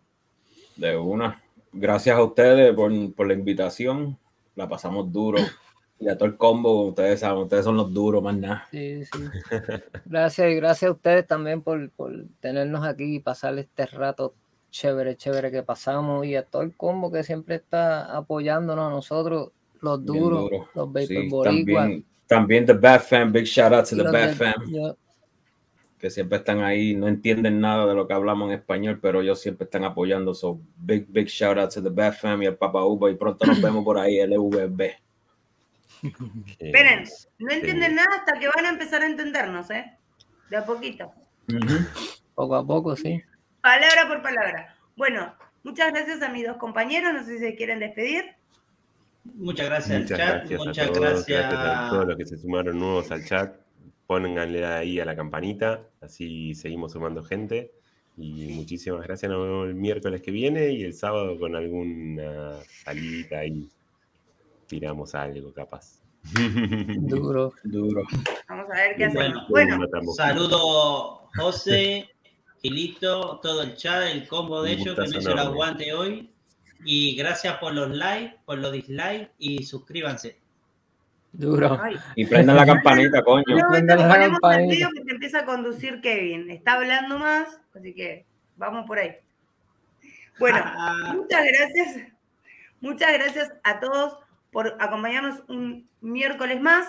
De 0.75 0.95
una. 0.95 1.41
Gracias 1.73 2.15
a 2.15 2.23
ustedes 2.23 2.73
por, 2.73 3.13
por 3.13 3.27
la 3.27 3.33
invitación. 3.33 4.17
La 4.55 4.69
pasamos 4.69 5.11
duro. 5.11 5.39
Y 5.99 6.09
a 6.09 6.17
todo 6.17 6.27
el 6.27 6.35
combo, 6.35 6.87
ustedes 6.87 7.21
saben, 7.21 7.43
ustedes 7.43 7.63
son 7.63 7.77
los 7.77 7.93
duros, 7.93 8.21
más 8.21 8.35
nada. 8.35 8.67
Sí, 8.71 9.05
sí. 9.05 9.23
Gracias 10.05 10.51
y 10.51 10.55
gracias 10.55 10.89
a 10.89 10.91
ustedes 10.91 11.25
también 11.25 11.61
por, 11.61 11.89
por 11.91 12.11
tenernos 12.41 12.85
aquí 12.85 13.15
y 13.15 13.19
pasar 13.19 13.57
este 13.57 13.85
rato 13.85 14.33
chévere, 14.73 15.15
chévere 15.15 15.51
que 15.51 15.63
pasamos 15.63 16.25
y 16.25 16.35
a 16.35 16.43
todo 16.43 16.63
el 16.63 16.75
combo 16.75 17.11
que 17.11 17.23
siempre 17.23 17.55
está 17.55 18.17
apoyándonos 18.17 18.87
a 18.87 18.89
nosotros, 18.89 19.51
los 19.81 20.03
duros, 20.03 20.49
duro. 20.49 20.69
los 20.73 20.91
Vapor 20.91 21.07
sí, 21.07 21.29
También, 21.43 22.05
también 22.27 22.65
The 22.65 22.73
Bad 22.73 23.01
Fam, 23.01 23.31
big 23.31 23.45
shout 23.45 23.71
out 23.71 23.87
to 23.87 23.95
The 23.95 24.03
Bad 24.03 24.35
Fam. 24.35 24.95
Que 26.03 26.09
siempre 26.09 26.40
están 26.40 26.61
ahí, 26.61 26.95
no 26.95 27.07
entienden 27.07 27.61
nada 27.61 27.85
de 27.85 27.93
lo 27.95 28.06
que 28.06 28.14
hablamos 28.14 28.49
en 28.49 28.59
español, 28.59 28.99
pero 29.01 29.22
ellos 29.22 29.40
siempre 29.40 29.64
están 29.64 29.85
apoyando. 29.85 30.33
So, 30.33 30.59
big, 30.75 31.06
big 31.07 31.27
shout 31.27 31.57
out 31.57 31.73
to 31.73 31.82
The 31.82 31.88
Bad 31.88 32.15
Fam 32.15 32.43
y 32.43 32.45
al 32.45 32.57
Papa 32.57 32.83
Uba. 32.83 33.09
Y 33.09 33.15
pronto 33.15 33.45
nos 33.45 33.61
vemos 33.61 33.85
por 33.85 33.98
ahí, 33.98 34.19
LVB. 34.22 34.82
Esperen, 36.59 37.06
no 37.40 37.51
entienden 37.53 37.95
nada 37.95 38.09
hasta 38.19 38.38
que 38.38 38.49
van 38.53 38.65
a 38.65 38.69
empezar 38.72 39.01
a 39.01 39.06
entendernos, 39.06 39.69
¿eh? 39.69 39.98
De 40.49 40.57
a 40.57 40.65
poquito. 40.65 41.09
Poco 42.35 42.56
a 42.57 42.67
poco, 42.67 42.98
sí. 42.98 43.22
Palabra 43.61 44.06
por 44.09 44.22
palabra. 44.22 44.75
Bueno, 44.98 45.33
muchas 45.64 45.93
gracias 45.93 46.22
a 46.22 46.27
mis 46.27 46.45
dos 46.45 46.57
compañeros. 46.57 47.14
No 47.14 47.23
sé 47.23 47.38
si 47.38 47.40
se 47.40 47.56
quieren 47.56 47.80
despedir. 47.80 48.25
Muchas 49.23 49.67
gracias 49.67 50.01
Muchas 50.01 50.19
al 50.19 50.27
chat. 50.27 50.35
gracias 50.49 50.59
a 50.59 50.65
Muchas 50.65 50.88
todos, 50.88 50.99
gracias. 50.99 51.49
gracias 51.49 51.77
a 51.80 51.90
todos 51.91 52.07
los 52.07 52.17
que 52.17 52.25
se 52.25 52.38
sumaron 52.40 52.77
nuevos 52.77 53.09
al 53.09 53.23
chat. 53.23 53.62
Pónganle 54.07 54.65
ahí 54.65 54.99
a 54.99 55.06
la 55.06 55.15
campanita, 55.15 55.88
así 56.01 56.53
seguimos 56.56 56.91
sumando 56.91 57.23
gente. 57.23 57.72
Y 58.17 58.48
muchísimas 58.53 59.01
gracias. 59.01 59.32
Nos 59.32 59.41
vemos 59.41 59.67
el 59.67 59.75
miércoles 59.75 60.22
que 60.22 60.32
viene 60.32 60.72
y 60.72 60.83
el 60.83 60.93
sábado 60.93 61.40
con 61.40 61.56
alguna 61.56 62.59
salida 62.83 63.40
ahí. 63.40 63.67
Tiramos 64.67 65.15
algo, 65.15 65.51
capaz. 65.53 66.03
Duro. 66.99 67.53
Duro. 67.64 68.03
Vamos 68.48 68.67
a 68.72 68.75
ver 68.75 68.95
qué 68.98 69.06
hacemos. 69.06 69.48
Bueno, 69.49 69.77
Bueno, 69.77 70.14
Saludo 70.14 71.30
José, 71.35 72.09
Gilito, 72.61 73.40
todo 73.41 73.64
el 73.64 73.75
chat, 73.75 74.03
el 74.11 74.27
combo 74.27 74.61
de 74.61 74.73
ellos 74.73 74.95
que 74.95 75.09
me 75.09 75.17
hizo 75.17 75.32
el 75.32 75.40
aguante 75.40 75.93
hoy. 75.93 76.30
Y 76.85 77.15
gracias 77.15 77.57
por 77.57 77.73
los 77.73 77.90
likes, 77.90 78.38
por 78.45 78.59
los 78.59 78.72
dislikes 78.72 79.32
y 79.40 79.64
suscríbanse. 79.64 80.42
Duro. 81.33 81.79
ay, 81.81 81.95
Y 82.15 82.25
prendan 82.25 82.55
la 82.55 82.65
campanita, 82.65 83.21
coño. 83.23 83.43
no, 83.47 83.69
Prende 83.71 83.95
te 83.95 84.01
la 84.03 84.19
campanita. 84.19 84.73
video 84.73 84.89
que 84.91 85.01
te 85.01 85.11
empieza 85.13 85.39
a 85.39 85.45
conducir 85.45 85.99
Kevin. 86.01 86.49
Está 86.51 86.73
hablando 86.73 87.17
más, 87.19 87.59
así 87.75 87.93
que 87.93 88.25
vamos 88.55 88.85
por 88.85 88.99
ahí. 88.99 89.15
Bueno, 90.39 90.59
Ah, 90.63 91.13
muchas 91.15 91.43
gracias. 91.45 92.07
Muchas 92.81 93.13
gracias 93.13 93.53
a 93.63 93.79
todos 93.79 94.17
por 94.51 94.75
acompañarnos 94.79 95.41
un 95.47 95.87
miércoles 96.01 96.61
más. 96.61 96.87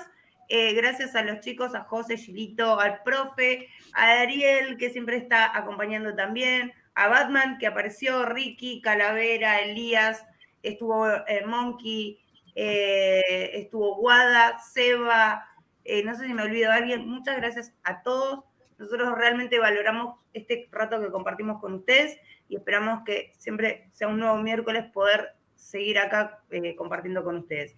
Eh, 0.49 0.75
gracias 0.75 1.15
a 1.15 1.23
los 1.23 1.41
chicos, 1.41 1.75
a 1.75 1.85
José, 1.85 2.19
Gilito, 2.19 2.79
al 2.79 3.03
profe, 3.03 3.69
a 3.95 4.21
Ariel, 4.21 4.77
que 4.77 4.91
siempre 4.91 5.17
está 5.17 5.57
acompañando 5.57 6.15
también, 6.15 6.73
a 6.95 7.09
Batman, 7.09 7.57
que 7.59 7.67
apareció, 7.67 8.27
Ricky, 8.27 8.83
Calavera, 8.83 9.61
Elías, 9.61 10.23
estuvo 10.63 11.07
eh, 11.09 11.45
Monkey, 11.47 12.21
eh, 12.55 13.51
estuvo 13.55 13.97
Guada, 13.97 14.59
Seba, 14.59 15.47
eh, 15.85 16.03
no 16.05 16.15
sé 16.15 16.27
si 16.27 16.35
me 16.35 16.43
olvido 16.43 16.71
de 16.71 16.79
alguien. 16.79 17.09
Muchas 17.09 17.37
gracias 17.37 17.75
a 17.83 18.03
todos. 18.03 18.45
Nosotros 18.79 19.17
realmente 19.17 19.59
valoramos 19.59 20.17
este 20.33 20.69
rato 20.71 21.01
que 21.01 21.11
compartimos 21.11 21.61
con 21.61 21.75
ustedes 21.75 22.19
y 22.49 22.57
esperamos 22.57 23.03
que 23.05 23.33
siempre 23.39 23.89
sea 23.93 24.09
un 24.09 24.19
nuevo 24.19 24.37
miércoles 24.37 24.85
poder 24.93 25.35
seguir 25.55 25.99
acá 25.99 26.41
eh, 26.51 26.75
compartiendo 26.77 27.25
con 27.25 27.37
ustedes. 27.37 27.75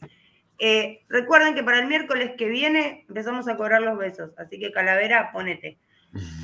Recuerden 1.08 1.54
que 1.54 1.62
para 1.62 1.80
el 1.80 1.86
miércoles 1.86 2.32
que 2.38 2.48
viene 2.48 3.04
empezamos 3.08 3.46
a 3.46 3.56
cobrar 3.56 3.82
los 3.82 3.98
besos, 3.98 4.32
así 4.38 4.58
que 4.58 4.72
Calavera, 4.72 5.30
ponete. 5.32 5.78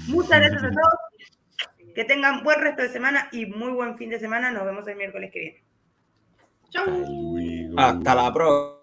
Muchas 0.08 0.38
gracias 0.40 0.62
a 0.62 0.70
todos. 0.70 1.94
Que 1.94 2.04
tengan 2.04 2.42
buen 2.42 2.60
resto 2.60 2.82
de 2.82 2.88
semana 2.88 3.28
y 3.32 3.46
muy 3.46 3.70
buen 3.72 3.96
fin 3.96 4.10
de 4.10 4.18
semana. 4.18 4.50
Nos 4.50 4.64
vemos 4.64 4.86
el 4.86 4.96
miércoles 4.96 5.30
que 5.30 5.40
viene. 5.40 5.64
Hasta 6.74 6.90
luego. 6.90 7.78
Hasta 7.78 8.14
la 8.14 8.32
próxima. 8.32 8.81